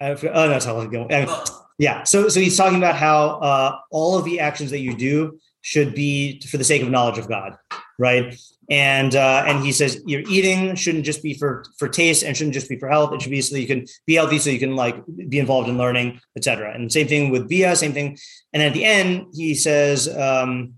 I 0.00 0.14
forgot- 0.14 0.36
oh 0.36 0.48
no, 0.48 0.56
it's 0.56 0.66
Halacha 0.66 0.90
Gimel. 0.90 1.10
Anyway, 1.10 1.34
yeah. 1.78 2.04
So, 2.04 2.28
so 2.28 2.40
he's 2.40 2.56
talking 2.56 2.78
about 2.78 2.96
how 2.96 3.40
uh, 3.40 3.78
all 3.90 4.16
of 4.16 4.24
the 4.24 4.40
actions 4.40 4.70
that 4.70 4.80
you 4.80 4.96
do 4.96 5.38
should 5.60 5.94
be 5.94 6.40
for 6.40 6.56
the 6.56 6.64
sake 6.64 6.82
of 6.82 6.88
knowledge 6.88 7.18
of 7.18 7.28
God, 7.28 7.56
right? 7.98 8.38
And 8.70 9.14
uh, 9.16 9.44
and 9.46 9.64
he 9.64 9.72
says 9.72 10.00
your 10.06 10.20
eating 10.28 10.74
shouldn't 10.74 11.04
just 11.04 11.22
be 11.22 11.34
for 11.34 11.64
for 11.78 11.88
taste 11.88 12.22
and 12.22 12.36
shouldn't 12.36 12.54
just 12.54 12.68
be 12.68 12.78
for 12.78 12.88
health. 12.88 13.12
It 13.12 13.22
should 13.22 13.30
be 13.30 13.40
so 13.40 13.54
that 13.54 13.60
you 13.60 13.66
can 13.66 13.86
be 14.06 14.14
healthy, 14.14 14.38
so 14.38 14.50
you 14.50 14.58
can 14.58 14.76
like 14.76 14.96
be 15.28 15.38
involved 15.38 15.68
in 15.68 15.78
learning, 15.78 16.20
etc. 16.36 16.74
And 16.74 16.92
same 16.92 17.08
thing 17.08 17.30
with 17.30 17.48
Bia, 17.48 17.74
same 17.76 17.92
thing. 17.92 18.18
And 18.52 18.62
at 18.62 18.74
the 18.74 18.84
end, 18.84 19.28
he 19.34 19.54
says, 19.54 20.06
um, 20.14 20.74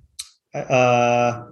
uh, 0.55 1.47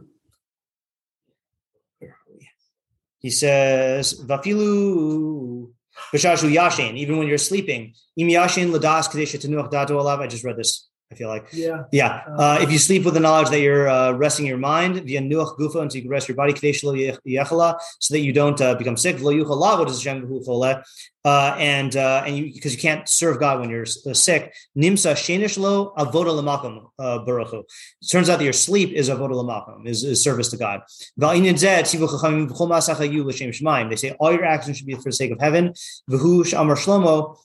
he 3.20 3.30
says, 3.30 4.20
"Vafilu 4.24 5.70
b'shashu 6.12 6.52
yashin." 6.52 6.96
Even 6.96 7.18
when 7.18 7.28
you're 7.28 7.38
sleeping, 7.38 7.94
im 8.16 8.28
yashin 8.28 8.70
ladas 8.72 9.08
kadesh 9.08 9.34
tenuach 9.34 9.70
dato 9.70 9.98
alav. 9.98 10.20
I 10.20 10.26
just 10.26 10.44
read 10.44 10.56
this. 10.56 10.87
I 11.10 11.14
feel 11.14 11.28
like, 11.28 11.46
Yeah. 11.52 11.84
yeah. 11.90 12.22
Uh, 12.36 12.58
if 12.60 12.70
you 12.70 12.78
sleep 12.78 13.06
with 13.06 13.14
the 13.14 13.20
knowledge 13.20 13.48
that 13.48 13.60
you're 13.60 13.88
uh, 13.88 14.12
resting 14.12 14.44
your 14.44 14.58
mind 14.58 14.96
via 15.06 15.22
nuach 15.22 15.58
gufa, 15.58 15.80
and 15.80 15.90
so 15.90 15.96
you 15.96 16.02
can 16.02 16.10
rest 16.10 16.28
your 16.28 16.36
body 16.36 16.52
kadesh 16.52 16.84
lo 16.84 16.92
yechala, 16.94 17.78
so 17.98 18.12
that 18.12 18.20
you 18.20 18.32
don't 18.34 18.60
uh, 18.60 18.74
become 18.74 18.94
sick. 18.94 19.18
Lo 19.20 19.32
yuchala, 19.32 19.78
what 19.78 19.88
is 19.88 20.02
Hashem 20.02 20.26
hu 20.26 20.40
chole? 20.40 20.82
Uh, 21.24 21.56
and 21.58 21.96
uh, 21.96 22.24
and 22.26 22.36
you 22.36 22.52
because 22.52 22.74
you 22.74 22.80
can't 22.80 23.08
serve 23.08 23.40
God 23.40 23.60
when 23.60 23.70
you're 23.70 23.86
uh, 24.06 24.12
sick. 24.12 24.54
Nimsa 24.76 25.14
shenish 25.14 25.58
lo 25.58 25.94
avoda 25.96 26.32
lamakom 26.38 26.90
uh, 26.98 27.24
baruch 27.24 27.48
hu. 27.48 27.60
It 27.60 28.08
turns 28.10 28.28
out 28.28 28.38
that 28.38 28.44
your 28.44 28.52
sleep 28.52 28.92
is 28.92 29.08
avoda 29.08 29.32
lamakom, 29.32 29.88
is, 29.88 30.04
is 30.04 30.22
service 30.22 30.50
to 30.50 30.58
God. 30.58 30.82
Va'inyan 31.18 31.54
zeh 31.54 31.80
tzivu 31.80 32.06
chachamim 32.06 32.50
v'chol 32.50 32.68
ma'asach 32.68 32.96
hayu 32.96 33.24
l'shem 33.24 33.50
shemaim. 33.50 33.88
They 33.88 33.96
say 33.96 34.14
all 34.20 34.32
your 34.32 34.44
actions 34.44 34.76
should 34.76 34.86
be 34.86 34.94
for 34.94 35.04
the 35.04 35.12
sake 35.12 35.30
of 35.30 35.40
heaven. 35.40 35.72
V'hu 36.10 36.44
sh'amar 36.46 36.76
shlomo 36.76 37.38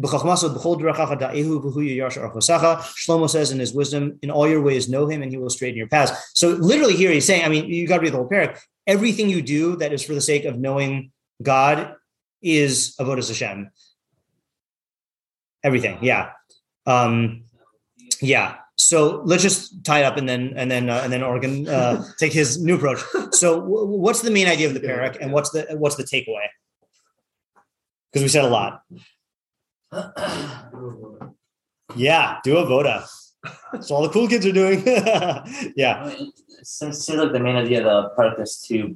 B'chachmaso 0.00 0.54
b'chol 0.54 0.80
derachacha 0.80 1.18
da'ehu 1.18 1.62
v'hu 1.62 1.96
yashar 1.96 2.30
archosacha. 2.30 2.78
Shlomo 2.78 3.28
says 3.28 3.50
in 3.50 3.58
his 3.58 3.72
wisdom, 3.72 4.18
in 4.22 4.30
all 4.30 4.48
your 4.48 4.62
ways 4.62 4.88
know 4.88 5.06
him 5.06 5.22
and 5.22 5.30
he 5.30 5.38
will 5.38 5.50
straighten 5.50 5.76
your 5.76 5.88
paths. 5.88 6.12
So 6.34 6.50
literally 6.50 6.96
here 6.96 7.10
he's 7.10 7.26
saying, 7.26 7.44
I 7.44 7.48
mean, 7.48 7.66
you 7.66 7.86
got 7.86 7.96
to 7.96 8.02
read 8.02 8.12
the 8.12 8.18
whole 8.18 8.28
parak. 8.28 8.58
Everything 8.86 9.28
you 9.28 9.42
do 9.42 9.76
that 9.76 9.92
is 9.92 10.02
for 10.02 10.14
the 10.14 10.20
sake 10.20 10.44
of 10.44 10.58
knowing 10.58 11.12
God 11.42 11.94
is 12.42 12.94
a 12.98 13.04
avodas 13.04 13.28
Hashem. 13.28 13.70
Everything, 15.62 15.98
yeah, 16.02 16.30
um, 16.86 17.44
yeah. 18.20 18.56
So 18.76 19.20
let's 19.26 19.42
just 19.42 19.84
tie 19.84 20.00
it 20.00 20.04
up 20.04 20.16
and 20.16 20.26
then 20.26 20.54
and 20.56 20.70
then 20.70 20.88
uh, 20.88 21.02
and 21.04 21.12
then 21.12 21.22
Oregon 21.22 21.68
uh, 21.68 22.02
take 22.18 22.32
his 22.32 22.62
new 22.62 22.76
approach. 22.76 23.00
So 23.32 23.60
w- 23.60 23.86
what's 23.86 24.22
the 24.22 24.30
main 24.30 24.48
idea 24.48 24.68
of 24.68 24.74
the 24.74 24.80
parak 24.80 25.18
and 25.20 25.32
what's 25.32 25.50
the 25.50 25.66
what's 25.72 25.96
the 25.96 26.04
takeaway? 26.04 26.46
Because 28.10 28.22
we 28.22 28.28
said 28.28 28.44
a 28.44 28.48
lot. 28.48 28.82
Yeah, 31.96 32.38
do 32.44 32.56
a 32.58 32.66
voda. 32.66 33.04
That's 33.72 33.90
all 33.90 34.02
the 34.02 34.08
cool 34.10 34.28
kids 34.28 34.46
are 34.46 34.52
doing. 34.52 34.82
yeah. 35.76 36.02
I 36.04 36.06
mean, 36.06 36.32
it 36.58 36.66
seems, 36.66 37.04
seems 37.04 37.18
like 37.18 37.32
the 37.32 37.40
main 37.40 37.56
idea 37.56 37.86
of 37.86 38.04
the 38.04 38.08
product 38.10 38.40
is 38.40 38.60
to, 38.68 38.76
you 38.76 38.94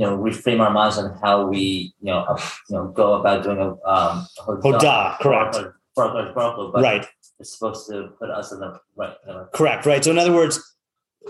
know, 0.00 0.16
reframe 0.16 0.60
our 0.60 0.70
minds 0.70 0.98
on 0.98 1.18
how 1.22 1.46
we, 1.46 1.92
you 2.00 2.12
know, 2.12 2.38
you 2.68 2.76
know, 2.76 2.88
go 2.88 3.14
about 3.14 3.42
doing 3.42 3.58
a 3.58 3.70
um, 3.88 4.26
Hoda, 4.38 5.18
correct. 5.18 5.58
Baruch, 5.94 6.72
but 6.72 6.82
Right. 6.82 7.06
it's 7.40 7.52
supposed 7.52 7.88
to 7.88 8.08
put 8.18 8.30
us 8.30 8.52
in 8.52 8.60
the 8.60 8.78
right. 8.96 9.14
Uh, 9.28 9.44
Correct. 9.52 9.86
Right. 9.86 10.04
So 10.04 10.10
in 10.10 10.18
other 10.18 10.32
words, 10.32 10.76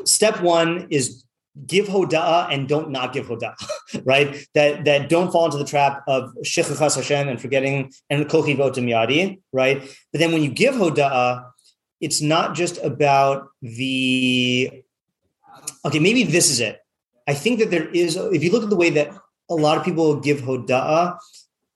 step 0.05 0.41
one 0.41 0.89
is 0.91 1.24
give 1.65 1.87
hoda 1.87 2.53
and 2.53 2.69
don't 2.69 2.91
not 2.91 3.13
give 3.13 3.27
hoda. 3.27 3.55
Right. 4.05 4.47
That 4.55 4.85
that 4.85 5.09
don't 5.09 5.31
fall 5.31 5.47
into 5.47 5.59
the 5.59 5.65
trap 5.65 6.03
of 6.07 6.35
shechachas 6.45 6.97
Hashem 6.97 7.29
and 7.29 7.41
forgetting 7.41 7.93
and 8.11 8.29
kochi 8.29 8.55
votim 8.55 8.91
yadi. 8.91 9.41
Right. 9.53 9.81
But 10.13 10.19
then 10.19 10.33
when 10.33 10.43
you 10.43 10.51
give 10.51 10.75
hoda, 10.75 11.45
it's 12.01 12.21
not 12.21 12.55
just 12.55 12.79
about 12.79 13.49
the. 13.63 14.83
Okay, 15.85 15.99
maybe 15.99 16.25
this 16.25 16.51
is 16.51 16.61
it. 16.61 16.81
I 17.29 17.35
think 17.35 17.61
that 17.61 17.71
there 17.71 17.89
is. 17.89 18.17
If 18.17 18.43
you 18.43 18.51
look 18.51 18.65
at 18.65 18.71
the 18.71 18.77
way 18.77 18.91
that 18.91 19.15
a 19.49 19.55
lot 19.55 19.79
of 19.79 19.85
people 19.85 20.21
give 20.21 20.41
hoda, 20.41 21.17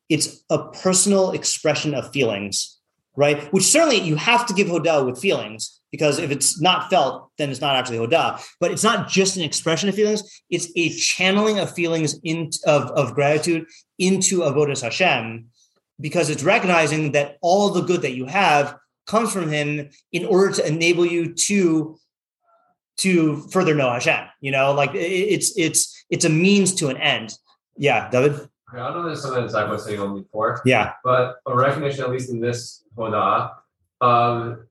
it's 0.09 0.43
a 0.51 0.59
personal 0.59 1.31
expression 1.31 1.95
of 1.95 2.11
feelings 2.13 2.80
right? 3.17 3.53
Which 3.53 3.65
certainly 3.65 4.01
you 4.01 4.17
have 4.17 4.47
to 4.47 4.55
give 4.55 4.69
Hoda 4.69 5.05
with 5.05 5.19
feelings 5.21 5.81
because 5.91 6.19
if 6.19 6.31
it's 6.31 6.61
not 6.61 6.89
felt, 6.89 7.31
then 7.39 7.51
it's 7.51 7.61
not 7.61 7.77
actually 7.77 7.99
Hoda. 7.99 8.41
But 8.61 8.71
it's 8.71 8.85
not 8.85 9.09
just 9.09 9.37
an 9.37 9.43
expression 9.43 9.89
of 9.89 9.95
feelings; 9.95 10.43
it's 10.51 10.69
a 10.77 10.91
channeling 10.91 11.59
of 11.59 11.73
feelings 11.75 12.19
in 12.23 12.51
of, 12.67 12.91
of 12.93 13.15
gratitude 13.15 13.67
into 13.99 14.41
avodas 14.41 14.83
Hashem, 14.83 15.47
because 16.01 16.31
it's 16.31 16.43
recognizing 16.43 17.13
that 17.13 17.37
all 17.43 17.71
the 17.71 17.83
good 17.83 18.03
that 18.03 18.15
you 18.15 18.27
have 18.27 18.77
comes 19.07 19.33
from 19.33 19.51
Him 19.51 19.91
in 20.13 20.25
order 20.25 20.55
to 20.55 20.67
enable 20.67 21.05
you 21.05 21.35
to 21.35 21.99
to 22.99 23.49
further 23.51 23.75
know 23.75 23.91
Hashem. 23.91 24.27
You 24.41 24.53
know, 24.53 24.73
like 24.73 24.95
it- 24.95 24.99
it's 24.99 25.53
it's 25.57 26.05
it's 26.11 26.25
a 26.25 26.29
means 26.31 26.75
to 26.75 26.89
an 26.89 26.97
end. 26.99 27.35
Yeah, 27.77 28.11
David. 28.11 28.49
Okay, 28.73 28.81
I 28.81 28.93
don't 28.93 29.05
know 29.05 29.09
is 29.11 29.23
something 29.23 29.43
that 29.43 29.51
Zach 29.51 29.69
was 29.69 29.85
saying 29.85 30.01
on 30.01 30.21
before, 30.21 30.61
Yeah, 30.65 30.93
but 31.03 31.37
a 31.47 31.57
recognition, 31.57 32.05
at 32.05 32.11
least 32.11 32.31
in 32.31 32.41
this 32.41 32.85
Hoda, 32.97 33.53
um, 34.01 34.67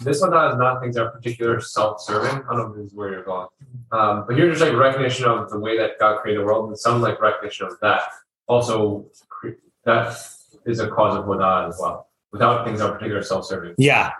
this 0.00 0.22
Hoda 0.22 0.52
is 0.52 0.58
not 0.58 0.80
things 0.80 0.94
that 0.96 1.02
are 1.06 1.10
particular 1.10 1.60
self-serving. 1.60 2.30
I 2.30 2.54
don't 2.54 2.58
know 2.58 2.70
if 2.70 2.76
this 2.76 2.86
is 2.86 2.94
where 2.94 3.10
you're 3.10 3.24
going. 3.24 3.48
Um, 3.92 4.24
but 4.26 4.36
here's 4.36 4.58
just 4.58 4.70
like 4.70 4.78
recognition 4.78 5.24
of 5.26 5.50
the 5.50 5.58
way 5.58 5.76
that 5.78 5.98
God 5.98 6.20
created 6.20 6.40
the 6.42 6.44
world, 6.46 6.68
and 6.68 6.78
some 6.78 7.00
like 7.02 7.20
recognition 7.20 7.66
of 7.66 7.74
that. 7.82 8.02
Also, 8.46 9.06
cre- 9.28 9.58
that 9.84 10.16
is 10.66 10.80
a 10.80 10.88
cause 10.88 11.16
of 11.18 11.24
Hoda 11.24 11.68
as 11.68 11.78
well. 11.80 12.08
Without 12.32 12.64
things 12.66 12.78
that 12.80 12.90
are 12.90 12.92
particular 12.92 13.22
self-serving. 13.22 13.74
yeah. 13.78 14.12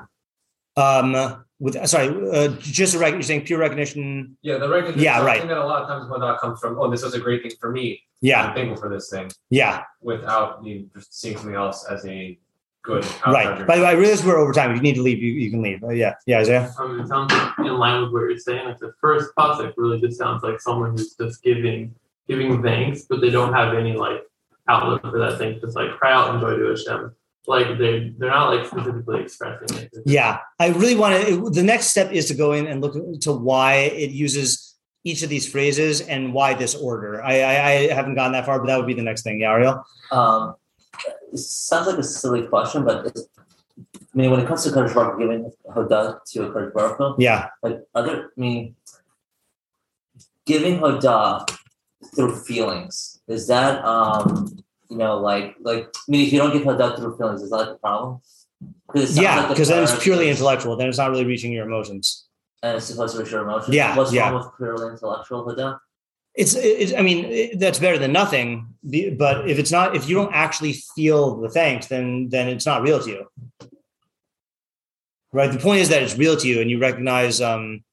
Um, 0.77 1.45
with 1.61 1.89
sorry, 1.89 2.09
uh, 2.31 2.49
just 2.61 2.95
a 2.95 2.99
rec- 2.99 3.15
you're 3.15 3.23
saying 3.23 3.45
pure 3.45 3.59
recognition. 3.59 4.37
Yeah, 4.43 4.59
the 4.59 4.69
recognition. 4.69 5.03
Yeah, 5.03 5.17
something 5.17 5.27
right. 5.27 5.49
That 5.49 5.59
a 5.59 5.67
lot 5.67 5.83
of 5.83 5.89
times 5.89 6.11
Hoda 6.11 6.39
comes 6.39 6.61
from. 6.61 6.79
Oh, 6.79 6.91
this 6.91 7.03
was 7.03 7.15
a 7.15 7.21
great 7.21 7.43
thing 7.43 7.53
for 7.61 7.71
me. 7.71 8.03
Yeah, 8.21 8.47
I'm 8.47 8.55
thankful 8.55 8.77
for 8.83 8.89
this 8.89 9.11
thing. 9.11 9.31
yeah. 9.51 9.83
Without 10.01 10.65
you 10.65 10.89
just 10.95 11.21
seeing 11.21 11.37
something 11.37 11.55
else 11.55 11.85
as 11.91 12.05
a 12.07 12.39
good. 12.83 13.05
Right. 13.27 13.67
By 13.67 13.77
the 13.77 13.83
way, 13.83 13.89
I 13.89 13.93
realize 13.93 14.25
we're 14.25 14.39
over 14.39 14.53
time. 14.53 14.71
If 14.71 14.77
you 14.77 14.83
need 14.83 14.95
to 14.97 15.03
leave, 15.03 15.23
you, 15.23 15.33
you 15.33 15.51
can 15.51 15.63
leave. 15.63 15.83
Uh, 15.85 15.91
yeah. 15.91 16.15
Yeah, 16.27 16.39
Isaiah. 16.39 16.75
Um, 16.79 17.01
it 17.01 17.09
sounds 17.09 17.33
like 17.33 17.59
in 17.59 17.75
line 17.75 18.03
with 18.03 18.13
what 18.13 18.21
you're 18.21 18.39
saying. 18.39 18.67
Like 18.67 18.79
the 18.79 18.93
first 19.01 19.31
pasuk 19.37 19.75
really 19.77 20.01
just 20.01 20.19
sounds 20.19 20.43
like 20.43 20.61
someone 20.61 20.93
who's 20.93 21.15
just 21.15 21.43
giving 21.43 21.95
giving 22.29 22.63
thanks, 22.63 23.03
but 23.03 23.21
they 23.21 23.31
don't 23.31 23.53
have 23.53 23.75
any 23.75 23.95
like 23.95 24.23
outlet 24.69 25.01
for 25.03 25.19
that 25.19 25.39
thing. 25.39 25.61
Just 25.61 25.77
like 25.77 25.91
cry 25.99 26.13
out 26.13 26.31
and 26.31 26.41
joy 26.41 26.57
to 26.57 26.71
Hashem. 26.71 27.15
Like 27.49 27.79
they 27.79 28.13
they're 28.19 28.29
not 28.29 28.51
like 28.55 28.67
specifically 28.67 29.23
expressing 29.23 29.79
it. 29.79 29.91
Yeah. 30.05 30.41
I 30.61 30.69
really 30.69 30.95
want 30.95 31.27
to. 31.27 31.49
The 31.49 31.63
next 31.63 31.87
step 31.87 32.13
is 32.13 32.27
to 32.29 32.35
go 32.35 32.53
in 32.53 32.67
and 32.67 32.83
look 32.83 32.95
to 33.23 33.33
why 33.33 33.75
it 34.05 34.11
uses 34.11 34.77
each 35.05 35.23
of 35.23 35.31
these 35.31 35.51
phrases 35.51 36.03
and 36.03 36.35
why 36.35 36.53
this 36.53 36.75
order. 36.75 37.23
I, 37.25 37.41
I, 37.41 37.55
I 37.73 37.73
haven't 37.95 38.17
gone 38.17 38.33
that 38.33 38.45
far, 38.45 38.59
but 38.61 38.67
that 38.67 38.77
would 38.77 38.87
be 38.87 38.93
the 38.93 39.03
next 39.11 39.23
thing. 39.23 39.41
Yeah, 39.41 39.53
Ariel. 39.53 39.83
um, 40.13 40.57
sounds 41.35 41.87
like 41.87 41.97
a 41.97 42.03
silly 42.03 42.47
question, 42.47 42.85
but 42.85 43.07
it's, 43.07 43.27
I 43.79 43.97
mean, 44.13 44.31
when 44.31 44.41
it 44.41 44.47
comes 44.47 44.65
to 44.65 44.71
Kadosh 44.71 44.93
Baruch 44.95 45.19
giving 45.19 45.51
Hoda 45.75 46.19
to 46.33 46.43
a 46.45 46.51
Kadosh 46.51 46.75
Baruch 46.75 46.99
Hu, 46.99 47.15
Yeah. 47.19 47.49
like 47.63 47.79
other, 47.95 48.33
I 48.37 48.41
mean, 48.41 48.75
giving 50.45 50.79
Hoda 50.81 51.49
through 52.15 52.35
feelings 52.45 53.21
is 53.29 53.47
that 53.47 53.83
um, 53.85 54.59
you 54.89 54.97
know, 54.97 55.19
like 55.19 55.57
like 55.61 55.85
I 55.85 56.11
mean, 56.11 56.27
if 56.27 56.33
you 56.33 56.39
don't 56.39 56.53
give 56.53 56.63
Hoda 56.63 56.97
through 56.97 57.17
feelings, 57.17 57.43
is 57.43 57.51
that 57.51 57.57
like 57.57 57.69
a 57.69 57.75
problem? 57.77 58.21
'Cause 58.89 59.17
Yeah. 59.19 59.41
like 59.41 59.49
Because 59.51 59.69
then 59.69 59.83
it's 59.83 60.03
purely 60.03 60.29
intellectual. 60.31 60.77
Then 60.77 60.89
it's 60.89 60.99
not 60.99 61.11
really 61.11 61.25
reaching 61.27 61.53
your 61.53 61.67
emotions. 61.67 62.25
and 62.63 62.77
it's 62.77 62.87
supposed 62.87 63.15
to 63.15 63.23
reach 63.23 63.31
your 63.31 63.43
emotions. 63.43 63.73
Yeah, 63.73 63.97
What's 63.97 64.13
yeah. 64.13 64.31
wrong 64.31 64.43
with 64.43 64.57
purely 64.57 64.89
intellectual 64.93 65.45
Hoda? 65.47 65.79
It's, 66.35 66.55
it's 66.57 66.93
I 66.93 67.03
mean, 67.03 67.25
it, 67.27 67.59
that's 67.61 67.79
better 67.79 67.99
than 67.99 68.13
nothing. 68.13 68.67
But 69.17 69.49
if 69.49 69.59
it's 69.61 69.71
not, 69.71 69.95
if 69.95 70.09
you 70.09 70.15
don't 70.17 70.33
actually 70.35 70.75
feel 70.97 71.41
the 71.41 71.49
thanks, 71.51 71.87
then 71.87 72.29
then 72.31 72.49
it's 72.49 72.67
not 72.67 72.83
real 72.83 72.99
to 73.01 73.09
you. 73.11 73.27
Right. 75.33 75.53
The 75.53 75.59
point 75.59 75.81
is 75.83 75.89
that 75.91 76.03
it's 76.03 76.17
real 76.17 76.37
to 76.37 76.49
you, 76.49 76.61
and 76.61 76.71
you 76.71 76.79
recognize, 76.81 77.41
um, 77.41 77.85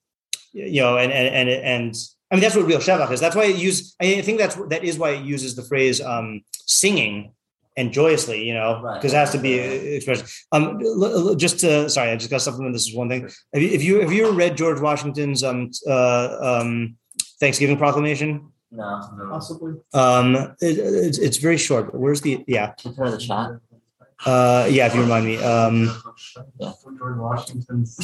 you 0.52 0.80
know, 0.80 0.96
and 0.96 1.12
and 1.12 1.28
and 1.34 1.48
and 1.50 1.94
I 2.30 2.34
mean 2.34 2.42
that's 2.42 2.56
what 2.56 2.66
real 2.66 2.78
shevach 2.80 3.10
is. 3.12 3.20
That's 3.20 3.36
why 3.36 3.44
it 3.44 3.56
use. 3.56 3.94
I 4.00 4.20
think 4.22 4.38
that's 4.38 4.56
that 4.68 4.82
is 4.84 4.98
why 4.98 5.10
it 5.10 5.24
uses 5.24 5.54
the 5.54 5.62
phrase 5.62 6.00
um, 6.00 6.42
singing 6.66 7.32
and 7.76 7.92
joyously. 7.92 8.42
You 8.44 8.54
know, 8.54 8.80
Right. 8.82 8.94
because 8.94 9.12
it 9.12 9.16
has 9.16 9.30
to 9.32 9.38
be 9.38 9.54
expressed. 9.54 10.24
Um, 10.52 10.80
l- 10.84 11.28
l- 11.28 11.34
just 11.36 11.60
to 11.60 11.88
sorry, 11.88 12.10
I 12.10 12.16
just 12.16 12.30
got 12.30 12.42
something. 12.42 12.72
This 12.72 12.86
is 12.88 12.94
one 12.94 13.08
thing. 13.08 13.28
Have 13.54 13.62
you, 13.62 13.70
have 13.72 13.82
you 13.82 14.00
have 14.00 14.12
you 14.12 14.30
read 14.32 14.56
George 14.56 14.80
Washington's 14.80 15.44
um 15.44 15.70
uh 15.88 16.36
um 16.60 16.96
Thanksgiving 17.38 17.76
Proclamation? 17.76 18.50
No. 18.72 19.00
Possibly. 19.30 19.74
Um, 19.94 20.34
it, 20.60 20.78
it's, 20.78 21.18
it's 21.18 21.36
very 21.36 21.56
short. 21.56 21.92
But 21.92 22.00
where's 22.00 22.20
the 22.22 22.44
yeah? 22.48 22.72
Can 22.72 22.90
you 22.90 22.96
turn 22.96 23.10
the 23.12 23.18
chat? 23.18 23.50
Uh, 24.24 24.66
yeah. 24.68 24.86
If 24.86 24.94
you 24.96 25.02
remind 25.02 25.24
me. 25.26 25.36
Um, 25.42 25.94
George 26.60 27.16
Washington's 27.18 27.96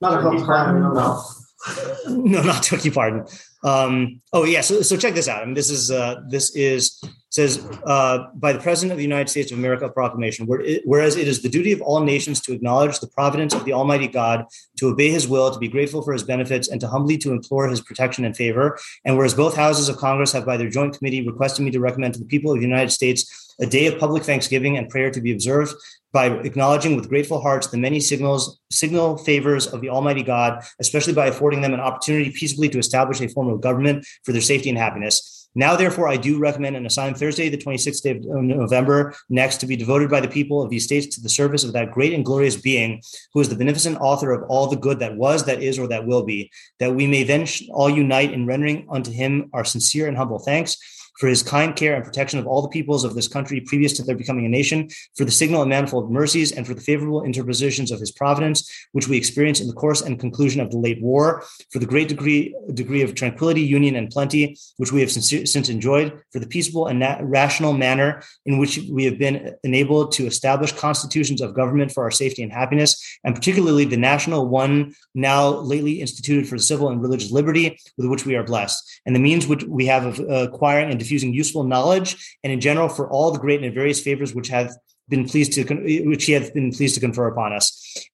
Not 0.00 0.18
a 0.18 0.20
close 0.20 0.42
crime. 0.44 0.80
No, 0.80 1.20
no. 1.66 1.94
no, 2.08 2.42
not 2.42 2.62
Turkey 2.62 2.90
pardon. 2.90 3.26
Um, 3.62 4.20
oh 4.32 4.44
yeah. 4.44 4.60
So 4.60 4.82
so 4.82 4.96
check 4.96 5.14
this 5.14 5.28
out. 5.28 5.42
I 5.42 5.44
mean, 5.44 5.54
this 5.54 5.70
is 5.70 5.90
uh, 5.90 6.20
this 6.28 6.54
is 6.54 7.00
says 7.34 7.66
uh, 7.84 8.26
by 8.34 8.52
the 8.52 8.60
President 8.60 8.92
of 8.92 8.96
the 8.96 9.02
United 9.02 9.28
States 9.28 9.50
of 9.50 9.58
America 9.58 9.88
proclamation. 9.88 10.46
Whereas 10.46 11.16
it 11.16 11.26
is 11.26 11.42
the 11.42 11.48
duty 11.48 11.72
of 11.72 11.82
all 11.82 11.98
nations 11.98 12.40
to 12.42 12.52
acknowledge 12.52 13.00
the 13.00 13.08
providence 13.08 13.52
of 13.52 13.64
the 13.64 13.72
Almighty 13.72 14.06
God, 14.06 14.44
to 14.78 14.86
obey 14.86 15.10
His 15.10 15.26
will, 15.26 15.50
to 15.50 15.58
be 15.58 15.66
grateful 15.66 16.00
for 16.00 16.12
His 16.12 16.22
benefits, 16.22 16.68
and 16.68 16.80
to 16.80 16.86
humbly 16.86 17.18
to 17.18 17.32
implore 17.32 17.68
His 17.68 17.80
protection 17.80 18.24
and 18.24 18.36
favor. 18.36 18.78
And 19.04 19.16
whereas 19.16 19.34
both 19.34 19.56
houses 19.56 19.88
of 19.88 19.96
Congress 19.96 20.30
have 20.30 20.46
by 20.46 20.56
their 20.56 20.70
joint 20.70 20.96
committee 20.96 21.26
requested 21.26 21.64
me 21.64 21.72
to 21.72 21.80
recommend 21.80 22.14
to 22.14 22.20
the 22.20 22.26
people 22.26 22.52
of 22.52 22.58
the 22.58 22.66
United 22.66 22.90
States 22.90 23.56
a 23.60 23.66
day 23.66 23.86
of 23.86 23.98
public 23.98 24.22
thanksgiving 24.22 24.76
and 24.76 24.88
prayer 24.88 25.10
to 25.10 25.20
be 25.20 25.32
observed 25.32 25.74
by 26.12 26.26
acknowledging 26.26 26.94
with 26.94 27.08
grateful 27.08 27.40
hearts 27.40 27.68
the 27.68 27.76
many 27.76 28.00
signals 28.00 28.58
signal 28.70 29.16
favors 29.16 29.68
of 29.68 29.80
the 29.80 29.88
almighty 29.88 30.24
god 30.24 30.60
especially 30.80 31.12
by 31.12 31.26
affording 31.26 31.60
them 31.60 31.72
an 31.72 31.78
opportunity 31.78 32.30
peaceably 32.30 32.68
to 32.68 32.78
establish 32.78 33.20
a 33.20 33.28
form 33.28 33.48
of 33.48 33.60
government 33.60 34.04
for 34.24 34.32
their 34.32 34.40
safety 34.40 34.68
and 34.68 34.78
happiness 34.78 35.33
now 35.54 35.76
therefore 35.76 36.08
i 36.08 36.16
do 36.16 36.38
recommend 36.38 36.76
and 36.76 36.86
assign 36.86 37.14
thursday 37.14 37.48
the 37.48 37.58
26th 37.58 38.02
day 38.02 38.10
of 38.10 38.24
november 38.24 39.14
next 39.28 39.58
to 39.58 39.66
be 39.66 39.76
devoted 39.76 40.10
by 40.10 40.20
the 40.20 40.28
people 40.28 40.62
of 40.62 40.70
these 40.70 40.84
states 40.84 41.06
to 41.14 41.20
the 41.20 41.28
service 41.28 41.64
of 41.64 41.72
that 41.72 41.90
great 41.90 42.12
and 42.12 42.24
glorious 42.24 42.56
being 42.56 43.02
who 43.32 43.40
is 43.40 43.48
the 43.48 43.56
beneficent 43.56 43.96
author 44.00 44.32
of 44.32 44.42
all 44.48 44.66
the 44.66 44.76
good 44.76 44.98
that 44.98 45.16
was 45.16 45.44
that 45.44 45.62
is 45.62 45.78
or 45.78 45.88
that 45.88 46.06
will 46.06 46.24
be 46.24 46.50
that 46.78 46.94
we 46.94 47.06
may 47.06 47.22
then 47.22 47.46
all 47.70 47.90
unite 47.90 48.32
in 48.32 48.46
rendering 48.46 48.86
unto 48.90 49.10
him 49.10 49.48
our 49.52 49.64
sincere 49.64 50.08
and 50.08 50.16
humble 50.16 50.38
thanks 50.38 50.76
for 51.18 51.28
his 51.28 51.42
kind 51.42 51.76
care 51.76 51.94
and 51.94 52.04
protection 52.04 52.38
of 52.38 52.46
all 52.46 52.62
the 52.62 52.68
peoples 52.68 53.04
of 53.04 53.14
this 53.14 53.28
country 53.28 53.60
previous 53.60 53.92
to 53.94 54.02
their 54.02 54.16
becoming 54.16 54.46
a 54.46 54.48
nation, 54.48 54.88
for 55.16 55.24
the 55.24 55.30
signal 55.30 55.62
and 55.62 55.70
manifold 55.70 56.10
mercies, 56.10 56.52
and 56.52 56.66
for 56.66 56.74
the 56.74 56.80
favorable 56.80 57.24
interpositions 57.24 57.90
of 57.90 58.00
his 58.00 58.10
providence, 58.10 58.70
which 58.92 59.08
we 59.08 59.16
experienced 59.16 59.60
in 59.60 59.68
the 59.68 59.74
course 59.74 60.00
and 60.02 60.18
conclusion 60.18 60.60
of 60.60 60.70
the 60.70 60.78
late 60.78 61.00
war, 61.00 61.44
for 61.70 61.78
the 61.78 61.86
great 61.86 62.08
degree 62.08 62.54
degree 62.74 63.02
of 63.02 63.14
tranquility, 63.14 63.60
union, 63.60 63.96
and 63.96 64.10
plenty, 64.10 64.56
which 64.76 64.92
we 64.92 65.00
have 65.00 65.10
since, 65.10 65.28
since 65.50 65.68
enjoyed, 65.68 66.20
for 66.32 66.38
the 66.38 66.46
peaceable 66.46 66.86
and 66.86 66.98
na- 66.98 67.18
rational 67.22 67.72
manner 67.72 68.22
in 68.46 68.58
which 68.58 68.78
we 68.90 69.04
have 69.04 69.18
been 69.18 69.54
enabled 69.62 70.12
to 70.12 70.26
establish 70.26 70.72
constitutions 70.72 71.40
of 71.40 71.54
government 71.54 71.92
for 71.92 72.02
our 72.02 72.10
safety 72.10 72.42
and 72.42 72.52
happiness, 72.52 73.18
and 73.24 73.34
particularly 73.34 73.84
the 73.84 73.96
national 73.96 74.48
one 74.48 74.94
now 75.14 75.48
lately 75.48 76.00
instituted 76.00 76.48
for 76.48 76.58
civil 76.58 76.88
and 76.88 77.00
religious 77.00 77.30
liberty, 77.30 77.78
with 77.96 78.08
which 78.08 78.26
we 78.26 78.34
are 78.34 78.44
blessed, 78.44 79.00
and 79.06 79.14
the 79.14 79.20
means 79.20 79.46
which 79.46 79.64
we 79.64 79.86
have 79.86 80.04
of 80.04 80.20
uh, 80.20 80.48
acquiring 80.48 80.90
and 80.90 80.98
diffusing 81.04 81.32
useful 81.32 81.64
knowledge, 81.64 82.36
and 82.42 82.52
in 82.52 82.60
general 82.60 82.88
for 82.88 83.08
all 83.10 83.30
the 83.30 83.38
great 83.38 83.62
and 83.62 83.74
various 83.74 84.00
favors 84.00 84.34
which 84.34 84.48
have 84.48 84.70
been 85.08 85.28
pleased 85.28 85.52
to 85.52 85.62
which 86.10 86.24
he 86.24 86.32
hath 86.32 86.54
been 86.54 86.72
pleased 86.72 86.94
to 86.94 87.00
confer 87.00 87.26
upon 87.28 87.52
us, 87.52 87.66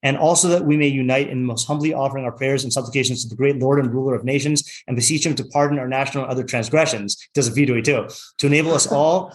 and 0.03 0.17
also 0.17 0.49
that 0.49 0.65
we 0.65 0.77
may 0.77 0.89
unite 0.89 1.29
in 1.31 1.45
most 1.45 1.67
humbly 1.67 1.95
offering 1.95 2.25
our 2.25 2.33
prayers 2.33 2.65
and 2.65 2.73
supplications 2.73 3.23
to 3.23 3.29
the 3.29 3.37
great 3.37 3.59
Lord 3.59 3.79
and 3.79 3.95
ruler 3.95 4.15
of 4.15 4.25
nations, 4.25 4.83
and 4.87 4.97
beseech 4.97 5.25
him 5.25 5.37
to 5.37 5.45
pardon 5.45 5.79
our 5.79 5.89
national 5.89 6.25
and 6.25 6.33
other 6.33 6.43
transgressions. 6.43 7.17
Does 7.33 7.47
a 7.47 7.53
vidui 7.53 7.85
too, 7.85 8.09
to 8.39 8.47
enable 8.47 8.73
us 8.73 8.91
all 8.91 9.33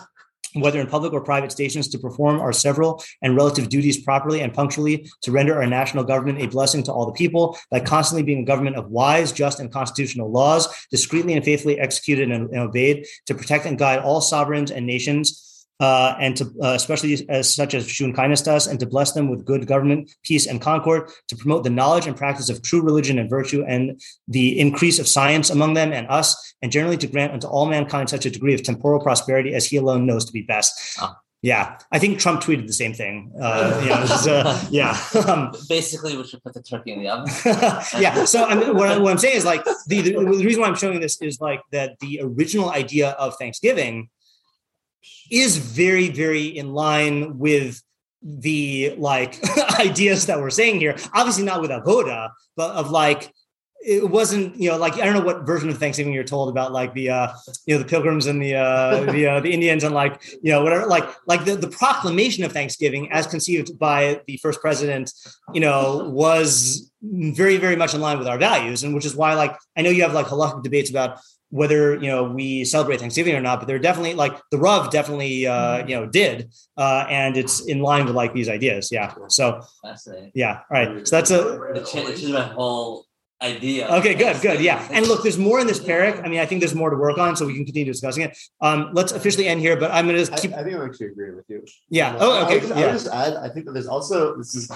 whether 0.62 0.80
in 0.80 0.88
public 0.88 1.14
or 1.14 1.22
private 1.22 1.52
stations, 1.52 1.88
to 1.90 1.98
perform 1.98 2.40
our 2.40 2.54
several 2.54 3.04
and 3.22 3.36
relative 3.36 3.70
duties 3.70 4.02
properly 4.04 4.42
and 4.42 4.54
punctually, 4.54 5.10
to 5.22 5.32
render 5.32 5.56
our 5.56 5.68
national 5.68 6.04
government 6.04 6.42
a 6.42 6.48
blessing 6.48 6.84
to 6.84 6.92
all 6.92 7.06
the 7.06 7.12
people 7.12 7.58
by 7.72 7.80
constantly 7.80 8.24
being 8.24 8.44
a 8.44 8.46
government 8.46 8.76
of 8.76 8.90
wise, 8.90 9.32
just, 9.32 9.60
and 9.60 9.72
constitutional 9.72 10.32
laws, 10.32 10.88
discreetly 10.92 11.34
and 11.34 11.46
faithfully 11.46 11.80
executed 11.80 12.32
and, 12.32 12.50
and 12.50 12.60
obeyed, 12.60 13.06
to 13.26 13.36
protect 13.36 13.66
and 13.66 13.78
guide 13.78 14.00
all 14.00 14.22
sovereigns 14.22 14.72
and 14.72 14.86
nations 14.86 15.55
uh, 15.80 16.16
and 16.20 16.38
to 16.38 16.46
uh, 16.62 16.74
especially 16.74 17.28
as 17.30 17.54
such 17.54 17.74
as 17.74 17.88
shown 17.88 18.14
kindness 18.14 18.42
to 18.44 18.54
us, 18.54 18.68
and 18.68 18.80
to 18.80 18.86
bless 18.86 19.12
them 19.12 19.30
with 19.30 19.46
good 19.46 19.68
government, 19.68 20.12
peace, 20.24 20.48
and 20.48 20.62
concord, 20.62 21.10
to 21.28 21.36
promote 21.36 21.64
the 21.64 21.70
knowledge 21.70 22.08
and 22.08 22.16
practice 22.16 22.50
of 22.50 22.62
true 22.62 22.82
religion 22.82 23.20
and 23.20 23.30
virtue, 23.30 23.64
and 23.68 24.02
the 24.28 24.60
increase 24.60 25.00
of 25.00 25.08
science 25.08 25.50
among 25.50 25.74
them 25.74 25.92
and 25.92 26.08
us, 26.08 26.56
and 26.62 26.72
generally 26.72 26.98
to 26.98 27.08
grant 27.08 27.34
unto 27.34 27.48
all 27.48 27.66
mankind 27.66 28.10
such 28.10 28.26
a 28.26 28.30
degree 28.30 28.54
of 28.54 28.64
temporal 28.64 29.02
prosperity 29.02 29.54
as 29.54 29.66
He 29.66 29.78
alone 29.78 30.06
knows 30.06 30.26
to 30.26 30.34
be 30.34 30.42
best. 30.42 30.98
Ah. 31.00 31.20
Yeah, 31.46 31.78
I 31.92 32.00
think 32.00 32.18
Trump 32.18 32.42
tweeted 32.42 32.66
the 32.66 32.74
same 32.74 32.94
thing. 32.94 33.32
Uh, 33.40 33.80
you 33.84 33.90
know, 33.90 34.02
is, 34.02 34.28
uh, 34.28 34.66
yeah. 34.72 34.98
Um, 35.28 35.52
Basically, 35.70 36.18
we 36.18 36.26
should 36.26 36.42
put 36.44 36.56
the 36.56 36.64
turkey 36.64 36.92
in 36.92 37.00
the 37.00 37.10
oven. 37.10 37.32
yeah. 38.02 38.26
So 38.26 38.46
I 38.46 38.56
mean, 38.56 38.76
what, 38.76 38.90
I, 38.90 38.98
what 38.98 39.12
I'm 39.12 39.20
saying 39.20 39.36
is 39.36 39.46
like 39.46 39.64
the, 39.64 40.02
the 40.02 40.14
the 40.14 40.44
reason 40.44 40.62
why 40.62 40.68
I'm 40.68 40.76
showing 40.76 41.00
this 41.02 41.22
is 41.22 41.40
like 41.40 41.62
that 41.72 42.00
the 42.00 42.22
original 42.24 42.72
idea 42.72 43.12
of 43.12 43.36
Thanksgiving 43.38 44.10
is 45.32 45.58
very 45.58 46.10
very 46.10 46.46
in 46.46 46.74
line 46.74 47.38
with 47.38 47.82
the 48.26 48.96
like 48.98 49.40
ideas 49.80 50.26
that 50.26 50.40
we're 50.40 50.50
saying 50.50 50.80
here. 50.80 50.96
Obviously 51.14 51.44
not 51.44 51.62
with 51.62 51.70
avoda, 51.70 52.32
but 52.58 52.72
of 52.72 52.90
like 52.90 53.32
it 53.86 54.10
wasn't 54.10 54.60
you 54.60 54.70
know 54.70 54.78
like 54.78 54.94
I 54.96 55.06
don't 55.06 55.14
know 55.14 55.22
what 55.22 55.46
version 55.46 55.70
of 55.70 55.78
Thanksgiving 55.78 56.12
you're 56.12 56.24
told 56.24 56.50
about 56.50 56.72
like 56.72 56.94
the 56.96 57.12
uh 57.12 57.34
you 57.68 57.76
know 57.76 57.84
the 57.84 57.88
pilgrims 57.88 58.26
and 58.26 58.42
the 58.42 58.56
uh 58.56 59.04
the 59.12 59.28
uh, 59.28 59.40
the 59.42 59.54
Indians 59.54 59.84
and 59.84 59.94
like 59.94 60.22
you 60.42 60.52
know 60.52 60.64
whatever 60.64 60.88
like 60.88 61.08
like 61.28 61.46
the, 61.46 61.56
the 61.56 61.70
proclamation 61.70 62.44
of 62.44 62.52
Thanksgiving 62.52 63.12
as 63.12 63.28
conceived 63.28 63.78
by 63.78 64.22
the 64.26 64.38
first 64.38 64.60
president 64.60 65.14
you 65.54 65.62
know 65.62 66.10
was 66.10 66.92
very 67.04 67.58
very 67.58 67.76
much 67.76 67.94
in 67.94 68.02
line 68.02 68.18
with 68.18 68.28
our 68.28 68.40
values 68.40 68.84
and 68.84 68.96
which 68.96 69.06
is 69.06 69.16
why 69.16 69.36
like 69.36 69.56
I 69.78 69.84
know 69.84 69.92
you 69.92 70.02
have 70.02 70.14
like 70.14 70.26
halakhic 70.26 70.64
debates 70.64 70.90
about 70.90 71.20
whether 71.50 71.96
you 71.96 72.08
know 72.08 72.24
we 72.26 72.66
celebrate 72.66 73.00
Thanksgiving 73.00 73.36
or 73.36 73.42
not, 73.42 73.60
but 73.60 73.68
they're 73.68 73.80
definitely 73.80 74.14
like 74.16 74.40
the 74.52 74.58
Rav 74.58 74.90
definitely 74.92 75.48
uh, 75.48 75.86
you 75.88 75.96
know 75.96 76.06
did, 76.06 76.52
uh, 76.78 77.06
and 77.10 77.38
it's 77.38 77.66
in 77.66 77.80
line 77.82 78.06
with 78.06 78.16
like 78.16 78.34
these 78.34 78.50
ideas. 78.50 78.92
Yeah. 78.92 79.14
So 79.30 79.62
Fascinating. 79.84 80.32
yeah. 80.36 80.62
All 80.70 80.78
right. 80.86 81.08
So 81.08 81.16
that's 81.16 81.32
a 81.32 81.62
It 81.74 81.86
cha- 81.86 82.00
it 82.00 82.18
changed 82.18 82.34
my 82.34 82.42
whole 82.42 83.06
idea. 83.44 83.88
okay. 84.00 84.16
Good. 84.16 84.42
Good. 84.42 84.62
Yeah. 84.62 84.86
And 84.92 85.08
look, 85.08 85.22
there's 85.24 85.38
more 85.38 85.60
in 85.60 85.68
this 85.68 85.80
parak. 85.80 86.24
I 86.26 86.28
mean, 86.30 86.40
I 86.40 86.46
think 86.46 86.62
there's 86.62 86.74
more 86.76 86.90
to 86.90 86.98
work 86.98 87.18
on, 87.18 87.36
so 87.36 87.46
we 87.46 87.54
can 87.54 87.66
continue 87.66 87.92
discussing 87.92 88.24
it. 88.24 88.38
Um, 88.62 88.90
let's 88.94 89.12
officially 89.12 89.48
end 89.48 89.60
here, 89.62 89.76
but 89.78 89.92
I'm 89.92 90.08
going 90.08 90.24
to 90.26 90.34
I, 90.34 90.38
keep. 90.38 90.54
I 90.54 90.64
think 90.64 90.76
I'm 90.76 90.82
actually 90.86 91.08
agreeing 91.08 91.36
with 91.36 91.46
you. 91.50 91.64
Yeah. 91.90 92.18
Oh, 92.20 92.40
I 92.40 92.46
okay. 92.46 92.54
would 92.56 92.62
just, 92.64 92.74
I 92.74 92.80
Yeah. 92.80 92.86
would 92.88 92.94
just 92.94 93.08
add. 93.08 93.34
I 93.36 93.50
think 93.50 93.66
that 93.68 93.74
there's 93.74 93.88
also 93.88 94.36
this 94.38 94.56
is 94.56 94.72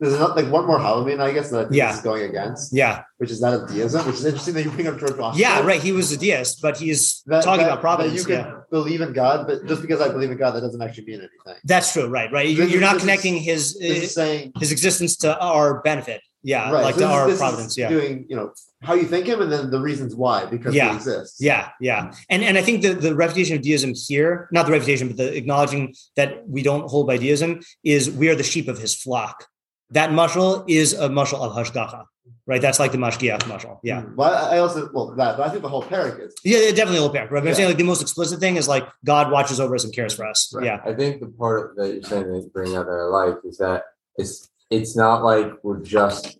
there's 0.00 0.18
not 0.18 0.36
like 0.36 0.50
one 0.50 0.66
more 0.66 0.78
Halloween, 0.78 1.20
I 1.20 1.32
guess, 1.32 1.50
that 1.50 1.66
I 1.66 1.74
Yeah. 1.74 1.94
is 1.94 2.00
going 2.00 2.22
against, 2.24 2.72
Yeah. 2.72 3.02
which 3.18 3.30
is 3.30 3.40
that 3.40 3.54
of 3.54 3.68
deism, 3.68 4.04
which 4.06 4.16
is 4.16 4.24
interesting 4.26 4.54
that 4.54 4.64
you 4.64 4.70
bring 4.70 4.86
up 4.86 4.98
George 4.98 5.16
Washington. 5.16 5.40
Yeah. 5.40 5.64
Right. 5.66 5.80
He 5.82 5.92
was 5.92 6.12
a 6.12 6.16
deist, 6.18 6.60
but 6.60 6.76
he's 6.76 7.22
That, 7.26 7.42
talking 7.44 7.64
that- 7.64 7.72
about 7.72 7.80
providence. 7.80 8.26
You 8.28 8.34
yeah. 8.34 8.42
can 8.42 8.54
believe 8.70 9.00
in 9.00 9.12
God, 9.12 9.46
but 9.46 9.66
just 9.66 9.80
because 9.80 10.00
I 10.00 10.08
believe 10.08 10.30
in 10.30 10.36
God, 10.36 10.50
that 10.52 10.60
doesn't 10.60 10.82
actually 10.82 11.06
mean 11.06 11.20
anything. 11.20 11.60
That's 11.64 11.92
true. 11.92 12.08
Right. 12.08 12.30
Right. 12.30 12.48
You're, 12.48 12.64
This 12.66 12.74
you're 12.74 12.82
is- 12.82 12.86
not 12.88 12.92
this 12.94 13.02
is- 13.02 13.06
connecting 13.08 13.36
his 13.36 13.74
This 13.74 13.98
is 14.04 14.04
uh, 14.16 14.20
saying 14.20 14.52
his 14.58 14.70
existence 14.72 15.16
to 15.18 15.38
our 15.40 15.80
benefit. 15.82 16.20
Yeah. 16.42 16.70
right, 16.70 16.84
Like 16.84 16.94
so 16.96 17.06
our 17.08 17.28
is 17.28 17.38
providence. 17.38 17.76
Yeah. 17.76 17.88
doing 17.88 18.24
you 18.28 18.36
know 18.36 18.52
how 18.82 18.94
you 18.94 19.04
think 19.04 19.26
him, 19.26 19.40
and 19.40 19.50
then 19.50 19.70
the 19.70 19.80
reasons 19.80 20.14
why 20.14 20.44
because 20.44 20.74
Yeah. 20.76 20.90
he 20.90 20.96
exists. 20.96 21.40
Yeah, 21.40 21.70
yeah, 21.80 22.12
and 22.28 22.44
and 22.44 22.56
I 22.56 22.62
think 22.62 22.82
the 22.82 22.92
the 22.94 23.16
refutation 23.16 23.56
of 23.56 23.62
deism 23.62 23.94
here, 23.96 24.48
not 24.52 24.66
the 24.66 24.70
refutation, 24.72 25.08
but 25.08 25.16
the 25.16 25.34
acknowledging 25.36 25.94
that 26.14 26.48
we 26.48 26.62
don't 26.62 26.88
hold 26.88 27.08
by 27.08 27.16
deism 27.16 27.60
is 27.82 28.08
we 28.10 28.28
are 28.28 28.36
the 28.36 28.44
sheep 28.44 28.68
of 28.68 28.78
his 28.78 28.94
flock. 28.94 29.46
That 29.90 30.10
mushal 30.10 30.64
is 30.68 30.92
a 30.94 31.08
mushal 31.08 31.40
of 31.40 31.52
hashgacha, 31.54 32.04
right? 32.46 32.60
That's 32.60 32.78
like 32.80 32.92
the 32.92 32.98
mashgiach 32.98 33.40
mushal. 33.42 33.78
Yeah, 33.82 34.02
Mm. 34.02 34.16
Well, 34.16 34.34
I 34.34 34.56
I 34.56 34.58
also 34.58 34.90
well 34.92 35.14
that, 35.16 35.36
but 35.36 35.46
I 35.46 35.50
think 35.50 35.62
the 35.62 35.68
whole 35.68 35.82
parak 35.82 36.20
is. 36.20 36.34
yeah, 36.44 36.58
yeah, 36.58 36.70
definitely 36.70 36.98
a 36.98 37.02
little 37.02 37.14
parak. 37.14 37.30
Right? 37.30 37.42
But 37.42 37.48
I'm 37.50 37.54
saying 37.54 37.68
like 37.68 37.78
the 37.78 37.84
most 37.84 38.02
explicit 38.02 38.40
thing 38.40 38.56
is 38.56 38.66
like 38.66 38.86
God 39.04 39.30
watches 39.30 39.60
over 39.60 39.74
us 39.74 39.84
and 39.84 39.92
cares 39.94 40.14
for 40.14 40.26
us. 40.26 40.52
Right. 40.54 40.66
Yeah, 40.66 40.80
I 40.84 40.92
think 40.92 41.20
the 41.20 41.28
part 41.28 41.76
that 41.76 41.92
you're 41.94 42.02
saying 42.02 42.32
that 42.32 42.38
you 42.38 42.50
bring 42.52 42.74
out 42.76 42.86
that 42.86 42.92
I 42.92 43.04
like 43.04 43.36
is 43.44 43.58
that 43.58 43.84
it's 44.16 44.50
it's 44.70 44.96
not 44.96 45.22
like 45.22 45.52
we're 45.62 45.80
just 45.80 46.38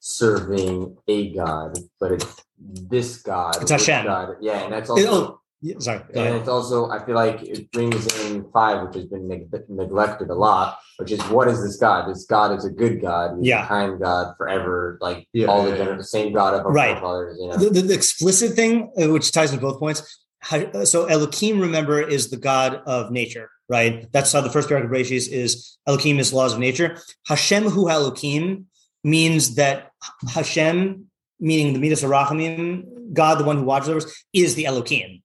serving 0.00 0.96
a 1.08 1.30
god, 1.34 1.78
but 2.00 2.12
it's 2.12 2.42
this 2.58 3.18
god. 3.22 3.56
It's 3.62 3.70
Hashem. 3.70 4.04
God. 4.06 4.36
Yeah, 4.40 4.64
and 4.64 4.72
that's 4.72 4.88
It- 4.90 5.06
also 5.06 5.32
oh, 5.34 5.39
yeah, 5.62 5.74
sorry. 5.78 6.00
And 6.14 6.36
it's 6.36 6.48
also 6.48 6.90
I 6.90 7.04
feel 7.04 7.14
like 7.14 7.42
it 7.42 7.70
brings 7.72 8.06
in 8.24 8.50
five, 8.52 8.86
which 8.86 8.94
has 8.96 9.04
been 9.06 9.28
neg- 9.28 9.48
neglected 9.68 10.30
a 10.30 10.34
lot, 10.34 10.78
which 10.98 11.12
is 11.12 11.20
what 11.24 11.48
is 11.48 11.62
this 11.62 11.76
God? 11.76 12.08
This 12.10 12.24
God 12.24 12.56
is 12.56 12.64
a 12.64 12.70
good 12.70 13.00
God, 13.00 13.36
he's 13.38 13.48
Yeah. 13.48 13.64
a 13.64 13.68
kind 13.68 14.00
God 14.00 14.34
forever, 14.38 14.98
like 15.00 15.26
Yeah, 15.32 15.46
all 15.46 15.64
the 15.64 15.70
yeah, 15.70 15.84
gener- 15.84 15.96
the 15.98 16.04
same 16.04 16.32
God 16.32 16.54
of 16.54 16.64
our 16.66 16.72
Right. 16.72 16.98
forefathers. 16.98 17.38
You 17.40 17.48
know, 17.48 17.56
the, 17.56 17.70
the, 17.70 17.82
the 17.82 17.94
explicit 17.94 18.54
thing, 18.54 18.90
uh, 19.00 19.08
which 19.10 19.30
ties 19.32 19.52
into 19.52 19.62
both 19.66 19.78
points. 19.78 20.00
Ha- 20.44 20.84
So 20.84 21.04
Elohim, 21.04 21.60
remember, 21.60 22.00
is 22.00 22.30
the 22.30 22.38
God 22.38 22.80
of 22.86 23.10
nature, 23.10 23.50
right? 23.68 24.10
That's 24.12 24.32
how 24.32 24.40
the 24.40 24.48
first 24.50 24.68
paragraph 24.68 24.90
of 24.90 24.96
Bereshit 24.96 25.28
is 25.28 25.76
Elohim 25.86 26.18
is 26.18 26.32
laws 26.32 26.54
of 26.54 26.58
nature. 26.58 26.96
Hashem 27.26 27.64
hu 27.64 27.90
Elohim 27.90 28.66
means 29.04 29.56
that 29.56 29.90
Hashem, 30.34 31.04
meaning 31.38 31.74
the 31.74 31.78
Midas 31.78 32.02
Harachamim, 32.02 33.12
God, 33.12 33.38
the 33.38 33.44
one 33.44 33.56
who 33.58 33.64
watches 33.64 33.88
over 33.90 33.98
us, 33.98 34.24
is 34.32 34.54
the 34.54 34.66
Elohim. 34.66 35.22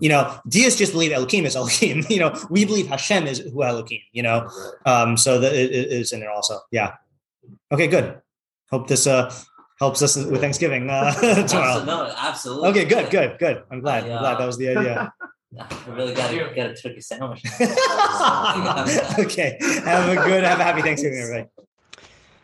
You 0.00 0.08
know, 0.08 0.36
deists 0.48 0.78
just 0.78 0.92
believe 0.92 1.12
Elohim 1.12 1.46
is 1.46 1.56
Elohim. 1.60 2.04
You 2.08 2.18
know, 2.18 2.46
we 2.50 2.64
believe 2.64 2.88
Hashem 2.88 3.26
is 3.26 3.38
hu 3.38 3.62
Elohim. 3.62 4.00
You 4.12 4.22
know, 4.22 4.50
um, 4.84 5.16
so 5.16 5.38
that 5.38 5.52
it, 5.52 5.70
it 5.70 5.92
is 5.92 6.12
in 6.12 6.20
there 6.20 6.30
also. 6.30 6.60
Yeah. 6.70 6.94
Okay, 7.70 7.86
good. 7.86 8.20
Hope 8.70 8.88
this 8.88 9.06
uh 9.06 9.32
helps 9.78 10.00
us 10.00 10.16
with 10.16 10.40
Thanksgiving 10.40 10.88
uh, 10.88 11.12
tomorrow. 11.46 11.84
No, 11.84 12.12
absolutely. 12.16 12.68
Okay, 12.70 12.84
good, 12.84 13.10
good, 13.10 13.38
good. 13.38 13.64
I'm 13.70 13.80
glad. 13.80 14.04
I, 14.04 14.12
I'm 14.14 14.20
glad 14.20 14.34
uh, 14.34 14.38
that 14.38 14.46
was 14.46 14.56
the 14.56 14.68
idea. 14.68 15.12
I 15.60 15.90
really 15.90 16.14
gotta 16.14 16.36
get 16.54 16.70
a 16.70 16.74
turkey 16.74 17.00
sandwich. 17.00 17.44
okay. 19.18 19.58
Have 19.84 20.08
a 20.08 20.14
good, 20.14 20.44
have 20.44 20.60
a 20.60 20.64
happy 20.64 20.82
Thanksgiving, 20.82 21.18
everybody. 21.18 21.48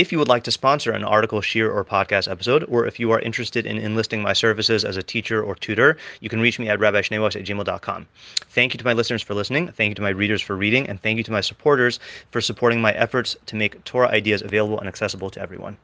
If 0.00 0.12
you 0.12 0.18
would 0.18 0.28
like 0.28 0.44
to 0.44 0.50
sponsor 0.50 0.92
an 0.92 1.04
article, 1.04 1.42
shear, 1.42 1.70
or 1.70 1.84
podcast 1.84 2.26
episode, 2.26 2.64
or 2.70 2.86
if 2.86 2.98
you 2.98 3.10
are 3.10 3.20
interested 3.20 3.66
in 3.66 3.76
enlisting 3.76 4.22
my 4.22 4.32
services 4.32 4.82
as 4.82 4.96
a 4.96 5.02
teacher 5.02 5.42
or 5.42 5.54
tutor, 5.54 5.98
you 6.20 6.30
can 6.30 6.40
reach 6.40 6.58
me 6.58 6.70
at 6.70 6.78
rabbischneeweiss 6.78 7.36
at 7.36 7.44
gmail.com. 7.44 8.06
Thank 8.48 8.72
you 8.72 8.78
to 8.78 8.84
my 8.86 8.94
listeners 8.94 9.20
for 9.20 9.34
listening, 9.34 9.68
thank 9.68 9.90
you 9.90 9.94
to 9.96 10.00
my 10.00 10.08
readers 10.08 10.40
for 10.40 10.56
reading, 10.56 10.88
and 10.88 11.02
thank 11.02 11.18
you 11.18 11.24
to 11.24 11.32
my 11.32 11.42
supporters 11.42 12.00
for 12.30 12.40
supporting 12.40 12.80
my 12.80 12.92
efforts 12.92 13.36
to 13.44 13.56
make 13.56 13.84
Torah 13.84 14.08
ideas 14.08 14.40
available 14.40 14.78
and 14.78 14.88
accessible 14.88 15.28
to 15.28 15.42
everyone. 15.42 15.76